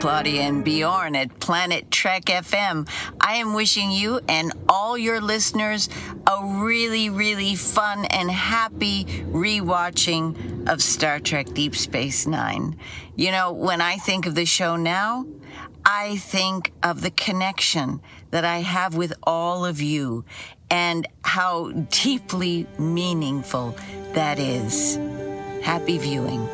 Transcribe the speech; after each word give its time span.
Claudia 0.00 0.40
and 0.40 0.64
Bjorn 0.64 1.14
at 1.14 1.38
Planet 1.40 1.90
Trek 1.90 2.24
FM. 2.24 2.88
I 3.20 3.34
am 3.34 3.52
wishing 3.52 3.92
you 3.92 4.18
and 4.28 4.50
all 4.66 4.96
your 4.96 5.20
listeners 5.20 5.90
a 6.26 6.62
really, 6.62 7.10
really 7.10 7.54
fun 7.54 8.06
and 8.06 8.30
happy 8.30 9.04
rewatching 9.04 10.70
of 10.70 10.82
Star 10.82 11.20
Trek 11.20 11.52
Deep 11.52 11.76
Space 11.76 12.26
Nine. 12.26 12.78
You 13.14 13.30
know, 13.30 13.52
when 13.52 13.82
I 13.82 13.98
think 13.98 14.24
of 14.24 14.34
the 14.34 14.46
show 14.46 14.76
now, 14.76 15.26
I 15.84 16.16
think 16.16 16.72
of 16.82 17.02
the 17.02 17.10
connection 17.10 18.00
that 18.30 18.46
I 18.46 18.60
have 18.60 18.94
with 18.94 19.12
all 19.22 19.66
of 19.66 19.82
you 19.82 20.24
and 20.70 21.06
how 21.22 21.72
deeply 21.72 22.66
meaningful 22.78 23.76
that 24.14 24.38
is. 24.38 24.96
Happy 25.62 25.98
viewing. 25.98 26.48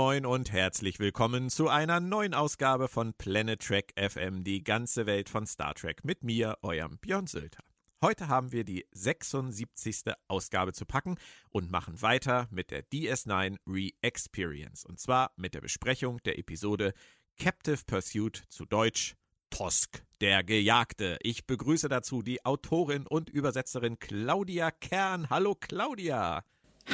Moin 0.00 0.26
und 0.26 0.52
herzlich 0.52 1.00
willkommen 1.00 1.50
zu 1.50 1.68
einer 1.68 1.98
neuen 1.98 2.32
Ausgabe 2.32 2.86
von 2.86 3.14
Planet 3.14 3.60
Trek 3.60 3.92
FM, 3.98 4.44
die 4.44 4.62
ganze 4.62 5.06
Welt 5.06 5.28
von 5.28 5.44
Star 5.44 5.74
Trek 5.74 6.04
mit 6.04 6.22
mir, 6.22 6.56
eurem 6.62 6.98
Björn 6.98 7.26
Sülter. 7.26 7.64
Heute 8.00 8.28
haben 8.28 8.52
wir 8.52 8.62
die 8.62 8.86
76. 8.92 10.02
Ausgabe 10.28 10.72
zu 10.72 10.86
packen 10.86 11.16
und 11.50 11.72
machen 11.72 12.00
weiter 12.00 12.46
mit 12.52 12.70
der 12.70 12.84
DS9 12.84 13.56
Re-Experience 13.66 14.84
und 14.84 15.00
zwar 15.00 15.32
mit 15.34 15.54
der 15.54 15.62
Besprechung 15.62 16.22
der 16.22 16.38
Episode 16.38 16.94
Captive 17.36 17.80
Pursuit 17.84 18.44
zu 18.48 18.66
Deutsch 18.66 19.16
Tosk, 19.50 20.04
der 20.20 20.44
Gejagte. 20.44 21.18
Ich 21.22 21.44
begrüße 21.44 21.88
dazu 21.88 22.22
die 22.22 22.44
Autorin 22.44 23.04
und 23.04 23.30
Übersetzerin 23.30 23.98
Claudia 23.98 24.70
Kern. 24.70 25.28
Hallo 25.28 25.56
Claudia. 25.56 26.44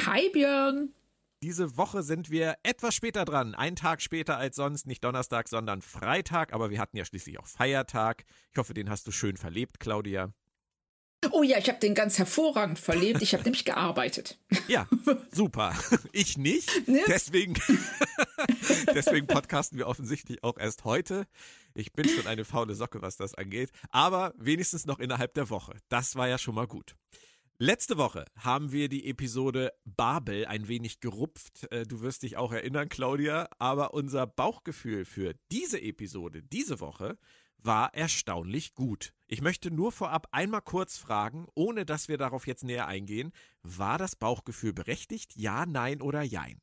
Hi 0.07 0.27
Björn. 0.31 0.95
Diese 1.43 1.77
Woche 1.77 2.01
sind 2.03 2.29
wir 2.29 2.55
etwas 2.63 2.95
später 2.95 3.25
dran. 3.25 3.55
Einen 3.55 3.75
Tag 3.75 4.01
später 4.01 4.37
als 4.37 4.55
sonst. 4.55 4.87
Nicht 4.87 5.03
Donnerstag, 5.03 5.47
sondern 5.47 5.81
Freitag. 5.81 6.53
Aber 6.53 6.69
wir 6.69 6.79
hatten 6.79 6.97
ja 6.97 7.05
schließlich 7.05 7.39
auch 7.39 7.47
Feiertag. 7.47 8.25
Ich 8.51 8.57
hoffe, 8.57 8.73
den 8.73 8.89
hast 8.89 9.05
du 9.07 9.11
schön 9.11 9.37
verlebt, 9.37 9.79
Claudia. 9.79 10.33
Oh 11.31 11.43
ja, 11.43 11.57
ich 11.57 11.67
habe 11.69 11.79
den 11.79 11.95
ganz 11.95 12.17
hervorragend 12.17 12.79
verlebt. 12.79 13.21
Ich 13.21 13.33
habe 13.33 13.43
nämlich 13.45 13.65
gearbeitet. 13.65 14.39
Ja, 14.67 14.87
super. 15.31 15.73
Ich 16.11 16.37
nicht. 16.37 16.71
Ne? 16.87 17.01
Deswegen, 17.07 17.55
deswegen 18.93 19.27
podcasten 19.27 19.77
wir 19.77 19.87
offensichtlich 19.87 20.43
auch 20.43 20.57
erst 20.57 20.85
heute. 20.85 21.25
Ich 21.73 21.91
bin 21.93 22.07
schon 22.07 22.27
eine 22.27 22.45
faule 22.45 22.75
Socke, 22.75 23.01
was 23.01 23.17
das 23.17 23.33
angeht. 23.33 23.71
Aber 23.89 24.33
wenigstens 24.37 24.85
noch 24.85 24.99
innerhalb 24.99 25.33
der 25.33 25.49
Woche. 25.49 25.73
Das 25.89 26.15
war 26.15 26.27
ja 26.27 26.37
schon 26.37 26.55
mal 26.55 26.67
gut. 26.67 26.95
Letzte 27.57 27.97
Woche 27.97 28.25
haben 28.37 28.73
wir 28.73 28.89
die 28.89 29.07
Episode 29.07 29.71
Babel 29.85 30.45
ein 30.45 30.67
wenig 30.67 30.99
gerupft. 30.99 31.71
Äh, 31.71 31.85
du 31.85 32.01
wirst 32.01 32.23
dich 32.23 32.35
auch 32.35 32.51
erinnern, 32.51 32.89
Claudia. 32.89 33.47
Aber 33.59 33.93
unser 33.93 34.27
Bauchgefühl 34.27 35.05
für 35.05 35.35
diese 35.53 35.81
Episode, 35.81 36.43
diese 36.43 36.81
Woche, 36.81 37.17
war 37.57 37.93
erstaunlich 37.93 38.75
gut. 38.75 39.13
Ich 39.27 39.41
möchte 39.41 39.71
nur 39.71 39.93
vorab 39.93 40.27
einmal 40.31 40.63
kurz 40.63 40.97
fragen, 40.97 41.47
ohne 41.55 41.85
dass 41.85 42.09
wir 42.09 42.17
darauf 42.17 42.45
jetzt 42.45 42.65
näher 42.65 42.87
eingehen, 42.87 43.31
war 43.63 43.97
das 43.97 44.17
Bauchgefühl 44.17 44.73
berechtigt? 44.73 45.37
Ja, 45.37 45.65
nein 45.65 46.01
oder 46.01 46.23
jein? 46.23 46.59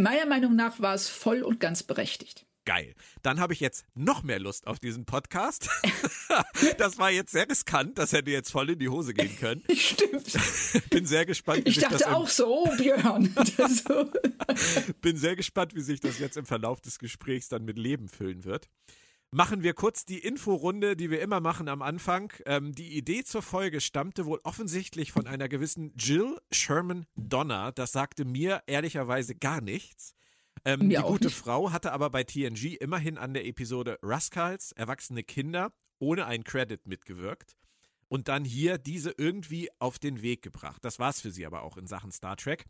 Meiner 0.00 0.26
Meinung 0.26 0.54
nach 0.54 0.78
war 0.78 0.94
es 0.94 1.08
voll 1.08 1.42
und 1.42 1.58
ganz 1.58 1.82
berechtigt 1.82 2.46
geil. 2.64 2.94
Dann 3.22 3.40
habe 3.40 3.52
ich 3.52 3.60
jetzt 3.60 3.84
noch 3.94 4.22
mehr 4.22 4.38
Lust 4.38 4.66
auf 4.66 4.78
diesen 4.78 5.04
Podcast. 5.04 5.68
das 6.78 6.98
war 6.98 7.10
jetzt 7.10 7.32
sehr 7.32 7.48
riskant, 7.48 7.98
das 7.98 8.12
hätte 8.12 8.30
jetzt 8.30 8.50
voll 8.50 8.70
in 8.70 8.78
die 8.78 8.88
Hose 8.88 9.14
gehen 9.14 9.36
können. 9.38 9.62
Stimmt. 9.76 10.32
Bin 10.90 11.06
sehr 11.06 11.26
gespannt. 11.26 11.64
Wie 11.64 11.70
ich 11.70 11.78
dachte 11.78 12.14
auch 12.14 12.28
so, 12.28 12.64
oh, 12.64 12.76
Björn. 12.76 13.34
Bin 15.00 15.16
sehr 15.16 15.36
gespannt, 15.36 15.74
wie 15.74 15.82
sich 15.82 16.00
das 16.00 16.18
jetzt 16.18 16.36
im 16.36 16.46
Verlauf 16.46 16.80
des 16.80 16.98
Gesprächs 16.98 17.48
dann 17.48 17.64
mit 17.64 17.78
Leben 17.78 18.08
füllen 18.08 18.44
wird. 18.44 18.68
Machen 19.36 19.64
wir 19.64 19.74
kurz 19.74 20.04
die 20.04 20.20
Inforunde, 20.20 20.94
die 20.94 21.10
wir 21.10 21.20
immer 21.20 21.40
machen 21.40 21.68
am 21.68 21.82
Anfang. 21.82 22.32
Ähm, 22.46 22.72
die 22.72 22.96
Idee 22.96 23.24
zur 23.24 23.42
Folge 23.42 23.80
stammte 23.80 24.26
wohl 24.26 24.38
offensichtlich 24.44 25.10
von 25.10 25.26
einer 25.26 25.48
gewissen 25.48 25.92
Jill 25.96 26.38
Sherman 26.52 27.04
Donner. 27.16 27.72
Das 27.72 27.90
sagte 27.90 28.24
mir 28.24 28.62
ehrlicherweise 28.68 29.34
gar 29.34 29.60
nichts. 29.60 30.14
Ähm, 30.64 30.88
die 30.88 30.96
gute 30.96 31.26
nicht. 31.26 31.36
Frau 31.36 31.72
hatte 31.72 31.92
aber 31.92 32.10
bei 32.10 32.24
TNG 32.24 32.76
immerhin 32.80 33.18
an 33.18 33.34
der 33.34 33.46
Episode 33.46 33.98
Rascals, 34.02 34.72
erwachsene 34.72 35.22
Kinder, 35.22 35.72
ohne 35.98 36.26
einen 36.26 36.44
Credit 36.44 36.86
mitgewirkt 36.86 37.56
und 38.08 38.28
dann 38.28 38.44
hier 38.44 38.78
diese 38.78 39.14
irgendwie 39.16 39.68
auf 39.78 39.98
den 39.98 40.22
Weg 40.22 40.42
gebracht. 40.42 40.84
Das 40.84 40.98
war 40.98 41.10
es 41.10 41.20
für 41.20 41.30
sie 41.30 41.46
aber 41.46 41.62
auch 41.62 41.76
in 41.76 41.86
Sachen 41.86 42.12
Star 42.12 42.36
Trek. 42.36 42.64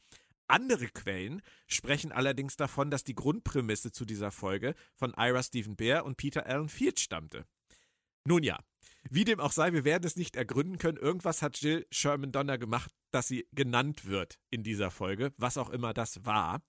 Andere 0.46 0.88
Quellen 0.88 1.42
sprechen 1.66 2.12
allerdings 2.12 2.56
davon, 2.56 2.90
dass 2.90 3.04
die 3.04 3.14
Grundprämisse 3.14 3.92
zu 3.92 4.04
dieser 4.04 4.30
Folge 4.30 4.74
von 4.94 5.14
Ira 5.16 5.42
Stephen 5.42 5.76
Bear 5.76 6.04
und 6.04 6.16
Peter 6.16 6.46
Allen 6.46 6.68
Field 6.68 7.00
stammte. 7.00 7.46
Nun 8.26 8.42
ja, 8.42 8.58
wie 9.10 9.24
dem 9.24 9.40
auch 9.40 9.52
sei, 9.52 9.72
wir 9.72 9.84
werden 9.84 10.04
es 10.04 10.16
nicht 10.16 10.36
ergründen 10.36 10.78
können. 10.78 10.98
Irgendwas 10.98 11.42
hat 11.42 11.60
Jill 11.60 11.86
Sherman 11.90 12.32
Donner 12.32 12.58
gemacht, 12.58 12.90
dass 13.10 13.28
sie 13.28 13.46
genannt 13.52 14.06
wird 14.06 14.38
in 14.50 14.62
dieser 14.62 14.90
Folge, 14.90 15.32
was 15.36 15.58
auch 15.58 15.70
immer 15.70 15.94
das 15.94 16.24
war. 16.24 16.62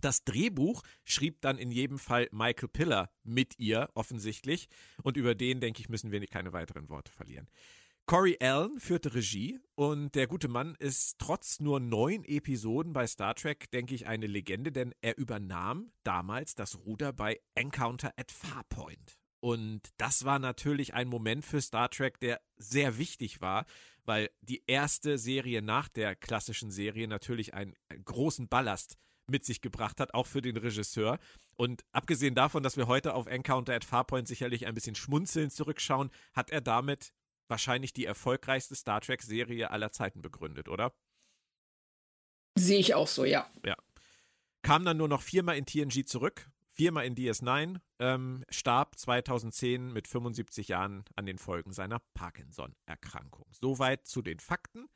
Das 0.00 0.24
Drehbuch 0.24 0.82
schrieb 1.04 1.40
dann 1.40 1.58
in 1.58 1.70
jedem 1.70 1.98
Fall 1.98 2.28
Michael 2.32 2.68
Piller 2.68 3.10
mit 3.24 3.58
ihr 3.58 3.88
offensichtlich 3.94 4.68
und 5.02 5.16
über 5.16 5.34
den, 5.34 5.60
denke 5.60 5.80
ich, 5.80 5.88
müssen 5.88 6.12
wir 6.12 6.24
keine 6.26 6.52
weiteren 6.52 6.88
Worte 6.88 7.12
verlieren. 7.12 7.48
Corey 8.08 8.38
Allen 8.40 8.80
führte 8.80 9.14
Regie 9.14 9.60
und 9.74 10.14
der 10.14 10.26
gute 10.26 10.48
Mann 10.48 10.74
ist 10.78 11.18
trotz 11.18 11.60
nur 11.60 11.78
neun 11.78 12.24
Episoden 12.24 12.94
bei 12.94 13.06
Star 13.06 13.34
Trek, 13.34 13.70
denke 13.70 13.94
ich, 13.94 14.06
eine 14.06 14.26
Legende, 14.26 14.72
denn 14.72 14.94
er 15.02 15.18
übernahm 15.18 15.92
damals 16.04 16.54
das 16.54 16.78
Ruder 16.78 17.12
bei 17.12 17.38
Encounter 17.54 18.14
at 18.16 18.32
Farpoint. 18.32 19.18
Und 19.40 19.82
das 19.98 20.24
war 20.24 20.38
natürlich 20.38 20.94
ein 20.94 21.08
Moment 21.08 21.44
für 21.44 21.60
Star 21.60 21.90
Trek, 21.90 22.18
der 22.20 22.40
sehr 22.56 22.96
wichtig 22.96 23.42
war, 23.42 23.66
weil 24.06 24.30
die 24.40 24.62
erste 24.66 25.18
Serie 25.18 25.60
nach 25.60 25.88
der 25.88 26.16
klassischen 26.16 26.70
Serie 26.70 27.08
natürlich 27.08 27.52
einen 27.52 27.76
großen 28.04 28.48
Ballast 28.48 28.96
mit 29.28 29.44
sich 29.44 29.60
gebracht 29.60 30.00
hat, 30.00 30.14
auch 30.14 30.26
für 30.26 30.42
den 30.42 30.56
Regisseur. 30.56 31.18
Und 31.56 31.84
abgesehen 31.92 32.34
davon, 32.34 32.62
dass 32.62 32.76
wir 32.76 32.86
heute 32.86 33.14
auf 33.14 33.26
Encounter 33.26 33.74
at 33.74 33.84
Farpoint 33.84 34.28
sicherlich 34.28 34.66
ein 34.66 34.74
bisschen 34.74 34.94
schmunzeln 34.94 35.50
zurückschauen, 35.50 36.10
hat 36.32 36.50
er 36.50 36.60
damit 36.60 37.12
wahrscheinlich 37.48 37.92
die 37.92 38.04
erfolgreichste 38.04 38.74
Star 38.74 39.00
Trek-Serie 39.00 39.70
aller 39.70 39.90
Zeiten 39.92 40.22
begründet, 40.22 40.68
oder? 40.68 40.92
Sehe 42.58 42.78
ich 42.78 42.94
auch 42.94 43.08
so, 43.08 43.24
ja. 43.24 43.50
Ja. 43.64 43.76
Kam 44.62 44.84
dann 44.84 44.96
nur 44.96 45.08
noch 45.08 45.22
viermal 45.22 45.56
in 45.56 45.64
TNG 45.64 46.04
zurück, 46.04 46.50
viermal 46.72 47.06
in 47.06 47.14
DS9, 47.14 47.80
ähm, 48.00 48.44
starb 48.50 48.98
2010 48.98 49.92
mit 49.92 50.08
75 50.08 50.68
Jahren 50.68 51.04
an 51.14 51.26
den 51.26 51.38
Folgen 51.38 51.72
seiner 51.72 52.00
Parkinson-Erkrankung. 52.14 53.46
Soweit 53.52 54.06
zu 54.06 54.22
den 54.22 54.40
Fakten. 54.40 54.88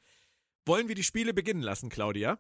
Wollen 0.64 0.88
wir 0.88 0.94
die 0.94 1.04
Spiele 1.04 1.34
beginnen 1.34 1.62
lassen, 1.62 1.88
Claudia? 1.88 2.38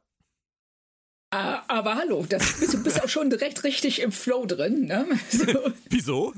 Ah, 1.34 1.64
aber 1.66 1.94
hallo, 1.94 2.26
das, 2.28 2.60
bist, 2.60 2.74
du 2.74 2.82
bist 2.82 3.02
auch 3.02 3.08
schon 3.08 3.30
direkt 3.30 3.64
richtig 3.64 4.02
im 4.02 4.12
Flow 4.12 4.44
drin. 4.44 4.84
Ne? 4.84 5.06
So. 5.30 5.46
Wieso? 5.88 6.34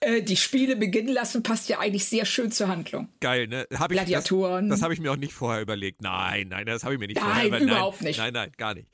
Äh, 0.00 0.20
die 0.22 0.36
Spiele 0.36 0.76
beginnen 0.76 1.08
lassen 1.08 1.42
passt 1.42 1.70
ja 1.70 1.78
eigentlich 1.78 2.04
sehr 2.04 2.26
schön 2.26 2.52
zur 2.52 2.68
Handlung. 2.68 3.08
Geil, 3.20 3.46
ne? 3.46 3.66
Hab 3.78 3.90
ich, 3.90 3.96
Gladiatoren. 3.96 4.68
Das, 4.68 4.80
das 4.80 4.84
habe 4.84 4.92
ich 4.92 5.00
mir 5.00 5.10
auch 5.10 5.16
nicht 5.16 5.32
vorher 5.32 5.62
überlegt. 5.62 6.02
Nein, 6.02 6.48
nein, 6.48 6.66
das 6.66 6.84
habe 6.84 6.92
ich 6.92 7.00
mir 7.00 7.06
nicht 7.06 7.16
nein, 7.16 7.24
vorher 7.24 7.46
überlegt. 7.46 7.66
Nein, 7.66 7.76
überhaupt 7.78 8.02
nicht. 8.02 8.18
Nein, 8.18 8.34
nein, 8.34 8.52
gar 8.58 8.74
nicht. 8.74 8.90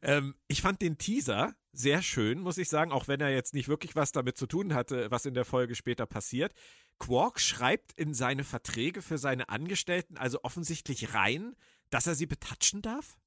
Ähm, 0.00 0.34
ich 0.48 0.62
fand 0.62 0.80
den 0.80 0.96
Teaser 0.96 1.54
sehr 1.74 2.00
schön, 2.00 2.40
muss 2.40 2.56
ich 2.56 2.70
sagen, 2.70 2.90
auch 2.90 3.06
wenn 3.06 3.20
er 3.20 3.30
jetzt 3.30 3.52
nicht 3.52 3.68
wirklich 3.68 3.94
was 3.96 4.12
damit 4.12 4.38
zu 4.38 4.46
tun 4.46 4.72
hatte, 4.72 5.10
was 5.10 5.26
in 5.26 5.34
der 5.34 5.44
Folge 5.44 5.74
später 5.74 6.06
passiert. 6.06 6.54
Quark 6.98 7.38
schreibt 7.38 7.92
in 8.00 8.14
seine 8.14 8.44
Verträge 8.44 9.02
für 9.02 9.18
seine 9.18 9.50
Angestellten 9.50 10.16
also 10.16 10.38
offensichtlich 10.42 11.12
rein, 11.12 11.54
dass 11.90 12.06
er 12.06 12.14
sie 12.14 12.26
betatschen 12.26 12.80
darf? 12.80 13.18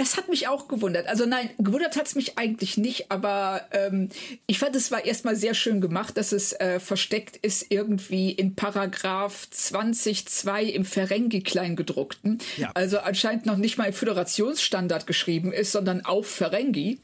Das 0.00 0.16
hat 0.16 0.30
mich 0.30 0.48
auch 0.48 0.66
gewundert. 0.66 1.08
Also 1.08 1.26
nein, 1.26 1.50
gewundert 1.58 1.94
hat 1.94 2.06
es 2.06 2.14
mich 2.14 2.38
eigentlich 2.38 2.78
nicht, 2.78 3.10
aber 3.10 3.68
ähm, 3.70 4.08
ich 4.46 4.58
fand, 4.58 4.74
es 4.74 4.90
war 4.90 5.04
erstmal 5.04 5.36
sehr 5.36 5.52
schön 5.52 5.82
gemacht, 5.82 6.16
dass 6.16 6.32
es 6.32 6.54
äh, 6.54 6.80
versteckt 6.80 7.36
ist 7.36 7.66
irgendwie 7.68 8.32
in 8.32 8.54
Paragraph 8.54 9.46
20.2 9.52 10.62
im 10.62 10.86
Ferengi 10.86 11.42
Kleingedruckten. 11.42 12.38
Ja. 12.56 12.70
Also 12.72 13.00
anscheinend 13.00 13.44
noch 13.44 13.58
nicht 13.58 13.76
mal 13.76 13.88
im 13.88 13.92
Föderationsstandard 13.92 15.06
geschrieben 15.06 15.52
ist, 15.52 15.72
sondern 15.72 16.02
auf 16.06 16.26
Ferengi. 16.26 16.98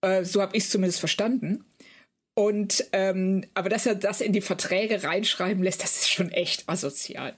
Äh, 0.00 0.24
so 0.24 0.42
habe 0.42 0.56
ich 0.56 0.64
es 0.64 0.70
zumindest 0.70 0.98
verstanden. 0.98 1.64
Und 2.34 2.86
ähm, 2.90 3.44
aber 3.54 3.68
dass 3.68 3.86
er 3.86 3.94
das 3.94 4.20
in 4.20 4.32
die 4.32 4.40
Verträge 4.40 5.04
reinschreiben 5.04 5.62
lässt, 5.62 5.80
das 5.80 5.96
ist 5.96 6.10
schon 6.10 6.32
echt 6.32 6.68
asozial. 6.68 7.36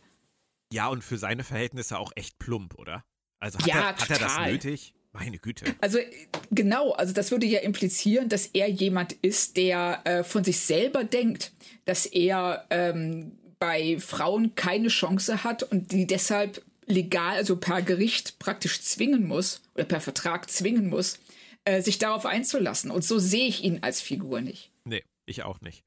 Ja, 0.73 0.88
und 0.88 1.05
für 1.05 1.19
seine 1.19 1.44
Verhältnisse 1.44 1.99
auch 1.99 2.12
echt 2.17 2.38
plump, 2.38 2.79
oder? 2.79 3.05
Also 3.40 3.58
hat, 3.58 3.67
Ja, 3.67 3.75
er, 3.75 3.96
hat 3.96 4.11
er 4.11 4.19
das 4.19 4.38
nötig? 4.38 4.94
Meine 5.12 5.38
Güte. 5.38 5.64
Also 5.81 5.99
äh, 5.99 6.06
genau, 6.50 6.93
also 6.93 7.12
das 7.12 7.31
würde 7.31 7.46
ja 7.46 7.61
implizieren, 7.61 8.29
dass 8.29 8.46
er 8.46 8.69
jemand 8.69 9.12
ist, 9.14 9.56
der 9.56 10.00
äh, 10.05 10.25
von 10.25 10.44
sich 10.44 10.61
selber 10.61 11.05
denkt, 11.05 11.52
dass 11.85 12.06
er 12.06 12.67
ähm, 12.70 13.32
bei 13.58 13.99
Frauen 13.99 14.55
keine 14.55 14.88
Chance 14.88 15.44
hat 15.44 15.62
und 15.62 15.93
die 15.93 16.06
deshalb 16.06 16.62
legal, 16.87 17.37
also 17.37 17.56
per 17.56 17.82
Gericht 17.82 18.38
praktisch 18.38 18.81
zwingen 18.82 19.26
muss 19.26 19.61
oder 19.75 19.84
per 19.84 20.00
Vertrag 20.00 20.50
zwingen 20.50 20.88
muss, 20.88 21.19
äh, 21.64 21.82
sich 21.82 21.99
darauf 21.99 22.25
einzulassen. 22.26 22.91
Und 22.91 23.05
so 23.05 23.19
sehe 23.19 23.46
ich 23.46 23.62
ihn 23.62 23.79
als 23.82 24.00
Figur 24.00 24.41
nicht. 24.41 24.70
Nee, 24.84 25.05
ich 25.26 25.43
auch 25.43 25.61
nicht. 25.61 25.84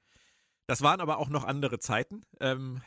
Das 0.72 0.82
waren 0.82 1.02
aber 1.02 1.18
auch 1.18 1.28
noch 1.28 1.44
andere 1.44 1.80
Zeiten. 1.80 2.22
Ähm, 2.40 2.82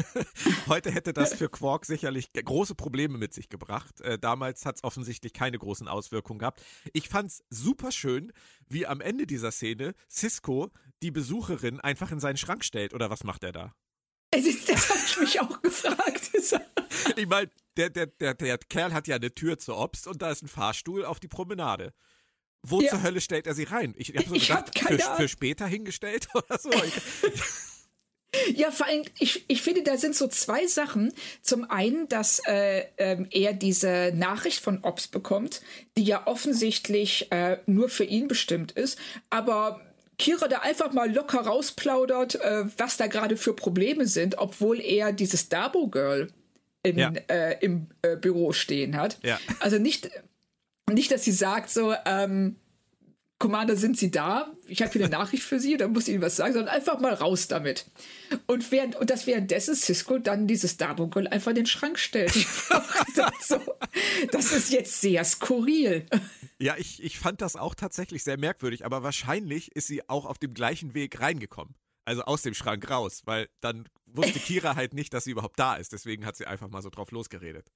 heute 0.66 0.90
hätte 0.90 1.12
das 1.12 1.34
für 1.34 1.50
Quark 1.50 1.84
sicherlich 1.84 2.32
große 2.32 2.74
Probleme 2.74 3.18
mit 3.18 3.34
sich 3.34 3.50
gebracht. 3.50 4.00
Äh, 4.00 4.18
damals 4.18 4.64
hat 4.64 4.76
es 4.76 4.82
offensichtlich 4.82 5.34
keine 5.34 5.58
großen 5.58 5.88
Auswirkungen 5.88 6.38
gehabt. 6.38 6.62
Ich 6.94 7.10
fand 7.10 7.28
es 7.28 7.44
super 7.50 7.92
schön, 7.92 8.32
wie 8.70 8.86
am 8.86 9.02
Ende 9.02 9.26
dieser 9.26 9.50
Szene 9.50 9.92
Cisco 10.10 10.70
die 11.02 11.10
Besucherin 11.10 11.80
einfach 11.80 12.12
in 12.12 12.18
seinen 12.18 12.38
Schrank 12.38 12.64
stellt. 12.64 12.94
Oder 12.94 13.10
was 13.10 13.24
macht 13.24 13.44
er 13.44 13.52
da? 13.52 13.74
Das 14.30 14.88
habe 14.88 15.00
ich 15.04 15.20
mich 15.20 15.40
auch 15.42 15.60
gefragt. 15.60 16.30
Ich 17.16 17.26
meine, 17.26 17.50
der, 17.76 17.90
der, 17.90 18.06
der, 18.06 18.34
der 18.34 18.58
Kerl 18.58 18.94
hat 18.94 19.06
ja 19.06 19.16
eine 19.16 19.34
Tür 19.34 19.58
zur 19.58 19.78
Obst 19.78 20.06
und 20.06 20.22
da 20.22 20.30
ist 20.30 20.42
ein 20.42 20.48
Fahrstuhl 20.48 21.04
auf 21.04 21.20
die 21.20 21.28
Promenade. 21.28 21.92
Wo 22.62 22.80
Ja. 22.80 22.90
zur 22.90 23.02
Hölle 23.02 23.20
stellt 23.20 23.46
er 23.46 23.54
sie 23.54 23.64
rein? 23.64 23.94
Ich 23.96 24.08
habe 24.14 24.28
so 24.28 24.34
Ich 24.34 24.48
gedacht, 24.48 24.66
hab 24.66 24.74
keine 24.74 24.98
für, 24.98 25.16
für 25.16 25.28
später 25.28 25.66
hingestellt 25.66 26.28
oder 26.34 26.58
so. 26.58 26.70
Ja, 28.54 28.70
vor 28.70 28.86
allem, 28.86 29.04
ich, 29.18 29.44
ich 29.48 29.62
finde, 29.62 29.82
da 29.82 29.96
sind 29.96 30.14
so 30.14 30.28
zwei 30.28 30.66
Sachen. 30.66 31.12
Zum 31.40 31.70
einen, 31.70 32.08
dass 32.08 32.40
äh, 32.46 32.84
ähm, 32.98 33.26
er 33.30 33.54
diese 33.54 34.12
Nachricht 34.14 34.60
von 34.60 34.80
Ops 34.84 35.08
bekommt, 35.08 35.62
die 35.96 36.04
ja 36.04 36.26
offensichtlich 36.26 37.32
äh, 37.32 37.58
nur 37.66 37.88
für 37.88 38.04
ihn 38.04 38.28
bestimmt 38.28 38.72
ist, 38.72 38.98
aber 39.30 39.80
Kira 40.18 40.46
da 40.48 40.58
einfach 40.58 40.92
mal 40.92 41.10
locker 41.12 41.40
rausplaudert, 41.40 42.34
äh, 42.36 42.64
was 42.76 42.96
da 42.98 43.06
gerade 43.06 43.36
für 43.36 43.54
Probleme 43.54 44.06
sind, 44.06 44.36
obwohl 44.36 44.80
er 44.80 45.12
dieses 45.12 45.48
Dabo-Girl 45.48 46.28
im, 46.82 46.98
Ja. 46.98 47.12
äh, 47.28 47.56
im 47.64 47.86
äh, 48.02 48.16
Büro 48.16 48.52
stehen 48.52 48.96
hat. 48.96 49.18
Ja. 49.22 49.38
Also 49.60 49.78
nicht, 49.78 50.10
nicht, 50.94 51.10
dass 51.10 51.24
sie 51.24 51.32
sagt 51.32 51.70
so, 51.70 51.94
ähm, 52.04 52.56
Commander, 53.38 53.76
sind 53.76 53.96
Sie 53.96 54.10
da? 54.10 54.52
Ich 54.66 54.82
habe 54.82 54.90
hier 54.92 55.04
eine 55.04 55.10
Nachricht 55.10 55.44
für 55.44 55.60
Sie, 55.60 55.76
da 55.76 55.86
muss 55.86 56.08
ich 56.08 56.14
Ihnen 56.14 56.22
was 56.22 56.34
sagen, 56.34 56.54
sondern 56.54 56.74
einfach 56.74 56.98
mal 56.98 57.14
raus 57.14 57.46
damit. 57.46 57.86
Und, 58.46 58.72
während, 58.72 58.96
und 58.96 59.10
dass 59.10 59.28
währenddessen 59.28 59.76
Cisco 59.76 60.18
dann 60.18 60.48
dieses 60.48 60.76
Dabo-Girl 60.76 61.28
einfach 61.28 61.50
in 61.50 61.56
den 61.56 61.66
Schrank 61.66 61.98
stellt. 61.98 62.32
So, 63.40 63.60
das 64.32 64.52
ist 64.52 64.70
jetzt 64.70 65.00
sehr 65.00 65.24
skurril. 65.24 66.06
ja, 66.58 66.76
ich, 66.76 67.02
ich 67.02 67.18
fand 67.18 67.40
das 67.40 67.56
auch 67.56 67.74
tatsächlich 67.74 68.22
sehr 68.22 68.38
merkwürdig, 68.38 68.84
aber 68.84 69.02
wahrscheinlich 69.02 69.74
ist 69.74 69.86
sie 69.86 70.06
auch 70.08 70.26
auf 70.26 70.38
dem 70.38 70.52
gleichen 70.54 70.94
Weg 70.94 71.20
reingekommen. 71.20 71.74
Also 72.04 72.22
aus 72.22 72.42
dem 72.42 72.54
Schrank 72.54 72.90
raus, 72.90 73.22
weil 73.24 73.48
dann 73.60 73.88
wusste 74.06 74.38
Kira 74.38 74.76
halt 74.76 74.94
nicht, 74.94 75.14
dass 75.14 75.24
sie 75.24 75.30
überhaupt 75.30 75.58
da 75.58 75.76
ist. 75.76 75.92
Deswegen 75.92 76.26
hat 76.26 76.36
sie 76.36 76.46
einfach 76.46 76.68
mal 76.68 76.82
so 76.82 76.90
drauf 76.90 77.10
losgeredet. 77.10 77.70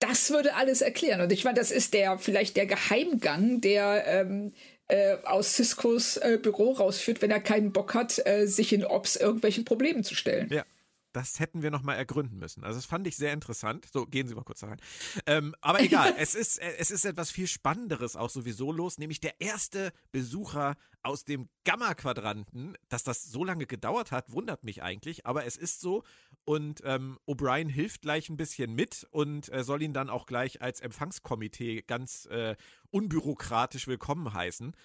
Das 0.00 0.30
würde 0.30 0.54
alles 0.54 0.80
erklären. 0.80 1.20
Und 1.20 1.30
ich 1.30 1.44
meine, 1.44 1.58
das 1.58 1.70
ist 1.70 1.94
der 1.94 2.18
vielleicht 2.18 2.56
der 2.56 2.66
Geheimgang, 2.66 3.60
der 3.60 4.04
ähm, 4.06 4.52
äh, 4.88 5.16
aus 5.24 5.54
Ciscos 5.54 6.16
äh, 6.16 6.38
Büro 6.42 6.72
rausführt, 6.72 7.22
wenn 7.22 7.30
er 7.30 7.40
keinen 7.40 7.72
Bock 7.72 7.94
hat, 7.94 8.20
äh, 8.26 8.46
sich 8.46 8.72
in 8.72 8.84
Ops 8.84 9.16
irgendwelchen 9.16 9.64
Problemen 9.64 10.02
zu 10.02 10.14
stellen. 10.14 10.48
Ja. 10.50 10.64
Das 11.12 11.40
hätten 11.40 11.62
wir 11.62 11.70
nochmal 11.70 11.96
ergründen 11.96 12.38
müssen. 12.38 12.62
Also 12.62 12.78
das 12.78 12.86
fand 12.86 13.06
ich 13.06 13.16
sehr 13.16 13.32
interessant. 13.32 13.86
So, 13.92 14.06
gehen 14.06 14.28
Sie 14.28 14.34
mal 14.34 14.44
kurz 14.44 14.60
da 14.60 14.68
rein. 14.68 14.80
Ähm, 15.26 15.56
aber 15.60 15.80
egal, 15.80 16.14
es 16.18 16.34
ist, 16.34 16.58
äh, 16.58 16.74
es 16.78 16.90
ist 16.90 17.04
etwas 17.04 17.30
viel 17.30 17.48
Spannenderes 17.48 18.14
auch 18.14 18.30
sowieso 18.30 18.70
los, 18.70 18.98
nämlich 18.98 19.20
der 19.20 19.40
erste 19.40 19.92
Besucher 20.12 20.76
aus 21.02 21.24
dem 21.24 21.48
Gamma-Quadranten. 21.64 22.76
Dass 22.88 23.02
das 23.02 23.24
so 23.24 23.44
lange 23.44 23.66
gedauert 23.66 24.12
hat, 24.12 24.32
wundert 24.32 24.62
mich 24.62 24.82
eigentlich, 24.82 25.26
aber 25.26 25.44
es 25.46 25.56
ist 25.56 25.80
so. 25.80 26.04
Und 26.44 26.80
ähm, 26.84 27.18
O'Brien 27.26 27.68
hilft 27.68 28.02
gleich 28.02 28.28
ein 28.28 28.36
bisschen 28.36 28.74
mit 28.74 29.06
und 29.10 29.52
äh, 29.52 29.64
soll 29.64 29.82
ihn 29.82 29.92
dann 29.92 30.10
auch 30.10 30.26
gleich 30.26 30.62
als 30.62 30.80
Empfangskomitee 30.80 31.82
ganz 31.82 32.26
äh, 32.26 32.56
unbürokratisch 32.90 33.88
willkommen 33.88 34.32
heißen. 34.32 34.76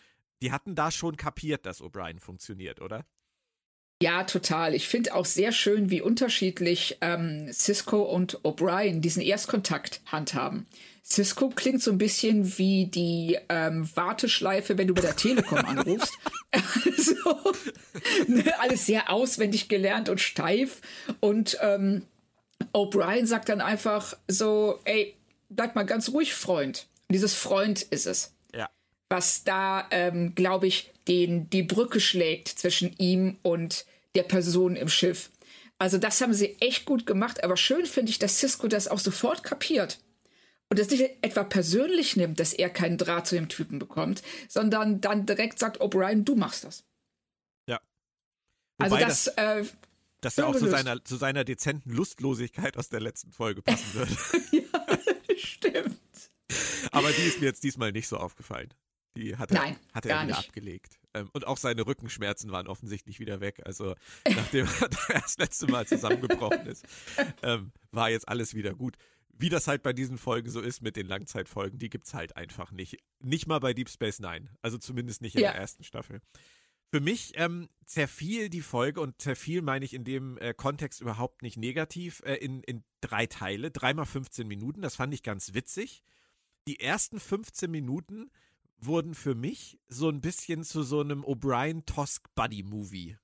Die 0.42 0.52
hatten 0.52 0.76
da 0.76 0.92
schon 0.92 1.18
kapiert, 1.18 1.66
dass 1.66 1.82
O'Brien 1.82 2.20
funktioniert, 2.20 2.82
oder? 2.82 3.06
Ja, 4.02 4.24
total. 4.26 4.76
Ich 4.76 4.88
finde 4.88 5.16
auch 5.16 5.26
sehr 5.26 5.52
schön, 5.52 5.90
wie 5.90 6.02
unterschiedlich 6.02 6.98
ähm, 7.02 7.50
Cisco 7.54 8.02
und 8.02 8.40
O'Brien 8.44 9.00
diesen 9.00 9.22
Erstkontakt 9.22 10.02
handhaben. 10.08 10.66
Cisco 11.04 11.50
klingt 11.50 11.82
so 11.82 11.92
ein 11.92 11.98
bisschen 11.98 12.58
wie 12.58 12.88
die 12.88 13.38
ähm, 13.48 13.88
Warteschleife, 13.96 14.78
wenn 14.78 14.88
du 14.88 14.94
bei 14.96 15.02
der 15.02 15.16
Telekom 15.16 15.60
anrufst. 15.66 16.14
also, 16.52 17.54
ne, 18.28 18.44
alles 18.60 18.86
sehr 18.86 19.10
auswendig 19.10 19.70
gelernt 19.70 20.10
und 20.10 20.20
steif. 20.20 20.82
Und 21.22 21.58
ähm, 21.62 22.02
O'Brien 22.74 23.28
sagt 23.28 23.50
dann 23.50 23.62
einfach 23.62 24.18
so, 24.28 24.80
ey, 24.84 25.16
bleib 25.50 25.76
mal 25.76 25.86
ganz 25.86 26.10
ruhig, 26.10 26.34
Freund. 26.34 26.88
Und 27.08 27.14
dieses 27.14 27.36
Freund 27.36 27.84
ist 27.84 28.08
es 28.08 28.34
Ja. 28.54 28.68
was 29.10 29.44
da, 29.44 29.88
ähm, 29.92 30.34
glaube 30.36 30.68
ich, 30.68 30.92
den, 31.08 31.50
die 31.50 31.64
Brücke 31.64 32.00
schlägt 32.00 32.48
zwischen 32.48 32.94
ihm 32.98 33.38
und 33.42 33.86
der 34.16 34.24
Person 34.24 34.76
im 34.76 34.90
Schiff. 34.90 35.30
Also 35.78 35.98
das 35.98 36.22
haben 36.22 36.34
sie 36.34 36.56
echt 36.62 36.86
gut 36.86 37.06
gemacht, 37.06 37.44
aber 37.44 37.58
schön 37.58 37.86
finde 37.86 38.10
ich, 38.10 38.20
dass 38.20 38.40
Cisco 38.40 38.68
das 38.68 38.88
auch 38.88 39.00
sofort 39.00 39.44
kapiert. 39.44 40.00
Und 40.70 40.80
das 40.80 40.90
nicht 40.90 41.04
etwa 41.22 41.44
persönlich 41.44 42.16
nimmt, 42.16 42.40
dass 42.40 42.54
er 42.54 42.70
keinen 42.70 42.98
Draht 42.98 43.28
zu 43.28 43.36
dem 43.36 43.50
Typen 43.50 43.78
bekommt, 43.78 44.24
sondern 44.48 45.00
dann 45.00 45.26
direkt 45.26 45.60
sagt, 45.60 45.80
O'Brien, 45.80 46.24
du 46.24 46.36
machst 46.36 46.64
das. 46.64 46.84
Ja. 47.68 47.80
Also 48.80 48.96
Wobei 48.96 49.06
das, 49.06 49.28
äh, 49.28 49.64
dass 50.22 50.38
er 50.38 50.48
auch 50.48 50.56
zu 50.56 50.68
seiner, 50.68 51.04
zu 51.04 51.18
seiner 51.18 51.44
dezenten 51.44 51.92
Lustlosigkeit 51.92 52.78
aus 52.78 52.90
der 52.90 53.00
letzten 53.00 53.32
Folge 53.32 53.62
passen 53.62 53.94
würde. 53.94 55.38
stimmt. 55.38 56.00
Aber 56.92 57.12
die 57.12 57.24
ist 57.24 57.42
mir 57.42 57.48
jetzt 57.48 57.64
diesmal 57.64 57.92
nicht 57.92 58.08
so 58.08 58.18
aufgefallen. 58.18 58.74
Die 59.16 59.38
hat 59.38 59.52
er, 59.52 59.58
Nein, 59.62 59.78
hat 59.94 60.06
er 60.06 60.16
wieder 60.24 60.26
nicht. 60.38 60.50
abgelegt. 60.50 61.00
Ähm, 61.14 61.30
und 61.34 61.48
auch 61.48 61.58
seine 61.58 61.86
Rückenschmerzen 61.88 62.52
waren 62.52 62.68
offensichtlich 62.68 63.20
wieder 63.20 63.40
weg. 63.40 63.62
Also 63.66 63.96
nachdem 64.36 64.68
er 64.82 64.90
das 65.22 65.38
letzte 65.38 65.68
Mal 65.68 65.88
zusammengebrochen 65.88 66.66
ist, 66.68 66.86
ähm, 67.42 67.72
war 67.92 68.10
jetzt 68.10 68.28
alles 68.28 68.54
wieder 68.54 68.74
gut. 68.74 68.98
Wie 69.38 69.50
das 69.50 69.68
halt 69.68 69.84
bei 69.84 69.92
diesen 69.94 70.18
Folgen 70.18 70.50
so 70.50 70.62
ist 70.62 70.82
mit 70.82 70.96
den 70.96 71.08
Langzeitfolgen, 71.08 71.78
die 71.78 71.90
gibt's 71.90 72.14
halt 72.14 72.38
einfach 72.38 72.72
nicht. 72.72 72.98
Nicht 73.20 73.48
mal 73.48 73.60
bei 73.60 73.74
Deep 73.74 73.90
Space 73.90 74.20
Nine. 74.20 74.48
Also 74.62 74.78
zumindest 74.78 75.22
nicht 75.22 75.36
in 75.36 75.42
Ja. 75.42 75.52
der 75.52 75.60
ersten 75.60 75.84
Staffel. 75.84 76.22
Für 76.92 77.02
mich 77.02 77.34
ähm, 77.36 77.68
zerfiel 77.86 78.50
die 78.50 78.62
Folge 78.62 79.02
und 79.02 79.22
zerfiel 79.22 79.62
meine 79.62 79.84
ich 79.84 79.94
in 79.94 80.06
dem 80.06 80.38
äh, 80.38 80.54
Kontext 80.54 81.02
überhaupt 81.02 81.42
nicht 81.42 81.58
negativ 81.58 82.22
äh, 82.26 82.36
in, 82.36 82.64
in 82.64 82.84
drei 83.02 83.26
Teile, 83.26 83.72
dreimal 83.72 84.06
15 84.06 84.48
Minuten. 84.48 84.82
Das 84.82 84.96
fand 84.96 85.14
ich 85.14 85.24
ganz 85.24 85.54
witzig. 85.54 86.04
Die 86.68 86.80
ersten 86.80 87.20
15 87.20 87.70
Minuten 87.70 88.32
wurden 88.78 89.14
für 89.14 89.36
mich 89.36 89.80
so 89.88 90.10
ein 90.10 90.22
bisschen 90.22 90.64
zu 90.64 90.84
so 90.84 91.02
einem 91.02 91.24
O'Brien-Tosk-Buddy-Movie. 91.24 93.18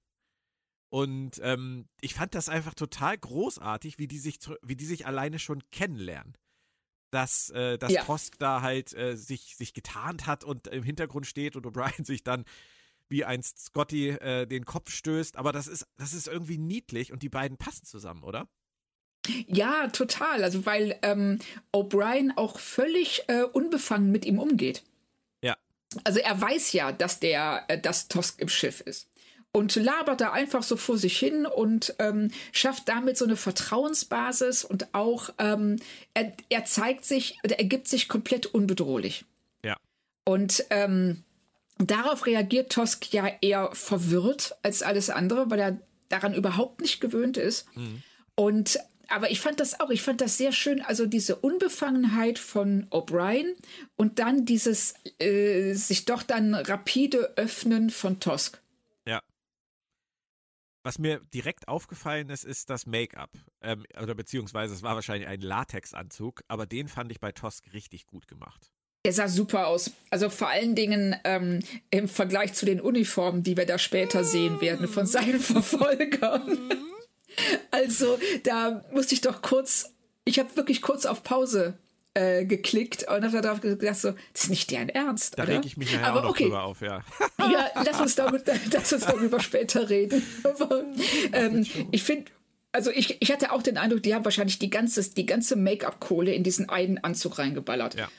Und 0.90 1.40
ähm, 1.42 1.88
ich 2.02 2.14
fand 2.16 2.36
das 2.36 2.50
einfach 2.50 2.74
total 2.74 3.18
großartig, 3.18 3.98
wie 3.98 4.08
die 4.08 4.20
sich, 4.20 4.40
wie 4.62 4.76
die 4.76 4.86
sich 4.86 5.06
alleine 5.06 5.40
schon 5.40 5.64
kennenlernen. 5.72 6.38
Dass, 7.12 7.50
äh, 7.50 7.78
dass 7.78 7.92
Ja. 7.92 8.04
Tosk 8.04 8.38
da 8.40 8.62
halt 8.62 8.94
äh, 8.94 9.16
sich, 9.18 9.56
sich 9.58 9.74
getarnt 9.74 10.28
hat 10.28 10.44
und 10.44 10.68
im 10.68 10.84
Hintergrund 10.84 11.28
steht 11.28 11.56
und 11.56 11.66
O'Brien 11.66 12.06
sich 12.06 12.24
dann 12.24 12.46
wie 13.10 13.26
einst 13.26 13.60
Scotty 13.60 14.10
äh, 14.10 14.48
den 14.48 14.66
Kopf 14.66 14.92
stößt. 14.92 15.36
Aber 15.38 15.52
das 15.52 15.68
ist, 15.68 15.88
das 15.98 16.14
ist 16.14 16.28
irgendwie 16.28 16.58
niedlich 16.58 17.12
und 17.12 17.24
die 17.24 17.30
beiden 17.30 17.58
passen 17.58 17.86
zusammen, 17.86 18.24
oder? 18.24 18.48
Ja, 19.48 19.88
total. 19.88 20.44
Also 20.44 20.66
weil 20.66 20.98
ähm, 21.02 21.40
O'Brien 21.74 22.32
auch 22.38 22.60
völlig 22.60 23.24
äh, 23.28 23.44
unbefangen 23.44 24.12
mit 24.12 24.26
ihm 24.26 24.40
umgeht. 24.40 24.84
Also 26.04 26.20
er 26.20 26.40
weiß 26.40 26.74
ja, 26.74 26.92
dass 26.92 27.20
der, 27.20 27.66
äh, 27.68 27.80
dass 27.80 28.08
Tosk 28.08 28.40
im 28.40 28.50
Schiff 28.50 28.82
ist. 28.82 29.08
Und 29.54 29.76
labert 29.76 30.22
da 30.22 30.32
einfach 30.32 30.64
so 30.64 30.78
vor 30.78 30.98
sich 30.98 31.20
hin 31.20 31.46
und 31.46 31.94
ähm, 32.00 32.32
schafft 32.54 32.88
damit 32.88 33.18
so 33.18 33.26
eine 33.26 33.36
Vertrauensbasis 33.36 34.64
und 34.64 34.94
auch 34.94 35.30
ähm, 35.40 35.76
er, 36.14 36.32
er 36.48 36.64
zeigt 36.64 37.04
sich, 37.04 37.38
oder 37.44 37.60
er 37.60 37.66
gibt 37.66 37.90
sich 37.90 38.08
komplett 38.08 38.46
unbedrohlich. 38.46 39.26
Ja. 39.66 39.76
Und 40.24 40.64
ähm, 40.70 41.24
darauf 41.78 42.26
reagiert 42.26 42.72
Tosk 42.72 43.12
ja 43.12 43.30
eher 43.42 43.72
verwirrt 43.74 44.56
als 44.64 44.84
alles 44.84 45.10
andere, 45.10 45.50
weil 45.50 45.60
er 45.60 45.78
daran 46.08 46.34
überhaupt 46.34 46.80
nicht 46.80 47.02
gewöhnt 47.02 47.36
ist. 47.36 47.68
Und 48.36 48.80
aber 49.12 49.32
ich 49.32 49.40
fand 49.40 49.60
das 49.60 49.80
auch, 49.80 49.90
ich 49.90 50.02
fand 50.02 50.22
das 50.22 50.38
sehr 50.38 50.52
schön, 50.52 50.82
also 50.82 51.06
diese 51.06 51.36
Unbefangenheit 51.36 52.40
von 52.40 52.88
O'Brien 52.90 53.56
und 53.96 54.20
dann 54.20 54.46
dieses 54.46 54.96
äh, 55.20 55.74
sich 55.74 56.06
doch 56.06 56.24
dann 56.24 56.56
rapide 56.56 57.34
öffnen 57.38 57.90
von 57.90 58.20
Tosk. 58.20 58.62
Ja. 59.06 59.22
Was 60.84 60.98
mir 60.98 61.22
direkt 61.34 61.68
aufgefallen 61.68 62.30
ist, 62.30 62.44
ist 62.44 62.70
das 62.70 62.86
Make-up. 62.86 63.32
Ähm, 63.62 63.86
oder 64.02 64.16
beziehungsweise 64.16 64.74
es 64.74 64.84
war 64.84 64.96
wahrscheinlich 64.96 65.28
ein 65.28 65.42
Latexanzug, 65.42 66.42
aber 66.48 66.66
den 66.66 66.88
fand 66.88 67.12
ich 67.12 67.20
bei 67.20 67.32
Tosk 67.32 67.72
richtig 67.74 68.08
gut 68.08 68.28
gemacht. 68.28 68.72
Er 69.04 69.14
sah 69.14 69.28
super 69.28 69.68
aus. 69.68 69.92
Also 70.12 70.30
vor 70.30 70.50
allen 70.50 70.76
Dingen 70.76 71.16
ähm, 71.24 71.64
im 71.90 72.08
Vergleich 72.08 72.54
zu 72.54 72.68
den 72.68 72.80
Uniformen, 72.80 73.42
die 73.42 73.58
wir 73.58 73.66
da 73.66 73.80
später 73.80 74.24
sehen 74.24 74.62
werden 74.62 74.88
von 74.88 75.08
seinen 75.08 75.40
Verfolgern. 75.40 76.58
also 77.72 78.20
da 78.44 78.84
musste 78.92 79.14
ich 79.14 79.22
doch 79.22 79.42
kurz, 79.42 79.94
ich 80.26 80.40
habe 80.40 80.56
wirklich 80.56 80.82
kurz 80.82 81.06
auf 81.06 81.24
Pause 81.24 81.76
äh, 82.14 82.46
geklickt 82.46 83.08
und 83.10 83.24
habe 83.24 83.42
darauf 83.42 83.62
gedacht, 83.62 83.96
so, 83.96 84.12
das 84.34 84.44
ist 84.44 84.50
nicht 84.50 84.72
deren 84.72 84.90
Ernst. 84.90 85.40
Da 85.40 85.44
reg 85.44 85.62
ich 85.66 85.78
mich 85.78 85.94
nachher 85.94 86.08
Aber 86.08 86.20
auch 86.20 86.24
noch 86.24 86.30
okay. 86.32 86.44
drüber 86.46 86.64
auf, 86.64 86.82
ja. 86.82 87.04
ja, 87.40 87.70
lass 87.86 88.02
uns, 88.02 88.16
darüber, 88.16 88.44
lass 88.74 88.94
uns 88.94 89.06
darüber 89.06 89.40
später 89.40 89.90
reden. 89.90 90.22
Aber, 90.44 90.84
ähm, 91.34 91.66
ich 91.92 92.04
finde, 92.04 92.32
also 92.74 92.92
ich, 92.92 93.22
ich 93.22 93.32
hatte 93.32 93.52
auch 93.52 93.64
den 93.64 93.78
Eindruck, 93.78 94.04
die 94.04 94.14
haben 94.14 94.26
wahrscheinlich 94.26 94.60
die 94.60 94.70
ganze, 94.70 95.10
die 95.10 95.26
ganze 95.26 95.56
Make-up-Kohle 95.56 96.34
in 96.34 96.44
diesen 96.44 96.70
einen 96.70 96.98
Anzug 97.04 97.40
reingeballert. 97.40 97.96
Ja. 97.96 98.10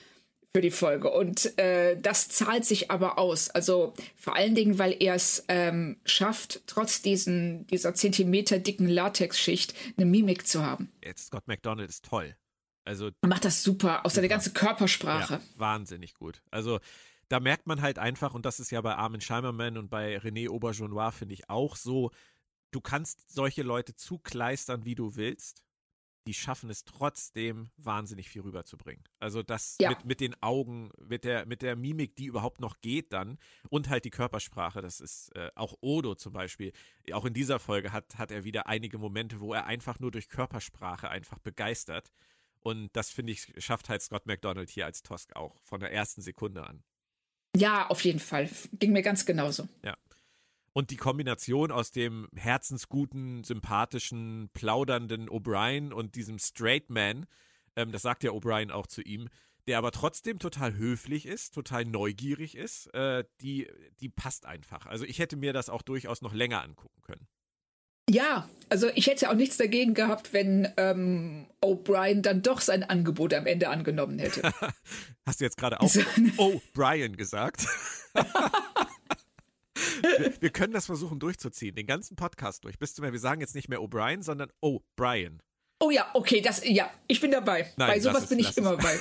Für 0.54 0.60
die 0.60 0.70
Folge. 0.70 1.10
Und 1.10 1.58
äh, 1.58 1.98
das 1.98 2.28
zahlt 2.28 2.66
sich 2.66 2.90
aber 2.90 3.18
aus. 3.18 3.48
Also 3.48 3.94
vor 4.16 4.36
allen 4.36 4.54
Dingen, 4.54 4.78
weil 4.78 4.94
er 5.00 5.14
es 5.14 5.44
ähm, 5.48 5.96
schafft, 6.04 6.62
trotz 6.66 7.00
diesen, 7.00 7.66
dieser 7.68 7.94
Zentimeter 7.94 8.58
dicken 8.58 8.86
Latexschicht 8.86 9.74
eine 9.96 10.04
Mimik 10.04 10.46
zu 10.46 10.62
haben. 10.62 10.92
Jetzt 11.02 11.28
Scott 11.28 11.48
McDonald 11.48 11.88
ist 11.88 12.04
toll. 12.04 12.36
Also 12.84 13.10
Er 13.22 13.28
macht 13.28 13.46
das 13.46 13.62
super, 13.62 14.04
auch 14.04 14.10
seine 14.10 14.26
Super. 14.26 14.34
ganze 14.34 14.52
Körpersprache. 14.52 15.34
Ja, 15.34 15.40
wahnsinnig 15.56 16.14
gut. 16.14 16.42
Also 16.50 16.80
da 17.28 17.40
merkt 17.40 17.66
man 17.66 17.80
halt 17.80 17.98
einfach, 17.98 18.34
und 18.34 18.44
das 18.44 18.60
ist 18.60 18.70
ja 18.70 18.80
bei 18.82 18.94
Armin 18.94 19.22
Scheimerman 19.22 19.78
und 19.78 19.88
bei 19.88 20.18
René 20.18 20.50
Auberjonois, 20.50 21.12
finde 21.12 21.32
ich 21.32 21.48
auch 21.48 21.76
so, 21.76 22.10
du 22.72 22.82
kannst 22.82 23.32
solche 23.32 23.62
Leute 23.62 23.94
zukleistern, 23.94 24.84
wie 24.84 24.94
du 24.94 25.16
willst. 25.16 25.62
Die 26.26 26.34
schaffen 26.34 26.70
es 26.70 26.84
trotzdem, 26.84 27.70
wahnsinnig 27.76 28.28
viel 28.28 28.42
rüberzubringen. 28.42 29.02
Also 29.18 29.42
das 29.42 29.76
Ja. 29.80 29.90
mit, 29.90 30.04
mit 30.04 30.20
den 30.20 30.40
Augen, 30.42 30.90
mit 31.04 31.24
der, 31.24 31.46
mit 31.46 31.62
der 31.62 31.74
Mimik, 31.74 32.14
die 32.16 32.26
überhaupt 32.26 32.60
noch 32.60 32.80
geht 32.80 33.12
dann 33.12 33.38
und 33.70 33.88
halt 33.88 34.04
die 34.04 34.10
Körpersprache, 34.10 34.80
das 34.82 35.00
ist 35.00 35.34
äh, 35.34 35.50
auch 35.56 35.74
Odo 35.80 36.14
zum 36.14 36.32
Beispiel. 36.32 36.72
Auch 37.12 37.24
in 37.24 37.34
dieser 37.34 37.58
Folge 37.58 37.92
hat, 37.92 38.16
hat 38.18 38.30
er 38.30 38.44
wieder 38.44 38.66
einige 38.68 38.98
Momente, 38.98 39.40
wo 39.40 39.52
er 39.52 39.66
einfach 39.66 39.98
nur 39.98 40.10
durch 40.12 40.28
Körpersprache 40.28 41.08
einfach 41.10 41.38
begeistert. 41.40 42.12
Und 42.60 42.90
das, 42.94 43.10
finde 43.10 43.32
ich, 43.32 43.52
schafft 43.58 43.88
halt 43.88 44.02
Scott 44.02 44.26
McDonald 44.26 44.70
hier 44.70 44.86
als 44.86 45.02
Tosk 45.02 45.34
auch 45.34 45.56
von 45.64 45.80
der 45.80 45.92
ersten 45.92 46.22
Sekunde 46.22 46.64
an. 46.64 46.84
Ja, 47.56 47.88
auf 47.88 48.04
jeden 48.04 48.20
Fall. 48.20 48.48
Ging 48.74 48.92
mir 48.92 49.02
ganz 49.02 49.26
genauso. 49.26 49.68
Und 50.72 50.90
die 50.90 50.96
Kombination 50.96 51.70
aus 51.70 51.90
dem 51.90 52.28
herzensguten, 52.34 53.44
sympathischen, 53.44 54.48
plaudernden 54.54 55.28
O'Brien 55.28 55.92
und 55.92 56.14
diesem 56.14 56.38
Straight 56.38 56.88
Man, 56.88 57.26
ähm, 57.76 57.92
das 57.92 58.02
sagt 58.02 58.24
ja 58.24 58.30
O'Brien 58.30 58.70
auch 58.70 58.86
zu 58.86 59.02
ihm, 59.02 59.28
der 59.68 59.78
aber 59.78 59.92
trotzdem 59.92 60.38
total 60.38 60.74
höflich 60.74 61.26
ist, 61.26 61.54
total 61.54 61.84
neugierig 61.84 62.56
ist, 62.56 62.92
äh, 62.94 63.24
die, 63.40 63.68
die 64.00 64.08
passt 64.08 64.46
einfach. 64.46 64.86
Also 64.86 65.04
ich 65.04 65.18
hätte 65.18 65.36
mir 65.36 65.52
das 65.52 65.68
auch 65.68 65.82
durchaus 65.82 66.22
noch 66.22 66.32
länger 66.32 66.62
angucken 66.62 67.00
können. 67.02 67.28
Ja, 68.10 68.48
also 68.68 68.88
ich 68.94 69.06
hätte 69.06 69.30
auch 69.30 69.34
nichts 69.34 69.56
dagegen 69.56 69.94
gehabt, 69.94 70.32
wenn 70.32 70.68
ähm, 70.76 71.46
O'Brien 71.62 72.22
dann 72.22 72.42
doch 72.42 72.60
sein 72.60 72.82
Angebot 72.82 73.32
am 73.32 73.46
Ende 73.46 73.68
angenommen 73.68 74.18
hätte. 74.18 74.42
Hast 75.26 75.40
du 75.40 75.44
jetzt 75.44 75.56
gerade 75.56 75.80
auch 75.80 75.86
O'Brien 75.86 77.16
gesagt? 77.16 77.66
wir, 80.02 80.34
wir 80.40 80.50
können 80.50 80.72
das 80.72 80.86
versuchen 80.86 81.18
durchzuziehen, 81.18 81.74
den 81.74 81.86
ganzen 81.86 82.16
Podcast 82.16 82.64
durch. 82.64 82.78
Bis 82.78 82.94
zum 82.94 83.10
wir 83.10 83.18
sagen 83.18 83.40
jetzt 83.40 83.54
nicht 83.54 83.68
mehr 83.68 83.80
O'Brien, 83.80 84.22
sondern 84.22 84.50
O'Brien. 84.62 85.38
oh 85.80 85.90
ja, 85.90 86.10
okay, 86.14 86.40
das, 86.40 86.62
ja, 86.64 86.90
ich 87.08 87.20
bin 87.20 87.30
dabei. 87.30 87.70
Nein, 87.76 87.88
Bei 87.90 88.00
sowas 88.00 88.24
es, 88.24 88.28
bin 88.28 88.38
ich 88.38 88.50
es. 88.50 88.56
immer 88.56 88.76
bei. 88.76 88.98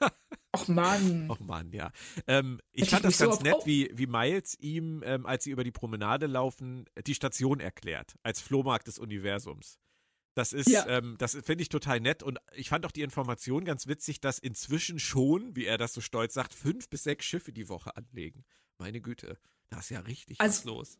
Ach 0.52 0.66
Mann. 0.66 1.30
Och 1.30 1.38
Mann, 1.40 1.72
ja. 1.72 1.92
Ähm, 2.26 2.60
ich 2.72 2.90
fand 2.90 3.04
ich 3.04 3.10
das 3.10 3.18
so 3.18 3.24
ganz 3.26 3.36
auf- 3.36 3.42
nett, 3.44 3.54
oh. 3.58 3.66
wie, 3.66 3.88
wie 3.92 4.06
Miles 4.06 4.56
ihm, 4.58 5.02
ähm, 5.04 5.24
als 5.26 5.44
sie 5.44 5.50
über 5.50 5.62
die 5.62 5.70
Promenade 5.70 6.26
laufen, 6.26 6.86
die 7.06 7.14
Station 7.14 7.60
erklärt, 7.60 8.14
als 8.24 8.40
Flohmarkt 8.40 8.88
des 8.88 8.98
Universums. 8.98 9.78
Das 10.34 10.52
ist, 10.52 10.68
Ja. 10.68 10.86
ähm, 10.88 11.16
das 11.18 11.32
finde 11.44 11.62
ich 11.62 11.68
total 11.68 12.00
nett 12.00 12.22
und 12.22 12.38
ich 12.54 12.68
fand 12.68 12.84
auch 12.86 12.90
die 12.92 13.02
Information 13.02 13.64
ganz 13.64 13.86
witzig, 13.86 14.20
dass 14.20 14.38
inzwischen 14.38 14.98
schon, 14.98 15.54
wie 15.54 15.66
er 15.66 15.76
das 15.78 15.92
so 15.92 16.00
stolz 16.00 16.34
sagt, 16.34 16.54
fünf 16.54 16.88
bis 16.88 17.04
sechs 17.04 17.26
Schiffe 17.26 17.52
die 17.52 17.68
Woche 17.68 17.96
anlegen. 17.96 18.44
Meine 18.78 19.00
Güte, 19.00 19.38
da 19.70 19.78
ist 19.78 19.90
ja 19.90 20.00
richtig 20.00 20.38
was 20.38 20.46
Also- 20.58 20.68
los. 20.68 20.98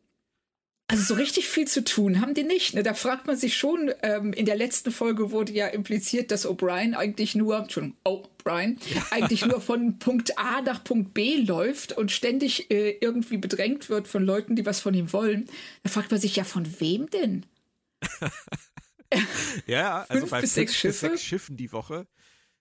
Also 0.87 1.03
so 1.05 1.13
richtig 1.13 1.47
viel 1.47 1.69
zu 1.69 1.85
tun 1.85 2.19
haben 2.19 2.33
die 2.33 2.43
nicht. 2.43 2.73
Ne? 2.73 2.83
Da 2.83 2.93
fragt 2.93 3.25
man 3.25 3.37
sich 3.37 3.55
schon, 3.55 3.93
ähm, 4.03 4.33
in 4.33 4.45
der 4.45 4.57
letzten 4.57 4.91
Folge 4.91 5.31
wurde 5.31 5.53
ja 5.53 5.67
impliziert, 5.67 6.31
dass 6.31 6.45
O'Brien 6.45 6.95
eigentlich 6.95 7.33
nur, 7.33 7.59
Entschuldigung, 7.59 7.97
O'Brien, 8.03 8.77
eigentlich 9.11 9.45
nur 9.45 9.61
von 9.61 9.99
Punkt 9.99 10.37
A 10.37 10.61
nach 10.61 10.83
Punkt 10.83 11.13
B 11.13 11.35
läuft 11.37 11.93
und 11.93 12.11
ständig 12.11 12.69
äh, 12.71 12.97
irgendwie 12.99 13.37
bedrängt 13.37 13.87
wird 13.87 14.09
von 14.09 14.25
Leuten, 14.25 14.57
die 14.57 14.65
was 14.65 14.81
von 14.81 14.93
ihm 14.93 15.13
wollen. 15.13 15.47
Da 15.83 15.89
fragt 15.89 16.11
man 16.11 16.19
sich 16.19 16.35
ja, 16.35 16.43
von 16.43 16.67
wem 16.81 17.09
denn? 17.09 17.45
Ja, 19.67 20.05
also 20.07 20.21
Fünf 20.21 20.31
bei 20.31 20.41
bis 20.41 20.53
sechs 20.53 20.71
bis 20.71 20.79
Schiffe? 20.79 21.09
sechs 21.09 21.23
Schiffen 21.23 21.57
die 21.57 21.71
Woche, 21.73 22.07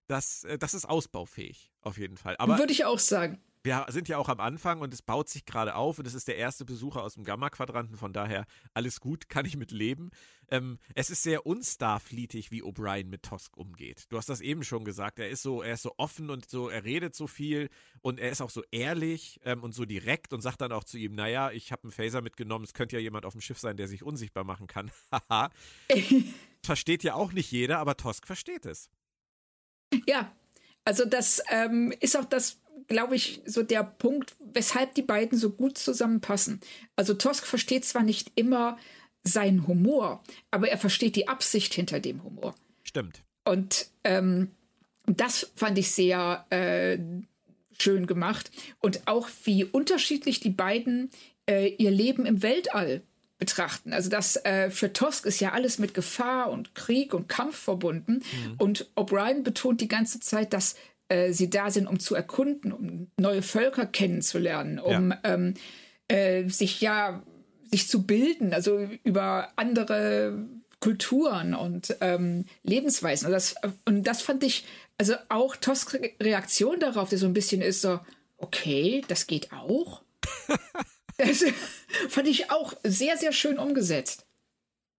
das, 0.08 0.44
äh, 0.44 0.58
das 0.58 0.74
ist 0.74 0.84
ausbaufähig, 0.84 1.70
auf 1.80 1.96
jeden 1.98 2.16
Fall. 2.16 2.36
Aber 2.38 2.58
Würde 2.58 2.72
ich 2.72 2.84
auch 2.84 2.98
sagen. 2.98 3.40
Wir 3.62 3.86
sind 3.88 4.08
ja 4.08 4.16
auch 4.18 4.28
am 4.28 4.40
Anfang 4.40 4.80
und 4.80 4.94
es 4.94 5.02
baut 5.02 5.28
sich 5.28 5.44
gerade 5.44 5.74
auf 5.74 5.98
und 5.98 6.06
es 6.06 6.14
ist 6.14 6.28
der 6.28 6.36
erste 6.36 6.64
Besucher 6.64 7.02
aus 7.02 7.14
dem 7.14 7.24
Gamma-Quadranten, 7.24 7.96
von 7.96 8.12
daher 8.12 8.46
alles 8.74 9.00
gut, 9.00 9.28
kann 9.28 9.44
ich 9.44 9.56
mit 9.56 9.70
leben. 9.70 10.10
Ähm, 10.48 10.78
es 10.94 11.10
ist 11.10 11.22
sehr 11.22 11.46
unstarfleetig, 11.46 12.50
wie 12.50 12.62
O'Brien 12.62 13.06
mit 13.06 13.22
Tosk 13.22 13.56
umgeht. 13.56 14.06
Du 14.08 14.16
hast 14.16 14.28
das 14.28 14.40
eben 14.40 14.64
schon 14.64 14.84
gesagt, 14.84 15.18
er 15.18 15.28
ist 15.28 15.42
so, 15.42 15.62
er 15.62 15.74
ist 15.74 15.82
so 15.82 15.94
offen 15.96 16.30
und 16.30 16.48
so, 16.48 16.68
er 16.68 16.84
redet 16.84 17.14
so 17.14 17.26
viel 17.26 17.68
und 18.00 18.18
er 18.18 18.30
ist 18.30 18.40
auch 18.40 18.50
so 18.50 18.62
ehrlich 18.70 19.40
ähm, 19.44 19.62
und 19.62 19.74
so 19.74 19.84
direkt 19.84 20.32
und 20.32 20.40
sagt 20.40 20.60
dann 20.60 20.72
auch 20.72 20.84
zu 20.84 20.98
ihm, 20.98 21.14
naja, 21.14 21.50
ich 21.50 21.70
habe 21.70 21.84
einen 21.84 21.92
Phaser 21.92 22.22
mitgenommen, 22.22 22.64
es 22.64 22.74
könnte 22.74 22.96
ja 22.96 23.02
jemand 23.02 23.26
auf 23.26 23.32
dem 23.32 23.40
Schiff 23.40 23.58
sein, 23.58 23.76
der 23.76 23.88
sich 23.88 24.02
unsichtbar 24.02 24.44
machen 24.44 24.66
kann. 24.66 24.90
Haha. 25.12 25.50
Versteht 26.62 27.02
ja 27.04 27.14
auch 27.14 27.32
nicht 27.32 27.50
jeder, 27.50 27.78
aber 27.78 27.96
Tosk 27.96 28.26
versteht 28.26 28.66
es. 28.66 28.90
Ja, 30.06 30.30
also 30.90 31.04
das 31.04 31.40
ähm, 31.52 31.94
ist 32.00 32.16
auch 32.16 32.24
das, 32.24 32.58
glaube 32.88 33.14
ich, 33.14 33.42
so 33.46 33.62
der 33.62 33.84
Punkt, 33.84 34.34
weshalb 34.40 34.92
die 34.96 35.02
beiden 35.02 35.38
so 35.38 35.50
gut 35.50 35.78
zusammenpassen. 35.78 36.58
Also 36.96 37.14
Tosk 37.14 37.46
versteht 37.46 37.84
zwar 37.84 38.02
nicht 38.02 38.32
immer 38.34 38.76
seinen 39.22 39.68
Humor, 39.68 40.20
aber 40.50 40.68
er 40.68 40.78
versteht 40.78 41.14
die 41.14 41.28
Absicht 41.28 41.74
hinter 41.74 42.00
dem 42.00 42.24
Humor. 42.24 42.56
Stimmt. 42.82 43.22
Und 43.44 43.86
ähm, 44.02 44.50
das 45.06 45.52
fand 45.54 45.78
ich 45.78 45.92
sehr 45.92 46.44
äh, 46.50 46.98
schön 47.78 48.08
gemacht. 48.08 48.50
Und 48.80 49.06
auch 49.06 49.28
wie 49.44 49.64
unterschiedlich 49.64 50.40
die 50.40 50.50
beiden 50.50 51.10
äh, 51.48 51.68
ihr 51.68 51.92
Leben 51.92 52.26
im 52.26 52.42
Weltall 52.42 53.02
betrachten. 53.40 53.92
Also 53.92 54.08
das 54.08 54.36
äh, 54.44 54.70
für 54.70 54.92
Tosk 54.92 55.26
ist 55.26 55.40
ja 55.40 55.50
alles 55.50 55.78
mit 55.80 55.94
Gefahr 55.94 56.50
und 56.50 56.76
Krieg 56.76 57.12
und 57.14 57.28
Kampf 57.28 57.56
verbunden. 57.56 58.22
Und 58.58 58.88
O'Brien 58.94 59.42
betont 59.42 59.80
die 59.80 59.88
ganze 59.88 60.20
Zeit, 60.20 60.52
dass 60.52 60.76
äh, 61.08 61.32
sie 61.32 61.50
da 61.50 61.70
sind, 61.72 61.88
um 61.88 61.98
zu 61.98 62.14
erkunden, 62.14 62.70
um 62.72 63.10
neue 63.18 63.42
Völker 63.42 63.86
kennenzulernen, 63.86 64.78
um 64.78 65.12
ähm, 65.24 65.54
äh, 66.06 66.44
sich 66.48 66.80
ja 66.80 67.22
sich 67.72 67.88
zu 67.88 68.02
bilden, 68.04 68.52
also 68.54 68.88
über 69.04 69.48
andere 69.56 70.38
Kulturen 70.80 71.54
und 71.54 71.96
ähm, 72.00 72.46
Lebensweisen. 72.62 73.26
Und 73.26 73.32
das, 73.32 73.54
und 73.84 74.04
das 74.04 74.22
fand 74.22 74.42
ich, 74.44 74.64
also 74.98 75.14
auch 75.28 75.56
Tosks 75.56 75.94
Re- 75.94 76.10
Reaktion 76.20 76.80
darauf, 76.80 77.08
die 77.10 77.16
so 77.16 77.26
ein 77.26 77.32
bisschen 77.32 77.62
ist 77.62 77.80
so, 77.82 78.00
okay, 78.38 79.02
das 79.08 79.26
geht 79.26 79.52
auch. 79.52 80.02
das 81.20 81.44
fand 82.08 82.28
ich 82.28 82.50
auch 82.50 82.74
sehr, 82.84 83.16
sehr 83.16 83.32
schön 83.32 83.58
umgesetzt. 83.58 84.26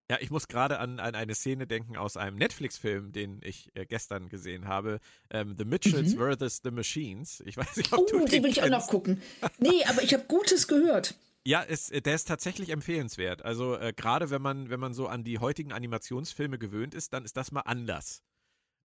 Ja, 0.10 0.18
ich 0.20 0.30
muss 0.30 0.50
gerade 0.50 0.80
an, 0.80 1.00
an 1.00 1.16
eine 1.16 1.34
Szene 1.36 1.68
denken 1.68 1.96
aus 1.96 2.18
einem 2.18 2.36
Netflix-Film, 2.38 3.13
den 3.13 3.40
ich 3.44 3.72
äh, 3.75 3.86
gestern 3.86 4.28
gesehen 4.28 4.68
habe. 4.68 5.00
Ähm, 5.30 5.56
the 5.58 5.63
Mitchells 5.63 6.16
vs. 6.16 6.60
The 6.66 6.72
Machines. 6.72 7.42
Ich 7.46 7.56
weiß 7.56 7.78
nicht, 7.78 7.94
ob 7.94 8.00
Oh, 8.00 8.06
du 8.12 8.20
den 8.20 8.28
den 8.28 8.44
will 8.44 8.51
ich 8.51 8.62
auch 8.62 8.68
noch 8.68 8.88
gucken. 8.88 9.22
Nee, 9.58 9.86
aber 9.88 10.04
ich 10.04 10.13
habe 10.13 10.25
Gutes 10.28 10.68
gehört. 10.68 11.16
Ja, 11.46 11.63
es, 11.66 11.90
äh, 11.92 12.01
der 12.01 12.16
ist 12.16 12.28
tatsächlich 12.28 12.72
empfehlenswert. 12.72 13.46
Also 13.46 13.78
äh, 13.78 13.94
gerade 13.96 14.30
wenn 14.32 14.42
man, 14.42 14.70
wenn 14.70 14.82
man 14.82 14.94
so 14.94 15.08
an 15.08 15.24
die 15.24 15.40
heutigen 15.40 15.72
Animationsfilme 15.72 16.60
gewöhnt 16.60 16.94
ist, 16.94 17.13
dann 17.13 17.24
ist 17.24 17.38
das 17.38 17.54
mal 17.54 17.62
anders. 17.62 18.22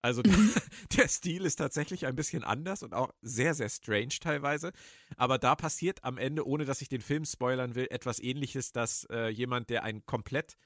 Also 0.02 0.22
der 0.96 1.08
Stil 1.08 1.44
ist 1.44 1.56
tatsächlich 1.56 2.06
ein 2.06 2.16
bisschen 2.16 2.44
anders 2.44 2.82
und 2.82 2.94
auch 2.94 3.12
sehr, 3.22 3.54
sehr 3.54 3.68
strange 3.68 4.18
teilweise. 4.20 4.72
Aber 5.16 5.38
da 5.38 5.54
passiert 5.56 6.04
am 6.04 6.18
Ende, 6.18 6.46
ohne 6.46 6.64
dass 6.64 6.82
ich 6.82 6.88
den 6.88 7.00
Film 7.00 7.24
spoilern 7.24 7.74
will, 7.74 7.88
etwas 7.90 8.20
ähnliches, 8.20 8.72
dass 8.72 9.04
äh, 9.10 9.28
jemand, 9.28 9.70
der 9.70 9.82
ein 9.82 10.04
komplett 10.06 10.56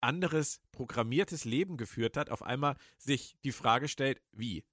anderes 0.00 0.60
programmiertes 0.72 1.44
Leben 1.44 1.76
geführt 1.76 2.16
hat, 2.16 2.30
auf 2.30 2.42
einmal 2.42 2.76
sich 2.98 3.36
die 3.42 3.52
Frage 3.52 3.88
stellt, 3.88 4.20
wie? 4.32 4.64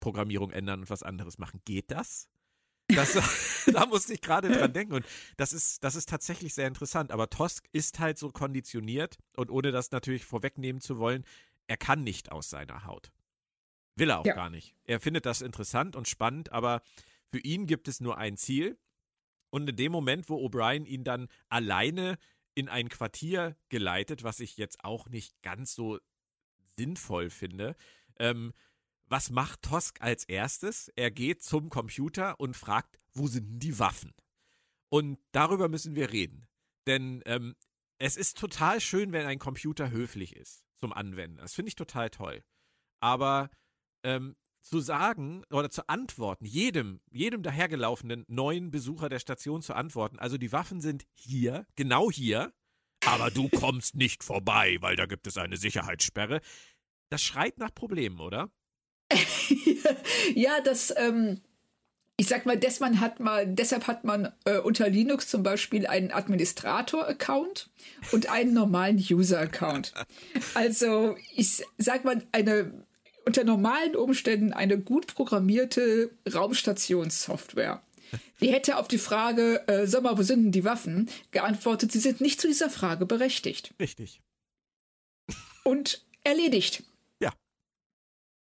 Programmierung 0.00 0.50
ändern 0.50 0.80
und 0.80 0.90
was 0.90 1.02
anderes 1.02 1.38
machen. 1.38 1.60
Geht 1.64 1.90
das? 1.90 2.28
Das, 2.88 3.18
da 3.72 3.86
musste 3.86 4.12
ich 4.12 4.20
gerade 4.20 4.50
dran 4.50 4.72
denken. 4.72 4.94
Und 4.94 5.06
das 5.36 5.52
ist, 5.52 5.82
das 5.82 5.94
ist 5.94 6.08
tatsächlich 6.08 6.52
sehr 6.54 6.68
interessant. 6.68 7.12
Aber 7.12 7.30
Tosk 7.30 7.66
ist 7.72 7.98
halt 8.00 8.18
so 8.18 8.30
konditioniert 8.30 9.16
und 9.36 9.50
ohne 9.50 9.72
das 9.72 9.90
natürlich 9.92 10.24
vorwegnehmen 10.24 10.82
zu 10.82 10.98
wollen, 10.98 11.24
er 11.66 11.76
kann 11.76 12.02
nicht 12.02 12.32
aus 12.32 12.50
seiner 12.50 12.84
Haut. 12.84 13.10
Will 13.96 14.10
er 14.10 14.20
auch 14.20 14.26
ja. 14.26 14.34
gar 14.34 14.50
nicht. 14.50 14.74
Er 14.84 15.00
findet 15.00 15.26
das 15.26 15.40
interessant 15.40 15.96
und 15.96 16.08
spannend, 16.08 16.52
aber 16.52 16.82
für 17.30 17.38
ihn 17.38 17.66
gibt 17.66 17.88
es 17.88 18.00
nur 18.00 18.18
ein 18.18 18.36
Ziel. 18.36 18.78
Und 19.50 19.68
in 19.68 19.76
dem 19.76 19.92
Moment, 19.92 20.28
wo 20.28 20.44
O'Brien 20.44 20.84
ihn 20.84 21.04
dann 21.04 21.28
alleine 21.48 22.18
in 22.54 22.68
ein 22.68 22.88
Quartier 22.88 23.56
geleitet, 23.68 24.24
was 24.24 24.40
ich 24.40 24.56
jetzt 24.56 24.84
auch 24.84 25.08
nicht 25.08 25.40
ganz 25.42 25.74
so 25.74 25.98
sinnvoll 26.76 27.30
finde, 27.30 27.76
ähm, 28.18 28.52
was 29.06 29.30
macht 29.30 29.62
Tosk 29.62 30.00
als 30.00 30.24
erstes? 30.24 30.88
Er 30.96 31.10
geht 31.10 31.42
zum 31.42 31.68
Computer 31.68 32.40
und 32.40 32.56
fragt, 32.56 32.98
wo 33.12 33.26
sind 33.28 33.60
die 33.60 33.78
Waffen? 33.78 34.12
Und 34.88 35.18
darüber 35.32 35.68
müssen 35.68 35.94
wir 35.94 36.12
reden. 36.12 36.46
Denn 36.86 37.22
ähm, 37.26 37.54
es 37.98 38.16
ist 38.16 38.38
total 38.38 38.80
schön, 38.80 39.12
wenn 39.12 39.26
ein 39.26 39.38
Computer 39.38 39.90
höflich 39.90 40.36
ist 40.36 40.64
zum 40.76 40.92
Anwenden. 40.92 41.38
Das 41.38 41.54
finde 41.54 41.68
ich 41.68 41.74
total 41.74 42.10
toll. 42.10 42.42
Aber 43.00 43.50
ähm, 44.04 44.36
zu 44.62 44.80
sagen 44.80 45.44
oder 45.50 45.70
zu 45.70 45.88
antworten, 45.88 46.44
jedem, 46.44 47.00
jedem 47.10 47.42
dahergelaufenen 47.42 48.24
neuen 48.28 48.70
Besucher 48.70 49.08
der 49.08 49.18
Station 49.18 49.62
zu 49.62 49.74
antworten, 49.74 50.18
also 50.18 50.38
die 50.38 50.52
Waffen 50.52 50.80
sind 50.80 51.04
hier, 51.14 51.66
genau 51.76 52.10
hier, 52.10 52.52
aber 53.04 53.30
du 53.30 53.48
kommst 53.60 53.94
nicht 53.94 54.24
vorbei, 54.24 54.78
weil 54.80 54.96
da 54.96 55.06
gibt 55.06 55.26
es 55.26 55.36
eine 55.36 55.56
Sicherheitssperre. 55.56 56.40
Das 57.10 57.22
schreit 57.22 57.58
nach 57.58 57.74
Problemen, 57.74 58.20
oder? 58.20 58.50
ja, 60.34 60.60
das, 60.62 60.92
ähm, 60.96 61.42
ich 62.16 62.28
sag 62.28 62.46
mal, 62.46 62.58
man 62.80 63.00
hat 63.00 63.20
mal, 63.20 63.46
deshalb 63.46 63.86
hat 63.86 64.04
man 64.04 64.32
äh, 64.44 64.58
unter 64.58 64.88
Linux 64.88 65.28
zum 65.28 65.42
Beispiel 65.42 65.86
einen 65.86 66.10
Administrator-Account 66.10 67.70
und 68.12 68.30
einen 68.30 68.54
normalen 68.54 68.96
User-Account. 68.98 69.92
Also, 70.54 71.16
ich 71.34 71.64
sag 71.78 72.04
mal, 72.04 72.24
eine 72.32 72.86
unter 73.26 73.44
normalen 73.44 73.96
Umständen 73.96 74.52
eine 74.52 74.78
gut 74.78 75.14
programmierte 75.14 76.10
Raumstationssoftware. 76.32 77.82
Die 78.40 78.52
hätte 78.52 78.76
auf 78.76 78.86
die 78.86 78.98
Frage, 78.98 79.66
äh, 79.66 79.86
sag 79.86 80.02
mal, 80.02 80.16
wo 80.16 80.22
sind 80.22 80.44
denn 80.44 80.52
die 80.52 80.64
Waffen, 80.64 81.10
geantwortet, 81.30 81.90
sie 81.90 81.98
sind 81.98 82.20
nicht 82.20 82.40
zu 82.40 82.46
dieser 82.46 82.70
Frage 82.70 83.06
berechtigt. 83.06 83.74
Richtig. 83.80 84.20
Und 85.64 86.04
erledigt. 86.22 86.84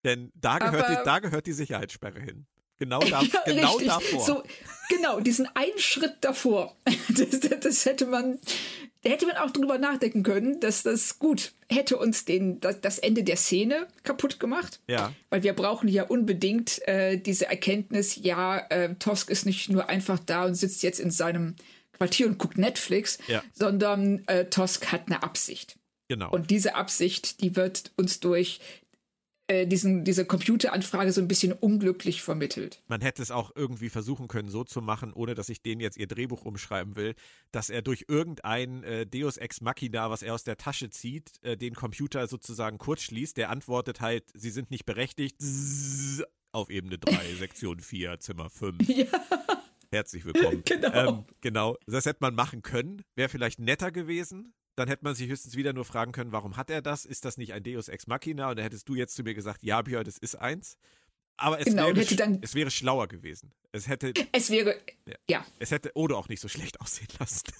Denn 0.05 0.33
da 0.35 0.59
gehört, 0.59 0.85
Aber, 0.85 0.97
die, 0.97 1.05
da 1.05 1.19
gehört 1.21 1.47
die 1.47 1.53
Sicherheitssperre 1.53 2.21
hin. 2.21 2.47
Genau, 2.83 2.99
da, 2.99 3.23
ja, 3.23 3.43
genau 3.47 3.79
davor. 3.79 4.27
So, 4.27 4.43
genau, 4.89 5.21
diesen 5.21 5.47
einen 5.55 5.79
Schritt 5.79 6.17
davor. 6.21 6.75
Das, 7.09 7.39
das, 7.39 7.61
das, 7.61 7.85
hätte 7.87 8.07
man, 8.07 8.41
da 9.03 9.11
hätte 9.11 9.27
man 9.27 9.37
auch 9.37 9.53
drüber 9.53 9.79
nachdenken 9.79 10.25
können, 10.25 10.59
dass 10.59 10.83
das 10.83 11.21
gut 11.21 11.53
hätte 11.71 11.97
uns 11.97 12.25
den, 12.25 12.59
das, 12.59 12.81
das 12.81 12.99
Ende 12.99 13.23
der 13.23 13.37
Szene 13.37 13.87
kaputt 14.03 14.41
gemacht. 14.41 14.81
Ja. 14.89 15.13
Weil 15.31 15.45
wir 15.45 15.53
brauchen 15.53 15.87
ja 15.87 16.03
unbedingt 16.03 16.81
äh, 16.89 17.19
diese 17.19 17.47
Erkenntnis, 17.47 18.19
ja, 18.21 18.59
äh, 18.71 18.97
Tosk 18.97 19.31
ist 19.31 19.47
nicht 19.47 19.69
nur 19.69 19.89
einfach 19.89 20.19
da 20.19 20.47
und 20.47 20.57
sitzt 20.57 20.83
jetzt 20.83 20.99
in 20.99 21.13
seinem 21.13 21.55
Quartier 21.93 22.27
und 22.27 22.39
guckt 22.39 22.59
Netflix, 22.59 23.19
ja. 23.29 23.45
sondern 23.53 24.27
äh, 24.27 24.47
Tosk 24.47 24.91
hat 24.91 25.03
eine 25.07 25.23
Absicht. 25.23 25.77
Genau. 26.09 26.31
Und 26.31 26.51
diese 26.51 26.75
Absicht, 26.75 27.43
die 27.43 27.55
wird 27.55 27.93
uns 27.97 28.19
durch 28.19 28.59
äh, 29.53 29.67
diesen, 29.67 30.05
diese 30.05 30.25
Computeranfrage 30.25 31.13
so 31.13 31.21
ein 31.21 31.29
bisschen 31.29 31.53
unglücklich 31.53 32.23
vermittelt. 32.23 32.83
Man 32.89 33.01
hätte 33.03 33.23
es 33.23 33.31
auch 33.31 33.53
irgendwie 33.55 33.91
versuchen 33.91 34.27
können, 34.29 34.49
so 34.49 34.65
zu 34.65 34.81
machen, 34.81 35.13
ohne 35.13 35.35
dass 35.35 35.49
ich 35.49 35.63
denen 35.63 35.81
jetzt 35.81 35.99
ihr 35.99 36.07
Drehbuch 36.07 36.45
umschreiben 36.45 36.97
will, 36.97 37.15
dass 37.51 37.69
er 37.69 37.83
durch 37.83 38.07
irgendein 38.09 38.83
äh, 38.83 39.07
Deus 39.07 39.37
Ex 39.37 39.61
Machina, 39.61 40.11
was 40.11 40.23
er 40.23 40.35
aus 40.35 40.45
der 40.45 40.57
Tasche 40.57 40.91
zieht, 40.91 41.33
äh, 41.43 41.57
den 41.57 41.75
Computer 41.75 42.27
sozusagen 42.27 42.79
kurzschließt. 42.79 43.37
Der 43.37 43.51
antwortet 43.51 44.01
halt, 44.01 44.25
sie 44.35 44.51
sind 44.51 44.71
nicht 44.71 44.87
berechtigt. 44.87 45.41
Zzz, 45.41 46.23
auf 46.53 46.71
Ebene 46.71 46.99
3, 46.99 47.35
Sektion 47.39 47.81
4, 47.81 48.21
Zimmer 48.21 48.49
5. 48.49 48.89
Ja. 48.89 49.07
Herzlich 49.91 50.25
willkommen. 50.25 50.63
Genau. 50.65 51.09
Ähm, 51.09 51.25
genau. 51.43 51.77
Das 51.87 52.07
hätte 52.07 52.19
man 52.21 52.35
machen 52.35 52.63
können. 52.63 53.03
Wäre 53.15 53.29
vielleicht 53.29 53.59
netter 53.59 53.93
gewesen 53.93 54.55
dann 54.75 54.89
hätte 54.89 55.05
man 55.05 55.15
sich 55.15 55.29
höchstens 55.29 55.57
wieder 55.57 55.73
nur 55.73 55.85
fragen 55.85 56.13
können, 56.13 56.33
warum 56.33 56.57
hat 56.57 56.71
er 56.71 56.83
das? 56.83 57.05
Ist 57.05 57.25
das 57.25 57.37
nicht 57.37 57.53
ein 57.53 57.63
Deus 57.63 57.89
Ex 57.89 58.07
Machina? 58.07 58.51
Und 58.51 58.57
dann 58.57 58.65
hättest 58.65 58.89
du 58.89 58.95
jetzt 58.95 59.15
zu 59.15 59.23
mir 59.23 59.35
gesagt, 59.35 59.63
ja, 59.63 59.83
Björn, 59.83 60.05
das 60.05 60.19
ist 60.19 60.37
eins. 60.37 60.77
Aber 61.37 61.59
es, 61.59 61.67
genau, 61.67 61.95
wäre, 61.95 62.17
dann, 62.17 62.39
es 62.43 62.55
wäre 62.55 62.71
schlauer 62.71 63.09
gewesen. 63.09 63.53
Es 63.73 63.89
hätte. 63.89 64.13
Es 64.33 64.51
wäre. 64.51 64.79
Ja. 65.07 65.17
ja. 65.29 65.47
Es 65.59 65.71
hätte 65.71 65.91
Odo 65.95 66.17
auch 66.17 66.29
nicht 66.29 66.41
so 66.41 66.49
schlecht 66.49 66.81
aussehen 66.81 67.09
lassen. 67.19 67.53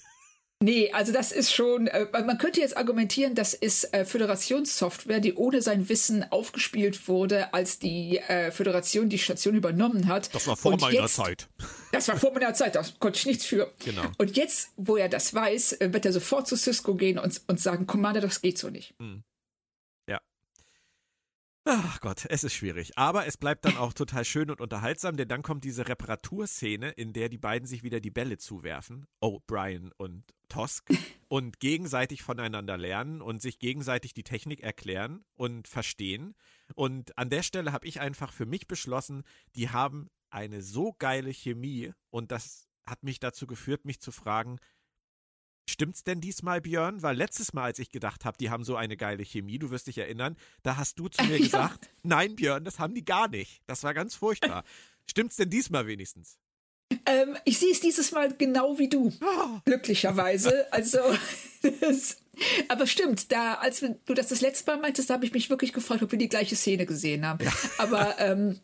Nee, 0.63 0.91
also 0.93 1.11
das 1.11 1.33
ist 1.33 1.53
schon, 1.53 1.87
äh, 1.87 2.07
man 2.11 2.37
könnte 2.37 2.61
jetzt 2.61 2.77
argumentieren, 2.77 3.35
das 3.35 3.53
ist 3.53 3.93
äh, 3.93 4.05
Föderationssoftware, 4.05 5.19
die 5.19 5.33
ohne 5.33 5.61
sein 5.61 5.89
Wissen 5.89 6.23
aufgespielt 6.31 7.09
wurde, 7.09 7.53
als 7.53 7.79
die 7.79 8.19
äh, 8.19 8.49
Föderation 8.49 9.09
die 9.09 9.17
Station 9.17 9.55
übernommen 9.55 10.07
hat. 10.07 10.33
Das 10.33 10.47
war 10.47 10.55
vor 10.55 10.71
Und 10.71 10.79
meiner 10.79 11.01
jetzt, 11.01 11.15
Zeit. 11.15 11.49
Das 11.91 12.07
war 12.07 12.15
vor 12.15 12.31
meiner 12.31 12.53
Zeit, 12.53 12.75
da 12.75 12.85
konnte 12.99 13.19
ich 13.19 13.25
nichts 13.25 13.45
für. 13.45 13.73
Genau. 13.83 14.03
Und 14.17 14.37
jetzt, 14.37 14.69
wo 14.77 14.95
er 14.95 15.09
das 15.09 15.33
weiß, 15.33 15.79
wird 15.81 16.05
er 16.05 16.13
sofort 16.13 16.47
zu 16.47 16.55
Cisco 16.55 16.95
gehen 16.95 17.19
und, 17.19 17.41
und 17.47 17.59
sagen, 17.59 17.85
Commander, 17.85 18.21
das 18.21 18.41
geht 18.41 18.57
so 18.57 18.69
nicht. 18.69 18.97
Mhm. 18.99 19.23
Ach 21.65 22.01
Gott, 22.01 22.25
es 22.29 22.43
ist 22.43 22.53
schwierig. 22.53 22.97
Aber 22.97 23.25
es 23.25 23.37
bleibt 23.37 23.63
dann 23.63 23.77
auch 23.77 23.93
total 23.93 24.25
schön 24.25 24.51
und 24.51 24.59
unterhaltsam, 24.59 25.15
denn 25.15 25.29
dann 25.29 25.43
kommt 25.43 25.63
diese 25.63 25.87
Reparaturszene, 25.87 26.89
in 26.91 27.13
der 27.13 27.29
die 27.29 27.37
beiden 27.37 27.65
sich 27.65 27.83
wieder 27.83 28.01
die 28.01 28.11
Bälle 28.11 28.37
zuwerfen. 28.37 29.05
Oh, 29.21 29.39
Brian 29.47 29.91
und 29.97 30.25
Tosk. 30.49 30.89
Und 31.29 31.59
gegenseitig 31.59 32.21
voneinander 32.21 32.77
lernen 32.77 33.19
und 33.19 33.41
sich 33.41 33.57
gegenseitig 33.57 34.13
die 34.13 34.21
Technik 34.21 34.61
erklären 34.61 35.25
und 35.33 35.67
verstehen. 35.67 36.35
Und 36.75 37.17
an 37.17 37.31
der 37.31 37.41
Stelle 37.41 37.71
habe 37.71 37.87
ich 37.87 37.99
einfach 37.99 38.31
für 38.31 38.45
mich 38.45 38.67
beschlossen, 38.67 39.23
die 39.55 39.69
haben 39.69 40.11
eine 40.29 40.61
so 40.61 40.93
geile 40.99 41.31
Chemie 41.31 41.91
und 42.11 42.31
das 42.31 42.67
hat 42.85 43.01
mich 43.01 43.19
dazu 43.19 43.47
geführt, 43.47 43.83
mich 43.83 43.99
zu 43.99 44.11
fragen, 44.11 44.59
Stimmt's 45.69 46.03
denn 46.03 46.19
diesmal, 46.19 46.61
Björn? 46.61 47.01
Weil 47.01 47.15
letztes 47.15 47.53
Mal, 47.53 47.63
als 47.63 47.79
ich 47.79 47.89
gedacht 47.89 48.25
habe, 48.25 48.37
die 48.37 48.49
haben 48.49 48.63
so 48.63 48.75
eine 48.75 48.97
geile 48.97 49.23
Chemie, 49.23 49.59
du 49.59 49.71
wirst 49.71 49.87
dich 49.87 49.97
erinnern, 49.97 50.35
da 50.61 50.77
hast 50.77 50.99
du 50.99 51.07
zu 51.07 51.23
mir 51.25 51.37
ja. 51.37 51.43
gesagt, 51.43 51.89
nein, 52.03 52.35
Björn, 52.35 52.65
das 52.65 52.79
haben 52.79 52.93
die 52.95 53.05
gar 53.05 53.27
nicht. 53.27 53.61
Das 53.65 53.83
war 53.83 53.93
ganz 53.93 54.15
furchtbar. 54.15 54.63
Stimmt's 55.09 55.37
denn 55.37 55.49
diesmal 55.49 55.87
wenigstens? 55.87 56.37
Ähm, 57.05 57.37
ich 57.45 57.57
sehe 57.59 57.71
es 57.71 57.79
dieses 57.79 58.11
Mal 58.11 58.33
genau 58.37 58.77
wie 58.77 58.89
du. 58.89 59.11
Oh. 59.21 59.59
Glücklicherweise. 59.65 60.71
Also, 60.71 60.99
das, 61.81 62.17
aber 62.67 62.87
stimmt, 62.87 63.31
da, 63.31 63.55
als 63.55 63.79
du 63.79 64.13
das 64.13 64.27
das 64.27 64.41
letzte 64.41 64.71
Mal 64.71 64.81
meintest, 64.81 65.09
habe 65.09 65.25
ich 65.25 65.33
mich 65.33 65.49
wirklich 65.49 65.73
gefragt, 65.73 66.03
ob 66.03 66.11
wir 66.11 66.19
die 66.19 66.29
gleiche 66.29 66.55
Szene 66.55 66.85
gesehen 66.85 67.25
haben. 67.25 67.43
Ja. 67.43 67.53
Aber 67.77 68.19
ähm, 68.19 68.59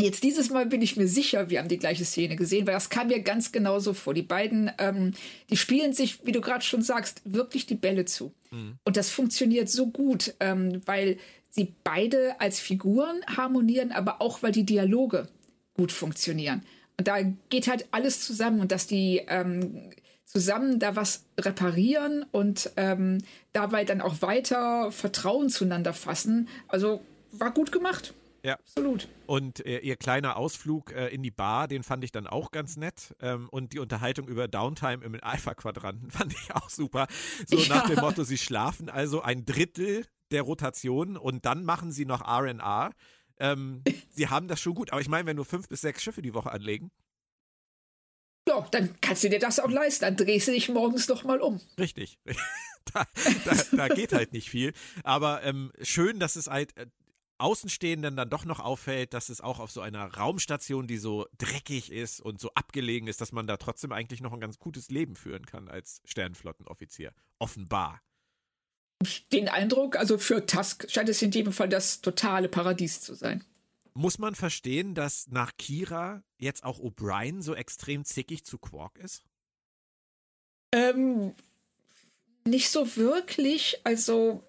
Jetzt 0.00 0.24
dieses 0.24 0.50
Mal 0.50 0.66
bin 0.66 0.82
ich 0.82 0.96
mir 0.96 1.06
sicher, 1.06 1.50
wir 1.50 1.60
haben 1.60 1.68
die 1.68 1.78
gleiche 1.78 2.04
Szene 2.04 2.34
gesehen, 2.34 2.66
weil 2.66 2.74
das 2.74 2.90
kam 2.90 3.08
mir 3.08 3.20
ganz 3.20 3.52
genauso 3.52 3.94
vor. 3.94 4.12
Die 4.12 4.22
beiden, 4.22 4.70
ähm, 4.78 5.12
die 5.50 5.56
spielen 5.56 5.92
sich, 5.92 6.26
wie 6.26 6.32
du 6.32 6.40
gerade 6.40 6.64
schon 6.64 6.82
sagst, 6.82 7.22
wirklich 7.24 7.66
die 7.66 7.76
Bälle 7.76 8.04
zu. 8.04 8.32
Mhm. 8.50 8.78
Und 8.84 8.96
das 8.96 9.10
funktioniert 9.10 9.68
so 9.68 9.86
gut, 9.86 10.34
ähm, 10.40 10.82
weil 10.84 11.18
sie 11.50 11.74
beide 11.84 12.40
als 12.40 12.58
Figuren 12.58 13.20
harmonieren, 13.36 13.92
aber 13.92 14.20
auch 14.20 14.42
weil 14.42 14.50
die 14.50 14.66
Dialoge 14.66 15.28
gut 15.74 15.92
funktionieren. 15.92 16.64
Und 16.98 17.06
da 17.06 17.22
geht 17.48 17.68
halt 17.68 17.86
alles 17.92 18.20
zusammen 18.20 18.60
und 18.60 18.72
dass 18.72 18.88
die 18.88 19.22
ähm, 19.28 19.90
zusammen 20.24 20.80
da 20.80 20.96
was 20.96 21.24
reparieren 21.38 22.24
und 22.32 22.70
ähm, 22.76 23.18
dabei 23.52 23.84
dann 23.84 24.00
auch 24.00 24.22
weiter 24.22 24.90
Vertrauen 24.90 25.50
zueinander 25.50 25.92
fassen. 25.92 26.48
Also 26.66 27.00
war 27.30 27.52
gut 27.52 27.70
gemacht. 27.70 28.12
Ja. 28.44 28.56
Absolut. 28.56 29.08
Und 29.26 29.64
äh, 29.64 29.78
ihr 29.78 29.96
kleiner 29.96 30.36
Ausflug 30.36 30.92
äh, 30.92 31.08
in 31.08 31.22
die 31.22 31.30
Bar, 31.30 31.66
den 31.66 31.82
fand 31.82 32.04
ich 32.04 32.12
dann 32.12 32.26
auch 32.26 32.50
ganz 32.50 32.76
nett. 32.76 33.14
Ähm, 33.20 33.48
und 33.48 33.72
die 33.72 33.78
Unterhaltung 33.78 34.28
über 34.28 34.48
Downtime 34.48 35.02
im 35.02 35.18
Alpha-Quadranten 35.20 36.10
fand 36.10 36.34
ich 36.34 36.54
auch 36.54 36.68
super. 36.68 37.06
So 37.46 37.56
ja. 37.56 37.74
nach 37.74 37.88
dem 37.88 38.00
Motto, 38.00 38.22
sie 38.22 38.36
schlafen 38.36 38.90
also 38.90 39.22
ein 39.22 39.46
Drittel 39.46 40.04
der 40.30 40.42
Rotation 40.42 41.16
und 41.16 41.46
dann 41.46 41.64
machen 41.64 41.90
sie 41.90 42.04
noch 42.04 42.20
RNR. 42.20 42.92
Ähm, 43.38 43.82
sie 44.10 44.28
haben 44.28 44.46
das 44.46 44.60
schon 44.60 44.74
gut. 44.74 44.92
Aber 44.92 45.00
ich 45.00 45.08
meine, 45.08 45.26
wenn 45.26 45.36
nur 45.36 45.46
fünf 45.46 45.66
bis 45.68 45.80
sechs 45.80 46.02
Schiffe 46.02 46.20
die 46.20 46.34
Woche 46.34 46.52
anlegen. 46.52 46.90
Ja, 48.46 48.68
dann 48.72 48.94
kannst 49.00 49.24
du 49.24 49.30
dir 49.30 49.38
das 49.38 49.58
auch 49.58 49.70
leisten. 49.70 50.04
Dann 50.04 50.16
drehst 50.18 50.48
du 50.48 50.52
dich 50.52 50.68
morgens 50.68 51.06
doch 51.06 51.24
mal 51.24 51.40
um. 51.40 51.62
Richtig. 51.78 52.18
da, 52.92 53.06
da, 53.46 53.56
da, 53.72 53.88
geht 53.88 54.12
halt 54.12 54.34
nicht 54.34 54.50
viel. 54.50 54.74
Aber 55.02 55.42
ähm, 55.44 55.72
schön, 55.80 56.20
dass 56.20 56.36
es 56.36 56.48
halt 56.48 56.76
äh, 56.76 56.86
Außenstehenden 57.44 58.16
dann 58.16 58.30
doch 58.30 58.46
noch 58.46 58.58
auffällt, 58.58 59.12
dass 59.12 59.28
es 59.28 59.42
auch 59.42 59.60
auf 59.60 59.70
so 59.70 59.82
einer 59.82 60.14
Raumstation, 60.14 60.86
die 60.86 60.96
so 60.96 61.26
dreckig 61.36 61.92
ist 61.92 62.22
und 62.22 62.40
so 62.40 62.50
abgelegen 62.54 63.06
ist, 63.06 63.20
dass 63.20 63.32
man 63.32 63.46
da 63.46 63.58
trotzdem 63.58 63.92
eigentlich 63.92 64.22
noch 64.22 64.32
ein 64.32 64.40
ganz 64.40 64.58
gutes 64.58 64.90
Leben 64.90 65.14
führen 65.14 65.44
kann 65.44 65.68
als 65.68 66.00
Sternenflottenoffizier. 66.06 67.12
Offenbar. 67.38 68.00
Den 69.30 69.50
Eindruck, 69.50 69.96
also 69.96 70.16
für 70.16 70.46
Tusk 70.46 70.90
scheint 70.90 71.10
es 71.10 71.20
in 71.20 71.32
jedem 71.32 71.52
Fall 71.52 71.68
das 71.68 72.00
totale 72.00 72.48
Paradies 72.48 73.02
zu 73.02 73.14
sein. 73.14 73.44
muss 73.92 74.18
man 74.18 74.34
verstehen, 74.34 74.94
dass 74.94 75.28
nach 75.28 75.52
Kira 75.58 76.22
jetzt 76.38 76.64
auch 76.64 76.78
O'Brien 76.78 77.42
so 77.42 77.54
extrem 77.54 78.06
zickig 78.06 78.44
zu 78.44 78.56
Quark 78.56 78.96
ist? 78.96 79.22
Ähm, 80.72 81.34
nicht 82.46 82.70
so 82.70 82.96
wirklich. 82.96 83.80
Also, 83.84 84.42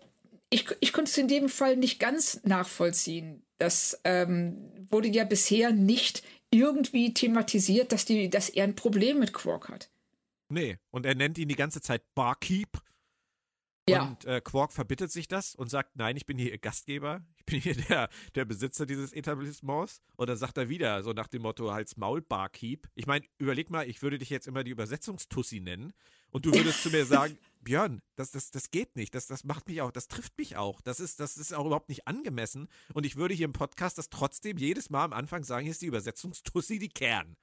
ich, 0.49 0.67
ich 0.79 0.93
konnte 0.93 1.09
es 1.09 1.17
in 1.17 1.27
dem 1.27 1.49
Fall 1.49 1.77
nicht 1.77 1.99
ganz 1.99 2.41
nachvollziehen. 2.43 3.43
Das 3.57 3.99
ähm, 4.03 4.71
wurde 4.89 5.07
ja 5.07 5.23
bisher 5.23 5.71
nicht 5.71 6.23
irgendwie 6.51 7.13
thematisiert, 7.13 7.91
dass, 7.91 8.05
die, 8.05 8.29
dass 8.29 8.49
er 8.49 8.63
ein 8.63 8.75
Problem 8.75 9.19
mit 9.19 9.33
Quark 9.33 9.69
hat. 9.69 9.89
Nee, 10.49 10.77
und 10.91 11.05
er 11.05 11.15
nennt 11.15 11.37
ihn 11.37 11.47
die 11.47 11.55
ganze 11.55 11.81
Zeit 11.81 12.03
Barkeep. 12.13 12.79
Ja. 13.87 14.03
Und 14.03 14.25
äh, 14.25 14.41
Quark 14.41 14.73
verbittet 14.73 15.11
sich 15.11 15.27
das 15.27 15.53
und 15.53 15.69
sagt, 15.69 15.95
nein, 15.95 16.17
ich 16.17 16.25
bin 16.25 16.39
hier 16.39 16.51
ihr 16.51 16.57
Gastgeber, 16.57 17.23
ich 17.37 17.45
bin 17.45 17.61
hier 17.61 17.75
der, 17.75 18.09
der 18.33 18.45
Besitzer 18.45 18.87
dieses 18.87 19.13
Etablissements. 19.13 20.01
Und 20.15 20.27
dann 20.27 20.37
sagt 20.37 20.57
er 20.57 20.69
wieder, 20.69 21.03
so 21.03 21.13
nach 21.13 21.27
dem 21.27 21.43
Motto, 21.43 21.71
halt's 21.71 21.95
Maul, 21.95 22.21
Barkeep. 22.21 22.87
Ich 22.95 23.05
meine, 23.05 23.25
überleg 23.37 23.69
mal, 23.69 23.87
ich 23.87 24.01
würde 24.01 24.17
dich 24.17 24.31
jetzt 24.31 24.47
immer 24.47 24.63
die 24.63 24.71
Übersetzungstussi 24.71 25.59
nennen 25.59 25.93
und 26.31 26.45
du 26.45 26.53
würdest 26.53 26.81
zu 26.81 26.89
mir 26.89 27.05
sagen, 27.05 27.37
Björn, 27.65 28.01
das, 28.15 28.31
das, 28.31 28.51
das 28.51 28.71
geht 28.71 28.95
nicht, 28.95 29.13
das, 29.13 29.27
das 29.27 29.43
macht 29.43 29.67
mich 29.67 29.81
auch, 29.81 29.91
das 29.91 30.07
trifft 30.07 30.37
mich 30.37 30.55
auch, 30.55 30.79
das 30.79 31.01
ist, 31.01 31.19
das 31.19 31.35
ist 31.35 31.53
auch 31.53 31.65
überhaupt 31.65 31.89
nicht 31.89 32.07
angemessen. 32.07 32.69
Und 32.93 33.05
ich 33.05 33.17
würde 33.17 33.33
hier 33.33 33.45
im 33.45 33.53
Podcast 33.53 33.97
das 33.97 34.09
trotzdem 34.09 34.57
jedes 34.57 34.89
Mal 34.89 35.03
am 35.03 35.11
Anfang 35.11 35.43
sagen, 35.43 35.63
hier 35.63 35.71
ist 35.71 35.81
die 35.81 35.87
Übersetzungstussi 35.87 36.79
die 36.79 36.89
Kern. 36.89 37.35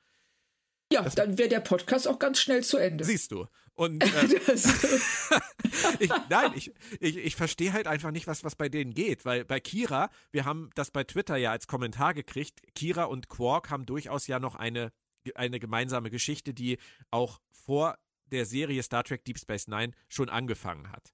Ja, 0.93 1.03
das, 1.03 1.15
dann 1.15 1.39
wäre 1.39 1.49
der 1.49 1.61
Podcast 1.61 2.07
auch 2.07 2.19
ganz 2.19 2.41
schnell 2.41 2.63
zu 2.63 2.77
Ende. 2.77 3.05
Siehst 3.05 3.33
du. 3.33 3.47
Und 3.75 4.03
äh, 4.15 4.55
ich, 5.99 6.11
nein, 6.29 6.53
ich, 6.55 6.73
ich, 7.01 7.17
ich 7.17 7.37
verstehe 7.37 7.73
halt 7.73 7.87
einfach 7.87 8.11
nicht, 8.11 8.27
was, 8.27 8.45
was 8.45 8.57
bei 8.57 8.69
denen 8.69 8.95
geht, 8.95 9.25
weil 9.25 9.45
bei 9.45 9.59
Kira, 9.59 10.11
wir 10.31 10.45
haben 10.45 10.71
das 10.75 10.91
bei 10.91 11.05
Twitter 11.05 11.37
ja 11.37 11.51
als 11.51 11.67
Kommentar 11.67 12.15
gekriegt, 12.15 12.61
Kira 12.75 13.05
und 13.05 13.29
Quark 13.29 13.71
haben 13.71 13.87
durchaus 13.87 14.27
ja 14.27 14.39
noch 14.39 14.55
eine, 14.55 14.93
eine 15.35 15.59
gemeinsame 15.59 16.11
Geschichte, 16.11 16.55
die 16.55 16.79
auch 17.11 17.41
vor 17.51 17.97
der 18.33 18.47
Serie 18.47 18.83
Star 18.83 19.05
Trek 19.05 19.25
Deep 19.25 19.39
Space 19.39 19.69
Nine 19.69 19.93
schon 20.09 20.29
angefangen 20.29 20.91
hat. 20.91 21.13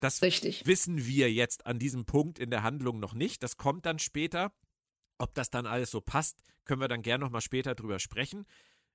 Das 0.00 0.20
Richtig. 0.20 0.66
wissen 0.66 1.06
wir 1.06 1.32
jetzt 1.32 1.64
an 1.66 1.78
diesem 1.78 2.04
Punkt 2.04 2.38
in 2.38 2.50
der 2.50 2.62
Handlung 2.64 2.98
noch 2.98 3.14
nicht. 3.14 3.42
Das 3.42 3.56
kommt 3.56 3.86
dann 3.86 3.98
später. 3.98 4.52
Ob 5.18 5.34
das 5.34 5.50
dann 5.50 5.66
alles 5.66 5.92
so 5.92 6.00
passt, 6.00 6.42
können 6.64 6.80
wir 6.80 6.88
dann 6.88 7.02
gerne 7.02 7.24
nochmal 7.24 7.40
später 7.40 7.76
drüber 7.76 8.00
sprechen. 8.00 8.44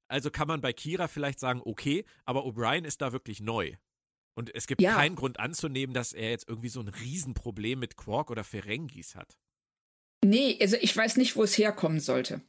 Also 0.10 0.30
kann 0.30 0.48
man 0.48 0.60
bei 0.62 0.74
Kira 0.74 1.08
vielleicht 1.08 1.40
sagen, 1.40 1.62
okay, 1.64 2.04
aber 2.26 2.46
O'Brien 2.46 2.84
ist 2.86 3.02
da 3.02 3.14
wirklich 3.14 3.40
neu. 3.40 3.74
Und 4.36 4.54
es 4.54 4.68
gibt 4.68 4.82
Ja. 4.82 4.94
keinen 4.96 5.16
Grund 5.16 5.40
anzunehmen, 5.40 5.94
dass 5.94 6.14
er 6.14 6.30
jetzt 6.30 6.48
irgendwie 6.48 6.70
so 6.70 6.82
ein 6.82 6.90
Riesenproblem 6.90 7.80
mit 7.80 7.96
Quark 7.96 8.30
oder 8.30 8.44
Ferengis 8.44 9.16
hat. 9.16 9.38
Nee, 10.24 10.58
also 10.60 10.76
ich 10.80 10.96
weiß 10.96 11.18
nicht, 11.18 11.36
wo 11.36 11.44
es 11.44 11.58
herkommen 11.58 12.00
sollte. 12.00 12.42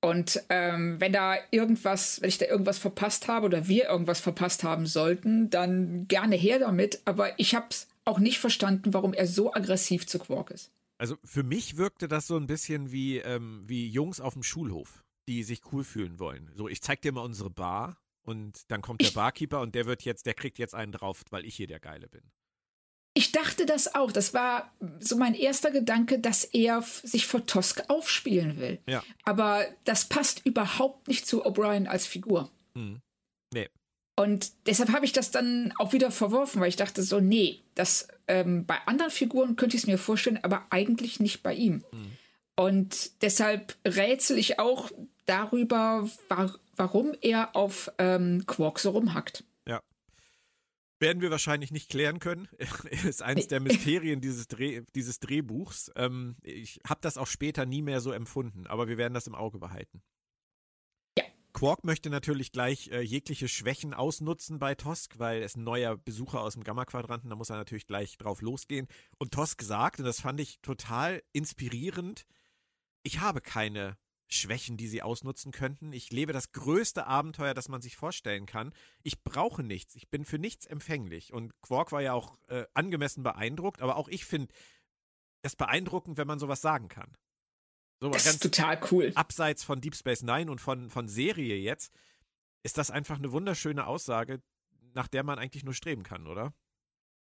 Und 0.00 0.42
ähm, 0.48 1.00
wenn 1.00 1.12
da 1.12 1.36
irgendwas, 1.50 2.20
wenn 2.20 2.28
ich 2.28 2.38
da 2.38 2.46
irgendwas 2.46 2.78
verpasst 2.78 3.26
habe 3.26 3.46
oder 3.46 3.66
wir 3.66 3.88
irgendwas 3.88 4.20
verpasst 4.20 4.62
haben 4.62 4.86
sollten, 4.86 5.50
dann 5.50 6.06
gerne 6.06 6.36
her 6.36 6.60
damit. 6.60 7.02
Aber 7.04 7.38
ich 7.38 7.54
habe 7.54 7.66
es 7.70 7.88
auch 8.04 8.20
nicht 8.20 8.38
verstanden, 8.38 8.94
warum 8.94 9.12
er 9.12 9.26
so 9.26 9.52
aggressiv 9.52 10.06
zu 10.06 10.18
Quark 10.18 10.50
ist. 10.50 10.70
Also 10.98 11.16
für 11.24 11.42
mich 11.42 11.76
wirkte 11.76 12.08
das 12.08 12.26
so 12.26 12.36
ein 12.36 12.46
bisschen 12.46 12.92
wie, 12.92 13.18
ähm, 13.18 13.62
wie 13.66 13.88
Jungs 13.88 14.20
auf 14.20 14.34
dem 14.34 14.42
Schulhof, 14.42 15.04
die 15.28 15.42
sich 15.42 15.60
cool 15.72 15.84
fühlen 15.84 16.18
wollen. 16.18 16.50
So, 16.54 16.68
ich 16.68 16.80
zeig 16.80 17.02
dir 17.02 17.12
mal 17.12 17.22
unsere 17.22 17.50
Bar 17.50 17.98
und 18.22 18.70
dann 18.70 18.82
kommt 18.82 19.00
der 19.00 19.10
Barkeeper 19.10 19.60
und 19.60 19.74
der 19.74 19.86
wird 19.86 20.02
jetzt, 20.02 20.26
der 20.26 20.34
kriegt 20.34 20.58
jetzt 20.58 20.74
einen 20.74 20.92
drauf, 20.92 21.22
weil 21.30 21.44
ich 21.44 21.54
hier 21.54 21.66
der 21.66 21.80
Geile 21.80 22.08
bin. 22.08 22.22
Ich 23.18 23.32
dachte 23.32 23.66
das 23.66 23.96
auch. 23.96 24.12
Das 24.12 24.32
war 24.32 24.72
so 25.00 25.16
mein 25.16 25.34
erster 25.34 25.72
Gedanke, 25.72 26.20
dass 26.20 26.44
er 26.44 26.82
sich 26.82 27.26
vor 27.26 27.44
Tosk 27.46 27.82
aufspielen 27.88 28.60
will. 28.60 28.78
Ja. 28.86 29.02
Aber 29.24 29.66
das 29.82 30.04
passt 30.04 30.46
überhaupt 30.46 31.08
nicht 31.08 31.26
zu 31.26 31.44
O'Brien 31.44 31.88
als 31.88 32.06
Figur. 32.06 32.48
Hm. 32.76 33.00
Nee. 33.52 33.68
Und 34.14 34.52
deshalb 34.66 34.92
habe 34.92 35.04
ich 35.04 35.12
das 35.12 35.32
dann 35.32 35.74
auch 35.78 35.92
wieder 35.92 36.12
verworfen, 36.12 36.60
weil 36.60 36.68
ich 36.68 36.76
dachte 36.76 37.02
so, 37.02 37.18
nee, 37.18 37.64
das 37.74 38.06
ähm, 38.28 38.66
bei 38.66 38.76
anderen 38.86 39.10
Figuren 39.10 39.56
könnte 39.56 39.74
ich 39.74 39.82
es 39.82 39.88
mir 39.88 39.98
vorstellen, 39.98 40.38
aber 40.44 40.66
eigentlich 40.70 41.18
nicht 41.18 41.42
bei 41.42 41.54
ihm. 41.54 41.82
Und 42.54 43.20
deshalb 43.22 43.74
rätsel 43.84 44.38
ich 44.38 44.60
auch 44.60 44.92
darüber, 45.26 46.08
wa 46.28 46.54
warum 46.76 47.14
er 47.20 47.56
auf 47.56 47.90
ähm, 47.98 48.44
Quark 48.46 48.78
so 48.78 48.90
rumhackt. 48.90 49.42
Werden 51.00 51.22
wir 51.22 51.30
wahrscheinlich 51.30 51.70
nicht 51.70 51.90
klären 51.90 52.18
können. 52.18 52.48
ist 53.04 53.22
eines 53.22 53.48
der 53.48 53.60
Mysterien 53.60 54.20
dieses, 54.20 54.48
Dreh, 54.48 54.82
dieses 54.94 55.20
Drehbuchs. 55.20 55.90
Ähm, 55.96 56.36
ich 56.42 56.80
habe 56.86 57.00
das 57.00 57.16
auch 57.16 57.26
später 57.26 57.66
nie 57.66 57.82
mehr 57.82 58.00
so 58.00 58.12
empfunden, 58.12 58.66
aber 58.66 58.88
wir 58.88 58.98
werden 58.98 59.14
das 59.14 59.26
im 59.26 59.34
Auge 59.34 59.58
behalten. 59.58 60.02
Ja. 61.16 61.24
Quark 61.52 61.84
möchte 61.84 62.10
natürlich 62.10 62.50
gleich 62.50 62.88
äh, 62.88 63.00
jegliche 63.00 63.48
Schwächen 63.48 63.94
ausnutzen 63.94 64.58
bei 64.58 64.74
Tosk, 64.74 65.18
weil 65.18 65.42
es 65.42 65.56
ein 65.56 65.64
neuer 65.64 65.96
Besucher 65.96 66.40
aus 66.40 66.54
dem 66.54 66.64
Gamma-Quadranten, 66.64 67.30
da 67.30 67.36
muss 67.36 67.50
er 67.50 67.56
natürlich 67.56 67.86
gleich 67.86 68.16
drauf 68.18 68.42
losgehen. 68.42 68.88
Und 69.18 69.32
Tosk 69.32 69.62
sagt, 69.62 70.00
und 70.00 70.04
das 70.04 70.20
fand 70.20 70.40
ich 70.40 70.58
total 70.62 71.22
inspirierend, 71.32 72.26
ich 73.04 73.20
habe 73.20 73.40
keine 73.40 73.96
Schwächen, 74.28 74.76
die 74.76 74.88
sie 74.88 75.02
ausnutzen 75.02 75.52
könnten. 75.52 75.92
Ich 75.92 76.10
lebe 76.10 76.32
das 76.32 76.52
größte 76.52 77.06
Abenteuer, 77.06 77.54
das 77.54 77.68
man 77.68 77.80
sich 77.80 77.96
vorstellen 77.96 78.46
kann. 78.46 78.72
Ich 79.02 79.22
brauche 79.24 79.62
nichts. 79.62 79.94
Ich 79.96 80.08
bin 80.08 80.24
für 80.24 80.38
nichts 80.38 80.66
empfänglich. 80.66 81.32
Und 81.32 81.52
Quark 81.62 81.92
war 81.92 82.02
ja 82.02 82.12
auch 82.12 82.38
äh, 82.48 82.66
angemessen 82.74 83.22
beeindruckt, 83.22 83.80
aber 83.80 83.96
auch 83.96 84.08
ich 84.08 84.26
finde 84.26 84.54
es 85.42 85.56
beeindruckend, 85.56 86.18
wenn 86.18 86.26
man 86.26 86.38
sowas 86.38 86.60
sagen 86.60 86.88
kann. 86.88 87.16
So 88.00 88.10
Das 88.10 88.26
ist 88.26 88.42
total 88.42 88.78
cool. 88.92 89.12
abseits 89.14 89.64
von 89.64 89.80
Deep 89.80 89.96
Space 89.96 90.22
Nine 90.22 90.50
und 90.50 90.60
von, 90.60 90.90
von 90.90 91.08
Serie 91.08 91.56
jetzt, 91.56 91.92
ist 92.62 92.78
das 92.78 92.90
einfach 92.90 93.16
eine 93.16 93.32
wunderschöne 93.32 93.86
Aussage, 93.86 94.42
nach 94.94 95.08
der 95.08 95.24
man 95.24 95.38
eigentlich 95.38 95.64
nur 95.64 95.74
streben 95.74 96.02
kann, 96.02 96.26
oder? 96.26 96.52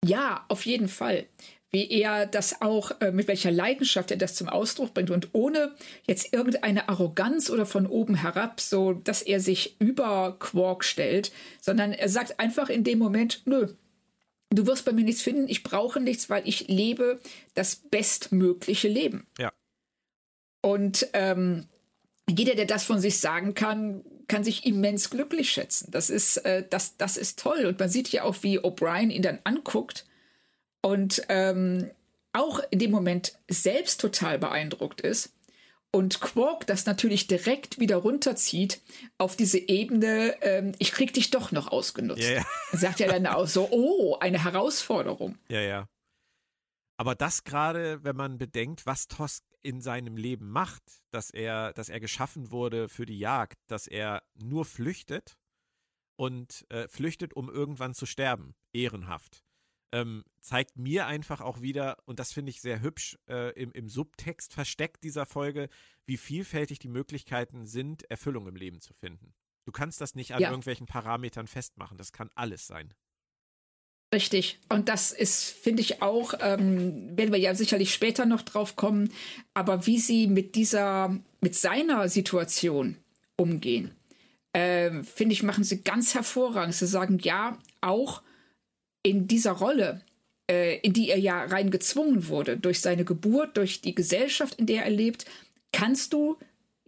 Ja, 0.04 0.44
auf 0.48 0.66
jeden 0.66 0.88
Fall. 0.88 1.26
Wie 1.70 1.90
er 1.90 2.26
das 2.26 2.60
auch, 2.60 3.00
äh, 3.00 3.10
mit 3.10 3.26
welcher 3.26 3.50
Leidenschaft 3.50 4.10
er 4.10 4.16
das 4.16 4.36
zum 4.36 4.48
Ausdruck 4.48 4.94
bringt 4.94 5.10
und 5.10 5.30
ohne 5.32 5.74
jetzt 6.04 6.32
irgendeine 6.32 6.88
Arroganz 6.88 7.50
oder 7.50 7.66
von 7.66 7.86
oben 7.86 8.14
herab, 8.14 8.60
so 8.60 8.92
dass 8.92 9.22
er 9.22 9.40
sich 9.40 9.76
über 9.80 10.36
Quark 10.38 10.84
stellt, 10.84 11.32
sondern 11.60 11.92
er 11.92 12.08
sagt 12.08 12.38
einfach 12.38 12.68
in 12.68 12.84
dem 12.84 13.00
Moment, 13.00 13.42
nö, 13.46 13.66
du 14.50 14.66
wirst 14.66 14.84
bei 14.84 14.92
mir 14.92 15.04
nichts 15.04 15.22
finden, 15.22 15.48
ich 15.48 15.64
brauche 15.64 16.00
nichts, 16.00 16.30
weil 16.30 16.46
ich 16.46 16.68
lebe 16.68 17.20
das 17.54 17.76
bestmögliche 17.76 18.88
Leben. 18.88 19.26
Ja. 19.38 19.52
Und 20.60 21.08
ähm, 21.12 21.66
jeder, 22.30 22.54
der 22.54 22.66
das 22.66 22.84
von 22.84 23.00
sich 23.00 23.18
sagen 23.18 23.54
kann, 23.54 24.04
kann 24.28 24.44
sich 24.44 24.66
immens 24.66 25.10
glücklich 25.10 25.50
schätzen. 25.50 25.90
Das 25.90 26.10
ist, 26.10 26.38
äh, 26.38 26.64
das, 26.68 26.96
das 26.96 27.16
ist 27.16 27.38
toll. 27.38 27.66
Und 27.66 27.78
man 27.78 27.88
sieht 27.88 28.08
ja 28.08 28.24
auch, 28.24 28.36
wie 28.42 28.60
O'Brien 28.60 29.10
ihn 29.10 29.22
dann 29.22 29.38
anguckt 29.44 30.06
und 30.82 31.22
ähm, 31.28 31.90
auch 32.32 32.60
in 32.70 32.78
dem 32.78 32.90
Moment 32.90 33.38
selbst 33.48 34.00
total 34.00 34.38
beeindruckt 34.38 35.00
ist. 35.00 35.32
Und 35.92 36.20
Quark 36.20 36.66
das 36.66 36.86
natürlich 36.86 37.28
direkt 37.28 37.78
wieder 37.78 37.96
runterzieht 37.96 38.80
auf 39.16 39.36
diese 39.36 39.58
Ebene, 39.58 40.34
ähm, 40.42 40.72
ich 40.80 40.90
krieg 40.90 41.14
dich 41.14 41.30
doch 41.30 41.52
noch 41.52 41.68
ausgenutzt. 41.68 42.22
Ja, 42.22 42.38
ja. 42.38 42.44
Sagt 42.72 43.00
er 43.00 43.12
dann 43.12 43.28
auch 43.28 43.46
so, 43.46 43.68
oh, 43.70 44.16
eine 44.18 44.42
Herausforderung. 44.42 45.38
Ja, 45.48 45.60
ja. 45.60 45.88
Aber 46.96 47.14
das 47.14 47.44
gerade, 47.44 48.02
wenn 48.02 48.16
man 48.16 48.38
bedenkt, 48.38 48.86
was 48.86 49.06
Tosk 49.06 49.44
in 49.64 49.80
seinem 49.80 50.16
Leben 50.16 50.50
macht, 50.50 51.02
dass 51.10 51.30
er, 51.30 51.72
dass 51.72 51.88
er 51.88 51.98
geschaffen 51.98 52.50
wurde 52.50 52.88
für 52.88 53.06
die 53.06 53.18
Jagd, 53.18 53.58
dass 53.66 53.86
er 53.86 54.22
nur 54.34 54.64
flüchtet 54.64 55.36
und 56.16 56.64
äh, 56.70 56.86
flüchtet, 56.86 57.34
um 57.34 57.48
irgendwann 57.50 57.94
zu 57.94 58.06
sterben, 58.06 58.54
ehrenhaft, 58.72 59.42
ähm, 59.92 60.24
zeigt 60.40 60.76
mir 60.76 61.06
einfach 61.06 61.40
auch 61.40 61.60
wieder, 61.62 61.96
und 62.04 62.18
das 62.18 62.32
finde 62.32 62.50
ich 62.50 62.60
sehr 62.60 62.80
hübsch, 62.82 63.18
äh, 63.28 63.50
im, 63.60 63.72
im 63.72 63.88
Subtext 63.88 64.52
versteckt 64.52 65.02
dieser 65.02 65.24
Folge, 65.26 65.68
wie 66.04 66.16
vielfältig 66.18 66.78
die 66.78 66.88
Möglichkeiten 66.88 67.66
sind, 67.66 68.08
Erfüllung 68.10 68.46
im 68.46 68.56
Leben 68.56 68.80
zu 68.80 68.92
finden. 68.92 69.34
Du 69.64 69.72
kannst 69.72 70.00
das 70.00 70.14
nicht 70.14 70.34
an 70.34 70.42
Ja. 70.42 70.50
irgendwelchen 70.50 70.86
Parametern 70.86 71.46
festmachen, 71.46 71.96
das 71.96 72.12
kann 72.12 72.30
alles 72.34 72.66
sein. 72.66 72.92
Richtig. 74.14 74.60
Und 74.68 74.88
das 74.88 75.10
ist, 75.10 75.50
finde 75.50 75.82
ich 75.82 76.00
auch, 76.00 76.34
ähm, 76.38 77.18
werden 77.18 77.32
wir 77.32 77.40
ja 77.40 77.52
sicherlich 77.56 77.92
später 77.92 78.26
noch 78.26 78.42
drauf 78.42 78.76
kommen, 78.76 79.12
aber 79.54 79.88
wie 79.88 79.98
sie 79.98 80.28
mit 80.28 80.54
dieser, 80.54 81.18
mit 81.40 81.56
seiner 81.56 82.08
Situation 82.08 82.96
umgehen, 83.36 83.90
ähm, 84.54 85.02
finde 85.02 85.32
ich, 85.32 85.42
machen 85.42 85.64
sie 85.64 85.80
ganz 85.80 86.14
hervorragend. 86.14 86.76
Sie 86.76 86.86
sagen, 86.86 87.18
ja, 87.22 87.58
auch 87.80 88.22
in 89.02 89.26
dieser 89.26 89.50
Rolle, 89.50 90.00
äh, 90.48 90.78
in 90.78 90.92
die 90.92 91.10
er 91.10 91.18
ja 91.18 91.42
rein 91.46 91.72
gezwungen 91.72 92.28
wurde, 92.28 92.56
durch 92.56 92.80
seine 92.80 93.04
Geburt, 93.04 93.56
durch 93.56 93.80
die 93.80 93.96
Gesellschaft, 93.96 94.54
in 94.60 94.66
der 94.66 94.84
er 94.84 94.90
lebt, 94.90 95.24
kannst 95.72 96.12
du, 96.12 96.36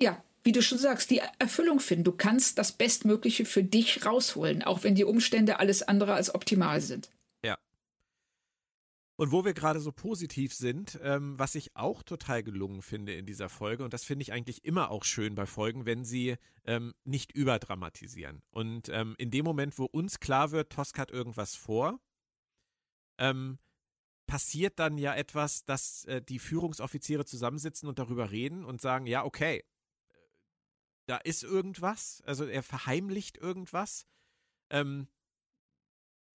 ja, 0.01 0.23
wie 0.45 0.53
du 0.53 0.63
schon 0.63 0.79
sagst, 0.79 1.11
die 1.11 1.23
Erfüllung 1.41 1.81
finden. 1.81 2.05
Du 2.05 2.13
kannst 2.13 2.57
das 2.57 2.71
Bestmögliche 2.71 3.47
für 3.47 3.65
dich 3.65 4.07
rausholen, 4.07 4.63
auch 4.63 4.85
wenn 4.85 4.95
die 4.95 5.03
Umstände 5.03 5.59
alles 5.59 5.83
andere 5.83 6.15
als 6.15 6.33
optimal 6.33 6.81
sind. 6.81 7.09
Und 9.19 9.33
wo 9.33 9.47
wir 9.47 9.55
gerade 9.55 9.81
so 9.81 9.93
positiv 9.93 10.53
sind, 10.53 10.99
ähm, 11.03 11.39
was 11.39 11.55
ich 11.55 11.75
auch 11.75 12.03
total 12.03 12.43
gelungen 12.43 12.83
finde 12.83 13.15
in 13.15 13.25
dieser 13.25 13.49
Folge, 13.49 13.83
und 13.83 13.95
das 13.95 14.05
finde 14.05 14.23
ich 14.23 14.33
eigentlich 14.33 14.65
immer 14.65 14.91
auch 14.91 15.05
schön 15.05 15.35
bei 15.35 15.47
Folgen, 15.47 15.87
wenn 15.87 16.05
sie 16.05 16.37
ähm, 16.65 16.95
nicht 17.05 17.33
überdramatisieren. 17.33 18.43
Und 18.51 18.91
ähm, 18.91 19.15
in 19.17 19.31
dem 19.31 19.45
Moment, 19.45 19.79
wo 19.79 19.87
uns 19.87 20.21
klar 20.21 20.51
wird, 20.51 20.71
Tosk 20.71 20.99
hat 20.99 21.11
irgendwas 21.11 21.55
vor, 21.55 21.99
ähm, 23.17 23.59
passiert 24.27 24.79
dann 24.79 24.99
ja 24.99 25.15
etwas, 25.15 25.65
dass 25.65 26.05
äh, 26.05 26.21
die 26.21 26.39
Führungsoffiziere 26.39 27.25
zusammensitzen 27.25 27.89
und 27.89 27.99
darüber 27.99 28.31
reden 28.31 28.67
und 28.67 28.83
sagen, 28.83 29.07
ja, 29.07 29.25
okay, 29.25 29.65
da 31.07 31.17
ist 31.19 31.43
irgendwas, 31.43 32.21
also 32.27 32.45
er 32.45 32.63
verheimlicht 32.63 33.39
irgendwas. 33.39 34.07
Ähm, 34.69 35.09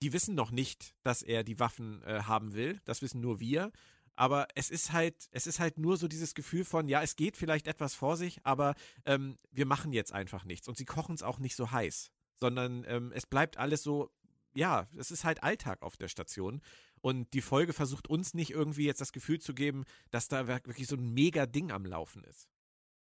die 0.01 0.13
wissen 0.13 0.35
noch 0.35 0.51
nicht, 0.51 0.95
dass 1.03 1.21
er 1.21 1.43
die 1.43 1.59
Waffen 1.59 2.03
äh, 2.03 2.21
haben 2.23 2.53
will. 2.53 2.79
Das 2.85 3.01
wissen 3.01 3.21
nur 3.21 3.39
wir. 3.39 3.71
Aber 4.15 4.47
es 4.55 4.71
ist 4.71 4.93
halt, 4.93 5.27
es 5.31 5.45
ist 5.45 5.59
halt 5.59 5.77
nur 5.77 5.95
so 5.97 6.07
dieses 6.07 6.33
Gefühl 6.33 6.65
von, 6.65 6.87
ja, 6.87 7.03
es 7.03 7.15
geht 7.15 7.37
vielleicht 7.37 7.67
etwas 7.67 7.93
vor 7.93 8.17
sich, 8.17 8.39
aber 8.43 8.73
ähm, 9.05 9.37
wir 9.51 9.67
machen 9.67 9.93
jetzt 9.93 10.11
einfach 10.11 10.43
nichts. 10.43 10.67
Und 10.67 10.75
sie 10.75 10.85
kochen 10.85 11.13
es 11.13 11.21
auch 11.21 11.37
nicht 11.37 11.55
so 11.55 11.71
heiß, 11.71 12.11
sondern 12.41 12.83
ähm, 12.87 13.11
es 13.13 13.27
bleibt 13.27 13.57
alles 13.57 13.83
so, 13.83 14.11
ja, 14.55 14.87
es 14.97 15.11
ist 15.11 15.23
halt 15.23 15.43
Alltag 15.43 15.83
auf 15.83 15.97
der 15.97 16.07
Station. 16.07 16.61
Und 16.99 17.31
die 17.33 17.41
Folge 17.41 17.73
versucht 17.73 18.07
uns 18.07 18.33
nicht 18.33 18.49
irgendwie 18.49 18.85
jetzt 18.85 19.01
das 19.01 19.11
Gefühl 19.11 19.39
zu 19.39 19.53
geben, 19.53 19.85
dass 20.09 20.27
da 20.27 20.47
wirklich 20.47 20.87
so 20.87 20.95
ein 20.95 21.13
mega 21.13 21.45
Ding 21.45 21.71
am 21.71 21.85
Laufen 21.85 22.23
ist. 22.23 22.49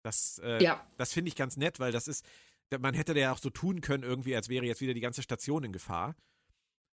Das, 0.03 0.41
äh, 0.43 0.61
ja. 0.61 0.85
das 0.97 1.13
finde 1.13 1.29
ich 1.29 1.37
ganz 1.37 1.55
nett, 1.55 1.79
weil 1.79 1.93
das 1.93 2.09
ist, 2.09 2.25
man 2.77 2.93
hätte 2.93 3.13
da 3.13 3.19
ja 3.21 3.31
auch 3.31 3.39
so 3.39 3.49
tun 3.49 3.79
können, 3.79 4.03
irgendwie, 4.03 4.35
als 4.35 4.49
wäre 4.49 4.65
jetzt 4.65 4.81
wieder 4.81 4.93
die 4.93 4.99
ganze 4.99 5.23
Station 5.23 5.63
in 5.63 5.71
Gefahr 5.71 6.15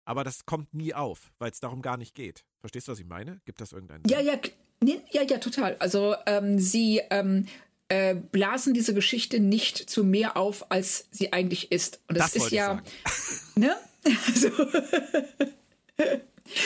aber 0.09 0.25
das 0.25 0.47
kommt 0.47 0.73
nie 0.73 0.95
auf, 0.95 1.31
weil 1.39 1.51
es 1.51 1.61
darum 1.61 1.83
gar 1.83 1.99
nicht 1.99 2.15
geht. 2.15 2.43
Verstehst 2.61 2.89
du, 2.89 2.93
was 2.93 2.99
ich 2.99 3.05
meine? 3.05 3.43
Gibt 3.45 3.61
das 3.61 3.73
irgendeinen? 3.73 4.05
Ja, 4.09 4.21
ja, 4.21 4.39
nee, 4.81 5.03
ja, 5.11 5.21
ja, 5.21 5.37
total. 5.37 5.77
Also 5.81 6.17
ähm, 6.25 6.59
sie 6.59 7.03
ähm, 7.11 7.45
äh, 7.89 8.15
blasen 8.15 8.73
diese 8.73 8.95
Geschichte 8.95 9.39
nicht 9.39 9.91
zu 9.91 10.05
mehr 10.05 10.39
auf, 10.39 10.71
als 10.71 11.09
sie 11.11 11.35
eigentlich 11.35 11.73
ist. 11.73 12.01
Und 12.09 12.17
das, 12.17 12.33
das 12.33 12.45
ist 12.45 12.53
ja, 12.53 12.83
ne? 13.55 13.77
Also, 14.05 14.49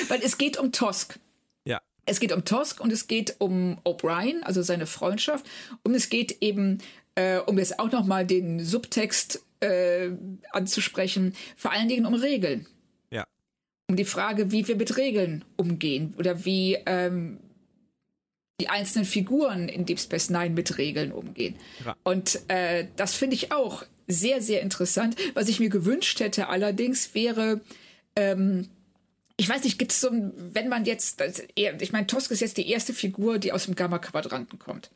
weil 0.09 0.21
es 0.23 0.39
geht 0.39 0.57
um 0.57 0.71
Tosk. 0.71 1.19
Ja. 1.65 1.81
Es 2.07 2.21
geht 2.21 2.31
um 2.31 2.45
Tosk 2.45 2.79
und 2.79 2.93
es 2.93 3.09
geht 3.09 3.35
um 3.41 3.81
O'Brien, 3.85 4.43
also 4.43 4.63
seine 4.63 4.87
Freundschaft. 4.87 5.45
Und 5.83 5.97
es 5.97 6.11
geht 6.11 6.43
eben, 6.43 6.79
äh, 7.17 7.39
um 7.39 7.59
jetzt 7.59 7.81
auch 7.81 7.91
noch 7.91 8.07
mal 8.07 8.25
den 8.25 8.65
Subtext 8.65 9.43
äh, 9.59 10.11
anzusprechen, 10.53 11.35
vor 11.57 11.73
allen 11.73 11.89
Dingen 11.89 12.07
um 12.07 12.15
Regeln 12.15 12.69
um 13.93 13.97
die 13.97 14.07
Frage, 14.07 14.51
wie 14.51 14.67
wir 14.67 14.77
mit 14.77 14.97
Regeln 14.97 15.45
umgehen 15.59 16.15
oder 16.17 16.47
wie 16.47 16.79
ähm, 16.87 17.37
die 18.59 18.71
einzelnen 18.71 19.05
Figuren 19.05 19.69
in 19.69 19.85
Deep 19.85 20.01
Space 20.01 20.31
Nine 20.31 20.51
mit 20.55 20.79
Regeln 20.79 21.13
umgehen. 21.13 21.57
Ja. 21.85 21.95
Und 22.03 22.41
äh, 22.49 22.87
das 22.97 23.15
finde 23.15 23.37
ich 23.37 23.53
auch 23.53 23.85
sehr, 24.07 24.41
sehr 24.41 24.63
interessant. 24.63 25.15
Was 25.35 25.49
ich 25.49 25.61
mir 25.61 25.69
gewünscht 25.69 26.21
hätte 26.21 26.49
allerdings 26.49 27.15
wäre, 27.15 27.61
ähm, 28.17 28.69
ich 29.37 29.47
weiß 29.47 29.63
nicht, 29.65 29.79
gibt 29.79 29.93
es 29.93 30.01
so 30.01 30.09
ein, 30.09 30.33
wenn 30.55 30.71
man 30.71 30.87
jetzt, 30.87 31.23
ich 31.55 31.93
meine, 31.93 32.07
Tosk 32.07 32.31
ist 32.31 32.41
jetzt 32.41 32.57
die 32.57 32.71
erste 32.71 32.95
Figur, 32.95 33.39
die 33.39 33.53
aus 33.53 33.67
dem 33.67 33.75
Gamma-Quadranten 33.75 34.59
kommt. 34.59 34.91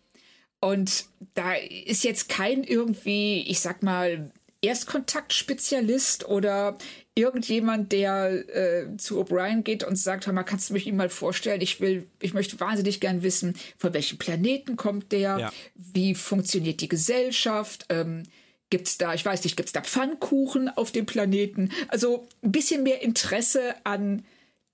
Und 0.59 1.05
da 1.35 1.53
ist 1.53 2.03
jetzt 2.03 2.31
kein 2.31 2.65
irgendwie, 2.65 3.45
ich 3.47 3.61
sag 3.61 3.83
mal, 3.83 4.31
Erstkontaktspezialist 4.63 6.29
oder 6.29 6.77
irgendjemand, 7.15 7.93
der 7.93 8.49
äh, 8.55 8.97
zu 8.97 9.21
O'Brien 9.21 9.63
geht 9.63 9.85
und 9.85 9.97
sagt, 9.97 10.27
hör 10.27 10.33
mal, 10.33 10.43
kannst 10.43 10.69
du 10.69 10.75
mich 10.75 10.87
ihm 10.87 10.97
mal 10.97 11.09
vorstellen? 11.09 11.61
Ich 11.61 11.81
will, 11.81 12.07
ich 12.21 12.35
möchte 12.35 12.59
wahnsinnig 12.61 13.01
gern 13.01 13.23
wissen, 13.23 13.57
von 13.77 13.95
welchem 13.95 14.19
Planeten 14.19 14.77
kommt 14.77 15.13
der? 15.13 15.39
Ja. 15.39 15.53
Wie 15.75 16.15
funktioniert 16.15 16.81
die 16.81 16.89
Gesellschaft? 16.89 17.87
Ähm, 17.89 18.25
gibt's 18.71 18.99
da, 18.99 19.15
ich 19.15 19.25
weiß 19.25 19.45
nicht, 19.45 19.57
gibt's 19.57 19.73
da 19.73 19.81
Pfannkuchen 19.81 20.69
auf 20.69 20.93
dem 20.93 21.07
Planeten? 21.07 21.71
Also 21.89 22.29
ein 22.43 22.53
bisschen 22.53 22.83
mehr 22.83 23.03
Interesse 23.03 23.75
an 23.85 24.25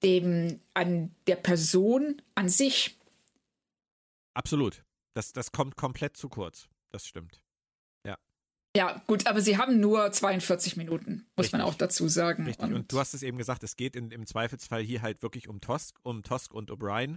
dem, 0.03 0.61
an 0.75 1.15
der 1.27 1.37
Person 1.37 2.21
an 2.35 2.49
sich. 2.49 2.97
Absolut. 4.35 4.85
Das, 5.15 5.33
das 5.33 5.53
kommt 5.53 5.77
komplett 5.77 6.17
zu 6.17 6.29
kurz. 6.29 6.69
Das 6.91 7.07
stimmt. 7.07 7.41
Ja, 8.77 9.03
gut, 9.07 9.27
aber 9.27 9.43
sie 9.43 9.59
haben 9.59 9.81
nur 9.81 10.11
42 10.11 10.77
Minuten, 10.77 11.27
muss 11.37 11.45
Richtig. 11.45 11.53
man 11.53 11.61
auch 11.63 11.75
dazu 11.75 12.09
sagen. 12.09 12.47
Richtig, 12.47 12.65
und, 12.65 12.75
und, 12.75 12.93
du 12.93 12.99
hast 12.99 13.13
es 13.13 13.23
eben 13.23 13.37
gesagt, 13.37 13.63
es 13.65 13.77
geht 13.77 13.97
in, 13.97 14.11
im 14.11 14.27
Zweifelsfall 14.27 14.83
hier 14.83 15.03
halt 15.03 15.23
wirklich 15.23 15.49
um 15.49 15.61
Tosk, 15.61 15.99
um 16.03 16.23
Tosk 16.23 16.55
und 16.55 16.71
O'Brien. 16.71 17.17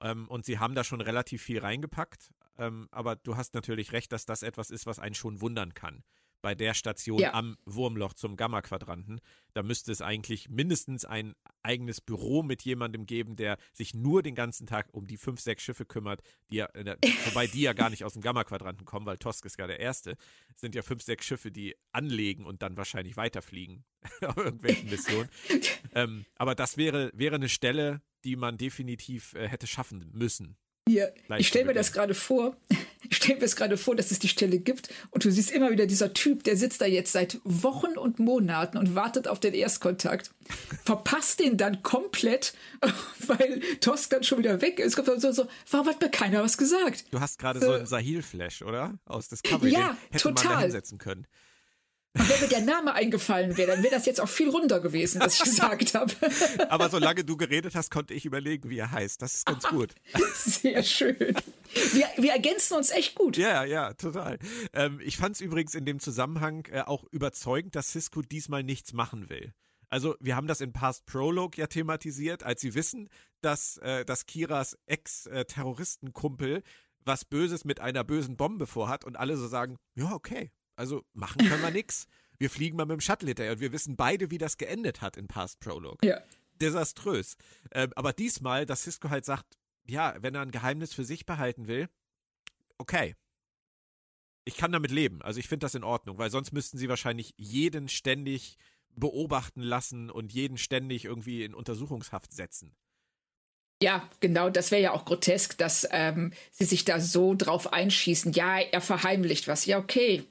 Ähm, 0.00 0.26
und 0.28 0.44
sie 0.44 0.58
haben 0.58 0.74
da 0.74 0.82
schon 0.82 1.00
relativ 1.00 1.42
viel 1.42 1.60
reingepackt. 1.60 2.32
Ähm, 2.58 2.88
aber 2.90 3.14
du 3.16 3.36
hast 3.36 3.54
natürlich 3.54 3.92
recht, 3.92 4.10
dass 4.10 4.26
das 4.26 4.42
etwas 4.42 4.70
ist, 4.70 4.86
was 4.86 4.98
einen 4.98 5.14
schon 5.14 5.40
wundern 5.40 5.74
kann 5.74 6.02
bei 6.42 6.54
der 6.54 6.74
Station 6.74 7.20
ja. 7.20 7.34
am 7.34 7.56
Wurmloch 7.64 8.12
zum 8.14 8.36
Gamma-Quadranten. 8.36 9.20
Da 9.54 9.62
müsste 9.62 9.92
es 9.92 10.02
eigentlich 10.02 10.50
mindestens 10.50 11.04
ein 11.04 11.34
eigenes 11.62 12.00
Büro 12.00 12.42
mit 12.42 12.62
jemandem 12.62 13.06
geben, 13.06 13.36
der 13.36 13.56
sich 13.72 13.94
nur 13.94 14.22
den 14.22 14.34
ganzen 14.34 14.66
Tag 14.66 14.88
um 14.92 15.06
die 15.06 15.16
fünf, 15.16 15.40
sechs 15.40 15.62
Schiffe 15.62 15.86
kümmert, 15.86 16.22
die 16.50 16.56
ja, 16.56 16.66
äh, 16.74 16.96
wobei 17.26 17.46
die 17.46 17.62
ja 17.62 17.72
gar 17.72 17.90
nicht 17.90 18.04
aus 18.04 18.14
dem 18.14 18.22
Gamma-Quadranten 18.22 18.84
kommen, 18.84 19.06
weil 19.06 19.18
Tosk 19.18 19.44
ist 19.46 19.58
ja 19.58 19.66
der 19.66 19.80
erste. 19.80 20.16
Es 20.54 20.60
sind 20.60 20.74
ja 20.74 20.82
fünf, 20.82 21.02
sechs 21.02 21.24
Schiffe, 21.24 21.50
die 21.50 21.76
anlegen 21.92 22.44
und 22.44 22.62
dann 22.62 22.76
wahrscheinlich 22.76 23.16
weiterfliegen 23.16 23.84
auf 24.26 24.36
irgendwelchen 24.36 24.90
Missionen. 24.90 25.28
ähm, 25.94 26.26
aber 26.36 26.54
das 26.54 26.76
wäre, 26.76 27.10
wäre 27.14 27.36
eine 27.36 27.48
Stelle, 27.48 28.02
die 28.24 28.36
man 28.36 28.58
definitiv 28.58 29.34
äh, 29.34 29.48
hätte 29.48 29.66
schaffen 29.66 30.10
müssen. 30.12 30.56
Ja, 30.88 31.06
ich 31.38 31.48
stelle 31.48 31.66
mir 31.66 31.74
das 31.74 31.92
gerade 31.92 32.14
vor. 32.14 32.56
Ich 33.10 33.18
stelle 33.18 33.34
mir 33.34 33.42
das 33.42 33.56
gerade 33.56 33.76
vor, 33.76 33.94
dass 33.94 34.10
es 34.10 34.20
die 34.20 34.28
Stelle 34.28 34.58
gibt 34.58 34.88
und 35.10 35.22
du 35.22 35.30
siehst 35.30 35.50
immer 35.50 35.70
wieder 35.70 35.84
dieser 35.84 36.14
Typ, 36.14 36.44
der 36.44 36.56
sitzt 36.56 36.80
da 36.80 36.86
jetzt 36.86 37.12
seit 37.12 37.40
Wochen 37.44 37.98
und 37.98 38.18
Monaten 38.18 38.78
und 38.78 38.94
wartet 38.94 39.28
auf 39.28 39.38
den 39.38 39.52
Erstkontakt. 39.52 40.30
Verpasst 40.82 41.40
den 41.40 41.58
dann 41.58 41.82
komplett, 41.82 42.54
weil 43.26 43.60
Tosk 43.80 44.08
dann 44.10 44.22
schon 44.22 44.38
wieder 44.38 44.62
weg 44.62 44.78
ist. 44.78 44.96
Kommt 44.96 45.20
so, 45.20 45.30
so, 45.30 45.46
warum 45.70 45.88
hat 45.88 46.00
mir 46.00 46.08
keiner 46.10 46.42
was 46.42 46.56
gesagt? 46.56 47.04
Du 47.10 47.20
hast 47.20 47.38
gerade 47.38 47.60
so, 47.60 47.66
so 47.66 47.72
einen 47.72 47.86
Sahil-Flash, 47.86 48.62
oder? 48.62 48.98
Aus 49.04 49.28
Discovery. 49.28 49.72
Ja, 49.72 49.88
den 49.88 49.96
hätte 50.12 50.22
total. 50.22 50.44
man 50.46 50.54
da 50.54 50.60
hinsetzen 50.62 50.96
können. 50.96 51.26
Und 52.14 52.28
wenn 52.28 52.40
mir 52.40 52.48
der 52.48 52.60
Name 52.60 52.92
eingefallen 52.92 53.56
wäre, 53.56 53.72
dann 53.72 53.82
wäre 53.82 53.94
das 53.94 54.04
jetzt 54.04 54.20
auch 54.20 54.28
viel 54.28 54.50
runder 54.50 54.80
gewesen, 54.80 55.20
was 55.20 55.36
ich 55.36 55.44
gesagt 55.44 55.94
habe. 55.94 56.12
Aber 56.68 56.90
solange 56.90 57.24
du 57.24 57.38
geredet 57.38 57.74
hast, 57.74 57.90
konnte 57.90 58.12
ich 58.12 58.26
überlegen, 58.26 58.68
wie 58.68 58.78
er 58.78 58.90
heißt. 58.90 59.22
Das 59.22 59.34
ist 59.34 59.46
ganz 59.46 59.64
gut. 59.64 59.94
Sehr 60.34 60.82
schön. 60.82 61.16
Wir, 61.94 62.06
wir 62.18 62.32
ergänzen 62.32 62.76
uns 62.76 62.90
echt 62.90 63.14
gut. 63.14 63.38
Ja, 63.38 63.64
ja, 63.64 63.94
total. 63.94 64.38
Ähm, 64.74 65.00
ich 65.02 65.16
fand 65.16 65.36
es 65.36 65.40
übrigens 65.40 65.74
in 65.74 65.86
dem 65.86 66.00
Zusammenhang 66.00 66.66
äh, 66.70 66.82
auch 66.82 67.04
überzeugend, 67.12 67.74
dass 67.76 67.92
Cisco 67.92 68.20
diesmal 68.20 68.62
nichts 68.62 68.92
machen 68.92 69.30
will. 69.30 69.54
Also 69.88 70.14
wir 70.20 70.36
haben 70.36 70.46
das 70.46 70.60
in 70.60 70.72
Past 70.72 71.06
Prologue 71.06 71.58
ja 71.58 71.66
thematisiert, 71.66 72.42
als 72.42 72.60
sie 72.60 72.74
wissen, 72.74 73.08
dass, 73.40 73.78
äh, 73.78 74.04
dass 74.04 74.26
Kiras 74.26 74.76
Ex-Terroristenkumpel 74.86 76.62
was 77.04 77.24
Böses 77.24 77.64
mit 77.64 77.80
einer 77.80 78.04
bösen 78.04 78.36
Bombe 78.36 78.66
vorhat 78.66 79.04
und 79.04 79.16
alle 79.16 79.36
so 79.36 79.48
sagen, 79.48 79.76
ja, 79.94 80.12
okay, 80.12 80.50
also 80.82 81.04
machen 81.14 81.46
können 81.46 81.62
wir 81.62 81.70
nichts. 81.80 82.08
Wir 82.38 82.50
fliegen 82.50 82.76
mal 82.76 82.86
mit 82.86 82.94
dem 82.94 83.00
Shuttle 83.00 83.28
hinterher 83.28 83.52
und 83.52 83.60
wir 83.60 83.70
wissen 83.70 83.94
beide, 83.94 84.32
wie 84.32 84.38
das 84.38 84.58
geendet 84.58 85.00
hat 85.00 85.16
in 85.16 85.28
Past 85.28 85.60
Prologue. 85.60 85.98
Ja. 86.02 86.20
Desaströs. 86.60 87.36
Ähm, 87.70 87.92
aber 87.94 88.12
diesmal, 88.12 88.66
dass 88.66 88.82
Cisco 88.82 89.08
halt 89.08 89.24
sagt, 89.24 89.58
ja, 89.86 90.16
wenn 90.20 90.34
er 90.34 90.40
ein 90.40 90.50
Geheimnis 90.50 90.92
für 90.92 91.04
sich 91.04 91.24
behalten 91.24 91.68
will, 91.68 91.88
okay. 92.78 93.14
Ich 94.44 94.56
kann 94.56 94.72
damit 94.72 94.90
leben. 94.90 95.22
Also 95.22 95.38
ich 95.38 95.46
finde 95.46 95.64
das 95.64 95.76
in 95.76 95.84
Ordnung, 95.84 96.18
weil 96.18 96.30
sonst 96.30 96.52
müssten 96.52 96.78
sie 96.78 96.88
wahrscheinlich 96.88 97.32
jeden 97.36 97.88
ständig 97.88 98.58
beobachten 98.96 99.62
lassen 99.62 100.10
und 100.10 100.32
jeden 100.32 100.58
ständig 100.58 101.04
irgendwie 101.04 101.44
in 101.44 101.54
Untersuchungshaft 101.54 102.32
setzen. 102.32 102.74
Ja, 103.80 104.08
genau, 104.18 104.50
das 104.50 104.72
wäre 104.72 104.82
ja 104.82 104.92
auch 104.92 105.04
grotesk, 105.04 105.58
dass 105.58 105.86
ähm, 105.92 106.32
sie 106.50 106.64
sich 106.64 106.84
da 106.84 106.98
so 107.00 107.34
drauf 107.34 107.72
einschießen. 107.72 108.32
Ja, 108.32 108.58
er 108.58 108.80
verheimlicht 108.80 109.46
was. 109.46 109.64
Ja, 109.66 109.78
okay, 109.78 110.24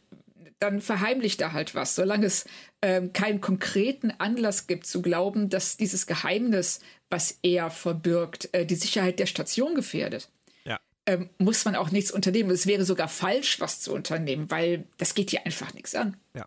dann 0.59 0.81
verheimlicht 0.81 1.41
er 1.41 1.53
halt 1.53 1.75
was. 1.75 1.95
Solange 1.95 2.25
es 2.25 2.45
ähm, 2.81 3.13
keinen 3.13 3.41
konkreten 3.41 4.11
Anlass 4.11 4.67
gibt 4.67 4.85
zu 4.85 5.01
glauben, 5.01 5.49
dass 5.49 5.77
dieses 5.77 6.07
Geheimnis, 6.07 6.79
was 7.09 7.39
er 7.41 7.69
verbirgt, 7.69 8.49
äh, 8.53 8.65
die 8.65 8.75
Sicherheit 8.75 9.19
der 9.19 9.25
Station 9.25 9.75
gefährdet, 9.75 10.29
ja. 10.63 10.79
ähm, 11.05 11.29
muss 11.37 11.65
man 11.65 11.75
auch 11.75 11.91
nichts 11.91 12.11
unternehmen. 12.11 12.51
Es 12.51 12.67
wäre 12.67 12.85
sogar 12.85 13.07
falsch, 13.07 13.59
was 13.59 13.81
zu 13.81 13.93
unternehmen, 13.93 14.49
weil 14.51 14.87
das 14.97 15.15
geht 15.15 15.29
hier 15.29 15.45
einfach 15.45 15.73
nichts 15.73 15.95
an. 15.95 16.17
Ja. 16.35 16.45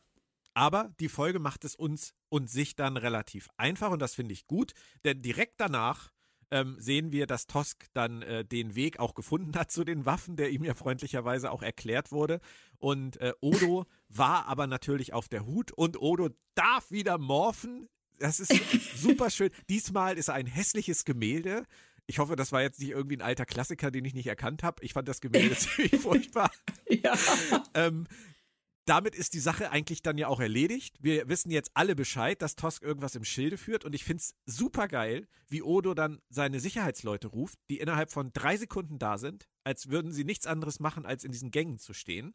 Aber 0.55 0.95
die 1.01 1.09
Folge 1.09 1.41
macht 1.41 1.65
es 1.65 1.75
uns 1.75 2.15
und 2.29 2.49
sich 2.49 2.77
dann 2.77 2.97
relativ 2.97 3.49
einfach 3.57 3.91
und 3.91 4.01
das 4.01 4.15
finde 4.15 4.33
ich 4.33 4.47
gut, 4.47 4.73
denn 5.05 5.21
direkt 5.21 5.61
danach 5.61 6.11
ähm, 6.55 6.77
sehen 6.79 7.11
wir, 7.11 7.27
dass 7.27 7.49
Tosk 7.49 7.87
dann 7.95 8.23
äh, 8.23 8.45
den 8.45 8.77
Weg 8.77 9.01
auch 9.01 9.15
gefunden 9.15 9.59
hat 9.59 9.73
zu 9.73 9.83
den 9.83 10.07
Waffen, 10.07 10.37
der 10.37 10.51
ihm 10.51 10.63
ja 10.63 10.75
freundlicherweise 10.75 11.51
auch 11.51 11.63
erklärt 11.63 12.13
wurde. 12.13 12.41
Und 12.79 13.21
äh, 13.21 13.33
Odo 13.41 13.87
war 14.09 14.47
aber 14.47 14.69
natürlich 14.69 15.13
auf 15.13 15.29
der 15.29 15.47
Hut 15.47 15.73
und 15.73 16.01
Odo 16.01 16.31
darf 16.55 16.93
wieder 16.93 17.19
morphen. 17.19 17.89
Das 18.21 18.39
ist 18.39 18.53
super 18.97 19.31
schön. 19.31 19.51
Diesmal 19.69 20.17
ist 20.17 20.29
er 20.29 20.35
ein 20.35 20.47
hässliches 20.47 21.05
Gemälde. 21.05 21.65
Ich 22.07 22.21
hoffe, 22.21 22.37
das 22.37 22.53
war 22.53 22.63
jetzt 22.63 22.79
nicht 22.79 22.91
irgendwie 22.91 23.17
ein 23.17 23.23
alter 23.23 23.47
Klassiker, 23.47 23.91
den 23.91 24.05
ich 24.05 24.15
nicht 24.15 24.29
erkannt 24.29 24.63
habe. 24.63 24.85
Ich 24.85 24.93
fand 24.93 25.09
das 25.09 25.21
Gemälde 25.21 25.57
ziemlich 25.57 26.01
furchtbar. 26.01 26.53
Ja. 26.89 27.19
Ähm, 27.75 28.07
damit 28.87 29.15
ist 29.15 29.35
die 29.35 29.41
Sache 29.41 29.71
eigentlich 29.71 30.03
dann 30.03 30.19
ja 30.19 30.29
auch 30.29 30.41
erledigt. 30.41 30.97
Wir 31.01 31.29
wissen 31.29 31.51
jetzt 31.51 31.71
alle 31.75 31.97
Bescheid, 31.97 32.41
dass 32.43 32.57
Tosk 32.57 32.83
irgendwas 32.83 33.15
im 33.15 33.25
Schilde 33.25 33.57
führt 33.57 33.85
und 33.85 33.95
ich 33.95 34.05
finde 34.05 34.21
es 34.21 34.35
super 34.47 34.89
geil, 34.89 35.27
wie 35.49 35.63
Odo 35.63 35.95
dann 35.95 36.21
seine 36.29 36.61
Sicherheitsleute 36.61 37.29
ruft, 37.29 37.59
die 37.71 37.79
innerhalb 37.79 38.11
von 38.11 38.33
drei 38.33 38.57
Sekunden 38.57 38.99
da 38.99 39.19
sind, 39.19 39.49
als 39.65 39.89
würden 39.89 40.13
sie 40.13 40.25
nichts 40.25 40.47
anderes 40.47 40.81
machen, 40.81 41.07
als 41.07 41.25
in 41.25 41.33
diesen 41.33 41.51
Gängen 41.51 41.79
zu 41.79 41.95
stehen. 41.95 42.35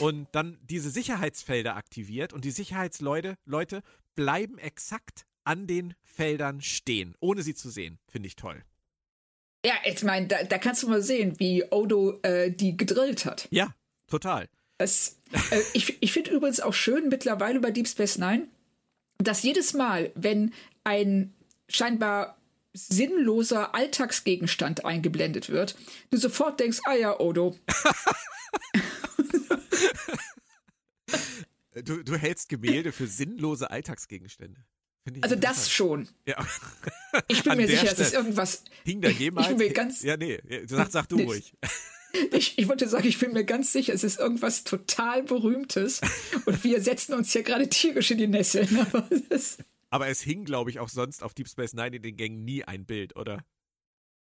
Und 0.00 0.28
dann 0.32 0.58
diese 0.62 0.90
Sicherheitsfelder 0.90 1.76
aktiviert 1.76 2.32
und 2.32 2.44
die 2.44 2.50
Sicherheitsleute 2.50 3.36
Leute 3.44 3.82
bleiben 4.14 4.58
exakt 4.58 5.26
an 5.44 5.66
den 5.66 5.94
Feldern 6.02 6.60
stehen, 6.60 7.14
ohne 7.20 7.42
sie 7.42 7.54
zu 7.54 7.68
sehen. 7.68 7.98
Finde 8.08 8.28
ich 8.28 8.36
toll. 8.36 8.62
Ja, 9.64 9.74
ich 9.84 10.02
meine, 10.02 10.26
da, 10.26 10.42
da, 10.42 10.58
kannst 10.58 10.82
du 10.82 10.88
mal 10.88 11.02
sehen, 11.02 11.38
wie 11.38 11.64
Odo 11.70 12.18
äh, 12.22 12.50
die 12.50 12.76
gedrillt 12.76 13.24
hat. 13.26 13.46
Ja, 13.50 13.74
total. 14.08 14.48
Das, 14.82 15.16
äh, 15.50 15.60
ich 15.74 15.96
ich 16.00 16.12
finde 16.12 16.30
übrigens 16.32 16.60
auch 16.60 16.74
schön 16.74 17.08
mittlerweile 17.08 17.60
bei 17.60 17.70
Deep 17.70 17.88
Space 17.88 18.18
Nine, 18.18 18.46
dass 19.18 19.42
jedes 19.42 19.74
Mal, 19.74 20.10
wenn 20.14 20.52
ein 20.84 21.32
scheinbar 21.68 22.36
sinnloser 22.74 23.74
Alltagsgegenstand 23.74 24.84
eingeblendet 24.84 25.50
wird, 25.50 25.76
du 26.10 26.16
sofort 26.18 26.58
denkst, 26.58 26.80
ah 26.84 26.94
ja, 26.94 27.18
Odo. 27.20 27.56
du, 31.84 32.02
du 32.02 32.16
hältst 32.16 32.48
Gemälde 32.48 32.92
für 32.92 33.06
sinnlose 33.06 33.70
Alltagsgegenstände. 33.70 34.60
Also 35.20 35.34
das 35.36 35.70
schon. 35.70 36.08
Ja. 36.26 36.36
Ich 37.28 37.42
bin 37.42 37.56
mir 37.56 37.66
sicher, 37.66 37.92
es 37.92 37.98
ist 37.98 38.14
irgendwas. 38.14 38.62
Hing 38.84 39.00
da 39.00 39.08
jemals? 39.08 39.48
Ich 39.48 39.56
bin 39.56 39.66
mir 39.66 39.72
ganz. 39.72 40.02
Ja, 40.02 40.16
nee, 40.16 40.40
sag, 40.66 40.92
sag 40.92 41.08
du 41.08 41.16
Nee. 41.16 41.24
ruhig. 41.24 41.52
Ich, 42.32 42.58
ich 42.58 42.68
wollte 42.68 42.88
sagen, 42.88 43.06
ich 43.06 43.18
bin 43.18 43.32
mir 43.32 43.44
ganz 43.44 43.72
sicher, 43.72 43.94
es 43.94 44.04
ist 44.04 44.18
irgendwas 44.18 44.64
total 44.64 45.22
Berühmtes. 45.22 46.00
Und 46.44 46.62
wir 46.62 46.82
setzen 46.82 47.14
uns 47.14 47.32
hier 47.32 47.42
gerade 47.42 47.68
tierisch 47.68 48.10
in 48.10 48.18
die 48.18 48.26
Nesseln. 48.26 48.78
Aber 48.92 49.08
Aber 49.90 50.08
es 50.08 50.20
hing, 50.20 50.44
glaube 50.44 50.70
ich, 50.70 50.78
auch 50.78 50.88
sonst 50.88 51.22
auf 51.22 51.34
Deep 51.34 51.48
Space 51.48 51.72
Nine 51.72 51.96
in 51.96 52.02
den 52.02 52.16
Gängen 52.16 52.44
nie 52.44 52.64
ein 52.64 52.84
Bild, 52.84 53.16
oder? 53.16 53.44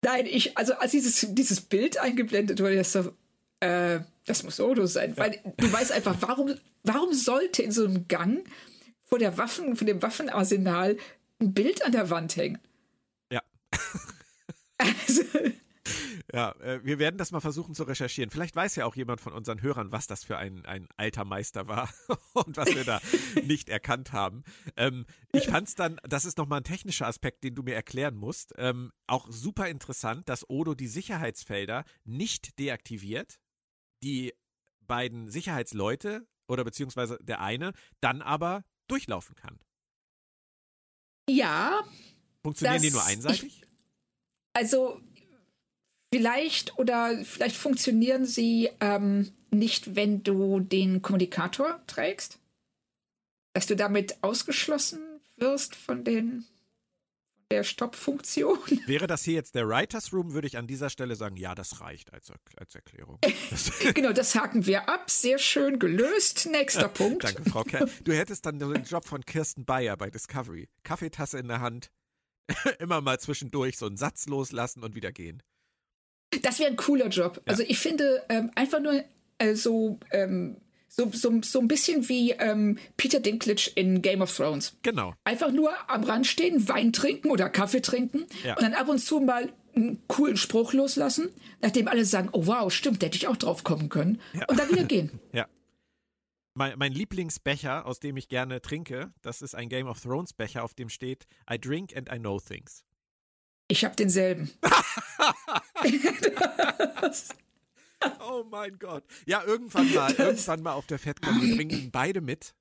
nein, 0.03 0.25
ich, 0.25 0.57
also 0.57 0.73
als 0.75 0.91
dieses, 0.91 1.25
dieses 1.33 1.61
Bild 1.61 1.97
eingeblendet 1.97 2.59
wurde, 2.59 2.75
das 2.75 2.91
so, 2.91 3.13
äh, 3.61 4.01
das 4.25 4.43
muss 4.43 4.59
Odo 4.59 4.85
sein. 4.85 5.17
Weil 5.17 5.39
du 5.57 5.71
weißt 5.71 5.91
einfach, 5.91 6.15
warum, 6.19 6.53
warum 6.83 7.13
sollte 7.13 7.63
in 7.63 7.71
so 7.71 7.85
einem 7.85 8.07
Gang 8.07 8.45
vor 9.05 9.19
der 9.19 9.37
Waffen, 9.37 9.75
vor 9.75 9.87
dem 9.87 10.01
Waffenarsenal 10.01 10.97
ein 11.39 11.53
Bild 11.53 11.83
an 11.83 11.91
der 11.93 12.09
Wand 12.09 12.35
hängen? 12.35 12.59
Ja. 13.31 13.41
Also, 14.77 15.21
Ja, 16.33 16.51
äh, 16.61 16.83
wir 16.83 16.97
werden 16.97 17.19
das 17.19 17.31
mal 17.31 17.41
versuchen 17.41 17.75
zu 17.75 17.83
recherchieren. 17.83 18.31
Vielleicht 18.31 18.55
weiß 18.55 18.75
ja 18.75 18.85
auch 18.85 18.95
jemand 18.95 19.21
von 19.21 19.33
unseren 19.33 19.61
Hörern, 19.61 19.91
was 19.91 20.07
das 20.07 20.23
für 20.23 20.37
ein, 20.37 20.65
ein 20.65 20.87
alter 20.97 21.25
Meister 21.25 21.67
war 21.67 21.93
und 22.33 22.57
was 22.57 22.73
wir 22.73 22.83
da 22.83 22.99
nicht 23.43 23.69
erkannt 23.69 24.13
haben. 24.13 24.43
Ähm, 24.75 25.05
ich 25.31 25.45
fand 25.45 25.67
es 25.67 25.75
dann, 25.75 25.99
das 26.01 26.25
ist 26.25 26.39
nochmal 26.39 26.61
ein 26.61 26.63
technischer 26.63 27.05
Aspekt, 27.05 27.43
den 27.43 27.53
du 27.53 27.61
mir 27.61 27.75
erklären 27.75 28.15
musst, 28.15 28.53
ähm, 28.57 28.91
auch 29.05 29.27
super 29.29 29.69
interessant, 29.69 30.27
dass 30.27 30.49
Odo 30.49 30.73
die 30.73 30.87
Sicherheitsfelder 30.87 31.85
nicht 32.03 32.57
deaktiviert, 32.57 33.39
die 34.01 34.33
beiden 34.81 35.29
Sicherheitsleute 35.29 36.27
oder 36.47 36.63
beziehungsweise 36.63 37.19
der 37.21 37.41
eine 37.41 37.73
dann 38.01 38.23
aber 38.23 38.65
durchlaufen 38.87 39.35
kann. 39.35 39.59
ja, 41.29 41.83
Funktionieren 42.41 42.81
die 42.81 42.91
nur 42.91 43.05
einseitig? 43.05 43.61
Also 44.53 44.99
vielleicht 46.13 46.77
oder 46.77 47.23
vielleicht 47.23 47.55
funktionieren 47.55 48.25
sie 48.25 48.69
ähm, 48.79 49.31
nicht, 49.51 49.95
wenn 49.95 50.23
du 50.23 50.59
den 50.59 51.01
Kommunikator 51.01 51.81
trägst. 51.87 52.39
Dass 53.53 53.67
du 53.67 53.75
damit 53.75 54.17
ausgeschlossen 54.23 54.99
wirst 55.37 55.75
von 55.75 56.03
den 56.03 56.45
der 57.51 57.63
Stoppfunktion. 57.63 58.57
Wäre 58.87 59.05
das 59.05 59.23
hier 59.23 59.35
jetzt 59.35 59.53
der 59.53 59.67
Writers 59.67 60.11
Room, 60.11 60.33
würde 60.33 60.47
ich 60.47 60.57
an 60.57 60.65
dieser 60.65 60.89
Stelle 60.89 61.15
sagen, 61.15 61.37
ja, 61.37 61.53
das 61.53 61.81
reicht 61.81 62.11
als, 62.11 62.29
Er- 62.31 62.39
als 62.57 62.73
Erklärung. 62.73 63.19
Genau, 63.93 64.11
das 64.11 64.33
haken 64.33 64.65
wir 64.65 64.89
ab. 64.89 65.11
Sehr 65.11 65.37
schön 65.37 65.77
gelöst. 65.77 66.47
Nächster 66.51 66.87
Punkt. 66.89 67.23
danke, 67.23 67.47
Frau 67.47 67.63
Kerr. 67.63 67.87
Du 68.03 68.11
hättest 68.13 68.45
dann 68.47 68.57
den 68.57 68.83
Job 68.85 69.05
von 69.05 69.23
Kirsten 69.23 69.65
Bayer 69.65 69.95
bei 69.97 70.09
Discovery. 70.09 70.67
Kaffeetasse 70.83 71.37
in 71.37 71.47
der 71.47 71.59
Hand, 71.61 71.91
immer 72.79 73.01
mal 73.01 73.19
zwischendurch 73.19 73.77
so 73.77 73.85
einen 73.85 73.97
Satz 73.97 74.25
loslassen 74.25 74.81
und 74.83 74.95
wieder 74.95 75.11
gehen. 75.11 75.43
Das 76.41 76.59
wäre 76.59 76.69
ein 76.69 76.75
cooler 76.75 77.07
Job. 77.07 77.41
Also 77.45 77.63
ich 77.67 77.79
finde 77.79 78.23
ähm, 78.29 78.51
einfach 78.55 78.79
nur 78.81 79.03
äh, 79.37 79.55
so, 79.55 79.99
ähm, 80.11 80.57
so, 80.87 81.09
so, 81.11 81.41
so 81.43 81.59
ein 81.59 81.67
bisschen 81.67 82.07
wie 82.09 82.31
ähm, 82.31 82.77
Peter 82.97 83.19
Dinklage 83.19 83.71
in 83.75 84.01
Game 84.01 84.21
of 84.21 84.35
Thrones. 84.35 84.75
Genau. 84.83 85.13
Einfach 85.23 85.51
nur 85.51 85.71
am 85.89 86.03
Rand 86.03 86.27
stehen, 86.27 86.67
Wein 86.67 86.93
trinken 86.93 87.29
oder 87.31 87.49
Kaffee 87.49 87.81
trinken 87.81 88.25
Ja. 88.43 88.55
und 88.55 88.61
dann 88.63 88.73
ab 88.73 88.89
und 88.89 88.99
zu 88.99 89.19
mal 89.19 89.51
einen 89.75 89.99
coolen 90.07 90.37
Spruch 90.37 90.73
loslassen, 90.73 91.29
nachdem 91.61 91.87
alle 91.87 92.05
sagen, 92.05 92.29
oh 92.31 92.45
wow, 92.45 92.71
stimmt, 92.71 93.01
da 93.01 93.07
hätte 93.07 93.17
ich 93.17 93.27
auch 93.27 93.37
drauf 93.37 93.63
kommen 93.63 93.89
können. 93.89 94.21
Und 94.47 94.59
dann 94.59 94.69
wieder 94.69 94.83
gehen. 94.83 95.19
Ja. 95.33 95.47
Mein, 96.55 96.77
mein 96.77 96.91
Lieblingsbecher, 96.91 97.87
aus 97.87 97.99
dem 97.99 98.15
ich 98.15 98.27
gerne 98.29 98.61
trinke, 98.61 99.11
das 99.23 99.41
ist 99.41 99.55
ein 99.55 99.69
Game 99.69 99.87
of 99.87 99.99
Thrones 100.01 100.33
Becher, 100.33 100.63
auf 100.63 100.75
dem 100.75 100.89
steht 100.89 101.25
I 101.51 101.57
drink 101.59 101.97
and 101.97 102.11
I 102.13 102.19
know 102.19 102.39
things. 102.39 102.83
Ich 103.73 103.83
habe 103.83 103.95
denselben. 103.95 104.51
Oh 108.19 108.43
mein 108.51 108.77
Gott. 108.79 109.03
Ja, 109.25 109.43
irgendwann 109.45 109.91
mal, 109.93 110.11
irgendwann 110.13 110.61
mal 110.61 110.73
auf 110.73 110.85
der 110.87 110.99
FedCon, 110.99 111.41
wir 111.41 111.55
bringen 111.55 111.71
ihn 111.71 111.89
beide 111.91 112.19
mit 112.19 112.53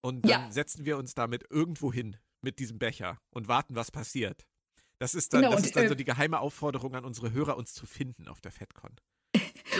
und 0.00 0.24
dann 0.24 0.30
Ja. 0.30 0.50
setzen 0.50 0.84
wir 0.84 0.98
uns 0.98 1.14
damit 1.14 1.44
irgendwo 1.48 1.92
hin 1.92 2.16
mit 2.42 2.58
diesem 2.58 2.78
Becher 2.80 3.18
und 3.30 3.46
warten, 3.46 3.76
was 3.76 3.92
passiert. 3.92 4.46
Das 4.98 5.14
ist 5.14 5.32
dann, 5.32 5.42
Genau, 5.42 5.52
das 5.52 5.60
und, 5.60 5.66
ist 5.66 5.76
dann 5.76 5.86
so 5.86 5.94
äh, 5.94 5.96
die 5.96 6.04
geheime 6.04 6.40
Aufforderung 6.40 6.94
an 6.96 7.04
unsere 7.04 7.32
Hörer, 7.32 7.56
uns 7.56 7.72
zu 7.72 7.86
finden 7.86 8.26
auf 8.26 8.40
der 8.40 8.50
FedCon. 8.50 8.90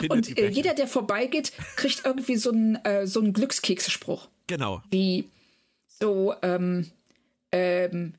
Und 0.08 0.38
äh, 0.38 0.48
jeder, 0.48 0.74
der 0.74 0.86
vorbeigeht, 0.86 1.52
kriegt 1.74 2.02
irgendwie 2.04 2.36
so 2.36 2.52
einen, 2.52 2.76
äh, 2.84 3.06
so 3.08 3.18
einen 3.20 3.32
Glückskekspruch. 3.32 4.28
Genau. 4.46 4.80
Wie 4.90 5.28
so, 5.88 6.34
ähm, 6.42 6.88
ähm, 7.50 8.14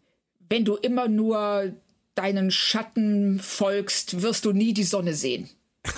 wenn 0.50 0.66
du 0.66 0.76
immer 0.76 1.08
nur 1.08 1.74
deinen 2.22 2.52
Schatten 2.52 3.40
folgst, 3.40 4.22
wirst 4.22 4.46
du 4.46 4.54
nie 4.54 4.74
die 4.74 4.84
Sonne 4.84 5.14
sehen. 5.14 5.50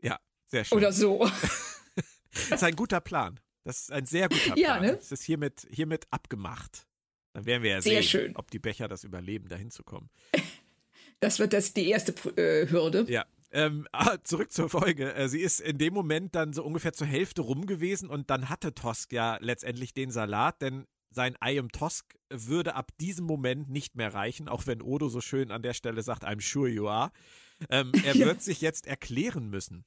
Ja, 0.00 0.16
sehr 0.46 0.64
schön. 0.64 0.78
Oder 0.78 0.92
so. 0.92 1.28
Das 2.50 2.60
ist 2.60 2.64
ein 2.64 2.76
guter 2.76 3.00
Plan. 3.00 3.40
Das 3.64 3.80
ist 3.80 3.92
ein 3.92 4.06
sehr 4.06 4.28
guter 4.28 4.52
Plan. 4.52 4.58
Ja, 4.58 4.78
ne? 4.78 4.94
Das 4.94 5.10
ist 5.10 5.24
hiermit, 5.24 5.66
hiermit 5.70 6.06
abgemacht. 6.10 6.86
Dann 7.32 7.46
werden 7.46 7.64
wir 7.64 7.70
ja 7.70 7.82
Sehr 7.82 8.02
sehen, 8.02 8.08
schön. 8.08 8.36
ob 8.36 8.50
die 8.52 8.60
Becher 8.60 8.86
das 8.86 9.02
überleben, 9.02 9.48
dahin 9.48 9.70
zu 9.70 9.82
kommen. 9.82 10.10
Das 11.20 11.40
wird 11.40 11.52
das 11.52 11.72
die 11.72 11.88
erste 11.88 12.12
äh, 12.40 12.70
Hürde. 12.70 13.04
Ja. 13.08 13.24
Ähm, 13.50 13.88
ah, 13.90 14.18
zurück 14.22 14.52
zur 14.52 14.68
Folge. 14.68 15.14
Äh, 15.14 15.28
sie 15.28 15.40
ist 15.40 15.58
in 15.58 15.76
dem 15.76 15.92
Moment 15.92 16.36
dann 16.36 16.52
so 16.52 16.62
ungefähr 16.62 16.92
zur 16.92 17.08
Hälfte 17.08 17.42
rum 17.42 17.66
gewesen 17.66 18.08
und 18.08 18.30
dann 18.30 18.48
hatte 18.48 18.72
Tosk 18.72 19.12
ja 19.12 19.36
letztendlich 19.40 19.94
den 19.94 20.12
Salat, 20.12 20.62
denn 20.62 20.86
sein 21.10 21.36
I 21.44 21.58
am 21.58 21.70
Tosk 21.72 22.16
würde 22.30 22.74
ab 22.74 22.90
diesem 22.98 23.24
Moment 23.24 23.68
nicht 23.70 23.96
mehr 23.96 24.12
reichen, 24.12 24.48
auch 24.48 24.66
wenn 24.66 24.82
Odo 24.82 25.08
so 25.08 25.20
schön 25.20 25.50
an 25.50 25.62
der 25.62 25.74
Stelle 25.74 26.02
sagt, 26.02 26.24
I'm 26.24 26.40
sure 26.40 26.68
you 26.68 26.88
are. 26.88 27.10
Ähm, 27.70 27.92
er 28.04 28.14
Ja. 28.16 28.26
wird 28.26 28.42
sich 28.42 28.60
jetzt 28.60 28.86
erklären 28.86 29.48
müssen. 29.50 29.84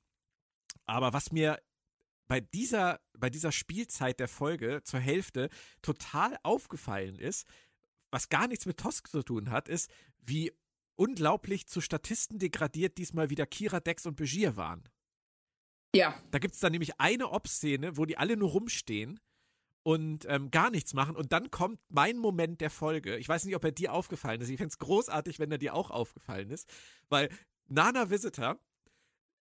Aber 0.86 1.14
was 1.14 1.32
mir 1.32 1.62
bei 2.28 2.40
dieser, 2.40 3.00
bei 3.18 3.30
dieser 3.30 3.52
Spielzeit 3.52 4.20
der 4.20 4.28
Folge 4.28 4.82
zur 4.84 5.00
Hälfte 5.00 5.50
total 5.82 6.38
aufgefallen 6.44 7.20
ist, 7.20 7.46
was 8.10 8.30
gar 8.30 8.48
nichts 8.48 8.66
mit 8.66 8.78
Tosk 8.78 9.08
zu 9.10 9.22
tun 9.24 9.52
hat, 9.52 9.70
ist, 9.70 9.92
wie 10.20 10.52
unglaublich 10.96 11.68
zu 11.68 11.82
Statisten 11.82 12.40
degradiert 12.40 12.98
diesmal 12.98 13.30
wieder 13.30 13.46
Kira, 13.46 13.80
Dex 13.80 14.06
und 14.06 14.16
Begier 14.16 14.56
waren. 14.56 14.84
Ja, 15.96 16.18
Da 16.32 16.40
gibt 16.40 16.54
es 16.54 16.62
dann 16.62 16.72
nämlich 16.72 17.00
eine 17.00 17.30
Ob-Szene, 17.32 17.98
wo 17.98 18.06
die 18.06 18.18
alle 18.18 18.38
nur 18.38 18.50
rumstehen 18.52 19.20
und 19.84 20.26
ähm, 20.30 20.52
gar 20.52 20.70
nichts 20.70 20.94
machen. 20.94 21.16
Und 21.16 21.32
dann 21.32 21.52
kommt 21.52 21.80
mein 21.90 22.18
Moment 22.18 22.62
der 22.62 22.70
Folge. 22.70 23.18
Ich 23.18 23.28
weiß 23.28 23.46
nicht, 23.46 23.56
ob 23.56 23.64
er 23.64 23.72
dir 23.72 23.94
aufgefallen 23.94 24.42
ist. 24.42 24.50
Ich 24.50 24.58
fände 24.58 24.72
es 24.72 24.78
großartig, 24.78 25.40
wenn 25.40 25.52
er 25.52 25.58
dir 25.58 25.74
auch 25.74 25.92
aufgefallen 25.92 26.52
ist. 26.52 26.68
Weil 27.10 27.30
Nana 27.68 28.10
Visitor, 28.10 28.60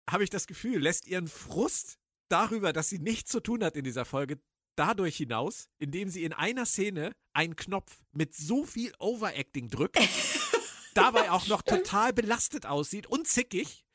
habe 0.10 0.24
ich 0.24 0.30
das 0.30 0.48
Gefühl, 0.48 0.82
lässt 0.82 1.08
ihren 1.08 1.28
Frust 1.28 1.98
darüber, 2.30 2.74
dass 2.74 2.90
sie 2.90 3.00
nichts 3.00 3.32
zu 3.32 3.40
tun 3.40 3.64
hat 3.64 3.76
in 3.76 3.84
dieser 3.84 4.06
Folge, 4.06 4.40
dadurch 4.76 5.18
hinaus, 5.18 5.70
indem 5.78 6.10
sie 6.10 6.24
in 6.24 6.34
einer 6.34 6.66
Szene 6.66 7.12
einen 7.34 7.56
Knopf 7.56 7.98
mit 8.12 8.36
so 8.36 8.64
viel 8.66 8.94
Overacting 9.00 9.70
drückt, 9.70 10.00
dabei 10.94 11.32
auch 11.32 11.48
noch 11.48 11.62
total 11.62 12.14
belastet 12.14 12.66
aussieht 12.66 13.08
und 13.08 13.28
zickig. 13.28 13.86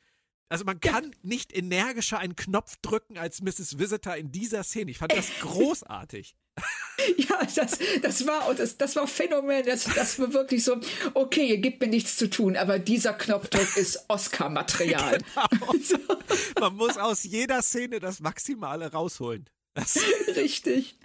Also 0.55 0.65
man 0.67 0.79
kann 0.79 1.11
nicht 1.25 1.53
energischer 1.53 2.21
einen 2.21 2.37
Knopf 2.37 2.77
drücken 2.81 3.19
als 3.19 3.43
Mrs. 3.43 3.77
Visitor 3.81 4.15
in 4.15 4.31
dieser 4.31 4.63
Szene. 4.63 4.93
Ich 4.93 4.99
fand 4.99 5.11
das 5.11 5.27
großartig. 5.41 6.37
Ja, 7.17 7.41
das, 7.57 7.79
das 8.03 8.25
war 8.25 8.55
das, 8.55 8.77
das 8.79 8.95
war 8.95 9.09
Phänomen. 9.09 9.67
Das, 9.67 9.83
das 9.83 10.17
war 10.21 10.33
wirklich 10.33 10.63
so, 10.63 10.77
okay, 11.15 11.49
ihr 11.49 11.59
gebt 11.59 11.81
mir 11.81 11.89
nichts 11.89 12.17
zu 12.17 12.31
tun, 12.31 12.57
aber 12.57 12.79
dieser 12.79 13.15
Knopfdruck 13.15 13.77
ist 13.77 14.05
Oscar-Material. 14.07 15.19
Genau. 15.19 16.17
Man 16.61 16.77
muss 16.77 16.99
aus 16.99 17.25
jeder 17.25 17.61
Szene 17.61 17.99
das 17.99 18.21
Maximale 18.21 18.93
rausholen. 18.93 19.51
Das 19.75 19.99
Richtig. 20.37 20.97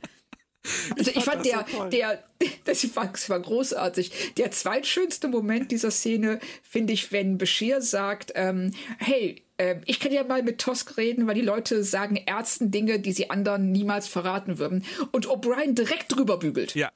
Also 0.97 1.11
ich, 1.11 1.17
ich 1.17 1.23
fand, 1.23 1.37
fand 1.37 1.45
der, 1.45 1.65
so 1.71 1.85
der, 1.85 2.23
das 2.65 2.95
war, 2.95 3.07
das 3.07 3.29
war 3.29 3.39
großartig. 3.39 4.33
Der 4.37 4.51
zweitschönste 4.51 5.27
Moment 5.27 5.71
dieser 5.71 5.91
Szene 5.91 6.39
finde 6.63 6.93
ich, 6.93 7.11
wenn 7.11 7.37
Bashir 7.37 7.81
sagt, 7.81 8.33
ähm, 8.35 8.71
hey, 8.97 9.43
äh, 9.57 9.77
ich 9.85 9.99
kann 9.99 10.11
ja 10.11 10.23
mal 10.23 10.43
mit 10.43 10.59
Tosk 10.59 10.97
reden, 10.97 11.27
weil 11.27 11.35
die 11.35 11.41
Leute 11.41 11.83
sagen 11.83 12.15
Ärzten 12.15 12.71
Dinge, 12.71 12.99
die 12.99 13.13
sie 13.13 13.29
anderen 13.29 13.71
niemals 13.71 14.07
verraten 14.07 14.57
würden. 14.57 14.85
Und 15.11 15.27
O'Brien 15.27 15.73
direkt 15.73 16.15
drüber 16.15 16.37
bügelt. 16.37 16.75
Ja. 16.75 16.91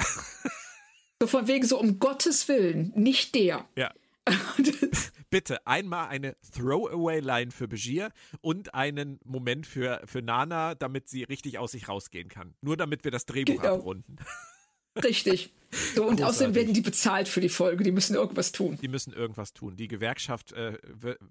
so 1.21 1.27
von 1.27 1.47
wegen 1.47 1.65
so, 1.65 1.79
um 1.79 1.99
Gottes 1.99 2.47
Willen, 2.47 2.91
nicht 2.95 3.35
der. 3.35 3.65
Ja. 3.75 3.93
Bitte 5.33 5.65
einmal 5.65 6.09
eine 6.09 6.35
Throwaway-Line 6.55 7.49
für 7.49 7.67
Begier 7.67 8.11
und 8.41 8.75
einen 8.75 9.19
Moment 9.23 9.65
für, 9.65 9.99
für 10.05 10.21
Nana, 10.21 10.75
damit 10.75 11.09
sie 11.09 11.23
richtig 11.23 11.57
aus 11.57 11.71
sich 11.71 11.89
rausgehen 11.89 12.29
kann. 12.29 12.53
Nur 12.61 12.77
damit 12.77 13.03
wir 13.03 13.09
das 13.09 13.25
Drehbuch 13.25 13.59
genau. 13.59 13.77
abrunden. 13.77 14.17
Richtig. 15.03 15.51
So, 15.95 16.05
und 16.05 16.21
außerdem 16.21 16.53
werden 16.53 16.75
die 16.75 16.81
bezahlt 16.81 17.27
für 17.27 17.41
die 17.41 17.49
Folge. 17.49 17.83
Die 17.83 17.91
müssen 17.91 18.13
irgendwas 18.13 18.51
tun. 18.51 18.77
Die 18.79 18.87
müssen 18.87 19.11
irgendwas 19.11 19.53
tun. 19.53 19.75
Die 19.75 19.87
Gewerkschaft 19.87 20.51
äh, 20.51 20.77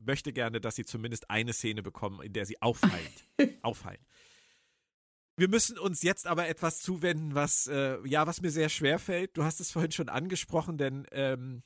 möchte 0.04 0.32
gerne, 0.32 0.60
dass 0.60 0.74
sie 0.74 0.84
zumindest 0.84 1.30
eine 1.30 1.52
Szene 1.52 1.84
bekommen, 1.84 2.22
in 2.22 2.32
der 2.32 2.44
sie 2.44 2.60
auffallen. 2.60 3.06
auffallen. 3.62 4.00
Wir 5.36 5.46
müssen 5.46 5.78
uns 5.78 6.02
jetzt 6.02 6.26
aber 6.26 6.48
etwas 6.48 6.80
zuwenden, 6.80 7.36
was 7.36 7.68
äh, 7.68 7.98
ja, 8.04 8.26
was 8.26 8.42
mir 8.42 8.50
sehr 8.50 8.68
schwer 8.68 8.98
fällt. 8.98 9.36
Du 9.36 9.44
hast 9.44 9.60
es 9.60 9.70
vorhin 9.70 9.92
schon 9.92 10.08
angesprochen, 10.08 10.76
denn 10.76 11.06
ähm, 11.12 11.62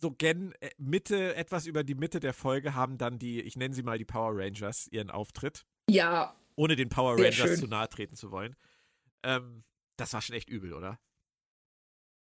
so 0.00 0.10
gen 0.10 0.52
äh, 0.60 0.70
Mitte, 0.78 1.34
etwas 1.36 1.66
über 1.66 1.84
die 1.84 1.94
Mitte 1.94 2.20
der 2.20 2.32
Folge 2.32 2.74
haben 2.74 2.98
dann 2.98 3.18
die, 3.18 3.40
ich 3.40 3.56
nenne 3.56 3.74
sie 3.74 3.82
mal 3.82 3.98
die 3.98 4.04
Power 4.04 4.32
Rangers, 4.34 4.88
ihren 4.90 5.10
Auftritt. 5.10 5.64
Ja. 5.88 6.34
Ohne 6.56 6.76
den 6.76 6.88
Power 6.88 7.18
Rangers 7.18 7.60
zu 7.60 7.66
nahe 7.66 7.88
treten 7.88 8.16
zu 8.16 8.30
wollen. 8.30 8.56
Ähm, 9.22 9.64
das 9.96 10.12
war 10.12 10.22
schon 10.22 10.36
echt 10.36 10.48
übel, 10.48 10.72
oder? 10.72 10.98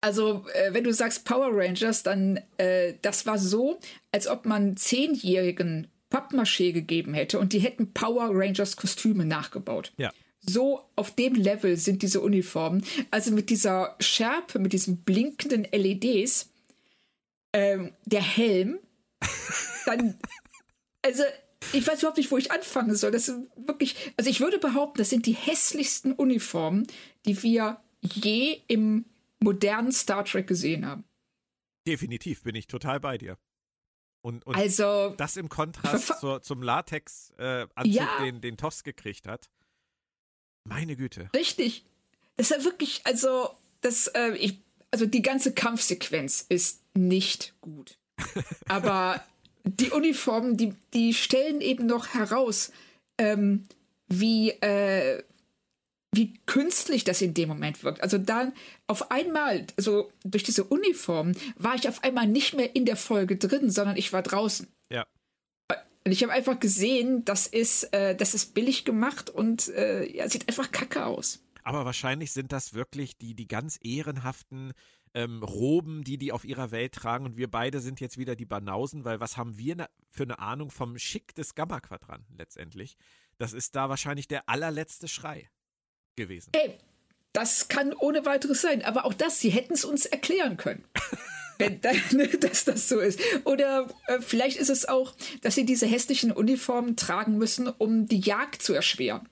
Also, 0.03 0.47
äh, 0.55 0.73
wenn 0.73 0.85
du 0.85 0.93
sagst 0.93 1.25
Power 1.25 1.51
Rangers, 1.53 2.03
dann 2.03 2.41
äh, 2.57 2.95
das 3.03 3.27
war 3.27 3.39
so, 3.39 3.79
als 4.13 4.27
ob 4.27 4.47
man 4.47 4.77
zehnjährigen 4.77 5.89
Pappmaché 6.11 6.73
gegeben 6.73 7.15
hätte 7.15 7.39
und 7.39 7.53
die 7.53 7.61
hätten 7.61 7.93
Power 7.93 8.31
Rangers 8.33 8.77
Kostüme 8.77 9.25
nachgebaut. 9.25 9.93
Ja. 9.97 10.11
So 10.41 10.83
auf 10.97 11.15
dem 11.15 11.35
Level 11.35 11.77
sind 11.77 12.03
diese 12.03 12.21
Uniformen. 12.21 12.85
Also 13.11 13.31
mit 13.31 13.51
dieser 13.51 13.95
Schärpe, 14.01 14.59
mit 14.59 14.73
diesen 14.73 15.03
blinkenden 15.03 15.65
LEDs 15.65 16.50
ähm, 17.53 17.93
der 18.05 18.23
Helm, 18.23 18.79
dann, 19.87 20.19
also 21.03 21.23
ich 21.73 21.87
weiß 21.87 22.01
überhaupt 22.01 22.19
nicht, 22.19 22.31
wo 22.31 22.39
ich 22.39 22.51
anfangen 22.51 22.95
soll. 22.95 23.11
Das 23.11 23.27
sind 23.27 23.51
wirklich, 23.57 24.13
also 24.17 24.31
ich 24.31 24.41
würde 24.41 24.59
behaupten, 24.59 24.99
das 24.99 25.11
sind 25.11 25.27
die 25.27 25.35
hässlichsten 25.35 26.13
Uniformen, 26.13 26.87
die 27.27 27.43
wir 27.43 27.81
je 28.01 28.61
im 28.67 29.05
modernen 29.41 29.93
Star 29.93 30.25
Trek 30.25 30.47
gesehen 30.47 30.87
haben. 30.87 31.05
Definitiv, 31.87 32.43
bin 32.43 32.55
ich 32.55 32.67
total 32.67 33.01
bei 33.01 33.19
dir. 33.19 33.39
Und, 34.23 34.47
und 34.47 34.55
also, 34.55 35.15
das 35.17 35.37
im 35.37 35.49
Kontrast 35.49 36.21
zur, 36.21 36.43
zum 36.43 36.63
Latex-Anzug, 36.63 37.75
äh, 37.85 37.89
ja, 37.89 38.19
den, 38.21 38.41
den 38.41 38.57
Toss 38.59 38.85
gekriegt 38.85 39.27
hat. 39.27 39.51
Meine 40.65 40.95
Güte. 40.95 41.31
Richtig. 41.35 41.87
Das 42.37 42.51
ist 42.51 42.57
ja 42.57 42.65
wirklich, 42.65 43.01
also, 43.05 43.51
das, 43.81 44.09
äh, 44.09 44.33
ich, 44.33 44.63
also 44.91 45.07
die 45.07 45.23
ganze 45.23 45.55
Kampfsequenz 45.55 46.45
ist 46.49 46.80
nicht 46.95 47.55
gut. 47.61 47.99
Aber 48.69 49.23
die 49.65 49.91
Uniformen, 49.91 50.57
die, 50.57 50.75
die 50.95 51.15
stellen 51.15 51.61
eben 51.61 51.87
noch 51.87 52.15
heraus, 52.15 52.73
ähm, 53.19 53.65
wie, 54.09 54.51
äh, 54.51 55.23
wie 56.13 56.35
künstlich 56.47 57.05
das 57.05 57.23
in 57.23 57.35
dem 57.35 57.49
Moment 57.49 57.85
wirkt. 57.85 58.03
Also 58.03 58.19
dann 58.19 58.53
auf 58.87 59.11
einmal, 59.11 59.67
also 59.77 60.11
durch 60.25 60.43
diese 60.43 60.65
Uniform, 60.65 61.33
war 61.57 61.75
ich 61.77 61.89
auf 61.89 62.03
einmal 62.03 62.27
nicht 62.27 62.55
mehr 62.55 62.75
in 62.75 62.85
der 62.85 62.97
Folge 62.97 63.37
drin, 63.37 63.71
sondern 63.71 63.97
ich 63.97 64.13
war 64.13 64.23
draußen. 64.23 64.67
Ja. 64.91 65.07
Und 66.05 66.13
ich 66.13 66.23
habe 66.23 66.33
einfach 66.33 66.59
gesehen, 66.59 67.25
das 67.25 67.47
ist, 67.47 67.93
äh, 67.93 68.17
das 68.17 68.35
ist 68.35 68.55
billig 68.55 68.85
gemacht 68.85 69.31
und 69.31 69.69
äh, 69.69 70.11
ja, 70.11 70.29
sieht 70.29 70.49
einfach 70.49 70.73
kacke 70.73 71.05
aus. 71.05 71.41
Aber 71.63 71.85
wahrscheinlich 71.85 72.33
sind 72.33 72.53
das 72.53 72.75
wirklich 72.75 73.19
die, 73.19 73.35
die 73.35 73.49
ganz 73.49 73.79
ehrenhaften 73.83 74.73
ähm, 75.15 75.43
Roben, 75.43 76.05
die 76.05 76.19
die 76.19 76.33
auf 76.33 76.45
ihrer 76.45 76.71
Welt 76.71 76.93
tragen. 76.93 77.25
Und 77.25 77.37
wir 77.37 77.51
beide 77.51 77.81
sind 77.81 78.01
jetzt 78.01 78.19
wieder 78.19 78.37
die 78.37 78.47
Banausen, 78.47 79.05
weil 79.05 79.21
was 79.21 79.37
haben 79.37 79.59
wir 79.59 79.89
für 80.09 80.25
eine 80.25 80.39
Ahnung 80.39 80.71
vom 80.71 80.99
Schick 80.99 81.35
des 81.35 81.55
Gamma-Quadranten 81.55 82.37
letztendlich? 82.37 82.97
Das 83.39 83.53
ist 83.53 83.75
da 83.75 83.89
wahrscheinlich 83.89 84.29
der 84.29 84.49
allerletzte 84.49 85.09
Schrei 85.09 85.49
gewesen. 86.17 86.51
Ey, 86.53 86.77
das 87.33 87.69
kann 87.69 87.93
ohne 87.93 88.25
weiteres 88.27 88.61
sein. 88.61 88.85
Aber 88.85 89.05
auch 89.05 89.15
das, 89.15 89.41
sie 89.41 89.51
hätten 89.51 89.75
es 89.75 89.85
uns 89.85 90.07
erklären 90.07 90.57
können. 90.57 90.85
wenn 91.61 91.81
dass 92.41 92.65
das 92.65 92.89
so 92.89 92.99
ist. 92.99 93.21
Oder 93.45 93.87
äh, 94.07 94.21
vielleicht 94.21 94.57
ist 94.57 94.71
es 94.71 94.89
auch, 94.89 95.15
dass 95.43 95.55
sie 95.55 95.67
diese 95.67 95.87
hässlichen 95.87 96.33
Uniformen 96.33 96.97
tragen 96.97 97.37
müssen, 97.37 97.69
um 97.69 98.07
die 98.07 98.21
Jagd 98.21 98.63
zu 98.63 98.73
erschweren. 98.73 99.29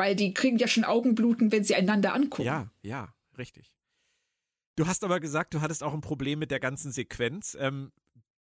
Weil 0.00 0.16
die 0.16 0.32
kriegen 0.32 0.56
ja 0.56 0.66
schon 0.66 0.84
Augenbluten, 0.84 1.52
wenn 1.52 1.62
sie 1.62 1.74
einander 1.74 2.14
angucken. 2.14 2.46
Ja, 2.46 2.72
ja, 2.80 3.14
richtig. 3.36 3.76
Du 4.76 4.86
hast 4.86 5.04
aber 5.04 5.20
gesagt, 5.20 5.52
du 5.52 5.60
hattest 5.60 5.82
auch 5.82 5.92
ein 5.92 6.00
Problem 6.00 6.38
mit 6.38 6.50
der 6.50 6.58
ganzen 6.58 6.90
Sequenz. 6.90 7.54
Ähm, 7.60 7.92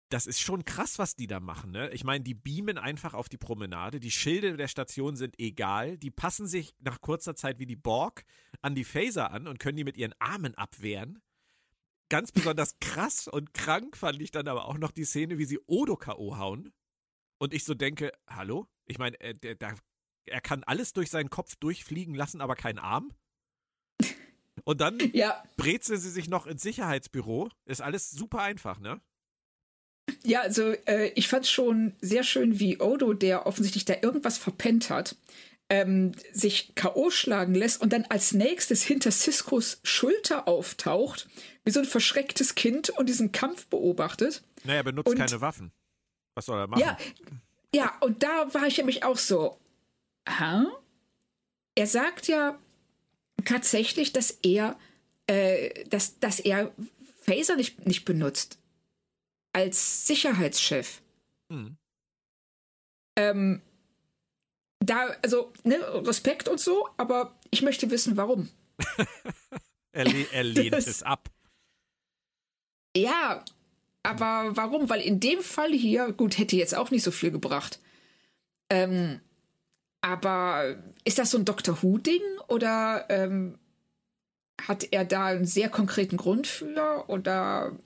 das 0.07 0.26
ist 0.26 0.39
schon 0.39 0.64
krass, 0.64 0.99
was 0.99 1.18
die 1.18 1.28
da 1.28 1.41
machen. 1.41 1.72
Ne? 1.72 1.89
Ich 1.89 2.05
meine, 2.05 2.24
die 2.24 2.34
beamen 2.34 2.78
einfach 2.78 3.14
auf 3.14 3.28
die 3.28 3.36
Promenade. 3.36 3.99
Die 3.99 4.10
Schilde 4.10 4.55
der 4.55 4.70
Station 4.70 5.18
sind 5.18 5.38
egal. 5.38 5.97
Die 5.97 6.12
passen 6.12 6.47
sich 6.47 6.76
nach 6.80 7.01
kurzer 7.01 7.36
Zeit 7.36 7.60
wie 7.60 7.66
die 7.66 7.76
Borg 7.76 8.24
an 8.62 8.74
die 8.74 8.86
Phaser 8.86 9.32
an 9.32 9.45
und 9.45 9.60
können 9.60 9.76
die 9.76 9.84
mit 9.84 9.97
ihren 9.97 10.14
Armen 10.20 10.55
abwehren. 10.55 11.22
Ganz 12.07 12.32
besonders 12.32 12.80
krass 12.80 13.28
und 13.28 13.53
krank 13.53 13.97
fand 13.97 14.22
ich 14.22 14.32
dann 14.32 14.47
aber 14.47 14.64
auch 14.64 14.78
noch 14.78 14.91
die 14.91 15.03
Szene, 15.03 15.38
wie 15.38 15.45
sie 15.45 15.60
Odo 15.68 15.97
K.O. 15.97 16.38
hauen. 16.38 16.72
Und 17.38 17.53
ich 17.53 17.66
so 17.66 17.74
denke, 17.74 18.14
hallo? 18.30 18.66
Ich 18.86 18.97
meine, 18.97 19.20
er, 19.20 19.36
er 20.26 20.41
kann 20.41 20.63
alles 20.63 20.93
durch 20.93 21.09
seinen 21.09 21.30
Kopf 21.30 21.55
durchfliegen 21.55 22.15
lassen, 22.15 22.41
aber 22.41 22.55
keinen 22.55 22.80
Arm. 22.80 23.13
Und 24.65 24.82
dann 24.82 24.99
ja. 25.13 25.43
brezeln 25.57 25.99
sie 25.99 26.09
sich 26.09 26.30
noch 26.30 26.47
ins 26.47 26.61
Sicherheitsbüro. 26.61 27.49
Ist 27.65 27.82
alles 27.82 28.11
super 28.11 28.41
einfach, 28.41 28.80
ne? 28.80 29.01
Ja, 30.24 30.41
also 30.41 30.72
äh, 30.86 31.11
ich 31.15 31.28
fand 31.28 31.47
schon 31.47 31.93
sehr 32.01 32.24
schön, 32.24 32.59
wie 32.59 32.80
Odo, 32.80 33.13
der 33.13 33.45
offensichtlich 33.45 33.86
da 33.86 33.95
irgendwas 34.01 34.38
verpennt 34.38 34.89
hat, 34.89 35.15
ähm, 35.70 36.13
sich 36.34 36.74
K.O. 36.76 37.11
schlagen 37.11 37.53
lässt 37.53 37.82
und 37.82 37.93
dann 37.93 38.05
als 38.05 38.34
nächstes 38.34 38.82
hinter 38.84 39.11
Ciscos 39.11 39.80
Schulter 39.84 40.47
auftaucht, 40.47 41.28
wie 41.63 41.72
so 41.72 41.80
ein 41.80 41.86
verschrecktes 41.86 42.55
Kind 42.55 42.89
und 42.89 43.07
diesen 43.07 43.32
Kampf 43.32 43.67
beobachtet. 43.67 44.43
Naja, 44.63 44.80
er 44.80 44.84
benutzt 44.84 45.09
und, 45.09 45.17
keine 45.17 45.41
Waffen. 45.41 45.72
Was 46.36 46.47
soll 46.47 46.59
er 46.59 46.67
machen? 46.67 46.82
Ja, 46.82 46.97
ja, 47.74 47.95
und 48.01 48.24
da 48.24 48.51
war 48.53 48.65
ich 48.65 48.78
nämlich 48.78 49.03
auch 49.03 49.17
so, 49.17 49.59
hä? 50.30 50.66
Er 51.76 51.88
sagt 51.88 52.28
ja, 52.28 52.60
tatsächlich, 53.46 54.14
dass 54.14 54.32
er, 54.44 54.78
äh, 55.28 55.86
dass, 55.86 56.20
dass 56.20 56.40
er 56.40 56.74
Phaser 57.22 57.56
nicht, 57.56 57.86
nicht 57.86 58.06
benutzt. 58.06 58.60
Als 59.54 60.06
Sicherheitschef. 60.08 61.02
Mhm. 61.50 61.78
Ähm, 63.16 63.62
da, 64.80 65.16
also, 65.22 65.52
ne, 65.64 65.78
Respekt 66.06 66.48
und 66.48 66.60
so, 66.60 66.88
aber 66.98 67.38
ich 67.52 67.62
möchte 67.62 67.92
wissen, 67.92 68.18
warum. 68.18 68.50
er, 69.92 70.06
le 70.06 70.28
er 70.32 70.44
lehnt 70.44 70.74
das, 70.74 70.88
es 70.88 71.04
ab. 71.04 71.30
Ja, 72.96 73.44
aber 74.04 74.56
warum? 74.56 74.90
Weil 74.90 75.02
in 75.02 75.20
dem 75.20 75.42
Fall 75.42 75.74
hier, 75.74 76.12
gut, 76.14 76.38
hätte 76.38 76.56
jetzt 76.56 76.76
auch 76.76 76.92
nicht 76.92 77.04
so 77.04 77.12
viel 77.12 77.32
gebracht. 77.32 77.80
Ähm, 78.70 79.20
aber 80.02 80.78
ist 81.04 81.20
das 81.20 81.32
so 81.32 81.38
ein 81.38 81.45
Doctor 81.45 81.82
Who-Ding 81.82 82.22
oder 82.47 83.06
ähm, 83.10 83.60
hat 84.68 84.88
er 84.91 85.06
da 85.06 85.28
einen 85.28 85.45
sehr 85.45 85.70
konkreten 85.70 86.18
Grund 86.18 86.47
für 86.47 87.06
oder 87.08 87.78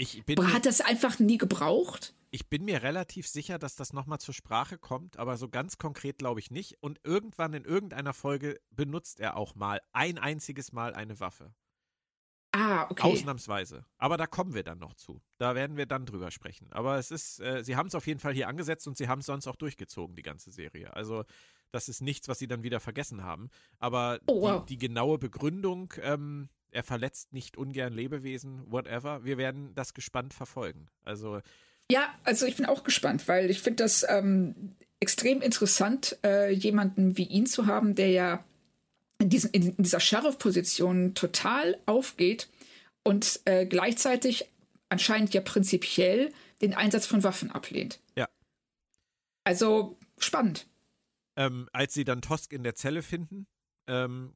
hat 0.53 0.65
das 0.65 0.81
einfach 0.81 1.19
nie 1.19 1.37
gebraucht? 1.37 2.13
Ich 2.31 2.49
bin 2.49 2.65
mir 2.65 2.81
relativ 2.81 3.27
sicher, 3.27 3.59
dass 3.59 3.75
das 3.75 3.93
nochmal 3.93 4.19
zur 4.19 4.33
Sprache 4.33 4.79
kommt, 4.79 5.17
aber 5.17 5.37
so 5.37 5.49
ganz 5.49 5.77
konkret 5.77 6.17
glaube 6.17 6.39
ich 6.39 6.49
nicht. 6.49 6.81
Und 6.81 6.99
irgendwann 7.03 7.53
in 7.53 7.63
irgendeiner 7.63 8.13
Folge 8.13 8.59
benutzt 8.71 9.19
er 9.19 9.37
auch 9.37 9.53
mal 9.53 9.81
ein 9.91 10.17
einziges 10.17 10.71
Mal 10.71 10.95
eine 10.95 11.19
Waffe. 11.19 11.53
Ah, 12.51 12.87
okay. 12.89 13.03
Ausnahmsweise. 13.03 13.85
Aber 13.97 14.17
da 14.17 14.27
kommen 14.27 14.53
wir 14.53 14.63
dann 14.63 14.77
noch 14.77 14.93
zu. 14.93 15.21
Da 15.37 15.55
werden 15.55 15.75
wir 15.75 15.87
dann 15.87 16.05
drüber 16.05 16.29
sprechen. 16.29 16.71
Aber 16.71 16.97
es 16.97 17.09
ist, 17.09 17.39
äh, 17.39 17.63
sie 17.63 17.75
haben 17.75 17.87
es 17.87 17.95
auf 17.95 18.05
jeden 18.05 18.19
Fall 18.19 18.33
hier 18.33 18.47
angesetzt 18.47 18.87
und 18.87 18.95
sie 18.95 19.07
haben 19.07 19.19
es 19.19 19.25
sonst 19.25 19.47
auch 19.47 19.55
durchgezogen, 19.55 20.15
die 20.15 20.21
ganze 20.21 20.51
Serie. 20.51 20.95
Also 20.95 21.25
das 21.73 21.89
ist 21.89 22.01
nichts, 22.01 22.27
was 22.27 22.39
sie 22.39 22.47
dann 22.47 22.63
wieder 22.63 22.79
vergessen 22.79 23.23
haben. 23.23 23.49
Aber 23.79 24.19
oh, 24.27 24.41
wow. 24.41 24.65
die, 24.65 24.75
die, 24.77 24.87
genaue 24.87 25.17
Begründung, 25.17 25.93
ähm, 26.01 26.49
er 26.71 26.83
verletzt 26.83 27.33
nicht 27.33 27.57
ungern 27.57 27.93
Lebewesen, 27.93 28.71
whatever. 28.71 29.25
Wir 29.25 29.37
werden 29.37 29.73
das 29.75 29.93
gespannt 29.93 30.33
verfolgen. 30.33 30.87
Also 31.03 31.41
ja, 31.91 32.13
also 32.23 32.45
ich 32.45 32.55
bin 32.55 32.65
auch 32.65 32.83
gespannt, 32.83 33.27
weil 33.27 33.49
ich 33.49 33.61
finde 33.61 33.83
das 33.83 34.05
ähm, 34.07 34.75
extrem 34.99 35.41
interessant, 35.41 36.17
äh, 36.23 36.51
jemanden 36.51 37.17
wie 37.17 37.25
ihn 37.25 37.45
zu 37.45 37.65
haben, 37.65 37.95
der 37.95 38.09
ja 38.09 38.43
in, 39.19 39.29
diesen, 39.29 39.51
in 39.51 39.75
dieser 39.77 39.99
Sheriff-Position 39.99 41.15
total 41.15 41.77
aufgeht 41.85 42.49
und 43.03 43.41
äh, 43.45 43.65
gleichzeitig 43.65 44.49
anscheinend 44.89 45.33
ja 45.33 45.41
prinzipiell 45.41 46.31
den 46.61 46.73
Einsatz 46.73 47.05
von 47.05 47.23
Waffen 47.23 47.51
ablehnt. 47.51 47.99
Ja. 48.15 48.29
Also 49.43 49.97
spannend. 50.19 50.67
Ähm, 51.35 51.69
als 51.73 51.93
sie 51.93 52.03
dann 52.03 52.21
Tosk 52.21 52.53
in 52.53 52.63
der 52.63 52.75
Zelle 52.75 53.01
finden, 53.01 53.47
ähm, 53.87 54.33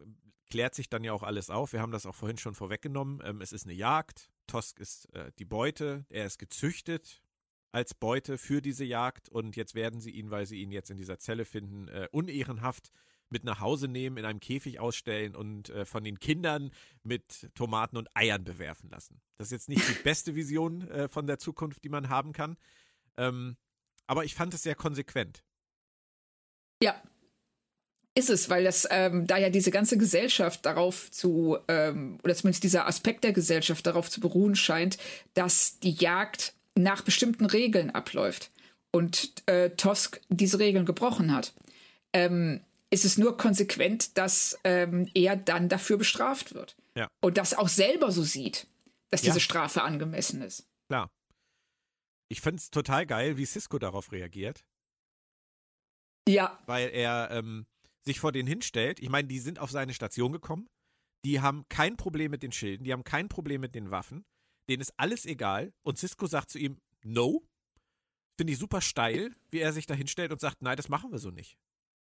klärt 0.50 0.76
sich 0.76 0.90
dann 0.90 1.04
ja 1.04 1.14
auch 1.14 1.24
alles 1.24 1.50
auf. 1.50 1.74
Wir 1.74 1.82
haben 1.82 1.92
das 1.92 2.06
auch 2.06 2.16
vorhin 2.16 2.38
schon 2.38 2.56
vorweggenommen. 2.56 3.22
Ähm, 3.24 3.42
es 3.42 3.54
ist 3.54 3.66
eine 3.66 3.74
Jagd. 3.74 4.32
Tosk 4.48 4.80
ist 4.80 5.14
äh, 5.14 5.32
die 5.38 5.46
Beute. 5.46 6.06
Er 6.10 6.26
ist 6.26 6.40
gezüchtet 6.40 7.22
als 7.72 7.94
Beute 7.94 8.38
für 8.38 8.62
diese 8.62 8.86
Jagd 8.86 9.30
und 9.30 9.56
jetzt 9.56 9.76
werden 9.76 10.00
sie 10.00 10.12
ihn, 10.12 10.32
weil 10.32 10.46
sie 10.46 10.62
ihn 10.62 10.72
jetzt 10.72 10.90
in 10.90 10.98
dieser 10.98 11.20
Zelle 11.20 11.46
finden, 11.46 11.88
äh, 11.90 12.08
unehrenhaft 12.12 12.92
mit 13.30 13.44
nach 13.44 13.60
Hause 13.60 13.88
nehmen, 13.88 14.18
in 14.18 14.26
einem 14.26 14.40
Käfig 14.40 14.80
ausstellen 14.80 15.36
und 15.36 15.70
äh, 15.70 15.86
von 15.86 16.04
den 16.04 16.20
Kindern 16.20 16.72
mit 17.04 17.54
Tomaten 17.56 17.98
und 17.98 18.08
Eiern 18.16 18.46
bewerfen 18.46 18.90
lassen. 18.90 19.22
Das 19.38 19.48
ist 19.48 19.52
jetzt 19.52 19.70
nicht 19.70 19.88
die 19.88 20.02
beste 20.04 20.36
Vision 20.36 20.88
äh, 20.88 21.08
von 21.08 21.28
der 21.28 21.38
Zukunft, 21.38 21.84
die 21.84 21.90
man 21.90 22.10
haben 22.10 22.32
kann. 22.32 22.58
Ähm, 23.18 23.58
aber 24.08 24.24
ich 24.24 24.34
fand 24.34 24.54
es 24.54 24.64
sehr 24.64 24.76
konsequent. 24.76 25.44
Ja, 26.82 27.02
ist 28.18 28.32
es, 28.32 28.50
weil 28.50 28.64
das 28.64 28.88
ähm, 28.90 29.28
da 29.28 29.38
ja 29.38 29.52
diese 29.52 29.70
ganze 29.70 29.96
Gesellschaft 29.96 30.66
darauf 30.66 31.12
zu, 31.12 31.60
ähm, 31.68 32.18
oder 32.24 32.34
zumindest 32.34 32.64
dieser 32.64 32.88
Aspekt 32.88 33.24
der 33.24 33.32
Gesellschaft 33.32 33.86
darauf 33.86 34.10
zu 34.10 34.20
beruhen 34.20 34.56
scheint, 34.56 34.98
dass 35.36 35.80
die 35.80 35.92
Jagd 35.92 36.54
nach 36.74 37.04
bestimmten 37.04 37.46
Regeln 37.46 37.92
abläuft 37.92 38.50
und 38.92 39.44
äh, 39.46 39.70
Tosk 39.72 40.20
diese 40.30 40.58
Regeln 40.58 40.86
gebrochen 40.86 41.32
hat. 41.32 41.54
Ähm, 42.12 42.62
ist 42.90 43.06
es 43.06 43.20
nur 43.20 43.38
konsequent, 43.38 44.18
dass 44.18 44.58
ähm, 44.64 45.08
er 45.14 45.36
dann 45.36 45.70
dafür 45.70 45.98
bestraft 45.98 46.56
wird. 46.56 46.76
Ja. 46.96 47.10
Und 47.22 47.38
das 47.38 47.54
auch 47.54 47.68
selber 47.68 48.12
so 48.12 48.24
sieht, 48.24 48.66
dass 49.12 49.22
diese 49.22 49.36
ja. 49.36 49.42
Strafe 49.42 49.84
angemessen 49.84 50.42
ist. 50.42 50.66
Klar. 50.88 51.12
Ich 52.30 52.42
finde 52.42 52.62
es 52.62 52.72
total 52.72 53.06
geil, 53.06 53.38
wie 53.38 53.46
Cisco 53.46 53.78
darauf 53.78 54.12
reagiert. 54.12 54.66
Ja. 56.28 56.60
Weil 56.66 56.90
er 56.90 57.30
ähm, 57.32 57.66
sich 58.06 58.20
vor 58.20 58.32
denen 58.32 58.48
hinstellt. 58.48 59.00
Ich 59.00 59.10
meine, 59.10 59.28
die 59.28 59.40
sind 59.40 59.60
auf 59.60 59.72
seine 59.72 59.94
Station 59.94 60.32
gekommen. 60.32 60.68
Die 61.26 61.42
haben 61.42 61.66
kein 61.70 61.98
Problem 61.98 62.32
mit 62.32 62.44
den 62.44 62.52
Schilden, 62.52 62.84
die 62.84 62.94
haben 62.94 63.04
kein 63.04 63.28
Problem 63.28 63.62
mit 63.62 63.76
den 63.76 63.92
Waffen. 63.92 64.26
Denen 64.70 64.82
ist 64.82 64.94
alles 64.98 65.26
egal. 65.26 65.74
Und 65.84 65.98
Cisco 65.98 66.28
sagt 66.28 66.50
zu 66.50 66.60
ihm, 66.60 66.80
no. 67.04 67.48
Finde 68.38 68.54
ich 68.54 68.60
super 68.60 68.82
steil, 68.82 69.32
wie 69.50 69.60
er 69.60 69.74
sich 69.74 69.88
da 69.88 69.96
hinstellt 69.96 70.32
und 70.32 70.40
sagt, 70.40 70.62
nein, 70.62 70.78
das 70.78 70.90
machen 70.90 71.12
wir 71.12 71.18
so 71.18 71.32
nicht. 71.32 71.58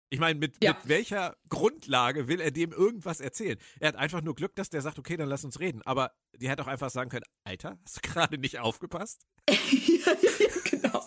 Ich 0.10 0.20
meine, 0.20 0.38
mit, 0.38 0.62
ja. 0.64 0.74
mit 0.74 0.88
welcher 0.88 1.38
Grundlage 1.50 2.28
will 2.28 2.42
er 2.42 2.52
dem 2.52 2.72
irgendwas 2.72 3.22
erzählen? 3.22 3.58
Er 3.80 3.90
hat 3.90 3.96
einfach 3.96 4.22
nur 4.22 4.36
Glück, 4.36 4.56
dass 4.56 4.70
der 4.70 4.82
sagt, 4.82 5.00
okay, 5.00 5.18
dann 5.18 5.30
lass 5.30 5.46
uns 5.46 5.60
reden. 5.60 5.82
Aber 5.84 6.14
die 6.36 6.50
hätte 6.50 6.62
auch 6.62 6.68
einfach 6.68 6.90
sagen 6.90 7.10
können, 7.10 7.26
Alter, 7.46 7.80
hast 7.84 7.98
du 7.98 8.02
gerade 8.10 8.38
nicht 8.38 8.60
aufgepasst? 8.60 9.26
ja, 9.50 9.56
ja, 9.58 10.48
genau. 10.70 11.06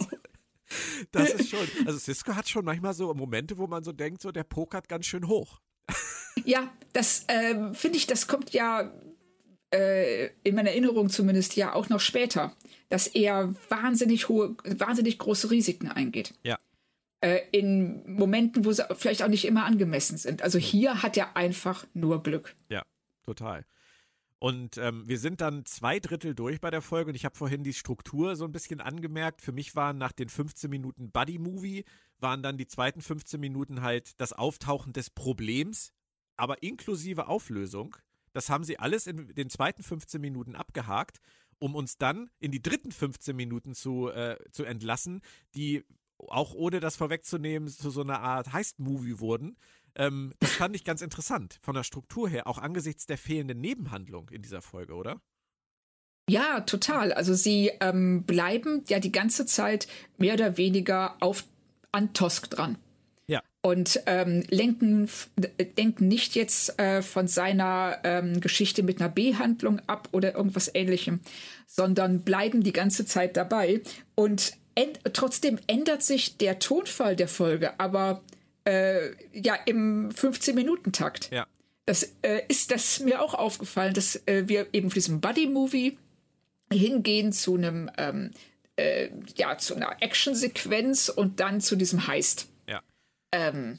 Das 1.12 1.30
ist 1.32 1.50
schon, 1.50 1.66
also 1.86 1.98
Cisco 1.98 2.34
hat 2.34 2.48
schon 2.48 2.64
manchmal 2.64 2.94
so 2.94 3.12
Momente, 3.14 3.58
wo 3.58 3.66
man 3.66 3.84
so 3.84 3.92
denkt, 3.92 4.22
so 4.22 4.32
der 4.32 4.44
pokert 4.44 4.88
ganz 4.88 5.06
schön 5.06 5.28
hoch. 5.28 5.60
Ja, 6.44 6.72
das 6.92 7.24
äh, 7.28 7.72
finde 7.74 7.96
ich, 7.96 8.06
das 8.06 8.26
kommt 8.26 8.50
ja 8.50 8.92
äh, 9.72 10.30
in 10.42 10.56
meiner 10.56 10.70
Erinnerung 10.70 11.08
zumindest 11.08 11.56
ja 11.56 11.72
auch 11.72 11.88
noch 11.88 12.00
später, 12.00 12.56
dass 12.88 13.06
er 13.06 13.54
wahnsinnig 13.68 14.28
hohe, 14.28 14.56
wahnsinnig 14.64 15.18
große 15.18 15.50
Risiken 15.50 15.88
eingeht. 15.88 16.34
Ja 16.42 16.58
äh, 17.24 17.40
in 17.52 18.02
Momenten, 18.06 18.66
wo 18.66 18.72
sie 18.72 18.84
vielleicht 18.96 19.22
auch 19.22 19.28
nicht 19.28 19.46
immer 19.46 19.64
angemessen 19.64 20.18
sind. 20.18 20.42
Also 20.42 20.58
hier 20.58 21.02
hat 21.02 21.16
er 21.16 21.36
einfach 21.36 21.86
nur 21.94 22.22
Glück. 22.22 22.54
Ja, 22.68 22.82
total. 23.22 23.64
Und 24.38 24.76
ähm, 24.76 25.08
wir 25.08 25.18
sind 25.18 25.40
dann 25.40 25.64
zwei 25.64 26.00
Drittel 26.00 26.34
durch 26.34 26.60
bei 26.60 26.70
der 26.70 26.82
Folge 26.82 27.10
und 27.10 27.14
ich 27.14 27.24
habe 27.24 27.36
vorhin 27.36 27.62
die 27.62 27.72
Struktur 27.72 28.36
so 28.36 28.44
ein 28.44 28.52
bisschen 28.52 28.80
angemerkt. 28.80 29.40
Für 29.40 29.52
mich 29.52 29.74
waren 29.74 29.96
nach 29.96 30.12
den 30.12 30.28
15 30.28 30.68
Minuten 30.68 31.10
Buddy-Movie, 31.10 31.84
waren 32.18 32.42
dann 32.42 32.58
die 32.58 32.66
zweiten 32.66 33.00
15 33.00 33.40
Minuten 33.40 33.82
halt 33.82 34.20
das 34.20 34.32
Auftauchen 34.32 34.92
des 34.92 35.08
Problems, 35.10 35.92
aber 36.36 36.62
inklusive 36.62 37.28
Auflösung. 37.28 37.96
Das 38.32 38.50
haben 38.50 38.64
sie 38.64 38.78
alles 38.78 39.06
in 39.06 39.28
den 39.34 39.48
zweiten 39.48 39.82
15 39.82 40.20
Minuten 40.20 40.56
abgehakt, 40.56 41.20
um 41.58 41.74
uns 41.74 41.96
dann 41.96 42.28
in 42.40 42.50
die 42.50 42.60
dritten 42.60 42.92
15 42.92 43.34
Minuten 43.34 43.74
zu, 43.74 44.10
äh, 44.10 44.36
zu 44.50 44.64
entlassen, 44.64 45.22
die 45.54 45.84
auch 46.18 46.54
ohne 46.54 46.80
das 46.80 46.96
vorwegzunehmen, 46.96 47.68
zu 47.68 47.90
so 47.90 48.00
einer 48.02 48.20
Art 48.20 48.52
Heist-Movie 48.52 49.20
wurden. 49.20 49.56
Ähm, 49.96 50.32
das 50.40 50.52
fand 50.52 50.74
ich 50.74 50.84
ganz 50.84 51.02
interessant 51.02 51.58
von 51.62 51.74
der 51.74 51.84
Struktur 51.84 52.28
her, 52.28 52.46
auch 52.46 52.58
angesichts 52.58 53.06
der 53.06 53.18
fehlenden 53.18 53.60
Nebenhandlung 53.60 54.28
in 54.30 54.42
dieser 54.42 54.62
Folge, 54.62 54.94
oder? 54.94 55.20
Ja, 56.28 56.60
total. 56.60 57.12
Also 57.12 57.34
sie 57.34 57.70
ähm, 57.80 58.22
bleiben 58.24 58.82
ja 58.88 58.98
die 58.98 59.12
ganze 59.12 59.46
Zeit 59.46 59.86
mehr 60.16 60.34
oder 60.34 60.56
weniger 60.56 61.16
auf 61.20 61.44
an 61.92 62.12
Tosk 62.12 62.50
dran. 62.50 62.76
Ja. 63.26 63.42
Und 63.62 64.00
ähm, 64.06 64.42
lenken, 64.48 65.08
denken 65.78 66.08
nicht 66.08 66.34
jetzt 66.34 66.78
äh, 66.78 67.02
von 67.02 67.28
seiner 67.28 67.98
ähm, 68.04 68.40
Geschichte 68.40 68.82
mit 68.82 69.00
einer 69.00 69.10
B-Handlung 69.10 69.80
ab 69.86 70.08
oder 70.12 70.34
irgendwas 70.34 70.70
ähnlichem, 70.74 71.20
sondern 71.66 72.22
bleiben 72.22 72.62
die 72.62 72.72
ganze 72.72 73.06
Zeit 73.06 73.36
dabei. 73.36 73.82
Und 74.14 74.54
trotzdem 75.12 75.58
ändert 75.66 76.02
sich 76.02 76.36
der 76.36 76.58
Tonfall 76.58 77.16
der 77.16 77.28
Folge, 77.28 77.78
aber 77.78 78.22
äh, 78.64 79.10
ja 79.32 79.54
im 79.66 80.10
15-Minuten-Takt. 80.10 81.30
Ja. 81.32 81.46
Das 81.86 82.14
äh, 82.22 82.42
ist 82.48 82.70
das 82.70 83.00
mir 83.00 83.20
auch 83.20 83.34
aufgefallen, 83.34 83.94
dass 83.94 84.16
äh, 84.26 84.44
wir 84.46 84.68
eben 84.72 84.90
für 84.90 84.94
diesen 84.94 85.20
Buddy-Movie 85.20 85.98
hingehen 86.72 87.32
zu 87.32 87.56
einem 87.56 87.90
ähm, 87.98 88.30
äh, 88.76 89.10
ja 89.36 89.58
zu 89.58 89.74
einer 89.74 90.02
Action-Sequenz 90.02 91.08
und 91.08 91.40
dann 91.40 91.60
zu 91.60 91.76
diesem 91.76 92.06
Heist. 92.06 92.48
Ja. 92.66 92.82
Ähm, 93.32 93.78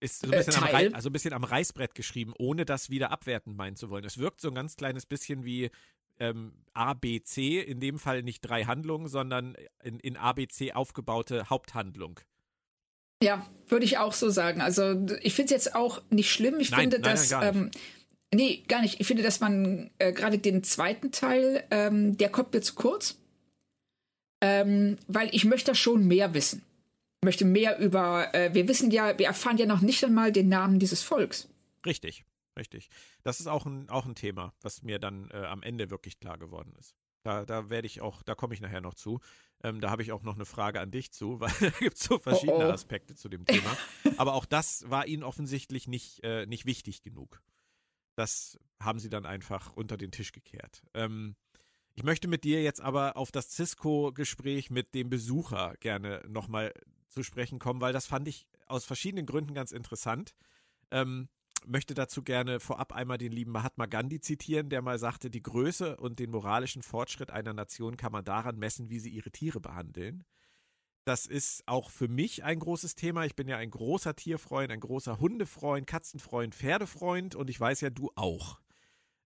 ist 0.00 0.20
so 0.20 0.26
ein, 0.26 0.30
bisschen 0.30 0.62
äh, 0.64 0.86
am 0.86 0.94
also 0.94 1.08
ein 1.08 1.12
bisschen 1.12 1.32
am 1.32 1.44
Reißbrett 1.44 1.94
geschrieben, 1.94 2.32
ohne 2.38 2.64
das 2.64 2.90
wieder 2.90 3.10
abwertend 3.10 3.56
meinen 3.56 3.74
zu 3.74 3.90
wollen. 3.90 4.04
Es 4.04 4.18
wirkt 4.18 4.40
so 4.40 4.48
ein 4.48 4.54
ganz 4.54 4.76
kleines 4.76 5.06
bisschen 5.06 5.44
wie 5.44 5.70
ähm, 6.20 6.52
ABC, 6.74 7.60
in 7.60 7.80
dem 7.80 7.98
Fall 7.98 8.22
nicht 8.22 8.42
drei 8.42 8.64
Handlungen, 8.64 9.08
sondern 9.08 9.56
in, 9.82 9.98
in 10.00 10.16
ABC 10.16 10.72
aufgebaute 10.72 11.50
Haupthandlung. 11.50 12.20
Ja, 13.22 13.46
würde 13.68 13.84
ich 13.84 13.98
auch 13.98 14.12
so 14.12 14.30
sagen. 14.30 14.60
Also 14.60 15.06
ich 15.22 15.34
finde 15.34 15.54
es 15.54 15.64
jetzt 15.64 15.74
auch 15.74 16.02
nicht 16.10 16.32
schlimm. 16.32 16.60
Ich 16.60 16.70
nein, 16.70 16.82
finde, 16.82 17.00
nein, 17.00 17.10
dass. 17.10 17.30
Nein, 17.30 17.56
ähm, 17.56 17.70
nee, 18.32 18.64
gar 18.68 18.80
nicht. 18.80 19.00
Ich 19.00 19.06
finde, 19.06 19.22
dass 19.22 19.40
man 19.40 19.90
äh, 19.98 20.12
gerade 20.12 20.38
den 20.38 20.62
zweiten 20.64 21.12
Teil, 21.12 21.64
ähm, 21.70 22.16
der 22.16 22.30
kommt 22.30 22.52
mir 22.52 22.60
zu 22.60 22.74
kurz. 22.74 23.18
Ähm, 24.40 24.98
weil 25.08 25.28
ich 25.34 25.44
möchte 25.44 25.74
schon 25.74 26.06
mehr 26.06 26.32
wissen. 26.32 26.62
Ich 27.20 27.26
möchte 27.26 27.44
mehr 27.44 27.78
über, 27.78 28.32
äh, 28.32 28.54
wir 28.54 28.68
wissen 28.68 28.92
ja, 28.92 29.18
wir 29.18 29.26
erfahren 29.26 29.58
ja 29.58 29.66
noch 29.66 29.80
nicht 29.80 30.04
einmal 30.04 30.30
den 30.30 30.48
Namen 30.48 30.78
dieses 30.78 31.02
Volks. 31.02 31.48
Richtig. 31.84 32.24
Richtig. 32.58 32.90
Das 33.22 33.40
ist 33.40 33.46
auch 33.46 33.64
ein, 33.66 33.88
auch 33.88 34.04
ein 34.04 34.16
Thema, 34.16 34.52
was 34.62 34.82
mir 34.82 34.98
dann 34.98 35.30
äh, 35.30 35.44
am 35.44 35.62
Ende 35.62 35.90
wirklich 35.90 36.18
klar 36.18 36.38
geworden 36.38 36.74
ist. 36.78 36.94
Da, 37.22 37.44
da 37.44 37.70
werde 37.70 37.86
ich 37.86 38.00
auch, 38.00 38.22
da 38.22 38.34
komme 38.34 38.52
ich 38.52 38.60
nachher 38.60 38.80
noch 38.80 38.94
zu. 38.94 39.20
Ähm, 39.62 39.80
da 39.80 39.90
habe 39.90 40.02
ich 40.02 40.12
auch 40.12 40.22
noch 40.22 40.36
eine 40.36 40.44
Frage 40.44 40.80
an 40.80 40.90
dich 40.90 41.12
zu, 41.12 41.40
weil 41.40 41.52
da 41.60 41.70
gibt 41.70 41.96
es 41.96 42.04
so 42.04 42.18
verschiedene 42.18 42.66
oh 42.66 42.68
oh. 42.68 42.72
Aspekte 42.72 43.14
zu 43.14 43.28
dem 43.28 43.44
Thema. 43.44 43.76
Aber 44.16 44.34
auch 44.34 44.44
das 44.44 44.88
war 44.88 45.06
ihnen 45.06 45.22
offensichtlich 45.22 45.88
nicht, 45.88 46.22
äh, 46.22 46.46
nicht 46.46 46.66
wichtig 46.66 47.02
genug. 47.02 47.42
Das 48.14 48.58
haben 48.80 48.98
sie 48.98 49.10
dann 49.10 49.26
einfach 49.26 49.72
unter 49.72 49.96
den 49.96 50.10
Tisch 50.10 50.32
gekehrt. 50.32 50.82
Ähm, 50.94 51.36
ich 51.94 52.04
möchte 52.04 52.28
mit 52.28 52.44
dir 52.44 52.62
jetzt 52.62 52.80
aber 52.80 53.16
auf 53.16 53.32
das 53.32 53.50
Cisco-Gespräch 53.50 54.70
mit 54.70 54.94
dem 54.94 55.10
Besucher 55.10 55.74
gerne 55.80 56.22
nochmal 56.28 56.72
zu 57.08 57.24
sprechen 57.24 57.58
kommen, 57.58 57.80
weil 57.80 57.92
das 57.92 58.06
fand 58.06 58.28
ich 58.28 58.46
aus 58.66 58.84
verschiedenen 58.84 59.26
Gründen 59.26 59.52
ganz 59.52 59.72
interessant. 59.72 60.36
Ähm, 60.92 61.28
möchte 61.66 61.94
dazu 61.94 62.22
gerne 62.22 62.60
vorab 62.60 62.92
einmal 62.92 63.18
den 63.18 63.32
lieben 63.32 63.52
Mahatma 63.52 63.86
Gandhi 63.86 64.20
zitieren, 64.20 64.68
der 64.68 64.82
mal 64.82 64.98
sagte, 64.98 65.30
die 65.30 65.42
Größe 65.42 65.96
und 65.96 66.18
den 66.18 66.30
moralischen 66.30 66.82
Fortschritt 66.82 67.30
einer 67.30 67.52
Nation 67.52 67.96
kann 67.96 68.12
man 68.12 68.24
daran 68.24 68.58
messen, 68.58 68.90
wie 68.90 68.98
sie 68.98 69.10
ihre 69.10 69.30
Tiere 69.30 69.60
behandeln. 69.60 70.24
Das 71.04 71.24
ist 71.24 71.62
auch 71.66 71.90
für 71.90 72.06
mich 72.06 72.44
ein 72.44 72.58
großes 72.58 72.94
Thema. 72.94 73.24
Ich 73.24 73.34
bin 73.34 73.48
ja 73.48 73.56
ein 73.56 73.70
großer 73.70 74.14
Tierfreund, 74.14 74.70
ein 74.70 74.80
großer 74.80 75.18
Hundefreund, 75.18 75.86
Katzenfreund, 75.86 76.54
Pferdefreund 76.54 77.34
und 77.34 77.48
ich 77.48 77.58
weiß 77.58 77.80
ja, 77.80 77.88
du 77.88 78.10
auch. 78.14 78.60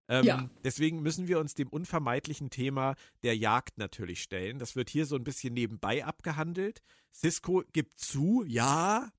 Ähm, 0.09 0.25
ja. 0.25 0.51
Deswegen 0.63 1.03
müssen 1.03 1.27
wir 1.27 1.41
uns 1.41 1.55
dem 1.55 1.69
unvermeidlichen 1.69 2.51
Thema 2.51 2.95
der 3.23 3.37
Jagd 3.37 3.79
natürlich 3.79 4.23
stellen. 4.23 4.59
Das 4.59 4.77
wird 4.77 4.91
hier 4.91 5.07
so 5.07 5.17
ein 5.17 5.25
bisschen 5.25 5.55
nebenbei 5.55 6.05
abgehandelt. 6.05 6.83
Cisco 7.13 7.65
gibt 7.73 7.99
zu, 7.99 8.45
ja, 8.47 9.11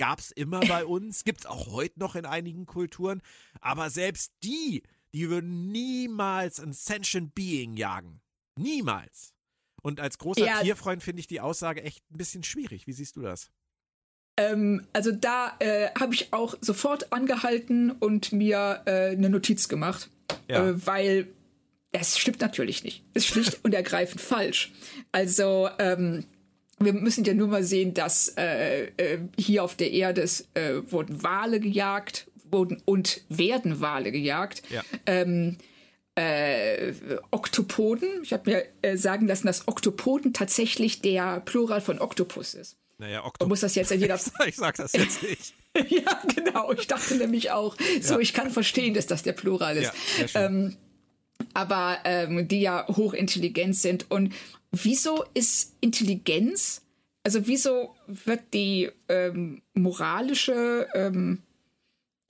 gab 0.00 0.18
es 0.18 0.30
immer 0.32 0.60
bei 0.60 0.86
uns, 0.86 1.24
gibt 1.24 1.40
es 1.40 1.46
auch 1.46 1.66
heute 1.70 2.00
noch 2.00 2.14
in 2.14 2.24
einigen 2.24 2.64
Kulturen. 2.64 3.20
Aber 3.60 3.90
selbst 3.90 4.32
die, 4.42 4.82
die 5.12 5.28
würden 5.28 5.70
niemals 5.70 6.58
ein 6.58 6.72
sentient 6.72 7.34
Being 7.34 7.76
jagen. 7.76 8.22
Niemals. 8.56 9.34
Und 9.82 10.00
als 10.00 10.16
großer 10.16 10.46
Ja. 10.46 10.62
Tierfreund 10.62 11.02
finde 11.02 11.20
ich 11.20 11.26
die 11.26 11.40
Aussage 11.40 11.82
echt 11.82 12.02
ein 12.10 12.16
bisschen 12.16 12.42
schwierig. 12.42 12.86
Wie 12.86 12.94
siehst 12.94 13.16
du 13.16 13.20
das? 13.20 13.50
Ähm, 14.38 14.86
also 14.94 15.12
da 15.12 15.54
äh, 15.58 15.90
habe 15.98 16.14
ich 16.14 16.32
auch 16.32 16.54
sofort 16.62 17.12
angehalten 17.12 17.90
und 17.90 18.32
mir 18.32 18.82
äh, 18.86 19.10
eine 19.10 19.28
Notiz 19.28 19.68
gemacht, 19.68 20.08
Ja. 20.48 20.66
äh, 20.66 20.86
weil 20.86 21.28
das 21.92 22.18
stimmt 22.18 22.40
natürlich 22.40 22.84
nicht. 22.84 23.04
Ist 23.12 23.26
schlicht 23.26 23.60
und 23.64 23.74
ergreifend 23.74 24.22
falsch. 24.22 24.72
Also 25.12 25.68
ähm, 25.78 26.24
wir 26.82 26.92
müssen 26.92 27.24
ja 27.24 27.34
nur 27.34 27.48
mal 27.48 27.62
sehen, 27.62 27.94
dass 27.94 28.34
äh, 28.36 28.86
äh, 28.96 29.18
hier 29.38 29.62
auf 29.62 29.76
der 29.76 29.92
Erde 29.92 30.22
äh, 30.54 30.80
wurden 30.90 31.22
Wale 31.22 31.60
gejagt, 31.60 32.26
wurden 32.50 32.82
und 32.84 33.20
werden 33.28 33.80
Wale 33.80 34.10
gejagt. 34.12 34.62
Ja. 34.70 34.82
Ähm, 35.06 35.56
äh, 36.14 36.92
Oktopoden. 37.30 38.08
Ich 38.22 38.32
habe 38.32 38.50
mir 38.50 38.64
äh, 38.82 38.96
sagen 38.96 39.26
lassen, 39.26 39.46
dass 39.46 39.68
Oktopoden 39.68 40.32
tatsächlich 40.32 41.00
der 41.00 41.40
Plural 41.40 41.80
von 41.80 42.00
Oktopus 42.00 42.54
ist. 42.54 42.76
Naja, 42.98 43.24
Oktopus. 43.24 43.48
muss 43.48 43.60
das 43.60 43.74
jetzt 43.74 43.92
in 43.92 44.00
jeder 44.00 44.18
ich 44.46 44.56
sag 44.56 44.76
das 44.76 44.92
jetzt 44.92 45.22
nicht. 45.22 45.54
ja, 45.88 46.20
genau. 46.34 46.72
Ich 46.72 46.86
dachte 46.86 47.14
nämlich 47.16 47.50
auch, 47.50 47.76
so, 48.00 48.18
ich 48.18 48.34
kann 48.34 48.50
verstehen, 48.50 48.94
dass 48.94 49.06
das 49.06 49.22
der 49.22 49.32
Plural 49.32 49.76
ist. 49.76 49.92
Ja, 50.34 50.46
ähm, 50.46 50.76
aber 51.54 51.98
ähm, 52.04 52.48
die 52.48 52.60
ja 52.60 52.86
hochintelligent 52.88 53.76
sind. 53.76 54.10
Und 54.10 54.34
wieso 54.72 55.24
ist 55.34 55.74
Intelligenz, 55.80 56.82
also 57.24 57.46
wieso 57.46 57.94
wird 58.06 58.54
die 58.54 58.90
ähm, 59.08 59.62
moralische, 59.74 60.88
ähm, 60.94 61.42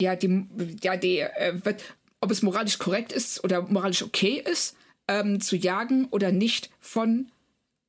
ja, 0.01 0.17
die, 0.17 0.47
ja, 0.83 0.97
die, 0.97 1.19
äh, 1.21 1.65
wird, 1.65 1.83
ob 2.21 2.31
es 2.31 2.43
moralisch 2.43 2.79
korrekt 2.79 3.13
ist 3.13 3.45
oder 3.45 3.63
moralisch 3.63 4.03
okay 4.03 4.43
ist, 4.45 4.77
ähm, 5.09 5.41
zu 5.41 5.57
jagen 5.57 6.07
oder 6.11 6.33
nicht, 6.33 6.71
von 6.81 7.31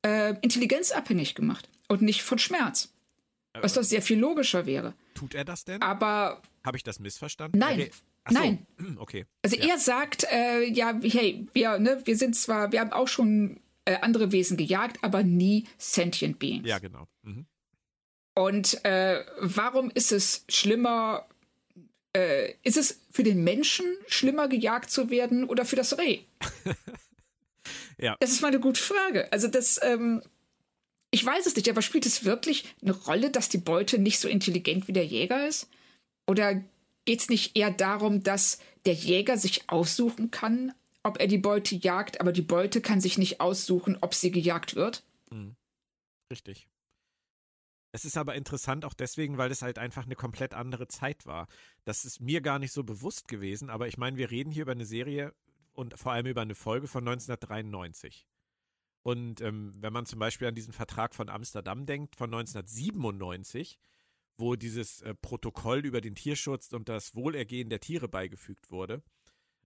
äh, 0.04 0.34
Intelligenz 0.42 0.92
abhängig 0.92 1.34
gemacht 1.34 1.68
und 1.88 2.02
nicht 2.02 2.22
von 2.22 2.38
Schmerz. 2.38 2.92
Was 3.60 3.74
doch 3.74 3.82
sehr 3.82 4.00
viel 4.00 4.18
logischer 4.18 4.64
wäre. 4.64 4.94
Tut 5.14 5.34
er 5.34 5.44
das 5.44 5.64
denn? 5.64 5.82
Aber 5.82 6.40
Habe 6.64 6.76
ich 6.76 6.82
das 6.82 6.98
missverstanden? 7.00 7.58
Nein. 7.58 7.80
Okay. 7.80 7.90
Ach 8.24 8.32
so. 8.32 8.38
Nein. 8.38 8.66
Okay. 8.98 9.26
also 9.42 9.56
ja. 9.56 9.66
er 9.66 9.78
sagt, 9.78 10.24
äh, 10.30 10.64
ja, 10.64 10.98
hey, 11.02 11.46
wir, 11.52 11.78
ne, 11.78 12.00
wir 12.04 12.16
sind 12.16 12.34
zwar, 12.36 12.72
wir 12.72 12.80
haben 12.80 12.92
auch 12.92 13.08
schon 13.08 13.60
äh, 13.84 13.96
andere 13.96 14.32
Wesen 14.32 14.56
gejagt, 14.56 14.98
aber 15.02 15.22
nie 15.22 15.66
sentient 15.78 16.38
beings. 16.38 16.68
Ja, 16.68 16.78
genau. 16.78 17.06
Mhm. 17.22 17.46
Und 18.34 18.84
äh, 18.84 19.24
warum 19.40 19.90
ist 19.90 20.12
es 20.12 20.44
schlimmer, 20.48 21.26
äh, 22.16 22.54
ist 22.62 22.76
es 22.76 23.00
für 23.10 23.22
den 23.22 23.44
Menschen 23.44 23.84
schlimmer 24.06 24.48
gejagt 24.48 24.90
zu 24.90 25.10
werden 25.10 25.44
oder 25.44 25.64
für 25.64 25.76
das 25.76 25.98
Reh? 25.98 26.20
Ja. 27.98 28.16
Das 28.18 28.32
ist 28.32 28.42
mal 28.42 28.48
eine 28.48 28.58
gute 28.58 28.80
Frage. 28.80 29.32
Also 29.32 29.46
das, 29.46 29.80
ähm, 29.82 30.22
ich 31.12 31.24
weiß 31.24 31.46
es 31.46 31.54
nicht, 31.54 31.68
aber 31.70 31.82
spielt 31.82 32.04
es 32.04 32.24
wirklich 32.24 32.74
eine 32.82 32.92
Rolle, 32.92 33.30
dass 33.30 33.48
die 33.48 33.58
Beute 33.58 33.98
nicht 33.98 34.18
so 34.18 34.28
intelligent 34.28 34.88
wie 34.88 34.92
der 34.92 35.06
Jäger 35.06 35.46
ist? 35.46 35.68
Oder 36.26 36.62
geht 37.04 37.20
es 37.20 37.28
nicht 37.28 37.56
eher 37.56 37.70
darum, 37.70 38.22
dass 38.22 38.58
der 38.86 38.94
Jäger 38.94 39.38
sich 39.38 39.68
aussuchen 39.70 40.32
kann, 40.32 40.72
ob 41.02 41.20
er 41.20 41.26
die 41.26 41.38
Beute 41.38 41.74
jagt, 41.74 42.20
aber 42.20 42.32
die 42.32 42.42
Beute 42.42 42.80
kann 42.80 43.00
sich 43.00 43.18
nicht 43.18 43.40
aussuchen, 43.40 43.98
ob 44.00 44.14
sie 44.14 44.30
gejagt 44.30 44.74
wird? 44.74 45.04
Richtig. 46.32 46.68
Es 47.94 48.06
ist 48.06 48.16
aber 48.16 48.34
interessant 48.34 48.86
auch 48.86 48.94
deswegen, 48.94 49.36
weil 49.36 49.50
es 49.50 49.60
halt 49.60 49.78
einfach 49.78 50.06
eine 50.06 50.16
komplett 50.16 50.54
andere 50.54 50.88
Zeit 50.88 51.26
war. 51.26 51.46
Das 51.84 52.06
ist 52.06 52.20
mir 52.20 52.40
gar 52.40 52.58
nicht 52.58 52.72
so 52.72 52.84
bewusst 52.84 53.28
gewesen, 53.28 53.68
aber 53.68 53.86
ich 53.86 53.98
meine, 53.98 54.16
wir 54.16 54.30
reden 54.30 54.50
hier 54.50 54.62
über 54.62 54.72
eine 54.72 54.86
Serie 54.86 55.34
und 55.74 55.98
vor 55.98 56.12
allem 56.12 56.26
über 56.26 56.40
eine 56.40 56.54
Folge 56.54 56.88
von 56.88 57.06
1993. 57.06 58.26
Und 59.02 59.42
ähm, 59.42 59.74
wenn 59.78 59.92
man 59.92 60.06
zum 60.06 60.20
Beispiel 60.20 60.48
an 60.48 60.54
diesen 60.54 60.72
Vertrag 60.72 61.14
von 61.14 61.28
Amsterdam 61.28 61.84
denkt, 61.84 62.16
von 62.16 62.32
1997, 62.32 63.78
wo 64.38 64.56
dieses 64.56 65.02
äh, 65.02 65.14
Protokoll 65.14 65.84
über 65.84 66.00
den 66.00 66.14
Tierschutz 66.14 66.72
und 66.72 66.88
das 66.88 67.14
Wohlergehen 67.14 67.68
der 67.68 67.80
Tiere 67.80 68.08
beigefügt 68.08 68.70
wurde, 68.70 69.02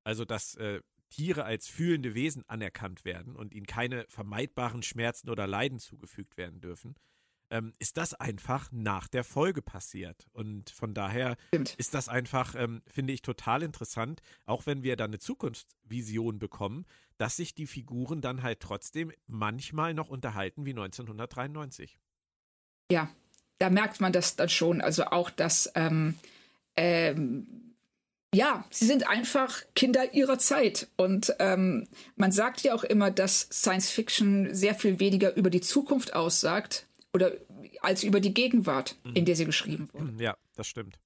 also 0.03 0.25
dass 0.25 0.57
äh, 0.57 0.81
Tiere 1.09 1.45
als 1.45 1.69
fühlende 1.69 2.15
Wesen 2.15 2.45
anerkannt 2.49 3.05
werden 3.05 3.37
und 3.37 3.55
ihnen 3.55 3.67
keine 3.67 4.07
vermeidbaren 4.09 4.83
Schmerzen 4.83 5.31
oder 5.31 5.47
Leiden 5.47 5.79
zugefügt 5.79 6.37
werden 6.37 6.61
dürfen, 6.61 6.97
ähm, 7.51 7.73
ist 7.79 7.97
das 7.97 8.15
einfach 8.15 8.71
nach 8.73 9.09
der 9.09 9.25
Folge 9.25 9.63
passiert. 9.63 10.27
Und 10.33 10.71
von 10.71 10.95
daher 10.95 11.37
Stimmt. 11.49 11.75
ist 11.75 11.95
das 11.95 12.09
einfach, 12.09 12.55
ähm, 12.57 12.83
finde 12.87 13.13
ich, 13.13 13.23
total 13.23 13.63
interessant, 13.63 14.21
auch 14.45 14.67
wenn 14.67 14.83
wir 14.83 14.97
dann 14.97 15.11
eine 15.11 15.19
Zukunftsvision 15.19 16.39
bekommen, 16.39 16.87
dass 17.19 17.37
sich 17.37 17.55
die 17.55 17.67
Figuren 17.67 18.21
dann 18.21 18.43
halt 18.43 18.61
trotzdem 18.61 19.13
manchmal 19.27 19.95
noch 19.95 20.09
unterhalten 20.09 20.67
wie 20.67 20.71
1993. 20.71 21.99
Ja, 22.91 23.09
da 23.59 23.71
merkt 23.71 24.01
man 24.01 24.13
das 24.13 24.37
dann 24.37 24.49
schon. 24.49 24.81
Also 24.81 25.05
auch, 25.07 25.31
dass, 25.31 25.71
ähm, 25.75 26.17
ähm, 26.77 27.76
ja, 28.35 28.65
sie 28.71 28.87
sind 28.87 29.09
einfach 29.09 29.63
Kinder 29.75 30.15
ihrer 30.15 30.39
Zeit. 30.39 30.89
Und 30.97 31.35
ähm, 31.39 31.87
man 32.17 32.33
sagt 32.33 32.63
ja 32.63 32.75
auch 32.75 32.85
immer, 32.85 33.11
dass 33.11 33.49
Science 33.53 33.91
Fiction 33.91 34.55
sehr 34.55 34.75
viel 34.75 35.01
weniger 35.01 35.35
über 35.37 35.51
die 35.51 35.61
Zukunft 35.61 36.15
aussagt 36.15 36.87
oder 37.13 37.33
als 37.81 38.03
über 38.03 38.21
die 38.21 38.35
Gegenwart, 38.35 38.97
in 39.15 39.25
der 39.25 39.37
sie 39.37 39.45
geschrieben 39.45 39.89
wurde. 39.93 40.13
Ja, 40.23 40.37
das 40.55 40.67
stimmt. 40.67 40.99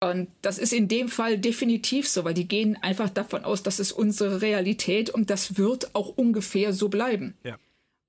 Und 0.00 0.28
das 0.42 0.58
ist 0.58 0.72
in 0.72 0.86
dem 0.86 1.08
Fall 1.08 1.38
definitiv 1.38 2.08
so, 2.08 2.24
weil 2.24 2.34
die 2.34 2.46
gehen 2.46 2.76
einfach 2.80 3.10
davon 3.10 3.44
aus, 3.44 3.64
das 3.64 3.80
ist 3.80 3.90
unsere 3.90 4.42
Realität 4.42 5.10
und 5.10 5.28
das 5.28 5.58
wird 5.58 5.94
auch 5.94 6.08
ungefähr 6.16 6.72
so 6.72 6.88
bleiben. 6.88 7.36
Ja. 7.42 7.58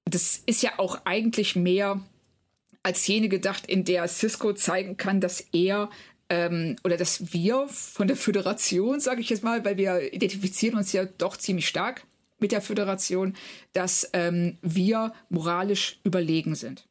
Das 0.05 0.43
ist 0.45 0.61
ja 0.61 0.77
auch 0.77 1.01
eigentlich 1.05 1.55
mehr 1.55 2.01
als 2.83 3.05
jene 3.07 3.27
gedacht, 3.27 3.65
in 3.65 3.85
der 3.85 4.07
Cisco 4.07 4.53
zeigen 4.53 4.97
kann, 4.97 5.19
dass 5.19 5.41
er 5.51 5.89
ähm, 6.29 6.75
oder 6.83 6.97
dass 6.97 7.33
wir 7.33 7.67
von 7.67 8.07
der 8.07 8.15
Föderation, 8.15 8.99
sage 8.99 9.21
ich 9.21 9.29
jetzt 9.29 9.43
mal, 9.43 9.65
weil 9.65 9.77
wir 9.77 10.13
identifizieren 10.13 10.77
uns 10.77 10.91
ja 10.91 11.05
doch 11.05 11.37
ziemlich 11.37 11.67
stark 11.67 12.05
mit 12.39 12.51
der 12.51 12.61
Föderation, 12.61 13.35
dass 13.73 14.09
ähm, 14.13 14.57
wir 14.61 15.13
moralisch 15.29 15.99
überlegen 16.03 16.55
sind. 16.55 16.87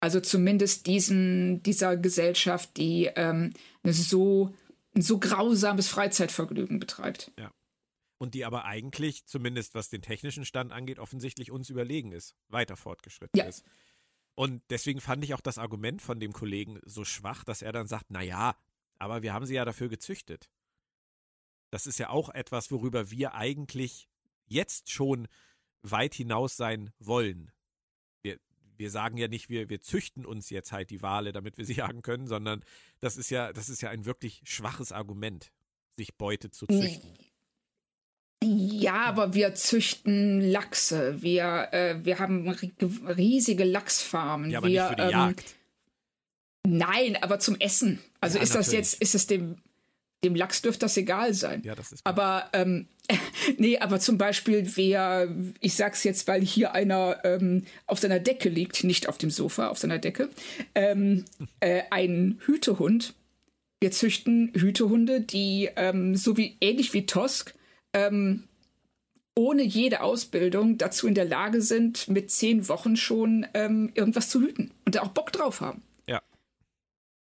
Also 0.00 0.20
zumindest 0.20 0.86
diesen, 0.86 1.62
dieser 1.62 1.96
Gesellschaft, 1.96 2.76
die 2.76 3.10
ähm, 3.16 3.52
so, 3.84 4.52
ein 4.94 5.02
so 5.02 5.18
grausames 5.18 5.88
Freizeitvergnügen 5.88 6.78
betreibt. 6.78 7.32
Und 8.18 8.34
die 8.34 8.44
aber 8.46 8.64
eigentlich, 8.64 9.26
zumindest 9.26 9.74
was 9.74 9.90
den 9.90 10.00
technischen 10.00 10.44
Stand 10.46 10.72
angeht, 10.72 10.98
offensichtlich 10.98 11.50
uns 11.50 11.68
überlegen 11.68 12.12
ist, 12.12 12.34
weiter 12.48 12.76
fortgeschritten 12.76 13.38
Ja. 13.38 13.44
ist. 13.44 13.62
Und 14.36 14.62
deswegen 14.68 15.00
fand 15.00 15.24
ich 15.24 15.32
auch 15.32 15.40
das 15.40 15.56
Argument 15.56 16.02
von 16.02 16.20
dem 16.20 16.34
Kollegen 16.34 16.78
so 16.84 17.04
schwach, 17.04 17.42
dass 17.42 17.62
er 17.62 17.72
dann 17.72 17.86
sagt, 17.86 18.06
na 18.10 18.20
ja, 18.20 18.54
aber 18.98 19.22
wir 19.22 19.32
haben 19.32 19.46
sie 19.46 19.54
ja 19.54 19.64
dafür 19.64 19.88
gezüchtet. 19.88 20.50
Das 21.70 21.86
ist 21.86 21.98
ja 21.98 22.10
auch 22.10 22.28
etwas, 22.28 22.70
worüber 22.70 23.10
wir 23.10 23.34
eigentlich 23.34 24.08
jetzt 24.46 24.90
schon 24.90 25.26
weit 25.82 26.14
hinaus 26.14 26.56
sein 26.56 26.92
wollen. 26.98 27.50
Wir, 28.22 28.38
wir 28.76 28.90
sagen 28.90 29.16
ja 29.16 29.26
nicht, 29.26 29.48
wir, 29.48 29.70
wir 29.70 29.80
züchten 29.80 30.26
uns 30.26 30.50
jetzt 30.50 30.70
halt 30.70 30.90
die 30.90 31.00
Wale, 31.00 31.32
damit 31.32 31.56
wir 31.56 31.64
sie 31.64 31.74
jagen 31.76 32.02
können, 32.02 32.26
sondern 32.26 32.62
das 33.00 33.16
ist 33.16 33.30
ja, 33.30 33.54
das 33.54 33.70
ist 33.70 33.80
ja 33.80 33.88
ein 33.88 34.04
wirklich 34.04 34.42
schwaches 34.44 34.92
Argument, 34.92 35.50
sich 35.96 36.14
Beute 36.14 36.50
zu 36.50 36.66
züchten. 36.66 37.16
Ja, 38.44 39.04
aber 39.06 39.34
wir 39.34 39.54
züchten 39.54 40.40
Lachse. 40.40 41.22
Wir, 41.22 41.68
äh, 41.72 41.96
wir 42.04 42.18
haben 42.18 42.48
ri- 42.50 42.72
riesige 43.16 43.64
Lachsfarmen. 43.64 44.50
Ja, 44.50 44.58
aber 44.58 44.68
wir, 44.68 44.80
nicht 44.82 44.90
für 44.90 44.96
die 44.96 45.02
ähm, 45.02 45.10
Jagd. 45.10 45.44
Nein, 46.66 47.16
aber 47.22 47.38
zum 47.38 47.58
Essen. 47.60 47.98
Also 48.20 48.38
Ja, 48.38 48.44
ist 48.44 48.54
das 48.54 48.66
natürlich. 48.68 48.90
jetzt, 48.92 49.02
ist 49.02 49.14
es 49.14 49.26
dem, 49.26 49.56
dem 50.24 50.34
Lachs 50.34 50.62
dürfte 50.62 50.80
das 50.80 50.96
egal 50.96 51.32
sein. 51.32 51.62
Ja, 51.64 51.74
das 51.74 51.92
ist 51.92 52.00
Aber 52.04 52.48
ähm, 52.52 52.88
nee, 53.58 53.78
aber 53.78 54.00
zum 54.00 54.18
Beispiel, 54.18 54.70
wer, 54.76 55.28
ich 55.60 55.74
sag's 55.74 56.04
jetzt, 56.04 56.26
weil 56.28 56.42
hier 56.42 56.72
einer 56.72 57.20
ähm, 57.24 57.64
auf 57.86 58.00
seiner 58.00 58.18
Decke 58.20 58.48
liegt, 58.48 58.84
nicht 58.84 59.08
auf 59.08 59.16
dem 59.18 59.30
Sofa, 59.30 59.68
auf 59.68 59.78
seiner 59.78 59.98
Decke, 59.98 60.28
ähm, 60.74 61.24
äh, 61.60 61.82
ein 61.90 62.40
Hütehund. 62.44 63.14
Wir 63.80 63.90
züchten 63.92 64.52
Hütehunde, 64.54 65.20
die 65.20 65.68
ähm, 65.76 66.16
so 66.16 66.36
wie 66.36 66.56
ähnlich 66.60 66.92
wie 66.94 67.06
Tosk 67.06 67.54
ähm, 67.96 68.44
ohne 69.34 69.62
jede 69.62 70.02
Ausbildung 70.02 70.78
dazu 70.78 71.06
in 71.06 71.14
der 71.14 71.24
Lage 71.24 71.60
sind, 71.62 72.08
mit 72.08 72.30
zehn 72.30 72.68
Wochen 72.68 72.96
schon 72.96 73.46
ähm, 73.54 73.90
irgendwas 73.94 74.28
zu 74.28 74.40
hüten 74.40 74.70
und 74.84 74.94
da 74.94 75.02
auch 75.02 75.08
Bock 75.08 75.32
drauf 75.32 75.60
haben. 75.60 75.82
Ja. 76.06 76.22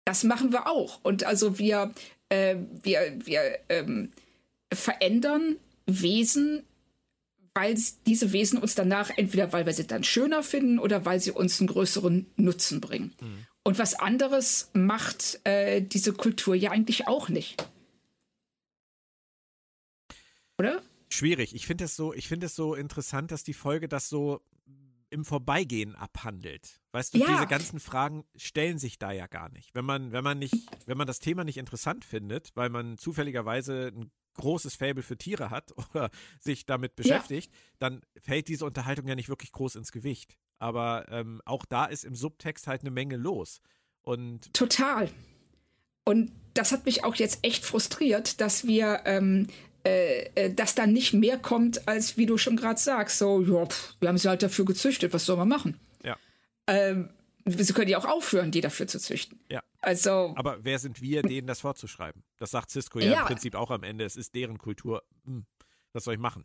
Das 0.04 0.24
machen 0.24 0.52
wir 0.52 0.66
auch. 0.66 1.00
Und 1.02 1.24
also 1.24 1.58
wir, 1.58 1.92
äh, 2.28 2.56
wir, 2.82 3.18
wir 3.24 3.58
ähm, 3.68 4.12
verändern 4.72 5.56
Wesen, 5.86 6.64
weil 7.54 7.76
diese 8.06 8.32
Wesen 8.32 8.58
uns 8.58 8.74
danach 8.74 9.10
entweder, 9.16 9.52
weil 9.52 9.66
wir 9.66 9.72
sie 9.72 9.86
dann 9.86 10.04
schöner 10.04 10.42
finden 10.42 10.78
oder 10.78 11.04
weil 11.04 11.20
sie 11.20 11.32
uns 11.32 11.60
einen 11.60 11.68
größeren 11.68 12.26
Nutzen 12.36 12.80
bringen. 12.80 13.12
Und 13.64 13.78
was 13.78 13.94
anderes 13.94 14.70
macht 14.72 15.40
äh, 15.44 15.82
diese 15.82 16.12
Kultur 16.12 16.54
ja 16.54 16.70
eigentlich 16.70 17.08
auch 17.08 17.28
nicht. 17.28 17.68
Oder? 20.58 20.82
Schwierig. 21.10 21.54
Ich 21.54 21.66
finde 21.66 21.84
es 21.84 21.96
so, 21.96 22.12
ich 22.12 22.28
finde 22.28 22.46
es 22.46 22.54
so 22.54 22.74
interessant, 22.74 23.30
dass 23.30 23.42
die 23.42 23.54
Folge 23.54 23.88
das 23.88 24.08
so 24.08 24.42
im 25.10 25.24
Vorbeigehen 25.24 25.94
abhandelt. 25.96 26.80
Weißt 26.92 27.14
du, 27.14 27.18
Ja. 27.18 27.26
diese 27.28 27.46
ganzen 27.46 27.80
Fragen 27.80 28.24
stellen 28.36 28.78
sich 28.78 28.98
da 28.98 29.10
ja 29.10 29.26
gar 29.26 29.48
nicht. 29.50 29.74
Wenn 29.74 29.86
man, 29.86 30.12
wenn 30.12 30.22
man 30.22 30.38
nicht, 30.38 30.54
wenn 30.86 30.98
man 30.98 31.06
das 31.06 31.18
Thema 31.18 31.44
nicht 31.44 31.56
interessant 31.56 32.04
findet, 32.04 32.50
weil 32.54 32.68
man 32.68 32.98
zufälligerweise 32.98 33.90
ein 33.96 34.10
großes 34.34 34.76
Faible 34.76 35.02
für 35.02 35.16
Tiere 35.16 35.48
hat 35.50 35.72
oder 35.94 36.10
sich 36.40 36.66
damit 36.66 36.94
beschäftigt, 36.94 37.50
dann 37.78 38.02
fällt 38.20 38.48
diese 38.48 38.66
Unterhaltung 38.66 39.08
ja 39.08 39.14
nicht 39.14 39.30
wirklich 39.30 39.52
groß 39.52 39.76
ins 39.76 39.92
Gewicht. 39.92 40.36
Aber 40.58 41.06
ähm, 41.08 41.40
auch 41.46 41.64
da 41.64 41.86
ist 41.86 42.04
im 42.04 42.14
Subtext 42.14 42.66
halt 42.66 42.82
eine 42.82 42.90
Menge 42.90 43.16
los. 43.16 43.60
Und 44.02 44.52
Total. 44.52 45.10
Und 46.04 46.32
das 46.54 46.72
hat 46.72 46.84
mich 46.86 47.04
auch 47.04 47.14
jetzt 47.14 47.38
echt 47.42 47.64
frustriert, 47.64 48.40
dass 48.40 48.66
wir, 48.66 49.02
ähm, 49.04 49.46
äh, 49.88 50.44
äh, 50.46 50.54
dass 50.54 50.74
da 50.74 50.86
nicht 50.86 51.12
mehr 51.14 51.38
kommt, 51.38 51.86
als 51.88 52.16
wie 52.16 52.26
du 52.26 52.36
schon 52.38 52.56
gerade 52.56 52.78
sagst. 52.80 53.18
So, 53.18 53.40
ja, 53.42 53.66
pff, 53.66 53.94
wir 54.00 54.08
haben 54.08 54.18
sie 54.18 54.28
halt 54.28 54.42
dafür 54.42 54.64
gezüchtet, 54.64 55.12
was 55.12 55.24
soll 55.24 55.36
man 55.36 55.48
machen? 55.48 55.78
ja, 56.04 56.16
Ähm, 56.66 57.10
sie 57.46 57.72
können 57.72 57.88
ja 57.88 57.98
auch 57.98 58.04
aufhören, 58.04 58.50
die 58.50 58.60
dafür 58.60 58.86
zu 58.86 58.98
züchten. 58.98 59.40
ja. 59.50 59.62
Also, 59.80 60.32
Aber 60.36 60.64
wer 60.64 60.78
sind 60.80 61.00
wir, 61.00 61.22
denen 61.22 61.46
das 61.46 61.60
vorzuschreiben? 61.60 62.24
Das 62.38 62.50
sagt 62.50 62.70
Cisco 62.70 62.98
ja, 62.98 63.12
Ja. 63.12 63.20
im 63.20 63.26
Prinzip 63.26 63.54
auch 63.54 63.70
am 63.70 63.84
Ende. 63.84 64.04
Es 64.04 64.16
ist 64.16 64.34
deren 64.34 64.58
Kultur. 64.58 65.04
Hm, 65.24 65.46
was 65.92 66.02
soll 66.04 66.14
ich 66.14 66.20
machen? 66.20 66.44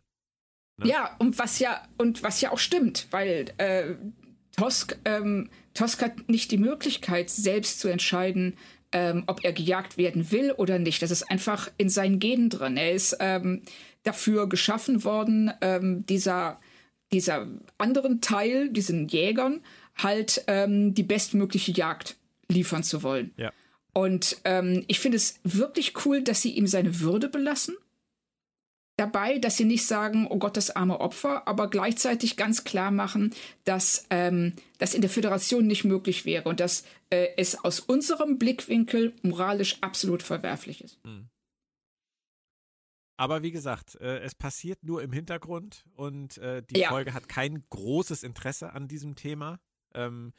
ne? 0.77 0.87
ja, 0.87 1.15
und 1.17 1.39
was 1.39 1.57
ja, 1.59 1.81
und 1.97 2.21
was 2.23 2.41
ja 2.41 2.51
auch 2.51 2.59
stimmt, 2.59 3.07
weil 3.11 3.51
äh, 3.57 3.95
Tosk, 4.55 4.97
ähm, 5.05 5.49
Tosk 5.73 6.01
hat 6.03 6.29
nicht 6.29 6.51
die 6.51 6.59
Möglichkeit, 6.59 7.31
selbst 7.31 7.79
zu 7.79 7.87
entscheiden, 7.87 8.55
ähm, 8.93 9.23
ob 9.27 9.43
er 9.43 9.53
gejagt 9.53 9.97
werden 9.97 10.31
will 10.31 10.51
oder 10.51 10.79
nicht. 10.79 11.01
Das 11.01 11.11
ist 11.11 11.29
einfach 11.29 11.69
in 11.77 11.89
seinen 11.89 12.19
Genen 12.19 12.49
drin. 12.49 12.77
Er 12.77 12.93
ist 12.93 13.17
ähm, 13.19 13.63
dafür 14.03 14.47
geschaffen 14.47 15.03
worden, 15.03 15.51
ähm, 15.61 16.05
dieser, 16.05 16.59
dieser 17.11 17.47
anderen 17.77 18.21
Teil, 18.21 18.69
diesen 18.69 19.07
Jägern, 19.07 19.61
halt 19.95 20.43
ähm, 20.47 20.93
die 20.93 21.03
bestmögliche 21.03 21.71
Jagd 21.71 22.15
liefern 22.47 22.83
zu 22.83 23.03
wollen. 23.03 23.31
Ja. 23.37 23.51
Und 23.93 24.37
ähm, 24.43 24.83
ich 24.87 24.99
finde 24.99 25.17
es 25.17 25.39
wirklich 25.43 25.93
cool, 26.05 26.23
dass 26.23 26.41
sie 26.41 26.51
ihm 26.51 26.67
seine 26.67 26.99
Würde 26.99 27.29
belassen. 27.29 27.75
Dabei, 28.95 29.39
dass 29.39 29.57
sie 29.57 29.65
nicht 29.65 29.87
sagen, 29.87 30.27
oh 30.29 30.37
Gott, 30.37 30.55
das 30.55 30.69
arme 30.69 30.99
Opfer, 30.99 31.47
aber 31.47 31.67
gleichzeitig 31.67 32.37
ganz 32.37 32.63
klar 32.63 32.91
machen, 32.91 33.33
dass 33.63 34.05
ähm, 34.11 34.53
das 34.77 34.93
in 34.93 35.01
der 35.01 35.09
Föderation 35.09 35.65
nicht 35.65 35.83
möglich 35.83 36.25
wäre 36.25 36.47
und 36.47 36.59
dass 36.59 36.85
äh, 37.09 37.29
es 37.37 37.63
aus 37.63 37.79
unserem 37.79 38.37
Blickwinkel 38.37 39.13
moralisch 39.23 39.77
absolut 39.81 40.21
verwerflich 40.21 40.83
ist. 40.83 40.99
Aber 43.17 43.41
wie 43.41 43.51
gesagt, 43.51 43.95
äh, 43.95 44.19
es 44.19 44.35
passiert 44.35 44.83
nur 44.83 45.01
im 45.01 45.11
Hintergrund 45.11 45.85
und 45.95 46.37
äh, 46.37 46.61
die 46.61 46.81
Ja. 46.81 46.89
Folge 46.89 47.13
hat 47.13 47.27
kein 47.27 47.63
großes 47.69 48.21
Interesse 48.21 48.73
an 48.73 48.87
diesem 48.87 49.15
Thema. 49.15 49.59
Ähm, 49.95 50.33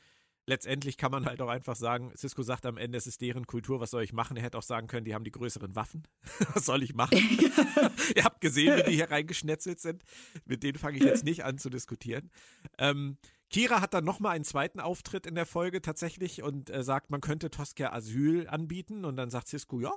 letztendlich 0.46 0.96
kann 0.96 1.10
man 1.10 1.26
halt 1.26 1.40
auch 1.40 1.48
einfach 1.48 1.76
sagen, 1.76 2.12
Cisco 2.16 2.42
sagt 2.42 2.66
am 2.66 2.76
Ende, 2.76 2.98
es 2.98 3.06
ist 3.06 3.20
deren 3.20 3.46
Kultur, 3.46 3.80
was 3.80 3.90
soll 3.90 4.02
ich 4.02 4.12
machen? 4.12 4.36
Er 4.36 4.42
hätte 4.42 4.58
auch 4.58 4.62
sagen 4.62 4.86
können, 4.86 5.04
die 5.04 5.14
haben 5.14 5.24
die 5.24 5.32
größeren 5.32 5.74
Waffen. 5.74 6.06
was 6.54 6.66
soll 6.66 6.82
ich 6.82 6.94
machen? 6.94 7.18
Ihr 8.16 8.24
habt 8.24 8.40
gesehen, 8.40 8.76
wie 8.76 8.90
die 8.90 8.96
hier 8.96 9.10
reingeschnetzelt 9.10 9.80
sind. 9.80 10.02
Mit 10.44 10.62
denen 10.62 10.78
fange 10.78 10.98
ich 10.98 11.04
jetzt 11.04 11.24
nicht 11.24 11.44
an 11.44 11.58
zu 11.58 11.70
diskutieren. 11.70 12.30
Ähm, 12.78 13.18
Kira 13.50 13.80
hat 13.80 13.94
dann 13.94 14.04
nochmal 14.04 14.34
einen 14.34 14.44
zweiten 14.44 14.80
Auftritt 14.80 15.26
in 15.26 15.34
der 15.34 15.46
Folge 15.46 15.80
tatsächlich 15.80 16.42
und 16.42 16.70
äh, 16.70 16.82
sagt, 16.82 17.10
man 17.10 17.20
könnte 17.20 17.50
Tosca 17.50 17.92
Asyl 17.92 18.48
anbieten. 18.48 19.04
Und 19.04 19.16
dann 19.16 19.30
sagt 19.30 19.48
Cisco, 19.48 19.80
ja, 19.80 19.92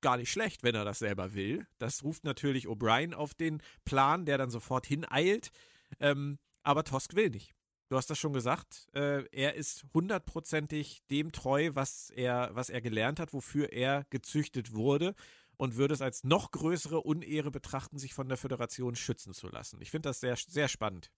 gar 0.00 0.16
nicht 0.16 0.30
schlecht, 0.30 0.62
wenn 0.62 0.74
er 0.74 0.84
das 0.84 0.98
selber 0.98 1.34
will. 1.34 1.66
Das 1.78 2.02
ruft 2.02 2.24
natürlich 2.24 2.66
O'Brien 2.66 3.14
auf 3.14 3.34
den 3.34 3.62
Plan, 3.84 4.24
der 4.26 4.38
dann 4.38 4.50
sofort 4.50 4.86
hineilt. 4.86 5.50
Ähm, 6.00 6.38
aber 6.62 6.84
Tosk 6.84 7.14
will 7.14 7.30
nicht. 7.30 7.55
Du 7.88 7.96
hast 7.96 8.10
das 8.10 8.18
schon 8.18 8.32
gesagt. 8.32 8.88
Äh, 8.94 9.24
er 9.30 9.54
ist 9.54 9.84
hundertprozentig 9.94 11.02
dem 11.10 11.30
treu, 11.30 11.70
was 11.74 12.10
er, 12.10 12.50
was 12.52 12.68
er 12.68 12.80
gelernt 12.80 13.20
hat, 13.20 13.32
wofür 13.32 13.72
er 13.72 14.06
gezüchtet 14.10 14.72
wurde 14.72 15.14
und 15.56 15.76
würde 15.76 15.94
es 15.94 16.02
als 16.02 16.24
noch 16.24 16.50
größere 16.50 17.00
Unehre 17.00 17.50
betrachten, 17.50 17.98
sich 17.98 18.12
von 18.12 18.28
der 18.28 18.36
Föderation 18.36 18.96
schützen 18.96 19.34
zu 19.34 19.48
lassen. 19.48 19.80
Ich 19.80 19.90
finde 19.90 20.08
das 20.08 20.20
sehr, 20.20 20.36
sehr 20.36 20.68
spannend. 20.68 21.10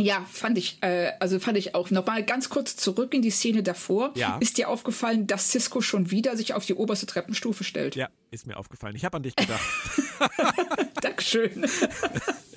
Ja, 0.00 0.24
fand 0.30 0.56
ich, 0.56 0.82
äh, 0.82 1.12
also 1.20 1.38
fand 1.38 1.58
ich 1.58 1.74
auch. 1.74 1.90
Nochmal 1.90 2.24
ganz 2.24 2.48
kurz 2.48 2.76
zurück 2.76 3.12
in 3.12 3.20
die 3.20 3.30
Szene 3.30 3.62
davor. 3.62 4.12
Ja. 4.14 4.38
Ist 4.38 4.56
dir 4.56 4.68
aufgefallen, 4.68 5.26
dass 5.26 5.50
Cisco 5.50 5.82
schon 5.82 6.10
wieder 6.10 6.36
sich 6.36 6.54
auf 6.54 6.64
die 6.64 6.74
oberste 6.74 7.06
Treppenstufe 7.06 7.64
stellt? 7.64 7.96
Ja, 7.96 8.08
ist 8.30 8.46
mir 8.46 8.56
aufgefallen. 8.56 8.96
Ich 8.96 9.04
habe 9.04 9.18
an 9.18 9.24
dich 9.24 9.36
gedacht. 9.36 9.60
Dankeschön. 11.02 11.66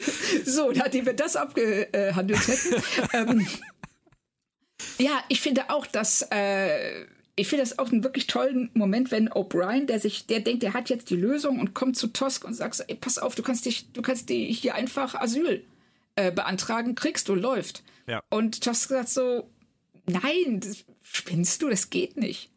so, 0.44 0.70
nachdem 0.72 1.06
wir 1.06 1.14
das 1.14 1.36
abgehandelt 1.36 2.48
hätten. 2.48 2.82
ähm, 3.12 3.46
ja, 4.98 5.22
ich 5.28 5.40
finde 5.40 5.70
auch, 5.70 5.86
dass 5.86 6.26
äh, 6.30 7.04
ich 7.38 7.48
finde 7.48 7.62
das 7.62 7.78
auch 7.78 7.90
einen 7.90 8.02
wirklich 8.02 8.26
tollen 8.26 8.70
Moment, 8.74 9.10
wenn 9.10 9.28
O'Brien, 9.28 9.86
der 9.86 10.00
sich, 10.00 10.26
der 10.26 10.40
denkt, 10.40 10.62
der 10.62 10.74
hat 10.74 10.90
jetzt 10.90 11.10
die 11.10 11.16
Lösung 11.16 11.60
und 11.60 11.72
kommt 11.72 11.96
zu 11.96 12.08
Tosk 12.08 12.44
und 12.44 12.54
sagt, 12.54 12.84
ey, 12.88 12.96
pass 12.96 13.18
auf, 13.18 13.34
du 13.34 13.42
kannst 13.42 13.64
dich, 13.64 13.92
du 13.92 14.02
kannst 14.02 14.28
dir 14.28 14.46
hier 14.46 14.74
einfach 14.74 15.14
Asyl 15.14 15.64
äh, 16.16 16.32
beantragen, 16.32 16.94
kriegst 16.96 17.28
du, 17.28 17.34
läuft. 17.34 17.84
Ja. 18.06 18.22
Und 18.30 18.62
Tosk 18.62 18.88
sagt 18.88 19.08
so, 19.08 19.48
nein, 20.06 20.60
das, 20.60 20.84
spinnst 21.02 21.62
du, 21.62 21.68
das 21.68 21.90
geht 21.90 22.16
nicht. 22.16 22.50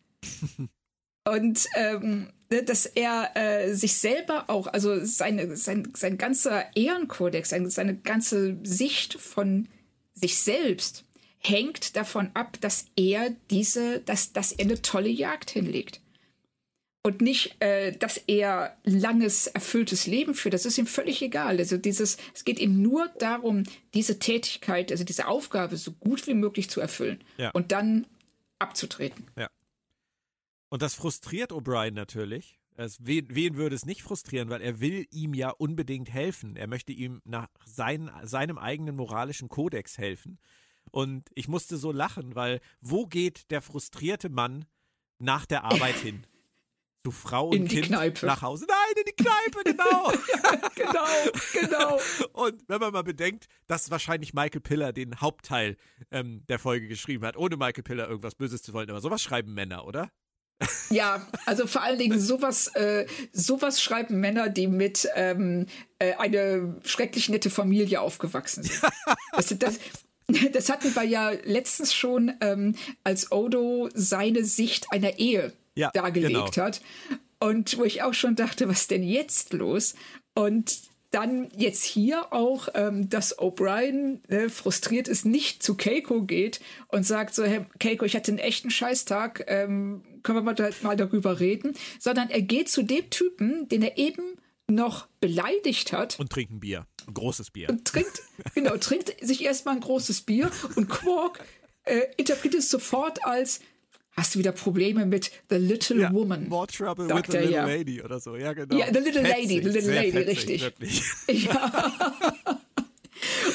Und 1.27 1.67
ähm, 1.75 2.31
dass 2.65 2.85
er 2.85 3.31
äh, 3.35 3.73
sich 3.73 3.95
selber 3.95 4.45
auch, 4.49 4.67
also 4.67 5.03
seine, 5.05 5.55
sein, 5.55 5.91
sein 5.95 6.17
ganzer 6.17 6.65
Ehrenkodex, 6.75 7.49
seine, 7.49 7.95
ganze 7.95 8.57
Sicht 8.63 9.13
von 9.13 9.69
sich 10.13 10.37
selbst 10.37 11.05
hängt 11.39 11.95
davon 11.95 12.29
ab, 12.33 12.57
dass 12.61 12.85
er 12.95 13.31
diese, 13.49 13.99
dass, 14.01 14.33
dass 14.33 14.51
er 14.51 14.65
eine 14.65 14.81
tolle 14.81 15.09
Jagd 15.09 15.49
hinlegt. 15.51 16.01
Und 17.03 17.19
nicht, 17.21 17.55
äh, 17.63 17.93
dass 17.93 18.17
er 18.27 18.77
langes, 18.83 19.47
erfülltes 19.47 20.05
Leben 20.05 20.35
führt. 20.35 20.53
Das 20.53 20.67
ist 20.67 20.77
ihm 20.77 20.85
völlig 20.85 21.23
egal. 21.23 21.57
Also 21.57 21.77
dieses, 21.77 22.17
es 22.35 22.43
geht 22.43 22.59
ihm 22.59 22.79
nur 22.83 23.07
darum, 23.17 23.63
diese 23.95 24.19
Tätigkeit, 24.19 24.91
also 24.91 25.03
diese 25.03 25.27
Aufgabe 25.27 25.77
so 25.77 25.93
gut 25.93 26.27
wie 26.27 26.35
möglich 26.35 26.69
zu 26.69 26.79
erfüllen 26.79 27.23
Ja. 27.37 27.49
und 27.51 27.71
dann 27.71 28.05
abzutreten. 28.59 29.25
Und 30.71 30.81
das 30.81 30.95
frustriert 30.95 31.51
O'Brien 31.51 31.91
natürlich. 31.91 32.57
Es, 32.77 32.97
wen, 33.01 33.27
wen 33.29 33.57
würde 33.57 33.75
es 33.75 33.85
nicht 33.85 34.03
frustrieren, 34.03 34.49
weil 34.49 34.61
er 34.61 34.79
will 34.79 35.05
ihm 35.11 35.33
ja 35.33 35.49
unbedingt 35.49 36.09
helfen. 36.09 36.55
Er 36.55 36.67
möchte 36.67 36.93
ihm 36.93 37.21
nach 37.25 37.49
sein, 37.65 38.09
seinem 38.23 38.57
eigenen 38.57 38.95
moralischen 38.95 39.49
Kodex 39.49 39.97
helfen. 39.97 40.39
Und 40.89 41.29
ich 41.35 41.49
musste 41.49 41.75
so 41.75 41.91
lachen, 41.91 42.35
weil 42.35 42.61
wo 42.79 43.05
geht 43.05 43.51
der 43.51 43.61
frustrierte 43.61 44.29
Mann 44.29 44.63
nach 45.19 45.45
der 45.45 45.65
Arbeit 45.65 45.95
hin? 45.95 46.25
Zu 47.03 47.11
Frau 47.11 47.49
und 47.49 47.57
In 47.57 47.65
die 47.65 47.75
Kind 47.75 47.87
Kneipe. 47.87 48.25
nach 48.25 48.41
Hause? 48.41 48.65
Nein, 48.65 48.77
in 48.95 49.03
die 49.05 49.23
Kneipe, 49.23 49.63
genau. 49.65 50.13
genau, 50.75 51.31
genau. 51.51 51.99
Und 52.31 52.63
wenn 52.69 52.79
man 52.79 52.93
mal 52.93 53.03
bedenkt, 53.03 53.47
dass 53.67 53.91
wahrscheinlich 53.91 54.33
Michael 54.33 54.61
Piller 54.61 54.93
den 54.93 55.19
Hauptteil 55.19 55.75
ähm, 56.11 56.45
der 56.47 56.59
Folge 56.59 56.87
geschrieben 56.87 57.25
hat, 57.25 57.35
ohne 57.35 57.57
Michael 57.57 57.83
Piller 57.83 58.07
irgendwas 58.07 58.35
Böses 58.35 58.61
zu 58.61 58.71
wollen. 58.71 58.89
Aber 58.89 59.01
sowas 59.01 59.21
schreiben 59.21 59.53
Männer, 59.53 59.85
oder? 59.85 60.11
Ja, 60.89 61.25
also 61.45 61.67
vor 61.67 61.81
allen 61.81 61.97
Dingen 61.97 62.19
sowas, 62.19 62.67
äh, 62.75 63.05
sowas 63.31 63.81
schreiben 63.81 64.19
Männer, 64.19 64.49
die 64.49 64.67
mit 64.67 65.07
ähm, 65.15 65.65
äh, 65.99 66.13
eine 66.15 66.75
schrecklich 66.83 67.29
nette 67.29 67.49
Familie 67.49 68.01
aufgewachsen 68.01 68.63
sind. 68.63 68.81
Das, 69.33 69.55
das, 69.57 69.79
das 70.51 70.69
hatten 70.69 70.93
wir 70.95 71.03
ja 71.03 71.31
letztens 71.43 71.93
schon, 71.93 72.33
ähm, 72.41 72.75
als 73.03 73.31
Odo 73.31 73.89
seine 73.93 74.43
Sicht 74.45 74.87
einer 74.91 75.19
Ehe 75.19 75.53
Ja, 75.75 75.91
dargelegt 75.93 76.53
genau. 76.53 76.65
hat. 76.65 76.81
Und 77.39 77.77
wo 77.77 77.83
ich 77.85 78.03
auch 78.03 78.13
schon 78.13 78.35
dachte, 78.35 78.69
was 78.69 78.87
denn 78.87 79.03
jetzt 79.03 79.53
los? 79.53 79.95
Und 80.35 80.79
dann 81.11 81.49
jetzt 81.57 81.83
hier 81.83 82.31
auch, 82.31 82.69
ähm, 82.73 83.09
dass 83.09 83.37
O'Brien 83.37 84.19
äh, 84.29 84.47
frustriert 84.47 85.07
ist, 85.07 85.25
nicht 85.25 85.61
zu 85.61 85.75
Keiko 85.75 86.21
geht 86.21 86.61
und 86.87 87.05
sagt 87.05 87.35
so, 87.35 87.43
hey, 87.43 87.65
Keiko, 87.79 88.05
ich 88.05 88.15
hatte 88.15 88.31
einen 88.31 88.39
echten 88.39 88.69
Scheißtag, 88.69 89.43
ähm, 89.47 90.03
können 90.23 90.39
wir 90.39 90.43
mal, 90.43 90.55
da, 90.55 90.69
mal 90.81 90.95
darüber 90.95 91.39
reden, 91.39 91.73
sondern 91.99 92.29
er 92.29 92.41
geht 92.41 92.69
zu 92.69 92.83
dem 92.83 93.09
Typen, 93.09 93.67
den 93.69 93.81
er 93.81 93.97
eben 93.97 94.37
noch 94.67 95.07
beleidigt 95.19 95.91
hat 95.91 96.19
Und 96.19 96.29
trinken 96.29 96.59
Bier. 96.59 96.87
Ein 97.07 97.13
großes 97.13 97.51
Bier. 97.51 97.69
und 97.69 97.85
trinkt, 97.85 98.21
genau, 98.55 98.77
trinkt 98.77 99.15
sich 99.21 99.43
erstmal 99.43 99.75
ein 99.75 99.81
großes 99.81 100.21
Bier 100.21 100.49
und 100.75 100.89
Quark 100.89 101.43
äh, 101.83 102.01
interpretiert 102.17 102.63
es 102.63 102.69
sofort 102.69 103.25
als 103.25 103.61
Hast 104.13 104.35
du 104.35 104.39
wieder 104.39 104.51
Probleme 104.51 105.05
mit 105.05 105.31
The 105.49 105.55
Little 105.55 106.11
Woman? 106.11 106.49
More 106.49 106.67
Trouble 106.67 107.07
with 107.07 107.23
the 107.27 107.37
Little 107.37 107.51
ja. 107.51 107.65
Lady 107.65 108.01
oder 108.01 108.19
so. 108.19 108.35
Ja, 108.35 108.51
genau. 108.51 108.75
Ja, 108.75 108.87
The 108.87 108.99
Little 108.99 109.21
Lady, 109.21 109.47
The 109.47 109.59
Little 109.59 109.81
sehr 109.81 110.03
Lady, 110.03 110.11
fetzig, 110.11 110.63
richtig. 110.63 111.03
Ja. 111.45 111.81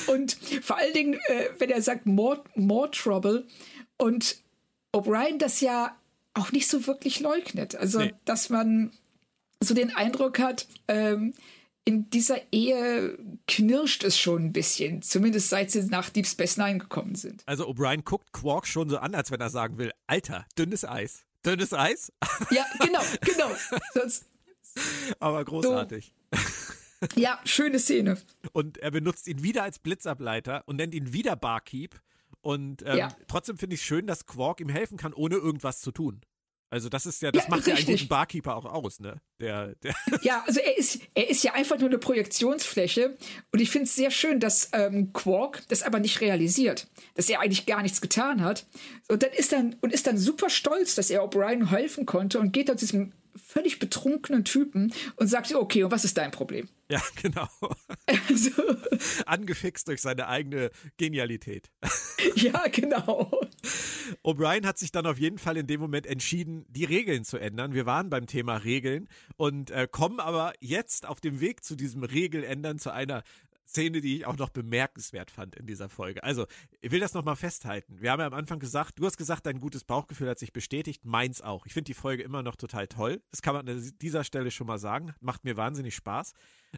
und 0.06 0.32
vor 0.62 0.78
allen 0.78 0.94
Dingen, 0.94 1.14
äh, 1.26 1.50
wenn 1.58 1.68
er 1.68 1.82
sagt 1.82 2.06
more, 2.06 2.42
more 2.54 2.90
Trouble 2.90 3.46
und 3.98 4.38
O'Brien 4.94 5.36
das 5.36 5.60
ja 5.60 5.94
auch 6.36 6.52
nicht 6.52 6.68
so 6.68 6.86
wirklich 6.86 7.20
leugnet. 7.20 7.74
Also, 7.74 8.00
Nee. 8.00 8.14
dass 8.24 8.50
man 8.50 8.92
so 9.62 9.74
den 9.74 9.94
Eindruck 9.96 10.38
hat, 10.38 10.66
ähm, 10.88 11.34
in 11.84 12.10
dieser 12.10 12.40
Ehe 12.52 13.16
knirscht 13.46 14.02
es 14.04 14.18
schon 14.18 14.46
ein 14.46 14.52
bisschen, 14.52 15.02
zumindest 15.02 15.48
seit 15.50 15.70
sie 15.70 15.82
nach 15.84 16.10
Deep 16.10 16.26
Space 16.26 16.56
Nine 16.56 16.78
gekommen 16.78 17.14
sind. 17.14 17.42
Also 17.46 17.68
O'Brien 17.68 18.02
guckt 18.02 18.32
Quark 18.32 18.66
schon 18.66 18.88
so 18.88 18.98
an, 18.98 19.14
als 19.14 19.30
wenn 19.30 19.40
er 19.40 19.50
sagen 19.50 19.78
will, 19.78 19.92
Alter, 20.08 20.46
dünnes 20.58 20.84
Eis. 20.84 21.22
Dünnes 21.44 21.72
Eis? 21.72 22.12
Ja, 22.50 22.66
genau, 22.80 23.02
genau. 23.20 23.50
Sonst, 23.94 24.26
Aber 25.20 25.44
großartig. 25.44 26.12
So. 26.32 26.40
Ja, 27.14 27.38
schöne 27.44 27.78
Szene. 27.78 28.18
Und 28.52 28.78
er 28.78 28.90
benutzt 28.90 29.28
ihn 29.28 29.42
wieder 29.42 29.62
als 29.62 29.78
Blitzableiter 29.78 30.64
und 30.66 30.76
nennt 30.76 30.92
ihn 30.94 31.12
wieder 31.12 31.36
Barkeep. 31.36 31.94
Und 32.46 32.84
ähm, 32.86 32.96
ja. 32.96 33.08
trotzdem 33.26 33.58
finde 33.58 33.74
ich 33.74 33.82
schön, 33.82 34.06
dass 34.06 34.24
Quark 34.24 34.60
ihm 34.60 34.68
helfen 34.68 34.96
kann, 34.96 35.12
ohne 35.12 35.34
irgendwas 35.34 35.80
zu 35.80 35.90
tun. 35.90 36.20
Also 36.70 36.88
das 36.88 37.04
ist 37.04 37.20
ja, 37.20 37.32
das 37.32 37.42
ja, 37.42 37.50
macht 37.50 37.66
richtig. 37.66 37.74
ja 37.74 37.88
einen 37.88 37.96
guten 37.96 38.08
Barkeeper 38.08 38.54
auch 38.54 38.66
aus, 38.66 39.00
ne? 39.00 39.20
Der, 39.40 39.74
der 39.82 39.96
ja, 40.22 40.44
also 40.46 40.60
er 40.60 40.78
ist, 40.78 41.00
er 41.14 41.28
ist 41.28 41.42
ja 41.42 41.54
einfach 41.54 41.76
nur 41.80 41.88
eine 41.88 41.98
Projektionsfläche 41.98 43.16
und 43.50 43.60
ich 43.60 43.68
finde 43.68 43.86
es 43.86 43.96
sehr 43.96 44.12
schön, 44.12 44.38
dass 44.38 44.70
ähm, 44.74 45.12
Quark 45.12 45.64
das 45.66 45.82
aber 45.82 45.98
nicht 45.98 46.20
realisiert, 46.20 46.86
dass 47.14 47.28
er 47.28 47.40
eigentlich 47.40 47.66
gar 47.66 47.82
nichts 47.82 48.00
getan 48.00 48.40
hat 48.44 48.64
und 49.08 49.24
dann 49.24 49.32
ist 49.32 49.50
dann 49.50 49.74
und 49.80 49.92
ist 49.92 50.06
dann 50.06 50.16
super 50.16 50.48
stolz, 50.48 50.94
dass 50.94 51.10
er 51.10 51.24
O'Brien 51.24 51.70
helfen 51.70 52.06
konnte 52.06 52.38
und 52.38 52.52
geht 52.52 52.70
aus 52.70 52.76
diesem 52.76 53.12
völlig 53.34 53.80
betrunkenen 53.80 54.44
Typen 54.44 54.92
und 55.16 55.26
sagt, 55.26 55.52
okay, 55.52 55.82
und 55.82 55.90
was 55.90 56.04
ist 56.04 56.16
dein 56.16 56.30
Problem? 56.30 56.68
Ja, 56.88 57.02
genau. 57.22 57.48
Also. 58.06 58.52
Angefixt 59.26 59.88
durch 59.88 60.00
seine 60.00 60.28
eigene 60.28 60.70
Genialität. 60.96 61.70
Ja, 62.34 62.66
genau. 62.68 63.30
O'Brien 64.22 64.66
hat 64.66 64.78
sich 64.78 64.90
dann 64.90 65.06
auf 65.06 65.18
jeden 65.18 65.38
Fall 65.38 65.56
in 65.56 65.66
dem 65.66 65.80
Moment 65.80 66.06
entschieden, 66.06 66.64
die 66.68 66.84
Regeln 66.84 67.24
zu 67.24 67.38
ändern. 67.38 67.72
Wir 67.72 67.86
waren 67.86 68.10
beim 68.10 68.26
Thema 68.26 68.56
Regeln 68.56 69.08
und 69.36 69.70
äh, 69.70 69.86
kommen 69.90 70.20
aber 70.20 70.52
jetzt 70.60 71.06
auf 71.06 71.20
dem 71.20 71.40
Weg 71.40 71.64
zu 71.64 71.76
diesem 71.76 72.02
Regeländern 72.04 72.78
zu 72.78 72.90
einer 72.90 73.22
Szene, 73.66 74.00
die 74.00 74.16
ich 74.16 74.26
auch 74.26 74.36
noch 74.36 74.50
bemerkenswert 74.50 75.30
fand 75.30 75.56
in 75.56 75.66
dieser 75.66 75.88
Folge. 75.88 76.22
Also, 76.22 76.46
ich 76.80 76.90
will 76.90 77.00
das 77.00 77.14
nochmal 77.14 77.36
festhalten. 77.36 78.00
Wir 78.00 78.12
haben 78.12 78.20
ja 78.20 78.26
am 78.26 78.34
Anfang 78.34 78.58
gesagt, 78.58 78.98
du 78.98 79.06
hast 79.06 79.16
gesagt, 79.16 79.44
dein 79.46 79.60
gutes 79.60 79.84
Bauchgefühl 79.84 80.28
hat 80.28 80.38
sich 80.38 80.52
bestätigt, 80.52 81.04
meins 81.04 81.42
auch. 81.42 81.66
Ich 81.66 81.72
finde 81.72 81.86
die 81.86 81.94
Folge 81.94 82.22
immer 82.22 82.42
noch 82.42 82.56
total 82.56 82.86
toll. 82.86 83.22
Das 83.30 83.42
kann 83.42 83.54
man 83.54 83.68
an 83.68 83.92
dieser 84.00 84.24
Stelle 84.24 84.50
schon 84.50 84.66
mal 84.66 84.78
sagen. 84.78 85.14
Macht 85.20 85.44
mir 85.44 85.56
wahnsinnig 85.56 85.94
Spaß. 85.96 86.32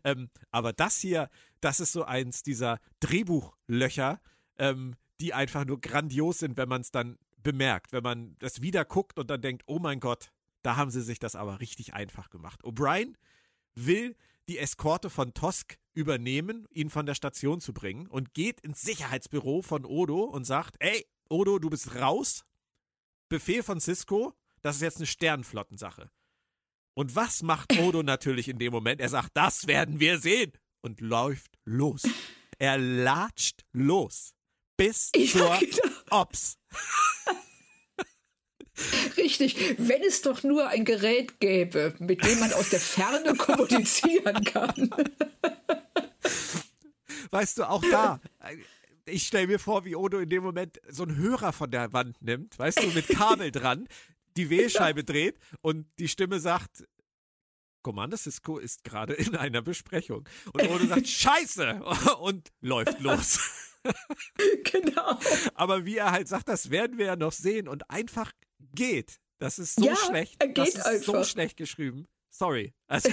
Ähm, 0.05 0.31
aber 0.51 0.73
das 0.73 0.99
hier, 0.99 1.29
das 1.61 1.81
ist 1.81 1.93
so 1.93 2.05
eins 2.05 2.43
dieser 2.43 2.81
Drehbuchlöcher, 3.01 4.21
ähm, 4.59 4.95
die 5.21 5.35
einfach 5.35 5.65
nur 5.65 5.81
grandios 5.81 6.39
sind, 6.39 6.57
wenn 6.57 6.69
man 6.69 6.81
es 6.81 6.91
dann 6.91 7.19
bemerkt, 7.43 7.93
wenn 7.93 8.03
man 8.03 8.37
das 8.39 8.63
wieder 8.63 8.85
guckt 8.85 9.19
und 9.19 9.31
dann 9.31 9.41
denkt, 9.41 9.65
oh 9.67 9.79
mein 9.79 10.01
Gott, 10.01 10.33
da 10.63 10.77
haben 10.77 10.91
sie 10.91 11.03
sich 11.03 11.19
das 11.19 11.37
aber 11.37 11.61
richtig 11.61 11.95
einfach 11.95 12.31
gemacht. 12.31 12.63
O'Brien 12.65 13.15
will 13.75 14.17
die 14.49 14.59
Eskorte 14.59 15.11
von 15.11 15.35
Tosk 15.35 15.77
übernehmen, 15.95 16.67
ihn 16.71 16.91
von 16.91 17.07
der 17.07 17.15
Station 17.15 17.61
zu 17.61 17.73
bringen 17.73 18.07
und 18.07 18.35
geht 18.35 18.61
ins 18.61 18.81
Sicherheitsbüro 18.81 19.63
von 19.63 19.85
Odo 19.85 20.25
und 20.25 20.45
sagt, 20.45 20.77
ey, 20.81 21.07
Odo, 21.29 21.59
du 21.59 21.69
bist 21.69 21.95
raus. 21.95 22.45
Befehl 23.29 23.63
von 23.63 23.81
Cisco, 23.81 24.35
das 24.63 24.77
ist 24.77 24.83
jetzt 24.83 24.97
eine 24.97 25.07
Sternflottensache. 25.07 26.11
Und 26.95 27.15
was 27.15 27.43
macht 27.43 27.73
Odo 27.79 28.03
natürlich 28.03 28.49
in 28.49 28.59
dem 28.59 28.73
Moment? 28.73 29.01
Er 29.01 29.11
sagt, 29.11 29.31
das 29.35 29.67
werden 29.67 30.01
wir 30.01 30.19
sehen 30.19 30.53
und 30.81 31.01
läuft 31.01 31.59
los. 31.65 32.03
Er 32.59 32.79
latscht 32.79 33.65
los 33.73 34.35
bis 34.77 35.11
ja, 35.15 35.31
zur. 35.31 35.61
Ops. 36.11 36.59
Richtig, 39.17 39.77
wenn 39.79 40.03
es 40.03 40.23
doch 40.23 40.43
nur 40.43 40.69
ein 40.69 40.85
Gerät 40.85 41.41
gäbe, 41.41 41.95
mit 41.99 42.25
dem 42.25 42.39
man 42.39 42.53
aus 42.53 42.71
der 42.71 42.81
Ferne 42.81 43.35
kommunizieren 43.39 44.45
kann. 44.45 44.91
Weißt 47.31 47.59
du, 47.59 47.65
auch 47.65 47.85
da, 47.91 48.21
ich 49.07 49.27
stelle 49.27 49.47
mir 49.47 49.59
vor, 49.59 49.85
wie 49.85 49.97
Odo 49.97 50.19
in 50.19 50.29
dem 50.29 50.43
Moment 50.43 50.81
so 50.89 51.03
einen 51.03 51.17
Hörer 51.17 51.53
von 51.53 51.71
der 51.71 51.93
Wand 51.93 52.21
nimmt, 52.23 52.59
weißt 52.59 52.83
du, 52.83 52.89
mit 52.89 53.09
Kabel 53.09 53.51
dran, 53.51 53.89
die 54.37 54.51
Wählscheibe 54.51 55.05
dreht 55.05 55.39
und 55.61 55.87
die 55.99 56.09
Stimme 56.09 56.41
sagt, 56.41 56.85
Commander 57.83 58.17
Cisco 58.17 58.59
ist 58.59 58.85
gerade 58.85 59.15
in 59.15 59.37
einer 59.37 59.63
Besprechung. 59.63 60.29
Und 60.53 60.69
Odo 60.69 60.87
sagt, 60.87 61.09
Scheiße! 61.09 61.83
und 62.21 62.53
läuft 62.61 63.01
los. 63.01 63.41
genau. 64.65 65.19
Aber 65.55 65.85
wie 65.85 65.97
er 65.97 66.11
halt 66.11 66.29
sagt, 66.29 66.49
das 66.49 66.71
werden 66.71 66.99
wir 66.99 67.07
ja 67.07 67.17
noch 67.17 67.33
sehen 67.33 67.69
und 67.69 67.89
einfach 67.91 68.33
geht. 68.75 69.19
Das 69.39 69.59
ist 69.59 69.77
so 69.77 69.85
ja, 69.85 69.97
schlecht. 69.97 70.37
Er 70.39 70.49
geht 70.49 70.59
das 70.59 70.75
ist 70.75 70.87
einfach. 70.87 71.15
so 71.15 71.25
schlecht 71.25 71.57
geschrieben. 71.57 72.07
Sorry. 72.31 72.73
Also. 72.89 73.11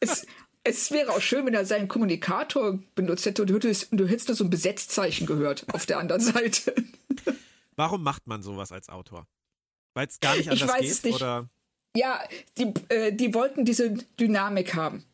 es, 0.00 0.26
es 0.62 0.90
wäre 0.92 1.10
auch 1.10 1.20
schön, 1.20 1.46
wenn 1.46 1.54
er 1.54 1.64
seinen 1.64 1.88
Kommunikator 1.88 2.78
benutzt 2.94 3.26
hätte 3.26 3.42
und 3.42 3.48
du 3.48 3.54
hättest, 3.54 3.88
du 3.90 4.06
hättest 4.06 4.28
so 4.28 4.44
ein 4.44 4.50
Besetzzeichen 4.50 5.26
gehört 5.26 5.66
auf 5.72 5.86
der 5.86 5.98
anderen 5.98 6.20
Seite. 6.32 6.74
Warum 7.74 8.02
macht 8.02 8.26
man 8.26 8.42
sowas 8.42 8.72
als 8.72 8.88
Autor? 8.88 9.26
Weil 9.94 10.06
es 10.06 10.20
gar 10.20 10.36
nicht 10.36 10.48
anders 10.48 10.62
ich 10.62 10.68
weiß 10.68 10.80
geht? 10.80 10.90
Es 10.90 11.02
nicht. 11.04 11.16
Oder? 11.16 11.48
Ja, 11.96 12.22
die, 12.58 12.72
äh, 12.88 13.12
die 13.12 13.34
wollten 13.34 13.64
diese 13.64 13.90
Dynamik 13.90 14.74
haben. 14.74 15.04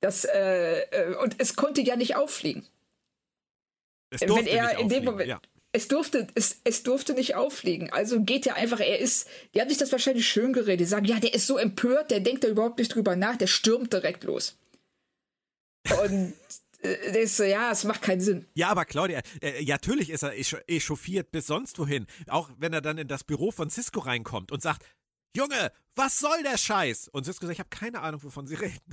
Das, 0.00 0.24
äh, 0.24 0.80
äh 0.80 1.16
und 1.16 1.36
es 1.38 1.56
konnte 1.56 1.80
ja 1.80 1.96
nicht 1.96 2.16
auffliegen. 2.16 2.66
Es 4.10 4.20
durfte 4.20 4.46
Wenn 4.46 4.56
er 4.56 4.68
nicht 4.68 4.80
in 4.80 4.88
dem 4.88 5.04
Moment, 5.04 5.28
ja 5.28 5.40
es 5.72 5.88
durfte, 5.88 6.26
es, 6.34 6.60
es 6.64 6.82
durfte 6.82 7.14
nicht 7.14 7.34
auffliegen. 7.34 7.90
Also 7.92 8.20
geht 8.20 8.46
er 8.46 8.56
einfach, 8.56 8.80
er 8.80 8.98
ist, 8.98 9.26
die 9.54 9.60
haben 9.60 9.68
sich 9.68 9.78
das 9.78 9.90
wahrscheinlich 9.90 10.28
schön 10.28 10.52
geredet. 10.52 10.80
Die 10.80 10.84
sagen, 10.84 11.06
ja, 11.06 11.18
der 11.18 11.34
ist 11.34 11.46
so 11.46 11.56
empört, 11.56 12.10
der 12.10 12.20
denkt 12.20 12.44
da 12.44 12.48
überhaupt 12.48 12.78
nicht 12.78 12.94
drüber 12.94 13.16
nach, 13.16 13.36
der 13.36 13.46
stürmt 13.46 13.92
direkt 13.92 14.24
los. 14.24 14.58
Und 16.04 16.34
äh, 16.82 17.12
das, 17.12 17.38
ja, 17.38 17.70
es 17.70 17.84
macht 17.84 18.02
keinen 18.02 18.20
Sinn. 18.20 18.46
Ja, 18.54 18.68
aber 18.68 18.84
Claudia, 18.84 19.22
äh, 19.40 19.62
ja, 19.62 19.76
natürlich 19.76 20.10
ist 20.10 20.22
er 20.22 20.34
echauffiert 20.68 21.30
bis 21.32 21.46
sonst 21.46 21.78
wohin. 21.78 22.06
Auch 22.28 22.50
wenn 22.58 22.74
er 22.74 22.82
dann 22.82 22.98
in 22.98 23.08
das 23.08 23.24
Büro 23.24 23.50
von 23.50 23.70
Cisco 23.70 24.00
reinkommt 24.00 24.52
und 24.52 24.60
sagt, 24.60 24.84
Junge, 25.34 25.72
was 25.94 26.18
soll 26.18 26.42
der 26.42 26.58
Scheiß? 26.58 27.08
Und 27.08 27.24
Cisco 27.24 27.46
sagt, 27.46 27.54
ich 27.54 27.60
habe 27.60 27.70
keine 27.70 28.00
Ahnung, 28.00 28.22
wovon 28.22 28.46
sie 28.46 28.54
reden. 28.56 28.78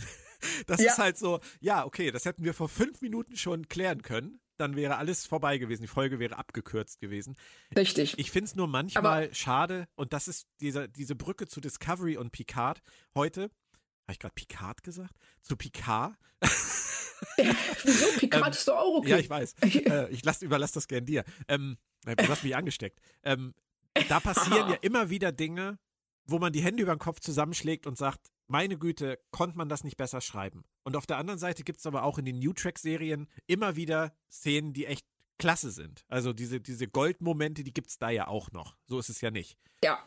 Das 0.68 0.80
ja. 0.80 0.94
ist 0.94 1.00
halt 1.00 1.18
so, 1.18 1.42
ja, 1.60 1.86
okay, 1.86 2.12
das 2.12 2.24
hätten 2.24 2.46
wir 2.46 2.54
vor 2.54 2.70
fünf 2.70 3.02
Minuten 3.02 3.36
schon 3.36 3.68
klären 3.68 4.04
können 4.04 4.40
dann 4.60 4.76
wäre 4.76 4.98
alles 4.98 5.26
vorbei 5.26 5.58
gewesen. 5.58 5.84
Die 5.84 5.88
Folge 5.88 6.20
wäre 6.20 6.38
abgekürzt 6.38 7.00
gewesen. 7.00 7.36
Richtig. 7.76 8.18
Ich 8.18 8.32
finde 8.32 8.46
es 8.46 8.56
nur 8.56 8.68
manchmal 8.68 9.06
Aber 9.06 9.34
schade, 9.34 9.88
und 9.96 10.14
das 10.14 10.28
ist 10.28 10.48
diese, 10.62 10.90
diese 10.90 11.16
Brücke 11.16 11.48
zu 11.48 11.62
Discovery 11.62 12.18
und 12.18 12.32
Picard 12.32 12.82
heute. 13.16 13.44
Habe 13.44 14.14
ich 14.14 14.20
gerade 14.20 14.34
Picard 14.34 14.84
gesagt? 14.84 15.14
Zu 15.42 15.56
Picard. 15.56 16.16
Ja, 17.38 17.56
wieso? 17.84 18.06
Picard 18.20 18.48
ähm, 18.48 18.52
ist 18.52 18.68
doch 18.68 18.78
auch 18.78 18.98
okay. 18.98 19.10
Ja, 19.10 19.18
ich 19.18 19.30
weiß. 19.30 19.54
äh, 19.64 20.10
ich 20.10 20.24
lass, 20.24 20.42
überlasse 20.42 20.74
das 20.76 20.88
gern 20.88 21.06
dir. 21.06 21.24
Ähm, 21.48 21.78
du 22.06 22.28
hast 22.28 22.44
mich 22.44 22.56
angesteckt. 22.56 23.00
Ähm, 23.24 23.54
da 24.08 24.20
passieren 24.20 24.70
ja 24.70 24.78
immer 24.82 25.10
wieder 25.10 25.32
Dinge, 25.32 25.80
wo 26.26 26.40
man 26.40 26.54
die 26.54 26.62
Hände 26.62 26.84
über 26.84 26.96
den 26.96 27.00
Kopf 27.00 27.20
zusammenschlägt 27.20 27.88
und 27.88 27.98
sagt, 27.98 28.32
meine 28.50 28.78
Güte, 28.78 29.20
konnte 29.32 29.58
man 29.58 29.70
das 29.70 29.84
nicht 29.84 29.98
besser 29.98 30.22
schreiben. 30.22 30.64
Und 30.84 30.96
auf 30.96 31.06
der 31.06 31.18
anderen 31.18 31.40
Seite 31.40 31.64
gibt 31.64 31.80
es 31.80 31.86
aber 31.86 32.04
auch 32.04 32.18
in 32.18 32.26
den 32.26 32.40
New 32.40 32.54
Track-Serien 32.54 33.28
immer 33.48 33.76
wieder 33.76 34.14
Szenen, 34.30 34.74
die 34.74 34.86
echt 34.86 35.06
klasse 35.38 35.72
sind. 35.72 36.04
Also 36.10 36.34
diese, 36.34 36.60
diese 36.60 36.88
Goldmomente, 36.88 37.64
die 37.64 37.74
gibt 37.74 37.90
es 37.90 37.98
da 37.98 38.10
ja 38.10 38.28
auch 38.28 38.52
noch. 38.52 38.76
So 38.88 39.00
ist 39.00 39.10
es 39.10 39.22
ja 39.22 39.32
nicht. 39.32 39.58
Ja. 39.84 40.04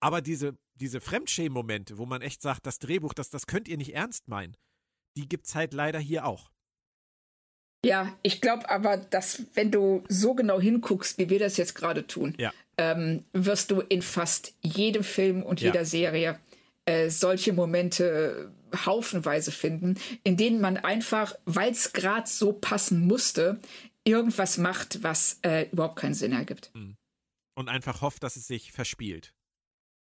Aber 0.00 0.22
diese, 0.22 0.56
diese 0.74 1.00
Fremdschämen-Momente, 1.00 1.98
wo 1.98 2.06
man 2.06 2.22
echt 2.22 2.40
sagt, 2.40 2.66
das 2.66 2.78
Drehbuch, 2.78 3.12
das, 3.12 3.28
das 3.28 3.46
könnt 3.46 3.68
ihr 3.68 3.76
nicht 3.76 3.94
ernst 3.94 4.28
meinen, 4.28 4.56
die 5.16 5.28
gibt 5.28 5.46
es 5.46 5.54
halt 5.54 5.74
leider 5.74 5.98
hier 5.98 6.24
auch. 6.24 6.50
Ja, 7.84 8.14
ich 8.22 8.40
glaube 8.40 8.68
aber, 8.68 8.96
dass 8.96 9.44
wenn 9.54 9.70
du 9.70 10.04
so 10.08 10.34
genau 10.34 10.60
hinguckst, 10.60 11.18
wie 11.18 11.30
wir 11.30 11.38
das 11.38 11.56
jetzt 11.56 11.74
gerade 11.74 12.06
tun, 12.06 12.34
ja. 12.38 12.52
ähm, 12.76 13.24
wirst 13.32 13.70
du 13.70 13.80
in 13.80 14.02
fast 14.02 14.54
jedem 14.62 15.04
Film 15.04 15.42
und 15.42 15.60
jeder 15.60 15.80
ja. 15.80 15.84
Serie 15.84 16.38
äh, 16.90 17.08
solche 17.08 17.52
Momente 17.52 18.52
haufenweise 18.84 19.52
finden, 19.52 19.98
in 20.24 20.36
denen 20.36 20.60
man 20.60 20.76
einfach, 20.76 21.34
weil 21.44 21.70
es 21.70 21.92
gerade 21.92 22.28
so 22.28 22.52
passen 22.52 23.06
musste, 23.06 23.60
irgendwas 24.04 24.58
macht, 24.58 25.02
was 25.02 25.38
äh, 25.42 25.68
überhaupt 25.70 25.96
keinen 25.96 26.14
Sinn 26.14 26.32
ergibt. 26.32 26.70
Mhm. 26.74 26.96
Und 27.54 27.68
einfach 27.68 28.00
hofft, 28.00 28.22
dass 28.22 28.36
es 28.36 28.46
sich 28.46 28.72
verspielt. 28.72 29.34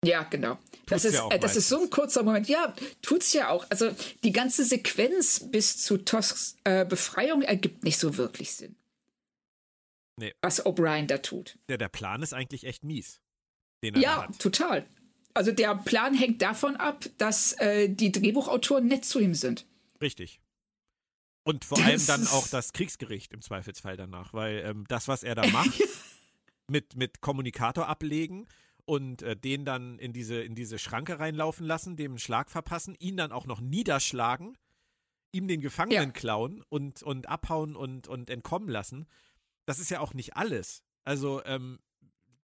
Ja, 0.03 0.22
genau. 0.22 0.59
das 0.87 1.05
ist, 1.05 1.14
ja 1.14 1.28
äh, 1.28 1.39
das 1.39 1.57
ist 1.57 1.68
so 1.68 1.83
ein 1.83 1.91
kurzer 1.91 2.22
Moment. 2.22 2.49
Ja, 2.49 2.74
tut's 3.03 3.35
ja 3.35 3.51
auch. 3.51 3.66
Also 3.68 3.95
die 4.24 4.33
ganze 4.33 4.64
Sequenz 4.64 5.51
bis 5.51 5.83
zu 5.83 5.99
Tosks 5.99 6.57
äh, 6.64 6.87
Befreiung 6.87 7.43
ergibt 7.43 7.85
nicht 7.85 7.99
so 7.99 8.16
wirklich 8.16 8.53
Sinn. 8.53 8.76
Nee. 10.16 10.33
Was 10.41 10.64
O'Brien 10.64 11.07
da 11.07 11.18
tut. 11.18 11.59
Der, 11.68 11.76
der 11.76 11.89
Plan 11.89 12.22
ist 12.22 12.33
eigentlich 12.33 12.64
echt 12.64 12.85
mies. 12.85 13.20
ja, 13.83 14.28
total. 14.39 14.87
Also 15.35 15.53
der 15.53 15.74
Plan 15.76 16.14
hängt 16.14 16.43
davon 16.43 16.76
ab, 16.76 17.05
dass 17.18 17.53
äh, 17.55 17.89
die 17.89 18.12
Drehbuchautoren 18.12 18.87
nett 18.87 19.05
zu 19.05 19.20
ihm 19.20 19.35
sind. 19.35 19.66
Richtig. 20.01 20.41
Und 21.45 21.64
vor 21.64 21.78
das 21.78 21.87
allem 21.87 22.07
dann 22.07 22.26
auch 22.28 22.49
das 22.49 22.72
Kriegsgericht 22.72 23.33
im 23.33 23.41
Zweifelsfall 23.41 23.97
danach, 23.97 24.33
weil 24.35 24.62
ähm, 24.64 24.85
das, 24.89 25.09
was 25.09 25.22
er 25.22 25.35
da 25.35 25.47
macht, 25.53 25.81
mit, 26.68 26.97
mit 26.97 27.20
Kommunikator 27.20 27.87
ablegen 27.87 28.47
und 28.85 29.22
äh, 29.22 29.37
den 29.37 29.64
dann 29.64 29.99
in 29.99 30.12
diese, 30.12 30.43
in 30.43 30.55
diese 30.55 30.78
Schranke 30.78 31.18
reinlaufen 31.18 31.66
lassen, 31.66 31.97
dem 31.97 32.12
einen 32.12 32.18
Schlag 32.18 32.51
verpassen, 32.51 32.95
ihn 32.99 33.16
dann 33.16 33.33
auch 33.33 33.47
noch 33.47 33.61
niederschlagen, 33.61 34.57
ihm 35.33 35.49
den 35.49 35.61
Gefangenen 35.61 36.09
ja. 36.09 36.12
klauen 36.12 36.62
und, 36.68 37.03
und 37.03 37.28
abhauen 37.28 37.76
und, 37.76 38.09
und 38.09 38.31
entkommen 38.31 38.68
lassen. 38.68 39.07
Das 39.64 39.78
ist 39.78 39.91
ja 39.91 40.01
auch 40.01 40.14
nicht 40.14 40.37
alles. 40.37 40.83
Also, 41.05 41.43
ähm, 41.45 41.78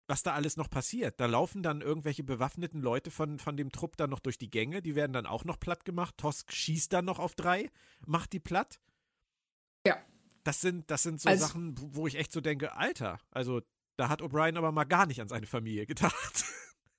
was 0.08 0.24
da 0.24 0.34
alles 0.34 0.58
noch 0.58 0.70
passiert. 0.70 1.20
Da 1.20 1.26
laufen 1.26 1.64
dann 1.64 1.82
irgendwelche 1.82 2.24
bewaffneten 2.24 2.82
Leute 2.82 3.12
von, 3.12 3.40
von 3.40 3.58
dem 3.58 3.72
Trupp 3.72 3.98
dann 3.98 4.10
noch 4.10 4.20
durch 4.20 4.38
die 4.38 4.50
Gänge, 4.50 4.82
die 4.82 4.96
werden 4.96 5.14
dann 5.14 5.26
auch 5.26 5.46
noch 5.46 5.60
platt 5.60 5.86
gemacht. 5.86 6.16
Tosk 6.18 6.52
schießt 6.52 6.94
dann 6.94 7.06
noch 7.06 7.20
auf 7.20 7.36
drei, 7.36 7.70
macht 8.06 8.34
die 8.34 8.40
platt. 8.40 8.80
Ja. 9.86 9.98
Das 10.44 10.62
sind, 10.62 10.92
das 10.92 11.04
sind 11.04 11.22
so 11.22 11.30
also, 11.30 11.46
Sachen, 11.46 11.76
wo 11.78 12.08
ich 12.08 12.16
echt 12.16 12.32
so 12.32 12.42
denke, 12.42 12.76
Alter, 12.76 13.20
also 13.32 13.62
da 13.98 14.10
hat 14.10 14.22
O'Brien 14.22 14.58
aber 14.58 14.72
mal 14.72 14.84
gar 14.84 15.06
nicht 15.06 15.22
an 15.22 15.28
seine 15.28 15.48
Familie 15.48 15.86
gedacht. 15.88 16.46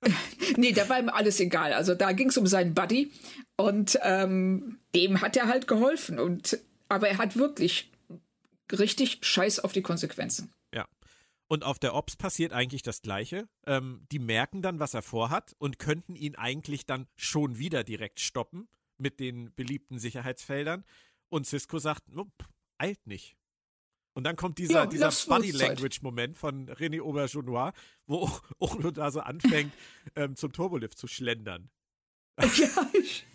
nee, 0.57 0.73
da 0.73 0.87
war 0.89 0.99
ihm 0.99 1.09
alles 1.09 1.39
egal. 1.39 1.73
Also 1.73 1.95
da 1.95 2.11
ging 2.11 2.29
es 2.29 2.37
um 2.37 2.47
seinen 2.47 2.73
Buddy 2.73 3.11
und 3.55 3.97
ähm, 4.03 4.79
dem 4.93 5.21
hat 5.21 5.37
er 5.37 5.47
halt 5.47 5.67
geholfen. 5.67 6.19
Und, 6.19 6.59
aber 6.89 7.09
er 7.09 7.17
hat 7.17 7.37
wirklich 7.37 7.91
richtig 8.71 9.19
Scheiß 9.21 9.59
auf 9.59 9.71
die 9.71 9.81
Konsequenzen. 9.81 10.51
Und 11.47 11.63
auf 11.63 11.79
der 11.79 11.95
Ops 11.95 12.17
passiert 12.17 12.51
eigentlich 12.51 12.81
das 12.81 13.01
Gleiche. 13.01 13.47
Ähm, 13.65 14.05
die 14.11 14.19
merken 14.19 14.61
dann, 14.61 14.79
was 14.79 14.93
er 14.93 15.01
vorhat 15.01 15.55
und 15.59 15.79
könnten 15.79 16.15
ihn 16.15 16.35
eigentlich 16.35 16.85
dann 16.85 17.07
schon 17.15 17.57
wieder 17.57 17.83
direkt 17.83 18.19
stoppen 18.19 18.67
mit 18.97 19.19
den 19.19 19.53
beliebten 19.55 19.97
Sicherheitsfeldern. 19.97 20.83
Und 21.29 21.47
Cisco 21.47 21.79
sagt, 21.79 22.03
eilt 22.77 23.07
nicht. 23.07 23.37
Und 24.13 24.23
dann 24.23 24.35
kommt 24.35 24.57
dieser, 24.57 24.79
ja, 24.79 24.85
dieser 24.87 25.11
Body-Language-Moment 25.27 26.37
von 26.37 26.69
René 26.69 27.01
Aubergenois, 27.01 27.71
wo 28.07 28.29
Ochlo 28.59 28.91
da 28.91 29.11
so 29.11 29.19
anfängt, 29.19 29.71
ähm, 30.15 30.35
zum 30.35 30.51
Turbolift 30.51 30.97
zu 30.97 31.07
schlendern. 31.07 31.69
Ja, 32.57 32.91
ich. 32.93 33.25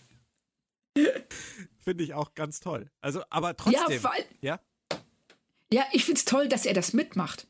Finde 1.78 2.04
ich 2.04 2.14
auch 2.14 2.34
ganz 2.34 2.60
toll. 2.60 2.90
Also, 3.00 3.22
aber 3.30 3.56
trotzdem. 3.56 3.90
Ja, 3.90 4.04
weil, 4.04 4.24
ja? 4.40 4.60
ja 5.72 5.84
ich 5.92 6.04
finde 6.04 6.18
es 6.18 6.24
toll, 6.24 6.48
dass 6.48 6.66
er 6.66 6.74
das 6.74 6.92
mitmacht. 6.92 7.48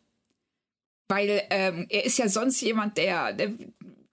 Weil 1.09 1.43
ähm, 1.51 1.87
er 1.89 2.05
ist 2.05 2.19
ja 2.19 2.29
sonst 2.29 2.61
jemand, 2.61 2.97
der, 2.97 3.33
der 3.33 3.53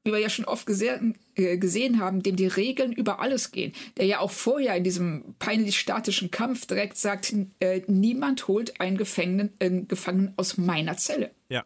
wie 0.04 0.12
wir 0.12 0.20
ja 0.20 0.30
schon 0.30 0.46
oft 0.46 0.66
gesehen, 0.66 1.18
äh, 1.36 1.58
gesehen 1.58 2.00
haben, 2.00 2.24
dem 2.24 2.36
die 2.36 2.48
Regeln 2.48 2.92
über 2.92 3.20
alles 3.20 3.52
gehen. 3.52 3.74
Der 3.98 4.06
ja 4.06 4.20
auch 4.20 4.32
vorher 4.32 4.76
in 4.76 4.84
diesem 4.84 5.36
peinlich 5.40 5.80
statischen 5.80 6.32
Kampf 6.32 6.66
direkt 6.66 6.98
sagt, 6.98 7.34
äh, 7.60 7.82
niemand 7.88 8.48
holt 8.48 8.80
einen 8.80 8.98
Gefangenen, 8.98 9.54
äh, 9.60 9.82
Gefangenen 9.82 10.34
aus 10.38 10.58
meiner 10.58 10.98
Zelle. 10.98 11.32
Ja. 11.50 11.66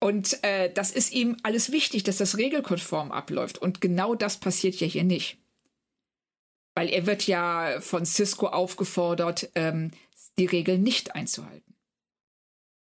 Und 0.00 0.42
äh, 0.44 0.72
das 0.72 0.90
ist 0.90 1.12
ihm 1.12 1.36
alles 1.42 1.72
wichtig, 1.72 2.04
dass 2.04 2.18
das 2.18 2.36
regelkonform 2.36 3.10
abläuft. 3.10 3.58
Und 3.58 3.80
genau 3.80 4.14
das 4.14 4.38
passiert 4.38 4.76
ja 4.76 4.86
hier 4.86 5.04
nicht. 5.04 5.38
Weil 6.74 6.88
er 6.88 7.06
wird 7.06 7.26
ja 7.26 7.80
von 7.80 8.06
Cisco 8.06 8.46
aufgefordert, 8.46 9.50
ähm, 9.56 9.90
die 10.38 10.46
Regeln 10.46 10.82
nicht 10.84 11.16
einzuhalten. 11.16 11.67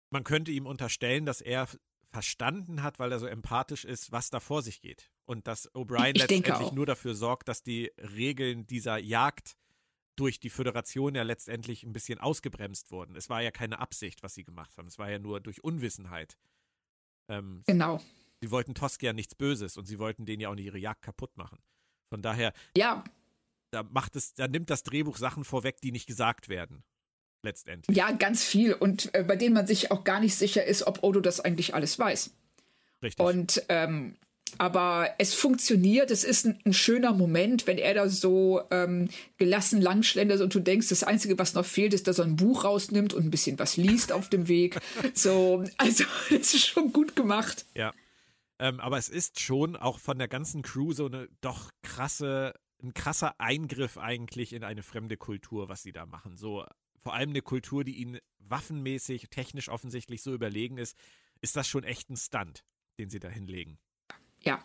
Man 0.10 0.24
könnte 0.24 0.52
ihm 0.52 0.66
unterstellen, 0.66 1.26
dass 1.26 1.42
er 1.42 1.68
verstanden 2.16 2.82
hat, 2.82 2.98
weil 2.98 3.12
er 3.12 3.20
so 3.20 3.26
empathisch 3.26 3.84
ist, 3.84 4.12
was 4.12 4.30
da 4.30 4.40
vor 4.40 4.62
sich 4.62 4.82
geht. 4.82 5.12
Und 5.26 5.48
dass 5.48 5.70
O'Brien 5.74 6.18
letztendlich 6.18 6.72
nur 6.72 6.86
dafür 6.86 7.14
sorgt, 7.14 7.50
dass 7.50 7.62
die 7.62 7.92
Regeln 7.98 8.66
dieser 8.68 8.98
Jagd 8.98 9.58
durch 10.16 10.40
die 10.40 10.50
Föderation 10.50 11.14
ja 11.14 11.24
letztendlich 11.24 11.84
ein 11.84 11.92
bisschen 11.92 12.20
ausgebremst 12.20 12.92
wurden. 12.92 13.18
Es 13.18 13.30
war 13.30 13.42
ja 13.42 13.52
keine 13.52 13.80
Absicht, 13.80 14.24
was 14.24 14.34
sie 14.34 14.46
gemacht 14.46 14.78
haben. 14.78 14.88
Es 14.88 14.98
war 14.98 15.12
ja 15.12 15.20
nur 15.20 15.42
durch 15.42 15.62
Unwissenheit. 15.62 16.38
Ähm, 17.28 17.64
genau. 17.68 18.00
Sie 18.40 18.50
wollten 18.50 18.76
Tosk 18.76 19.04
ja 19.04 19.12
nichts 19.12 19.36
Böses 19.36 19.76
und 19.76 19.86
sie 19.86 20.00
wollten 20.00 20.26
denen 20.26 20.40
ja 20.40 20.50
auch 20.50 20.56
nicht 20.56 20.68
ihre 20.68 20.78
Jagd 20.78 21.02
kaputt 21.02 21.36
machen. 21.36 21.60
Von 22.10 22.22
daher, 22.22 22.54
ja. 22.78 23.04
da 23.72 23.84
macht 23.84 24.16
es, 24.16 24.36
da 24.36 24.48
nimmt 24.48 24.70
das 24.70 24.84
Drehbuch 24.84 25.18
Sachen 25.18 25.44
vorweg, 25.44 25.82
die 25.82 25.92
nicht 25.92 26.08
gesagt 26.08 26.48
werden 26.48 26.86
letztendlich. 27.46 27.96
Ja, 27.96 28.12
ganz 28.12 28.44
viel 28.44 28.74
und 28.74 29.14
äh, 29.16 29.24
bei 29.24 29.38
denen 29.38 29.54
man 29.54 29.68
sich 29.68 29.92
auch 29.92 30.04
gar 30.04 30.20
nicht 30.20 30.36
sicher 30.36 30.66
ist, 30.66 30.86
ob 30.86 31.04
Odo 31.04 31.22
das 31.22 31.40
eigentlich 31.40 31.74
alles 31.74 31.98
weiß. 31.98 32.32
Richtig. 33.02 33.26
Und 33.26 33.64
ähm, 33.70 34.16
aber 34.58 35.10
es 35.18 35.34
funktioniert, 35.34 36.12
es 36.12 36.24
ist 36.24 36.46
ein, 36.46 36.60
ein, 36.66 36.74
schöner 36.74 37.14
Moment, 37.14 37.68
wenn 37.68 37.78
er 37.78 37.94
da 37.94 38.08
so 38.08 38.62
ähm, 38.72 39.10
gelassen 39.38 39.82
langschlendert 39.82 40.42
und 40.42 40.54
du 40.54 40.60
denkst, 40.60 40.90
das 40.90 41.04
Einzige, 41.04 41.38
was 41.38 41.54
noch 41.56 41.66
fehlt, 41.66 41.94
ist, 41.94 42.08
dass 42.08 42.20
er 42.20 42.26
ein 42.26 42.38
Buch 42.38 42.64
rausnimmt 42.64 43.14
und 43.14 43.26
ein 43.26 43.32
bisschen 43.32 43.60
was 43.60 43.76
liest 43.78 44.12
auf 44.12 44.30
dem 44.30 44.48
Weg. 44.48 44.80
So, 45.14 45.64
also 45.78 46.04
es 46.30 46.54
ist 46.54 46.68
schon 46.68 46.92
gut 46.92 47.16
gemacht. 47.16 47.66
Ja. 47.74 47.94
Ähm, 48.60 48.80
aber 48.80 48.98
es 48.98 49.10
ist 49.10 49.40
schon 49.40 49.76
auch 49.76 50.00
von 50.00 50.18
der 50.18 50.28
ganzen 50.28 50.62
Crew 50.62 50.94
so 50.94 51.08
eine 51.08 51.28
doch 51.42 51.72
krasse, 51.84 52.54
ein 52.82 52.94
krasser 52.94 53.40
Eingriff 53.40 53.98
eigentlich 53.98 54.54
in 54.54 54.64
eine 54.64 54.84
fremde 54.84 55.18
Kultur, 55.18 55.70
was 55.70 55.84
sie 55.84 55.92
da 55.92 56.06
machen. 56.06 56.38
So 56.38 56.66
vor 57.06 57.14
allem 57.14 57.30
eine 57.30 57.44
Kultur, 57.44 57.84
die 57.84 57.98
ihnen 57.98 58.20
waffenmäßig, 58.40 59.28
technisch 59.30 59.70
offensichtlich 59.70 60.24
so 60.24 60.34
überlegen 60.34 60.80
ist, 60.80 60.98
ist 61.40 61.56
das 61.56 61.68
schon 61.68 61.84
echt 61.84 62.10
ein 62.10 62.18
Stunt, 62.18 62.66
den 62.98 63.12
sie 63.12 63.20
da 63.20 63.30
hinlegen. 63.30 63.78
Ja. 64.42 64.64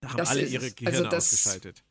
Da 0.00 0.12
haben 0.12 0.20
alle 0.20 0.44
ihre 0.44 0.64
also 0.64 0.74
Gehirne 0.76 0.98
also 0.98 1.10
das, 1.10 1.32
ausgeschaltet. 1.32 1.82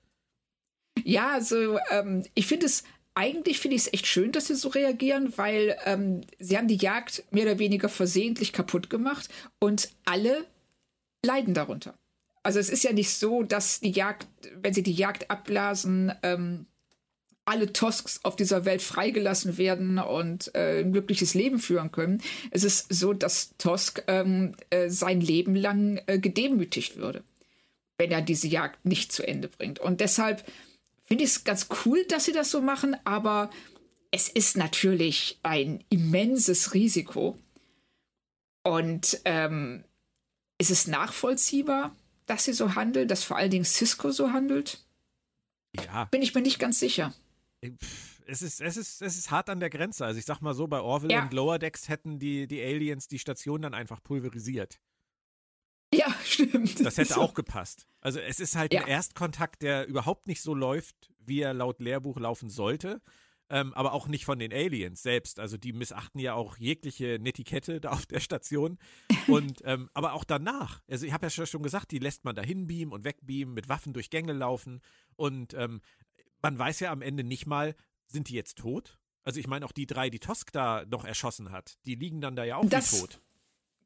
Ja, 1.03 1.31
also 1.31 1.79
ähm, 1.89 2.23
ich 2.35 2.45
finde 2.45 2.67
es 2.67 2.83
eigentlich 3.15 3.59
finde 3.59 3.77
ich 3.77 3.83
es 3.83 3.93
echt 3.93 4.05
schön, 4.05 4.31
dass 4.31 4.47
sie 4.47 4.55
so 4.55 4.69
reagieren, 4.69 5.35
weil 5.35 5.75
ähm, 5.85 6.21
sie 6.37 6.57
haben 6.59 6.67
die 6.67 6.77
Jagd 6.77 7.23
mehr 7.31 7.45
oder 7.45 7.57
weniger 7.57 7.89
versehentlich 7.89 8.53
kaputt 8.53 8.91
gemacht 8.91 9.29
und 9.59 9.89
alle 10.03 10.45
leiden 11.25 11.55
darunter. 11.55 11.97
Also 12.43 12.59
es 12.59 12.69
ist 12.69 12.83
ja 12.83 12.93
nicht 12.93 13.11
so, 13.15 13.41
dass 13.41 13.79
die 13.79 13.91
Jagd, 13.91 14.27
wenn 14.57 14.75
sie 14.75 14.83
die 14.83 14.93
Jagd 14.93 15.31
abblasen, 15.31 16.13
ähm, 16.21 16.67
alle 17.45 17.71
Tosks 17.71 18.19
auf 18.23 18.35
dieser 18.35 18.65
Welt 18.65 18.81
freigelassen 18.81 19.57
werden 19.57 19.99
und 19.99 20.53
äh, 20.55 20.81
ein 20.81 20.91
glückliches 20.91 21.35
Leben 21.35 21.59
führen 21.59 21.91
können. 21.91 22.21
Es 22.49 22.63
ist 22.63 22.91
so, 22.91 23.13
dass 23.13 23.55
Tosk 23.57 24.03
ähm, 24.07 24.55
äh, 24.71 24.89
sein 24.89 25.21
Leben 25.21 25.55
lang 25.55 26.01
äh, 26.07 26.17
gedemütigt 26.17 26.97
würde, 26.97 27.23
wenn 27.97 28.11
er 28.11 28.23
diese 28.23 28.47
Jagd 28.47 28.83
nicht 28.83 29.11
zu 29.11 29.25
Ende 29.25 29.47
bringt. 29.47 29.79
Und 29.79 30.01
deshalb 30.01 30.43
finde 31.05 31.23
ich 31.23 31.29
es 31.29 31.43
ganz 31.43 31.67
cool, 31.85 32.03
dass 32.05 32.25
sie 32.25 32.33
das 32.33 32.49
so 32.49 32.61
machen, 32.61 32.97
aber 33.03 33.51
es 34.09 34.27
ist 34.27 34.57
natürlich 34.57 35.39
ein 35.43 35.83
immenses 35.89 36.73
Risiko. 36.73 37.37
Und 38.63 39.21
ähm, 39.25 39.83
ist 40.57 40.71
es 40.71 40.87
nachvollziehbar, 40.87 41.95
dass 42.25 42.45
sie 42.45 42.53
so 42.53 42.73
handelt, 42.73 43.11
dass 43.11 43.23
vor 43.23 43.37
allen 43.37 43.51
Dingen 43.51 43.65
Cisco 43.65 44.09
so 44.09 44.31
handelt? 44.31 44.79
Ja. 45.75 46.05
Bin 46.05 46.23
ich 46.23 46.33
mir 46.33 46.41
nicht 46.41 46.57
ganz 46.57 46.79
sicher 46.79 47.13
es 48.27 48.41
ist, 48.41 48.61
es 48.61 48.77
ist, 48.77 49.01
es 49.01 49.17
ist 49.17 49.31
hart 49.31 49.49
an 49.49 49.59
der 49.59 49.69
Grenze. 49.69 50.05
Also 50.05 50.19
ich 50.19 50.25
sag 50.25 50.41
mal 50.41 50.53
so, 50.53 50.67
bei 50.67 50.81
Orville 50.81 51.13
ja. 51.13 51.23
und 51.23 51.33
Lower 51.33 51.59
Decks 51.59 51.89
hätten 51.89 52.19
die, 52.19 52.47
die 52.47 52.61
Aliens 52.61 53.07
die 53.07 53.19
Station 53.19 53.61
dann 53.61 53.73
einfach 53.73 54.01
pulverisiert. 54.03 54.79
Ja, 55.93 56.13
stimmt. 56.25 56.83
Das 56.85 56.97
hätte 56.97 57.17
auch 57.17 57.33
gepasst. 57.33 57.87
Also 58.01 58.19
es 58.19 58.39
ist 58.39 58.55
halt 58.55 58.73
ja. 58.73 58.81
ein 58.81 58.87
Erstkontakt, 58.87 59.61
der 59.61 59.87
überhaupt 59.87 60.27
nicht 60.27 60.41
so 60.41 60.53
läuft, 60.53 61.11
wie 61.19 61.41
er 61.41 61.53
laut 61.53 61.79
Lehrbuch 61.79 62.19
laufen 62.19 62.49
sollte. 62.49 63.01
Ähm, 63.47 63.75
aber 63.75 63.93
auch 63.93 64.07
nicht 64.07 64.25
von 64.25 64.39
den 64.39 64.51
Aliens 64.51 65.03
selbst. 65.03 65.39
Also 65.39 65.57
die 65.57 65.71
missachten 65.71 66.19
ja 66.19 66.33
auch 66.33 66.57
jegliche 66.57 67.19
Netiquette 67.21 67.79
da 67.79 67.91
auf 67.91 68.07
der 68.07 68.19
Station. 68.19 68.79
Und 69.27 69.61
ähm, 69.65 69.89
aber 69.93 70.13
auch 70.13 70.23
danach. 70.23 70.81
Also 70.89 71.05
ich 71.05 71.13
habe 71.13 71.27
ja 71.27 71.45
schon 71.45 71.61
gesagt, 71.61 71.91
die 71.91 71.99
lässt 71.99 72.25
man 72.25 72.35
da 72.35 72.41
hinbeamen 72.41 72.91
und 72.91 73.03
wegbeamen, 73.03 73.53
mit 73.53 73.69
Waffen 73.69 73.93
durch 73.93 74.09
Gänge 74.09 74.33
laufen. 74.33 74.81
Und 75.15 75.53
ähm, 75.53 75.81
man 76.45 76.59
weiß 76.59 76.79
ja 76.81 76.91
am 76.91 77.01
Ende 77.01 77.23
nicht 77.23 77.47
mal, 77.47 77.75
sind 78.05 78.29
die 78.29 78.35
jetzt 78.35 78.59
tot? 78.59 78.99
Also 79.23 79.39
ich 79.39 79.47
meine 79.47 79.65
auch 79.65 79.71
die 79.71 79.87
drei, 79.87 80.11
die 80.11 80.19
Tosk 80.19 80.51
da 80.51 80.85
noch 80.85 81.03
erschossen 81.03 81.51
hat, 81.51 81.79
die 81.87 81.95
liegen 81.95 82.21
dann 82.21 82.35
da 82.35 82.43
ja 82.43 82.57
auch 82.57 82.69
das, 82.69 82.99
tot. 82.99 83.19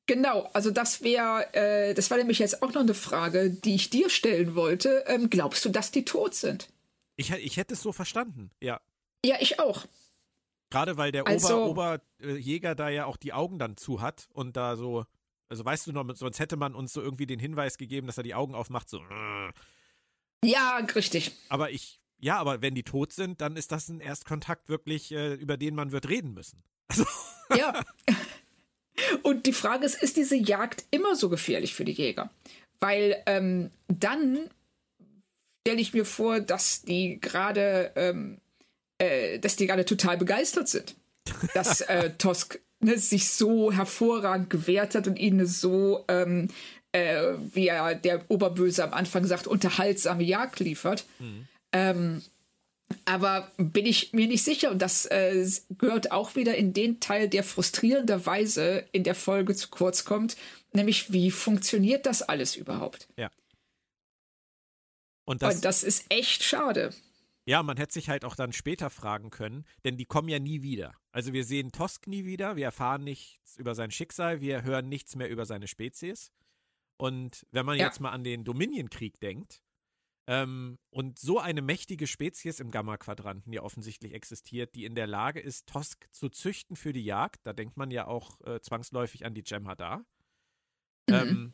Genau, 0.08 0.50
also 0.52 0.70
das 0.70 1.02
wäre, 1.02 1.54
äh, 1.54 1.94
das 1.94 2.12
war 2.12 2.18
nämlich 2.18 2.40
jetzt 2.40 2.62
auch 2.62 2.74
noch 2.74 2.82
eine 2.82 2.94
Frage, 2.94 3.50
die 3.50 3.76
ich 3.76 3.90
dir 3.90 4.10
stellen 4.10 4.56
wollte. 4.56 5.06
Ähm, 5.08 5.30
glaubst 5.30 5.64
du, 5.64 5.70
dass 5.70 5.92
die 5.92 6.04
tot 6.04 6.36
sind? 6.36 6.68
Ich, 7.16 7.32
ich 7.32 7.56
hätte 7.56 7.76
es 7.76 7.82
so 7.82 7.94
verstanden, 7.94 8.52
ja. 8.60 8.82
Ja, 9.24 9.38
ich 9.40 9.62
auch. 9.62 9.86
Gerade 10.70 10.98
weil 10.98 11.14
der 11.14 11.28
also, 11.28 11.64
Oberjäger 11.64 12.72
Ober, 12.72 12.72
äh, 12.72 12.76
da 12.76 12.90
ja 12.90 13.06
auch 13.06 13.18
die 13.18 13.32
Augen 13.32 13.58
dann 13.58 13.78
zu 13.78 14.02
hat 14.02 14.28
und 14.34 14.58
da 14.58 14.76
so, 14.76 15.06
also 15.48 15.64
weißt 15.64 15.88
du 15.88 15.94
noch, 15.94 16.06
sonst 16.16 16.40
hätte 16.40 16.58
man 16.58 16.76
uns 16.76 16.92
so 16.92 17.02
irgendwie 17.02 17.26
den 17.26 17.40
Hinweis 17.40 17.78
gegeben, 17.78 18.08
dass 18.08 18.18
er 18.18 18.24
die 18.24 18.36
Augen 18.36 18.54
aufmacht, 18.54 18.90
so. 18.90 19.02
Ja, 20.44 20.78
richtig. 20.94 21.32
Aber 21.48 21.72
ich 21.72 22.00
ja, 22.20 22.38
aber 22.38 22.62
wenn 22.62 22.76
die 22.76 22.84
tot 22.84 23.14
sind, 23.14 23.42
dann 23.42 23.56
ist 23.56 23.72
das 23.72 23.90
ein 23.90 24.00
Erstkontakt 24.00 24.70
wirklich, 24.70 25.12
äh, 25.12 25.34
über 25.36 25.58
den 25.58 25.76
man 25.76 25.92
wird 25.92 26.10
reden 26.10 26.34
müssen. 26.34 26.64
Also. 26.88 27.06
Ja. 27.58 27.84
Und 29.24 29.48
die 29.48 29.54
Frage 29.54 29.88
ist, 29.88 30.04
ist 30.04 30.16
diese 30.16 30.36
Jagd 30.36 30.84
immer 30.92 31.16
so 31.16 31.30
gefährlich 31.30 31.74
für 31.74 31.84
die 31.84 31.94
Jäger? 31.94 32.30
Weil 32.80 33.24
ähm, 33.26 33.72
dann 33.88 34.52
stelle 35.62 35.82
ich 35.82 35.96
mir 35.96 36.06
vor, 36.06 36.42
dass 36.42 36.84
die 36.84 37.20
gerade, 37.20 37.92
ähm, 37.96 38.40
äh, 39.00 39.40
dass 39.40 39.56
die 39.56 39.66
gerade 39.66 39.84
total 39.84 40.18
begeistert 40.18 40.68
sind, 40.68 40.96
dass 41.56 41.82
äh, 41.82 42.12
Tosk 42.20 42.60
ne, 42.82 43.00
sich 43.00 43.32
so 43.32 43.72
hervorragend 43.72 44.52
gewehrt 44.52 44.94
hat 44.94 45.08
und 45.08 45.18
ihnen 45.18 45.48
so 45.48 46.06
ähm, 46.08 46.50
äh, 46.92 47.34
wie 47.54 47.68
er 47.68 47.96
der 47.96 48.30
Oberböse 48.30 48.84
am 48.84 48.94
Anfang 48.94 49.26
sagt, 49.26 49.48
unterhaltsame 49.48 50.24
Jagd 50.24 50.60
liefert. 50.60 51.06
Mhm. 51.20 51.48
Ähm, 51.72 52.22
aber 53.06 53.52
bin 53.58 53.86
ich 53.86 54.14
mir 54.14 54.28
nicht 54.28 54.44
sicher 54.44 54.72
und 54.72 54.82
das 54.82 55.06
äh, 55.06 55.46
gehört 55.78 56.12
auch 56.12 56.36
wieder 56.36 56.56
in 56.56 56.74
den 56.74 57.00
Teil, 57.00 57.30
der 57.30 57.44
frustrierenderweise 57.44 58.86
in 58.92 59.04
der 59.04 59.16
Folge 59.16 59.56
zu 59.56 59.70
kurz 59.70 60.06
kommt, 60.06 60.38
nämlich 60.74 61.12
wie 61.14 61.32
funktioniert 61.32 62.06
das 62.06 62.22
alles 62.22 62.56
überhaupt? 62.56 63.08
Ja. 63.16 63.30
Und 65.26 65.44
das, 65.44 65.56
und 65.56 65.66
das 65.66 65.84
ist 65.84 66.06
echt 66.10 66.44
schade. 66.44 66.92
Ja, 67.46 67.64
man 67.64 67.78
hätte 67.78 67.94
sich 67.94 68.10
halt 68.10 68.26
auch 68.26 68.36
dann 68.36 68.54
später 68.54 68.90
fragen 68.90 69.30
können, 69.30 69.66
denn 69.84 69.98
die 69.98 70.06
kommen 70.06 70.30
ja 70.30 70.40
nie 70.40 70.62
wieder. 70.62 70.94
Also 71.12 71.34
wir 71.34 71.44
sehen 71.44 71.72
Tosk 71.72 72.08
nie 72.08 72.26
wieder, 72.26 72.56
wir 72.56 72.66
erfahren 72.66 73.04
nichts 73.04 73.56
über 73.58 73.76
sein 73.76 73.92
Schicksal, 73.92 74.42
wir 74.42 74.64
hören 74.64 74.90
nichts 74.90 75.16
mehr 75.16 75.30
über 75.30 75.46
seine 75.46 75.68
Spezies. 75.68 76.32
Und 76.98 77.46
wenn 77.52 77.66
man 77.66 77.78
ja. 77.78 77.86
jetzt 77.86 78.02
mal 78.02 78.12
an 78.12 78.24
den 78.24 78.44
Dominion-Krieg 78.44 79.20
denkt, 79.20 79.62
ähm, 80.30 80.78
und 80.92 81.18
so 81.18 81.40
eine 81.40 81.64
mächtige 81.64 82.06
Spezies 82.06 82.60
im 82.60 82.70
Gamma-Quadranten 82.70 83.52
ja 83.52 83.64
offensichtlich 83.64 84.14
existiert, 84.14 84.76
die 84.76 84.86
in 84.86 84.94
der 84.94 85.08
Lage 85.08 85.40
ist, 85.40 85.68
Tosk 85.68 86.08
zu 86.12 86.30
züchten 86.30 86.76
für 86.76 86.94
die 86.94 87.04
Jagd, 87.04 87.48
da 87.48 87.54
denkt 87.54 87.78
man 87.78 87.90
ja 87.90 88.06
auch 88.06 88.40
äh, 88.42 88.62
zwangsläufig 88.62 89.26
an 89.26 89.34
die 89.34 89.42
Jem'Hadar. 89.42 90.06
Mhm. 91.08 91.16
Ähm, 91.16 91.54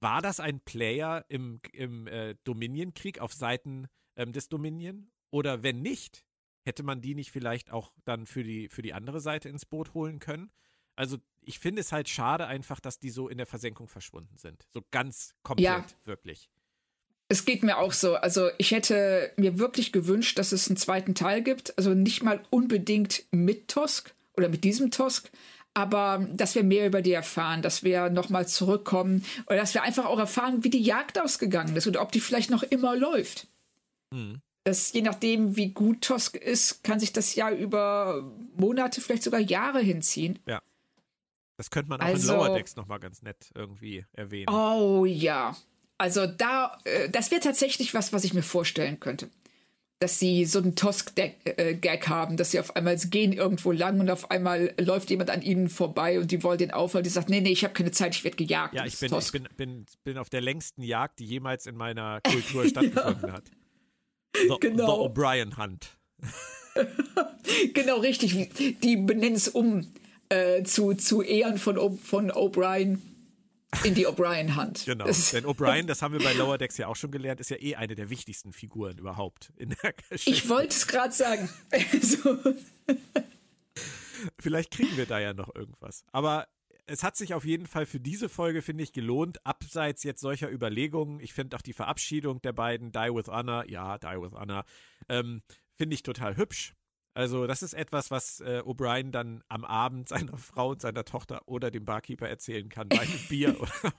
war 0.00 0.20
das 0.20 0.38
ein 0.38 0.60
Player 0.60 1.24
im, 1.30 1.62
im 1.72 2.06
äh, 2.08 2.34
Dominion-Krieg 2.44 3.20
auf 3.20 3.32
Seiten 3.32 3.88
ähm, 4.16 4.34
des 4.34 4.50
Dominion? 4.50 5.10
Oder 5.30 5.62
wenn 5.62 5.80
nicht, 5.80 6.26
hätte 6.66 6.82
man 6.82 7.00
die 7.00 7.14
nicht 7.14 7.30
vielleicht 7.30 7.70
auch 7.70 7.94
dann 8.04 8.26
für 8.26 8.44
die, 8.44 8.68
für 8.68 8.82
die 8.82 8.92
andere 8.92 9.20
Seite 9.20 9.48
ins 9.48 9.64
Boot 9.64 9.94
holen 9.94 10.18
können? 10.18 10.52
Also 10.94 11.16
ich 11.40 11.58
finde 11.58 11.80
es 11.80 11.90
halt 11.90 12.10
schade 12.10 12.46
einfach, 12.46 12.80
dass 12.80 12.98
die 12.98 13.08
so 13.08 13.30
in 13.30 13.38
der 13.38 13.46
Versenkung 13.46 13.88
verschwunden 13.88 14.36
sind. 14.36 14.66
So 14.68 14.82
ganz 14.90 15.34
komplett, 15.42 15.66
ja. 15.66 15.96
wirklich. 16.04 16.50
Es 17.28 17.44
geht 17.44 17.62
mir 17.62 17.78
auch 17.78 17.92
so. 17.92 18.14
Also 18.14 18.48
ich 18.56 18.70
hätte 18.70 19.32
mir 19.36 19.58
wirklich 19.58 19.92
gewünscht, 19.92 20.38
dass 20.38 20.52
es 20.52 20.68
einen 20.68 20.78
zweiten 20.78 21.14
Teil 21.14 21.42
gibt. 21.42 21.76
Also 21.76 21.92
nicht 21.92 22.22
mal 22.22 22.40
unbedingt 22.50 23.24
mit 23.30 23.68
Tosk 23.68 24.14
oder 24.36 24.48
mit 24.48 24.64
diesem 24.64 24.90
Tosk, 24.90 25.30
aber 25.74 26.26
dass 26.32 26.54
wir 26.54 26.64
mehr 26.64 26.86
über 26.86 27.02
die 27.02 27.12
erfahren, 27.12 27.60
dass 27.60 27.82
wir 27.82 28.08
nochmal 28.08 28.48
zurückkommen 28.48 29.24
oder 29.46 29.56
dass 29.56 29.74
wir 29.74 29.82
einfach 29.82 30.06
auch 30.06 30.18
erfahren, 30.18 30.64
wie 30.64 30.70
die 30.70 30.82
Jagd 30.82 31.20
ausgegangen 31.20 31.76
ist 31.76 31.86
oder 31.86 32.00
ob 32.02 32.12
die 32.12 32.20
vielleicht 32.20 32.50
noch 32.50 32.62
immer 32.62 32.96
läuft. 32.96 33.46
Mhm. 34.10 34.40
Das, 34.64 34.92
je 34.92 35.02
nachdem, 35.02 35.56
wie 35.56 35.70
gut 35.70 36.02
Tosk 36.02 36.36
ist, 36.36 36.82
kann 36.82 37.00
sich 37.00 37.12
das 37.12 37.34
ja 37.34 37.50
über 37.50 38.30
Monate, 38.56 39.00
vielleicht 39.00 39.22
sogar 39.22 39.40
Jahre 39.40 39.80
hinziehen. 39.80 40.38
Ja. 40.46 40.60
Das 41.56 41.70
könnte 41.70 41.88
man 41.88 42.00
auch 42.00 42.06
also, 42.06 42.32
in 42.32 42.38
Lower 42.38 42.54
Decks 42.54 42.76
nochmal 42.76 43.00
ganz 43.00 43.22
nett 43.22 43.50
irgendwie 43.54 44.04
erwähnen. 44.12 44.48
Oh 44.50 45.04
ja. 45.04 45.56
Also 45.98 46.26
da, 46.26 46.78
äh, 46.84 47.10
das 47.10 47.30
wäre 47.30 47.40
tatsächlich 47.40 47.92
was, 47.92 48.12
was 48.12 48.24
ich 48.24 48.32
mir 48.32 48.42
vorstellen 48.42 49.00
könnte. 49.00 49.28
Dass 50.00 50.20
sie 50.20 50.44
so 50.44 50.60
einen 50.60 50.76
Tosk-Gag 50.76 51.34
äh, 51.44 52.00
haben, 52.06 52.36
dass 52.36 52.52
sie 52.52 52.60
auf 52.60 52.76
einmal 52.76 52.96
sie 52.98 53.10
gehen 53.10 53.32
irgendwo 53.32 53.72
lang 53.72 53.98
und 53.98 54.08
auf 54.08 54.30
einmal 54.30 54.72
läuft 54.78 55.10
jemand 55.10 55.30
an 55.30 55.42
ihnen 55.42 55.68
vorbei 55.68 56.20
und 56.20 56.30
die 56.30 56.44
wollen 56.44 56.58
den 56.58 56.70
aufhalten. 56.70 57.02
Die 57.02 57.10
sagt, 57.10 57.28
nee, 57.28 57.40
nee, 57.40 57.50
ich 57.50 57.64
habe 57.64 57.74
keine 57.74 57.90
Zeit, 57.90 58.14
ich 58.14 58.22
werde 58.22 58.36
gejagt. 58.36 58.74
Ja, 58.74 58.86
ich 58.86 58.96
bin, 59.00 59.12
ich 59.12 59.32
bin, 59.32 59.48
bin, 59.56 59.86
bin 60.04 60.18
auf 60.18 60.30
der 60.30 60.40
längsten 60.40 60.82
Jagd, 60.82 61.18
die 61.18 61.26
jemals 61.26 61.66
in 61.66 61.76
meiner 61.76 62.20
Kultur 62.24 62.64
stattgefunden 62.68 63.28
ja. 63.28 63.32
hat. 63.32 63.44
The, 64.34 64.56
genau. 64.60 64.86
The 64.86 65.20
O'Brien 65.20 65.56
Hunt. 65.56 65.96
genau, 67.74 67.98
richtig. 67.98 68.78
Die 68.82 68.96
benennen 68.96 69.34
es 69.34 69.48
um 69.48 69.84
äh, 70.28 70.62
zu, 70.62 70.94
zu 70.94 71.22
Ehren 71.22 71.58
von, 71.58 71.98
von 71.98 72.30
O'Brien 72.30 72.98
in 73.84 73.94
die 73.94 74.06
O'Brien-Hand. 74.06 74.84
Genau. 74.86 75.06
Das 75.06 75.30
Denn 75.30 75.44
O'Brien, 75.44 75.86
das 75.86 76.02
haben 76.02 76.12
wir 76.12 76.20
bei 76.20 76.32
Lower 76.32 76.58
Decks 76.58 76.76
ja 76.78 76.86
auch 76.86 76.96
schon 76.96 77.10
gelernt, 77.10 77.40
ist 77.40 77.50
ja 77.50 77.58
eh 77.60 77.76
eine 77.76 77.94
der 77.94 78.10
wichtigsten 78.10 78.52
Figuren 78.52 78.98
überhaupt 78.98 79.52
in 79.56 79.74
der 79.82 79.92
Geschichte. 79.92 80.30
Ich 80.30 80.48
wollte 80.48 80.74
es 80.74 80.86
gerade 80.86 81.12
sagen. 81.12 81.48
so. 82.02 82.38
Vielleicht 84.40 84.72
kriegen 84.72 84.96
wir 84.96 85.06
da 85.06 85.18
ja 85.18 85.34
noch 85.34 85.54
irgendwas. 85.54 86.04
Aber 86.12 86.48
es 86.86 87.02
hat 87.02 87.16
sich 87.16 87.34
auf 87.34 87.44
jeden 87.44 87.66
Fall 87.66 87.86
für 87.86 88.00
diese 88.00 88.28
Folge, 88.28 88.62
finde 88.62 88.82
ich, 88.82 88.92
gelohnt, 88.92 89.44
abseits 89.46 90.02
jetzt 90.02 90.20
solcher 90.20 90.50
Überlegungen. 90.50 91.20
Ich 91.20 91.34
finde 91.34 91.56
auch 91.56 91.62
die 91.62 91.74
Verabschiedung 91.74 92.40
der 92.40 92.52
beiden, 92.52 92.92
Die 92.92 93.14
with 93.14 93.28
Honor, 93.28 93.68
ja, 93.68 93.98
Die 93.98 94.06
with 94.20 94.32
Honor, 94.32 94.64
ähm, 95.08 95.42
finde 95.74 95.94
ich 95.94 96.02
total 96.02 96.36
hübsch. 96.36 96.74
Also 97.14 97.46
das 97.46 97.62
ist 97.62 97.74
etwas, 97.74 98.10
was 98.10 98.40
äh, 98.40 98.62
O'Brien 98.64 99.10
dann 99.10 99.42
am 99.48 99.64
Abend 99.64 100.08
seiner 100.08 100.36
Frau 100.36 100.70
und 100.70 100.80
seiner 100.80 101.04
Tochter 101.04 101.42
oder 101.46 101.70
dem 101.70 101.84
Barkeeper 101.84 102.28
erzählen 102.28 102.68
kann, 102.68 102.88
bei 102.88 103.00
einem 103.00 103.20
Bier 103.28 103.60
oder 103.60 103.92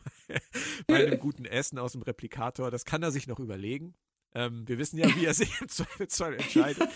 bei 0.88 1.08
einem 1.08 1.20
guten 1.20 1.46
Essen 1.46 1.78
aus 1.78 1.94
dem 1.94 2.02
Replikator. 2.02 2.72
Das 2.72 2.86
kann 2.86 3.04
er 3.04 3.12
sich 3.12 3.28
noch 3.28 3.40
überlegen. 3.40 3.96
Ähm, 4.34 4.68
wir 4.68 4.78
wissen 4.78 4.98
ja, 4.98 5.14
wie 5.16 5.26
er 5.26 5.34
sich 5.34 5.60
im 5.62 5.68
Zweifelsfall 5.68 6.36
entscheidet. 6.36 6.88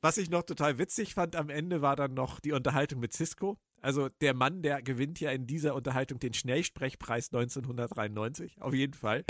Was 0.00 0.18
ich 0.18 0.30
noch 0.30 0.42
total 0.42 0.78
witzig 0.78 1.14
fand 1.14 1.36
am 1.36 1.50
Ende 1.50 1.82
war 1.82 1.96
dann 1.96 2.14
noch 2.14 2.40
die 2.40 2.52
Unterhaltung 2.52 3.00
mit 3.00 3.12
Cisco. 3.12 3.58
Also 3.86 4.08
der 4.20 4.34
Mann, 4.34 4.62
der 4.62 4.82
gewinnt 4.82 5.20
ja 5.20 5.30
in 5.30 5.46
dieser 5.46 5.76
Unterhaltung 5.76 6.18
den 6.18 6.34
Schnellsprechpreis 6.34 7.28
1993, 7.32 8.60
auf 8.60 8.74
jeden 8.74 8.94
Fall. 8.94 9.22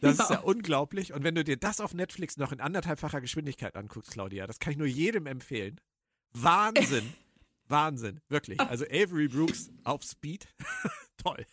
Das 0.00 0.18
ja. 0.18 0.22
ist 0.22 0.30
ja 0.30 0.38
unglaublich. 0.38 1.12
Und 1.12 1.24
wenn 1.24 1.34
du 1.34 1.42
dir 1.42 1.56
das 1.56 1.80
auf 1.80 1.94
Netflix 1.94 2.36
noch 2.36 2.52
in 2.52 2.60
anderthalbfacher 2.60 3.20
Geschwindigkeit 3.20 3.74
anguckst, 3.74 4.12
Claudia, 4.12 4.46
das 4.46 4.60
kann 4.60 4.70
ich 4.70 4.78
nur 4.78 4.86
jedem 4.86 5.26
empfehlen. 5.26 5.80
Wahnsinn. 6.32 7.12
Wahnsinn, 7.68 8.20
wirklich. 8.28 8.60
Also 8.60 8.84
Avery 8.84 9.26
Brooks 9.26 9.72
auf 9.82 10.04
Speed. 10.04 10.46
Toll. 11.16 11.44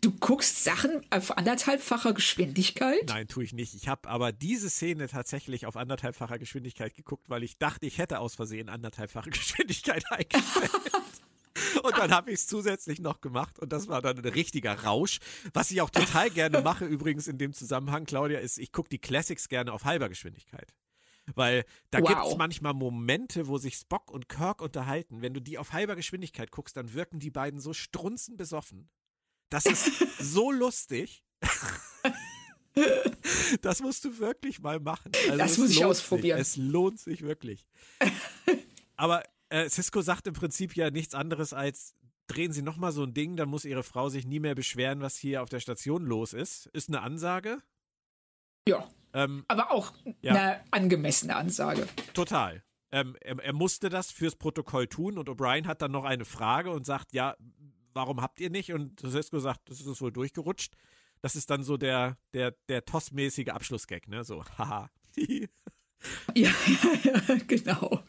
Du 0.00 0.10
guckst 0.10 0.64
Sachen 0.64 1.06
auf 1.10 1.38
anderthalbfacher 1.38 2.14
Geschwindigkeit? 2.14 3.04
Nein, 3.06 3.28
tue 3.28 3.44
ich 3.44 3.52
nicht. 3.52 3.74
Ich 3.76 3.86
habe 3.86 4.08
aber 4.08 4.32
diese 4.32 4.68
Szene 4.68 5.06
tatsächlich 5.06 5.66
auf 5.66 5.76
anderthalbfacher 5.76 6.40
Geschwindigkeit 6.40 6.94
geguckt, 6.94 7.30
weil 7.30 7.44
ich 7.44 7.58
dachte, 7.58 7.86
ich 7.86 7.98
hätte 7.98 8.18
aus 8.18 8.34
Versehen 8.34 8.68
anderthalbfache 8.68 9.30
Geschwindigkeit 9.30 10.02
eingestellt. 10.10 10.72
Und 11.82 11.96
dann 11.96 12.10
habe 12.10 12.30
ich 12.30 12.40
es 12.40 12.46
zusätzlich 12.46 13.00
noch 13.00 13.20
gemacht 13.20 13.58
und 13.58 13.72
das 13.72 13.88
war 13.88 14.02
dann 14.02 14.18
ein 14.18 14.24
richtiger 14.24 14.84
Rausch. 14.84 15.18
Was 15.52 15.70
ich 15.70 15.80
auch 15.80 15.90
total 15.90 16.30
gerne 16.30 16.60
mache, 16.62 16.84
übrigens 16.84 17.28
in 17.28 17.38
dem 17.38 17.52
Zusammenhang, 17.52 18.04
Claudia, 18.04 18.38
ist, 18.38 18.58
ich 18.58 18.72
gucke 18.72 18.88
die 18.88 18.98
Classics 18.98 19.48
gerne 19.48 19.72
auf 19.72 19.84
halber 19.84 20.08
Geschwindigkeit. 20.08 20.74
Weil 21.34 21.64
da 21.90 22.00
wow. 22.00 22.08
gibt 22.08 22.26
es 22.26 22.36
manchmal 22.36 22.74
Momente, 22.74 23.48
wo 23.48 23.58
sich 23.58 23.74
Spock 23.74 24.10
und 24.10 24.28
Kirk 24.28 24.62
unterhalten. 24.62 25.22
Wenn 25.22 25.34
du 25.34 25.40
die 25.40 25.58
auf 25.58 25.72
halber 25.72 25.96
Geschwindigkeit 25.96 26.50
guckst, 26.50 26.76
dann 26.76 26.94
wirken 26.94 27.18
die 27.18 27.30
beiden 27.30 27.58
so 27.58 27.72
strunzenbesoffen. 27.72 28.88
Das 29.50 29.66
ist 29.66 30.20
so 30.20 30.52
lustig. 30.52 31.24
das 33.60 33.80
musst 33.80 34.04
du 34.04 34.18
wirklich 34.18 34.60
mal 34.60 34.78
machen. 34.78 35.10
Also 35.26 35.38
das 35.38 35.58
muss 35.58 35.70
ich 35.70 35.84
ausprobieren. 35.84 36.38
Sich. 36.38 36.48
Es 36.48 36.56
lohnt 36.56 37.00
sich 37.00 37.22
wirklich. 37.22 37.66
Aber 38.96 39.22
äh, 39.48 39.68
Cisco 39.68 40.00
sagt 40.02 40.26
im 40.26 40.34
Prinzip 40.34 40.76
ja 40.76 40.90
nichts 40.90 41.14
anderes 41.14 41.52
als, 41.52 41.94
drehen 42.26 42.52
Sie 42.52 42.62
nochmal 42.62 42.92
so 42.92 43.02
ein 43.02 43.14
Ding, 43.14 43.36
dann 43.36 43.48
muss 43.48 43.64
Ihre 43.64 43.82
Frau 43.82 44.08
sich 44.08 44.26
nie 44.26 44.40
mehr 44.40 44.54
beschweren, 44.54 45.00
was 45.00 45.16
hier 45.16 45.42
auf 45.42 45.48
der 45.48 45.60
Station 45.60 46.04
los 46.04 46.32
ist. 46.32 46.66
Ist 46.66 46.88
eine 46.88 47.02
Ansage. 47.02 47.58
Ja. 48.68 48.88
Ähm, 49.12 49.44
aber 49.48 49.70
auch 49.70 49.92
ja. 50.20 50.34
eine 50.34 50.64
angemessene 50.72 51.36
Ansage. 51.36 51.86
Total. 52.12 52.62
Ähm, 52.90 53.16
er, 53.20 53.38
er, 53.38 53.52
musste 53.52 53.88
das 53.88 54.10
fürs 54.10 54.36
Protokoll 54.36 54.86
tun 54.86 55.18
und 55.18 55.28
O'Brien 55.28 55.66
hat 55.66 55.82
dann 55.82 55.92
noch 55.92 56.04
eine 56.04 56.24
Frage 56.24 56.70
und 56.70 56.86
sagt, 56.86 57.12
ja, 57.12 57.36
warum 57.94 58.20
habt 58.20 58.40
ihr 58.40 58.50
nicht? 58.50 58.72
Und 58.72 59.00
Cisco 59.00 59.38
sagt, 59.38 59.70
das 59.70 59.80
ist 59.80 60.00
wohl 60.00 60.12
durchgerutscht. 60.12 60.74
Das 61.22 61.34
ist 61.34 61.50
dann 61.50 61.62
so 61.62 61.76
der, 61.76 62.18
der, 62.34 62.52
der 62.68 62.84
Toss-mäßige 62.84 63.48
Abschlussgag, 63.48 64.06
ne? 64.08 64.22
So, 64.22 64.44
haha. 64.58 64.90
ja, 65.16 65.48
ja, 67.04 67.36
genau. 67.46 68.02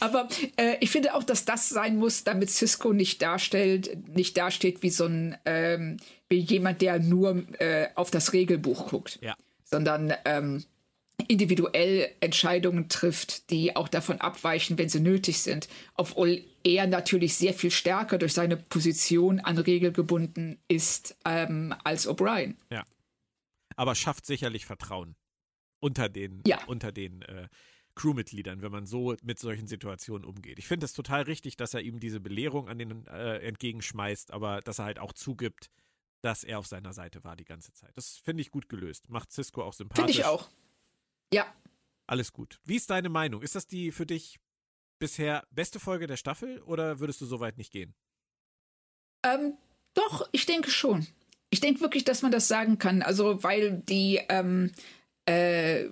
Aber 0.00 0.28
äh, 0.56 0.76
ich 0.80 0.90
finde 0.90 1.14
auch, 1.14 1.22
dass 1.22 1.44
das 1.44 1.68
sein 1.68 1.96
muss, 1.96 2.24
damit 2.24 2.50
Cisco 2.50 2.92
nicht 2.92 3.22
darstellt, 3.22 4.08
nicht 4.08 4.36
dasteht 4.36 4.82
wie 4.82 4.90
so 4.90 5.06
ein 5.06 5.36
ähm, 5.44 5.98
wie 6.28 6.38
jemand, 6.38 6.80
der 6.80 6.98
nur 6.98 7.44
äh, 7.60 7.88
auf 7.94 8.10
das 8.10 8.32
Regelbuch 8.32 8.88
guckt, 8.88 9.18
ja. 9.22 9.36
sondern 9.64 10.14
ähm, 10.24 10.64
individuell 11.28 12.10
Entscheidungen 12.20 12.88
trifft, 12.88 13.50
die 13.50 13.76
auch 13.76 13.88
davon 13.88 14.20
abweichen, 14.20 14.78
wenn 14.78 14.88
sie 14.88 15.00
nötig 15.00 15.40
sind, 15.40 15.68
obwohl 15.94 16.44
er 16.64 16.86
natürlich 16.86 17.34
sehr 17.34 17.54
viel 17.54 17.70
stärker 17.70 18.18
durch 18.18 18.32
seine 18.32 18.56
Position 18.56 19.40
an 19.40 19.58
Regel 19.58 19.92
gebunden 19.92 20.58
ist 20.68 21.16
ähm, 21.24 21.74
als 21.84 22.08
O'Brien. 22.08 22.56
Ja, 22.70 22.84
aber 23.76 23.94
schafft 23.94 24.26
sicherlich 24.26 24.66
Vertrauen 24.66 25.14
unter 25.80 26.08
den 26.08 26.42
ja. 26.46 26.58
unter 26.66 26.92
den 26.92 27.22
äh, 27.22 27.48
Crewmitgliedern, 27.94 28.62
wenn 28.62 28.72
man 28.72 28.86
so 28.86 29.14
mit 29.22 29.38
solchen 29.38 29.66
Situationen 29.66 30.24
umgeht. 30.24 30.58
Ich 30.58 30.66
finde 30.66 30.86
es 30.86 30.92
total 30.92 31.22
richtig, 31.22 31.56
dass 31.56 31.74
er 31.74 31.82
ihm 31.82 32.00
diese 32.00 32.20
Belehrung 32.20 32.68
an 32.68 32.78
den 32.78 33.06
äh, 33.06 33.38
entgegenschmeißt, 33.38 34.32
aber 34.32 34.60
dass 34.60 34.78
er 34.78 34.86
halt 34.86 34.98
auch 34.98 35.12
zugibt, 35.12 35.70
dass 36.22 36.42
er 36.42 36.58
auf 36.58 36.66
seiner 36.66 36.92
Seite 36.92 37.22
war 37.22 37.36
die 37.36 37.44
ganze 37.44 37.72
Zeit. 37.72 37.96
Das 37.96 38.16
finde 38.16 38.40
ich 38.40 38.50
gut 38.50 38.68
gelöst. 38.68 39.10
Macht 39.10 39.30
Cisco 39.30 39.62
auch 39.62 39.74
sympathisch. 39.74 40.04
Finde 40.04 40.12
ich 40.12 40.24
auch. 40.24 40.48
Ja. 41.32 41.52
Alles 42.06 42.32
gut. 42.32 42.60
Wie 42.64 42.76
ist 42.76 42.90
deine 42.90 43.08
Meinung? 43.08 43.42
Ist 43.42 43.54
das 43.54 43.66
die 43.66 43.92
für 43.92 44.06
dich 44.06 44.38
bisher 44.98 45.46
beste 45.50 45.80
Folge 45.80 46.06
der 46.06 46.16
Staffel 46.16 46.60
oder 46.62 47.00
würdest 47.00 47.20
du 47.20 47.26
so 47.26 47.40
weit 47.40 47.58
nicht 47.58 47.72
gehen? 47.72 47.94
Ähm, 49.22 49.56
doch, 49.94 50.28
ich 50.32 50.46
denke 50.46 50.70
schon. 50.70 51.06
Ich 51.50 51.60
denke 51.60 51.80
wirklich, 51.80 52.04
dass 52.04 52.22
man 52.22 52.32
das 52.32 52.48
sagen 52.48 52.78
kann. 52.78 53.02
Also, 53.02 53.42
weil 53.42 53.82
die, 53.82 54.20
ähm, 54.28 54.72
äh, 55.26 55.86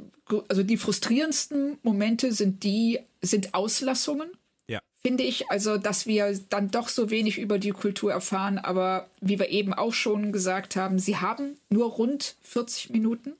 also 0.48 0.62
die 0.62 0.76
frustrierendsten 0.76 1.78
Momente 1.82 2.32
sind 2.32 2.62
die, 2.64 3.00
sind 3.20 3.54
Auslassungen. 3.54 4.30
Ja. 4.68 4.80
Finde 5.02 5.24
ich, 5.24 5.50
also, 5.50 5.78
dass 5.78 6.06
wir 6.06 6.38
dann 6.48 6.70
doch 6.70 6.88
so 6.88 7.10
wenig 7.10 7.38
über 7.38 7.58
die 7.58 7.70
Kultur 7.70 8.12
erfahren, 8.12 8.58
aber 8.58 9.08
wie 9.20 9.38
wir 9.38 9.50
eben 9.50 9.74
auch 9.74 9.92
schon 9.92 10.32
gesagt 10.32 10.76
haben, 10.76 10.98
sie 10.98 11.16
haben 11.16 11.58
nur 11.68 11.90
rund 11.90 12.36
40 12.42 12.90
Minuten 12.90 13.34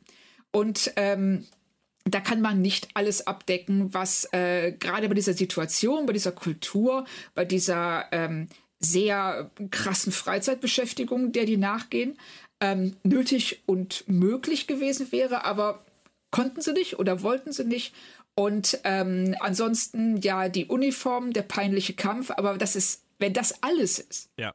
und 0.50 0.92
ähm, 0.96 1.46
da 2.04 2.20
kann 2.20 2.40
man 2.40 2.60
nicht 2.60 2.88
alles 2.94 3.26
abdecken, 3.26 3.94
was 3.94 4.28
äh, 4.32 4.72
gerade 4.72 5.08
bei 5.08 5.14
dieser 5.14 5.34
Situation, 5.34 6.06
bei 6.06 6.12
dieser 6.12 6.32
Kultur, 6.32 7.04
bei 7.34 7.44
dieser 7.44 8.06
ähm, 8.10 8.48
sehr 8.80 9.50
krassen 9.70 10.12
Freizeitbeschäftigung, 10.12 11.32
der 11.32 11.44
die 11.44 11.56
nachgehen, 11.56 12.18
ähm, 12.62 12.96
nötig 13.02 13.62
und 13.66 14.04
möglich 14.06 14.66
gewesen 14.68 15.10
wäre, 15.10 15.44
aber 15.44 15.84
konnten 16.30 16.62
sie 16.62 16.72
nicht 16.72 16.98
oder 16.98 17.22
wollten 17.22 17.52
sie 17.52 17.64
nicht. 17.64 17.92
Und 18.34 18.78
ähm, 18.84 19.34
ansonsten 19.40 20.18
ja 20.22 20.48
die 20.48 20.66
Uniform, 20.66 21.32
der 21.32 21.42
peinliche 21.42 21.92
Kampf, 21.92 22.30
aber 22.30 22.56
das 22.56 22.76
ist, 22.76 23.02
wenn 23.18 23.34
das 23.34 23.62
alles 23.62 23.98
ist, 23.98 24.30
ja. 24.38 24.54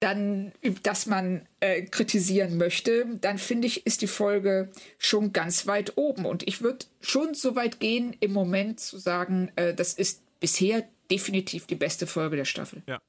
dann, 0.00 0.52
dass 0.82 1.06
man 1.06 1.46
äh, 1.60 1.82
kritisieren 1.82 2.58
möchte, 2.58 3.06
dann 3.20 3.38
finde 3.38 3.68
ich, 3.68 3.86
ist 3.86 4.02
die 4.02 4.08
Folge 4.08 4.70
schon 4.98 5.32
ganz 5.32 5.66
weit 5.66 5.96
oben. 5.96 6.26
Und 6.26 6.46
ich 6.46 6.60
würde 6.60 6.84
schon 7.00 7.32
so 7.34 7.56
weit 7.56 7.80
gehen, 7.80 8.14
im 8.20 8.32
Moment 8.32 8.80
zu 8.80 8.98
sagen, 8.98 9.50
äh, 9.56 9.72
das 9.72 9.94
ist 9.94 10.20
bisher 10.40 10.86
definitiv 11.10 11.66
die 11.66 11.76
beste 11.76 12.06
Folge 12.06 12.36
der 12.36 12.44
Staffel. 12.44 12.82
Ja. 12.86 13.00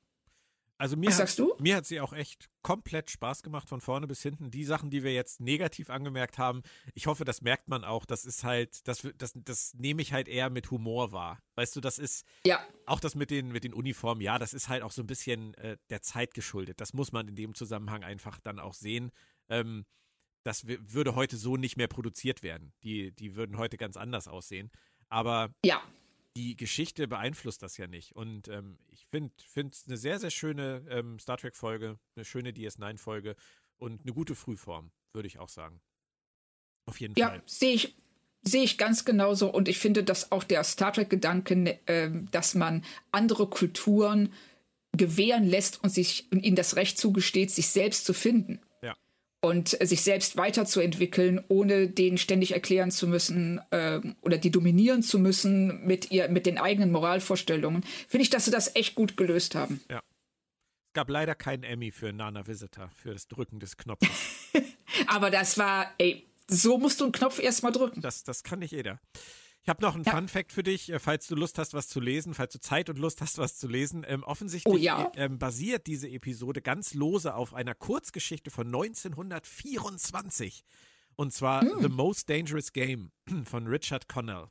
Also 0.78 0.98
mir 0.98 1.10
hat? 1.16 1.62
Mir 1.62 1.78
hat 1.78 1.86
sie 1.86 2.02
auch 2.02 2.12
echt 2.12 2.50
komplett 2.62 3.10
Spaß 3.10 3.44
gemacht 3.44 3.70
von 3.70 3.80
vorne 3.80 4.08
bis 4.08 4.22
hinten. 4.22 4.52
Die 4.52 4.66
Sachen, 4.66 4.90
die 4.90 5.04
wir 5.04 5.14
jetzt 5.14 5.40
negativ 5.40 5.90
angemerkt 5.90 6.38
haben, 6.38 6.64
ich 6.94 7.08
hoffe, 7.08 7.24
das 7.24 7.42
merkt 7.42 7.70
man 7.70 7.86
auch. 7.86 8.06
Das 8.06 8.26
ist 8.26 8.44
halt, 8.44 8.86
das, 8.88 9.08
das, 9.18 9.34
das 9.36 9.74
nehme 9.76 10.02
ich 10.02 10.12
halt 10.12 10.28
eher 10.28 10.50
mit 10.50 10.72
Humor 10.72 11.12
wahr. 11.14 11.40
Weißt 11.56 11.76
du, 11.76 11.82
das 11.82 11.98
ist 11.98 12.26
Ja, 12.46 12.60
auch 12.86 13.00
das 13.00 13.16
mit 13.16 13.32
den, 13.32 13.52
mit 13.52 13.64
den 13.64 13.74
Uniformen, 13.74 14.22
ja, 14.22 14.38
das 14.38 14.54
ist 14.54 14.68
halt 14.68 14.84
auch 14.84 14.92
so 14.92 15.02
ein 15.02 15.08
bisschen 15.08 15.54
äh, 15.56 15.78
der 15.90 16.02
Zeit 16.02 16.34
geschuldet. 16.34 16.82
Das 16.82 16.94
muss 16.94 17.12
man 17.14 17.28
in 17.28 17.36
dem 17.36 17.56
Zusammenhang 17.56 18.04
einfach 18.04 18.40
dann 18.40 18.60
auch 18.60 18.74
sehen. 18.74 19.12
Ähm, 19.48 19.86
das 20.44 20.68
würde 20.68 21.16
heute 21.16 21.38
so 21.38 21.58
nicht 21.58 21.78
mehr 21.78 21.88
produziert 21.88 22.44
werden. 22.44 22.74
Die, 22.84 23.12
die 23.12 23.36
würden 23.36 23.58
heute 23.58 23.78
ganz 23.78 23.98
anders 23.98 24.28
aussehen. 24.28 24.72
Aber 25.10 25.54
ja. 25.64 25.82
Die 26.36 26.58
Geschichte 26.58 27.08
beeinflusst 27.08 27.64
das 27.64 27.78
ja 27.78 27.88
nicht. 27.88 28.16
Und 28.16 28.48
ähm, 28.48 28.78
ich 28.90 29.06
finde 29.08 29.32
es 29.72 29.86
eine 29.88 29.98
sehr, 29.98 30.20
sehr 30.20 30.32
schöne 30.32 30.86
ähm, 30.90 31.18
Star 31.20 31.38
Trek-Folge, 31.38 31.98
eine 32.16 32.26
schöne 32.26 32.52
DS9-Folge 32.52 33.36
und 33.78 34.02
eine 34.02 34.14
gute 34.14 34.36
Frühform, 34.36 34.92
würde 35.14 35.28
ich 35.28 35.40
auch 35.40 35.50
sagen. 35.50 35.82
Auf 36.86 37.00
jeden 37.00 37.16
Ja, 37.18 37.30
Fall. 37.30 37.44
sehe 37.46 37.74
ich, 37.74 37.96
sehe 38.42 38.64
ich 38.64 38.78
ganz 38.78 39.06
genauso. 39.06 39.52
Und 39.52 39.68
ich 39.70 39.80
finde, 39.80 40.04
dass 40.04 40.32
auch 40.32 40.44
der 40.44 40.64
Star 40.64 40.94
Trek-Gedanke, 40.94 41.80
ähm, 41.88 42.30
dass 42.32 42.54
man 42.54 42.84
andere 43.12 43.48
Kulturen 43.48 44.34
gewähren 44.92 45.46
lässt 45.46 45.84
und 45.84 45.90
sich 45.90 46.28
und 46.32 46.44
ihnen 46.44 46.56
das 46.56 46.76
Recht 46.76 46.98
zugesteht, 46.98 47.52
sich 47.52 47.68
selbst 47.68 48.06
zu 48.06 48.14
finden. 48.14 48.62
Ja. 49.46 49.50
Und 49.50 49.80
äh, 49.82 49.86
sich 49.86 50.02
selbst 50.02 50.38
weiterzuentwickeln, 50.38 51.44
ohne 51.48 51.88
denen 51.88 52.18
ständig 52.18 52.54
erklären 52.54 52.92
zu 52.92 53.08
müssen 53.08 53.62
ähm, 53.72 54.16
oder 54.22 54.38
die 54.38 54.52
dominieren 54.52 55.04
zu 55.04 55.20
müssen 55.20 55.86
mit 55.86 56.12
ihr, 56.12 56.30
mit 56.30 56.46
den 56.46 56.58
eigenen 56.58 56.92
Moralvorstellungen, 56.92 57.84
finde 58.08 58.24
ich, 58.24 58.30
dass 58.30 58.46
sie 58.46 58.52
das 58.52 58.76
echt 58.76 58.96
gut 58.96 59.18
gelöst 59.18 59.56
haben. 59.56 59.82
Es 59.88 60.94
gab 60.94 61.10
leider 61.10 61.36
keinen 61.36 61.64
Emmy 61.64 61.92
für 61.92 62.14
Nana 62.14 62.48
Visitor, 62.48 62.90
für 62.96 63.14
das 63.14 63.28
Drücken 63.28 63.60
des 63.60 63.78
Knopfes. 63.78 64.10
Aber 65.08 65.30
das 65.30 65.58
war, 65.58 65.92
ey, 65.98 66.26
so 66.48 66.78
musst 66.78 67.02
du 67.02 67.06
einen 67.06 67.12
Knopf 67.12 67.40
erstmal 67.40 67.72
drücken. 67.72 68.02
Das, 68.02 68.24
das 68.24 68.44
kann 68.44 68.60
nicht 68.60 68.72
jeder. 68.72 69.00
Ich 69.66 69.70
habe 69.70 69.82
noch 69.82 69.96
einen 69.96 70.04
Ja. 70.04 70.12
Fun 70.16 70.28
Fact 70.28 70.52
für 70.52 70.62
dich, 70.62 70.92
äh, 70.92 71.00
falls 71.00 71.26
du 71.26 71.34
Lust 71.34 71.58
hast, 71.58 71.74
was 71.74 71.88
zu 71.88 72.00
lesen, 72.00 72.36
falls 72.36 72.54
du 72.54 72.60
Zeit 72.60 72.88
und 72.88 73.00
Lust 73.00 73.20
hast, 73.22 73.40
was 73.40 73.58
zu 73.58 73.68
lesen. 73.68 74.06
Ähm, 74.08 74.22
offensichtlich 74.24 74.72
Oh 74.72 74.78
ja. 74.78 75.12
äh, 75.16 75.26
ähm, 75.26 75.40
basiert 75.40 75.88
diese 75.88 76.08
Episode 76.08 76.62
ganz 76.62 76.94
lose 76.94 77.34
auf 77.34 77.56
einer 77.56 77.74
Kurzgeschichte 77.74 78.52
von 78.52 78.68
1924. 78.68 80.64
Und 81.16 81.34
zwar 81.34 81.62
Hm. 81.62 81.82
The 81.82 81.90
Most 81.90 82.30
Dangerous 82.30 82.74
Game 82.74 83.12
von 83.46 83.66
Richard 83.68 84.08
Connell. 84.08 84.46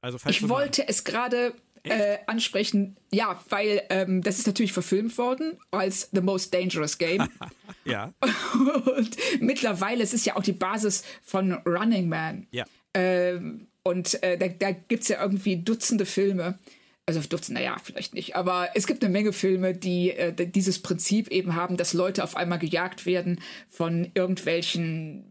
Also 0.00 0.18
Ich 0.28 0.48
wollte 0.48 0.86
es 0.88 1.04
gerade 1.04 1.54
äh, 1.84 2.18
ansprechen, 2.26 2.96
ja, 3.12 3.40
weil 3.48 3.82
ähm, 3.90 4.22
das 4.22 4.38
ist 4.40 4.46
natürlich 4.48 4.72
verfilmt 4.72 5.16
worden 5.18 5.58
als 5.70 6.08
The 6.12 6.20
Most 6.20 6.52
Dangerous 6.52 6.98
Game. 6.98 7.28
Ja, 7.84 8.12
und 8.96 9.16
mittlerweile, 9.40 10.02
es 10.02 10.12
ist 10.12 10.26
ja 10.26 10.34
auch 10.34 10.42
die 10.42 10.52
Basis 10.52 11.04
von 11.22 11.52
Running 11.52 12.08
Man. 12.08 12.48
ja. 12.50 12.64
Ähm, 12.94 13.68
und 13.86 14.22
äh, 14.22 14.36
da, 14.36 14.48
da 14.48 14.72
gibt 14.72 15.02
es 15.04 15.08
ja 15.08 15.22
irgendwie 15.22 15.56
Dutzende 15.56 16.06
Filme. 16.06 16.58
Also 17.06 17.20
Dutzende, 17.20 17.60
naja, 17.60 17.76
vielleicht 17.82 18.14
nicht. 18.14 18.34
Aber 18.34 18.70
es 18.74 18.86
gibt 18.88 19.04
eine 19.04 19.12
Menge 19.12 19.32
Filme, 19.32 19.74
die 19.74 20.10
äh, 20.10 20.32
dieses 20.46 20.82
Prinzip 20.82 21.28
eben 21.28 21.54
haben, 21.54 21.76
dass 21.76 21.92
Leute 21.92 22.24
auf 22.24 22.36
einmal 22.36 22.58
gejagt 22.58 23.06
werden 23.06 23.40
von 23.68 24.10
irgendwelchen 24.14 25.24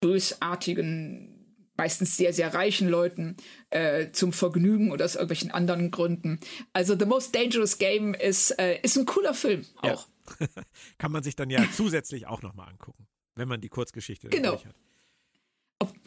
bösartigen, 0.00 1.30
meistens 1.76 2.16
sehr, 2.16 2.32
sehr 2.32 2.52
reichen 2.52 2.88
Leuten 2.88 3.36
äh, 3.70 4.10
zum 4.12 4.32
Vergnügen 4.32 4.92
oder 4.92 5.04
aus 5.06 5.14
irgendwelchen 5.14 5.50
anderen 5.50 5.90
Gründen. 5.90 6.38
Also 6.72 6.96
The 6.98 7.06
Most 7.06 7.34
Dangerous 7.34 7.78
Game 7.78 8.14
ist, 8.14 8.50
äh, 8.58 8.78
ist 8.82 8.96
ein 8.96 9.06
cooler 9.06 9.34
Film 9.34 9.64
Ja. 9.82 9.94
auch. 9.94 10.08
Kann 10.98 11.10
man 11.12 11.22
sich 11.22 11.36
dann 11.36 11.50
ja 11.50 11.64
zusätzlich 11.74 12.26
auch 12.26 12.42
nochmal 12.42 12.68
angucken, 12.68 13.06
wenn 13.34 13.48
man 13.48 13.60
die 13.60 13.68
Kurzgeschichte 13.70 14.28
Genau. 14.28 14.52
hat. 14.52 14.66
Auf 14.66 14.74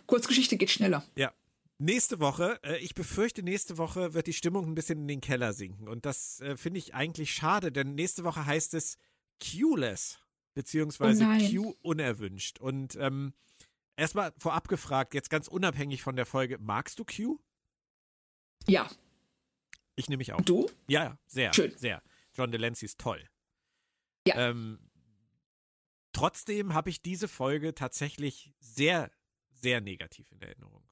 Kurzgeschichte 0.08 0.58
geht 0.58 0.72
schneller. 0.72 1.06
Ja. 1.16 1.34
Nächste 1.80 2.20
Woche, 2.20 2.60
äh, 2.64 2.78
ich 2.80 2.96
befürchte, 2.96 3.44
nächste 3.44 3.78
Woche 3.78 4.16
wird 4.16 4.26
die 4.26 4.34
Stimmung 4.34 4.66
ein 4.66 4.74
bisschen 4.74 5.02
in 5.02 5.08
den 5.08 5.22
Keller 5.22 5.54
sinken. 5.54 5.88
Und 5.88 6.06
das 6.08 6.40
äh, 6.42 6.58
finde 6.58 6.80
ich 6.80 6.96
eigentlich 6.96 7.34
schade, 7.34 7.72
denn 7.72 7.94
nächste 7.94 8.24
Woche 8.24 8.46
heißt 8.48 8.74
es 8.74 8.98
Q-less, 9.40 10.18
beziehungsweise 10.56 11.24
Oh. 11.26 11.38
Q 11.52 11.76
unerwünscht. 11.84 12.60
Und 12.60 12.96
ähm, 12.96 13.34
erstmal 13.96 14.34
vorab 14.40 14.68
gefragt, 14.70 15.14
jetzt 15.14 15.30
ganz 15.30 15.48
unabhängig 15.48 16.02
von 16.02 16.16
der 16.16 16.26
Folge, 16.26 16.58
magst 16.58 16.98
du 16.98 17.06
Q? 17.06 17.38
Ja, 18.66 18.90
Ich 19.96 20.10
nehme 20.10 20.18
mich 20.18 20.34
auch. 20.34 20.42
du? 20.42 20.68
Ja, 20.88 21.04
ja, 21.04 21.20
sehr, 21.28 21.54
Schön. 21.54 21.78
sehr. 21.78 22.02
John 22.34 22.52
Delancey 22.52 22.86
ist 22.86 23.00
toll. 23.00 23.24
Ja. 24.28 24.50
Ähm, 24.50 24.80
trotzdem 26.12 26.74
habe 26.74 26.90
ich 26.90 27.02
diese 27.04 27.28
Folge 27.28 27.76
tatsächlich 27.76 28.54
sehr, 28.60 29.12
sehr 29.60 29.82
negativ 29.82 30.32
in 30.32 30.42
Erinnerung. 30.42 30.84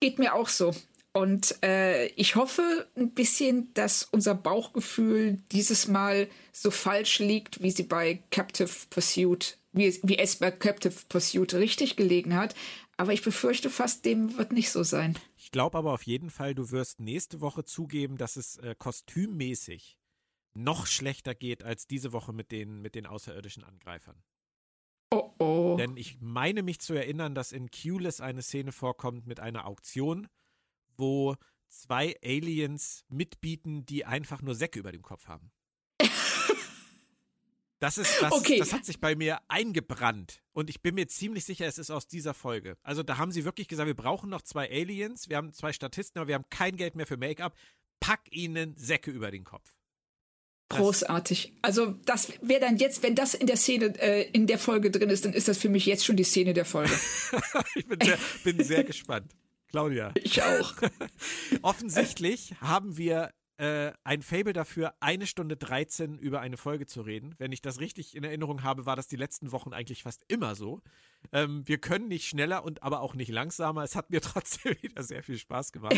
Geht 0.00 0.18
mir 0.18 0.34
auch 0.34 0.48
so. 0.48 0.74
Und 1.12 1.62
äh, 1.62 2.08
ich 2.08 2.36
hoffe 2.36 2.90
ein 2.94 3.14
bisschen, 3.14 3.72
dass 3.72 4.02
unser 4.02 4.34
Bauchgefühl 4.34 5.38
dieses 5.50 5.88
Mal 5.88 6.28
so 6.52 6.70
falsch 6.70 7.20
liegt, 7.20 7.62
wie 7.62 7.70
sie 7.70 7.84
bei 7.84 8.22
Captive 8.30 8.68
Pursuit, 8.90 9.56
wie, 9.72 9.86
es- 9.86 10.00
wie 10.02 10.18
es 10.18 10.36
bei 10.36 10.50
Captive 10.50 10.94
Pursuit 11.08 11.54
richtig 11.54 11.96
gelegen 11.96 12.34
hat. 12.34 12.54
Aber 12.98 13.14
ich 13.14 13.22
befürchte 13.22 13.70
fast, 13.70 14.04
dem 14.04 14.36
wird 14.36 14.52
nicht 14.52 14.70
so 14.70 14.82
sein. 14.82 15.18
Ich 15.38 15.50
glaube 15.50 15.78
aber 15.78 15.92
auf 15.94 16.02
jeden 16.02 16.28
Fall, 16.28 16.54
du 16.54 16.70
wirst 16.70 17.00
nächste 17.00 17.40
Woche 17.40 17.64
zugeben, 17.64 18.18
dass 18.18 18.36
es 18.36 18.58
äh, 18.58 18.74
kostümmäßig 18.78 19.96
noch 20.52 20.86
schlechter 20.86 21.34
geht 21.34 21.62
als 21.62 21.86
diese 21.86 22.12
Woche 22.12 22.32
mit 22.34 22.50
den, 22.52 22.80
mit 22.82 22.94
den 22.94 23.06
außerirdischen 23.06 23.64
Angreifern. 23.64 24.22
Oh 25.10 25.32
oh. 25.38 25.76
Denn 25.78 25.96
ich 25.96 26.18
meine 26.20 26.62
mich 26.62 26.80
zu 26.80 26.94
erinnern, 26.94 27.34
dass 27.34 27.52
in 27.52 27.70
Q-less 27.70 28.20
eine 28.20 28.42
Szene 28.42 28.72
vorkommt 28.72 29.26
mit 29.26 29.40
einer 29.40 29.66
Auktion, 29.66 30.28
wo 30.96 31.36
zwei 31.68 32.16
Aliens 32.24 33.04
mitbieten, 33.08 33.86
die 33.86 34.04
einfach 34.04 34.42
nur 34.42 34.54
Säcke 34.54 34.78
über 34.78 34.92
dem 34.92 35.02
Kopf 35.02 35.26
haben. 35.28 35.50
Das 37.78 37.98
ist, 37.98 38.22
das, 38.22 38.32
Okay. 38.32 38.58
das 38.58 38.72
hat 38.72 38.86
sich 38.86 39.00
bei 39.00 39.14
mir 39.14 39.38
eingebrannt. 39.48 40.42
Und 40.52 40.70
ich 40.70 40.80
bin 40.80 40.94
mir 40.94 41.08
ziemlich 41.08 41.44
sicher, 41.44 41.66
es 41.66 41.76
ist 41.76 41.90
aus 41.90 42.08
dieser 42.08 42.32
Folge. 42.32 42.78
Also 42.82 43.02
da 43.02 43.18
haben 43.18 43.32
sie 43.32 43.44
wirklich 43.44 43.68
gesagt, 43.68 43.86
wir 43.86 43.94
brauchen 43.94 44.30
noch 44.30 44.40
zwei 44.40 44.70
Aliens, 44.70 45.28
wir 45.28 45.36
haben 45.36 45.52
zwei 45.52 45.74
Statisten, 45.74 46.18
aber 46.18 46.28
wir 46.28 46.36
haben 46.36 46.48
kein 46.48 46.76
Geld 46.76 46.94
mehr 46.96 47.06
für 47.06 47.18
Make-up. 47.18 47.54
Pack 48.00 48.32
ihnen 48.32 48.74
Säcke 48.78 49.10
über 49.10 49.30
den 49.30 49.44
Kopf. 49.44 49.75
Großartig. 50.68 51.52
Also 51.62 51.94
das 52.06 52.32
wäre 52.42 52.60
dann 52.60 52.76
jetzt, 52.76 53.02
wenn 53.02 53.14
das 53.14 53.34
in 53.34 53.46
der 53.46 53.56
Szene, 53.56 53.94
äh, 54.00 54.28
in 54.30 54.46
der 54.46 54.58
Folge 54.58 54.90
drin 54.90 55.10
ist, 55.10 55.24
dann 55.24 55.32
ist 55.32 55.46
das 55.46 55.58
für 55.58 55.68
mich 55.68 55.86
jetzt 55.86 56.04
schon 56.04 56.16
die 56.16 56.24
Szene 56.24 56.54
der 56.54 56.64
Folge. 56.64 56.92
ich 57.76 57.86
bin 57.86 58.00
sehr, 58.00 58.18
bin 58.42 58.64
sehr 58.64 58.84
gespannt. 58.84 59.32
Claudia. 59.68 60.12
Ich 60.14 60.42
auch. 60.42 60.74
Offensichtlich 61.62 62.54
haben 62.60 62.96
wir 62.96 63.30
äh, 63.58 63.92
ein 64.04 64.22
Fable 64.22 64.52
dafür, 64.52 64.94
eine 65.00 65.26
Stunde 65.26 65.56
13 65.56 66.18
über 66.18 66.40
eine 66.40 66.56
Folge 66.56 66.86
zu 66.86 67.02
reden. 67.02 67.34
Wenn 67.38 67.52
ich 67.52 67.62
das 67.62 67.80
richtig 67.80 68.16
in 68.16 68.24
Erinnerung 68.24 68.62
habe, 68.62 68.86
war 68.86 68.96
das 68.96 69.08
die 69.08 69.16
letzten 69.16 69.52
Wochen 69.52 69.72
eigentlich 69.72 70.02
fast 70.02 70.24
immer 70.28 70.54
so. 70.54 70.82
Ähm, 71.32 71.66
wir 71.66 71.78
können 71.78 72.08
nicht 72.08 72.28
schneller 72.28 72.64
und 72.64 72.82
aber 72.82 73.00
auch 73.00 73.14
nicht 73.14 73.30
langsamer. 73.30 73.82
Es 73.82 73.96
hat 73.96 74.10
mir 74.10 74.20
trotzdem 74.20 74.76
wieder 74.82 75.02
sehr 75.02 75.22
viel 75.22 75.38
Spaß 75.38 75.72
gemacht. 75.72 75.96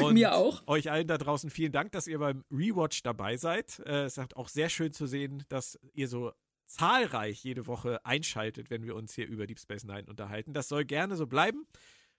Und 0.00 0.14
Mir 0.14 0.34
auch. 0.34 0.66
Euch 0.66 0.90
allen 0.90 1.06
da 1.06 1.18
draußen 1.18 1.50
vielen 1.50 1.72
Dank, 1.72 1.92
dass 1.92 2.06
ihr 2.06 2.18
beim 2.18 2.44
Rewatch 2.50 3.02
dabei 3.02 3.36
seid. 3.36 3.80
Äh, 3.80 4.04
es 4.04 4.16
ist 4.16 4.36
auch 4.36 4.48
sehr 4.48 4.68
schön 4.68 4.92
zu 4.92 5.06
sehen, 5.06 5.44
dass 5.48 5.78
ihr 5.92 6.08
so 6.08 6.32
zahlreich 6.66 7.44
jede 7.44 7.66
Woche 7.66 8.04
einschaltet, 8.04 8.70
wenn 8.70 8.84
wir 8.84 8.96
uns 8.96 9.14
hier 9.14 9.26
über 9.26 9.46
Deep 9.46 9.60
Space 9.60 9.84
Nine 9.84 10.06
unterhalten. 10.06 10.52
Das 10.52 10.68
soll 10.68 10.84
gerne 10.84 11.16
so 11.16 11.26
bleiben. 11.26 11.66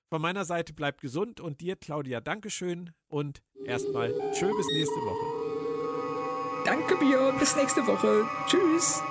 Von 0.10 0.22
meiner 0.22 0.46
Seite 0.46 0.74
bleibt 0.74 1.02
gesund 1.02 1.42
und 1.42 1.60
dir, 1.60 1.76
Claudia, 1.76 2.22
Dankeschön 2.22 2.92
und 3.08 3.42
erstmal 3.66 4.14
tschö 4.32 4.56
bis 4.56 4.68
nächste 4.68 4.96
Woche. 4.96 6.64
Danke, 6.64 6.96
Björn. 6.96 7.38
Bis 7.40 7.56
nächste 7.56 7.86
Woche. 7.88 8.26
Tschüss. 8.48 9.02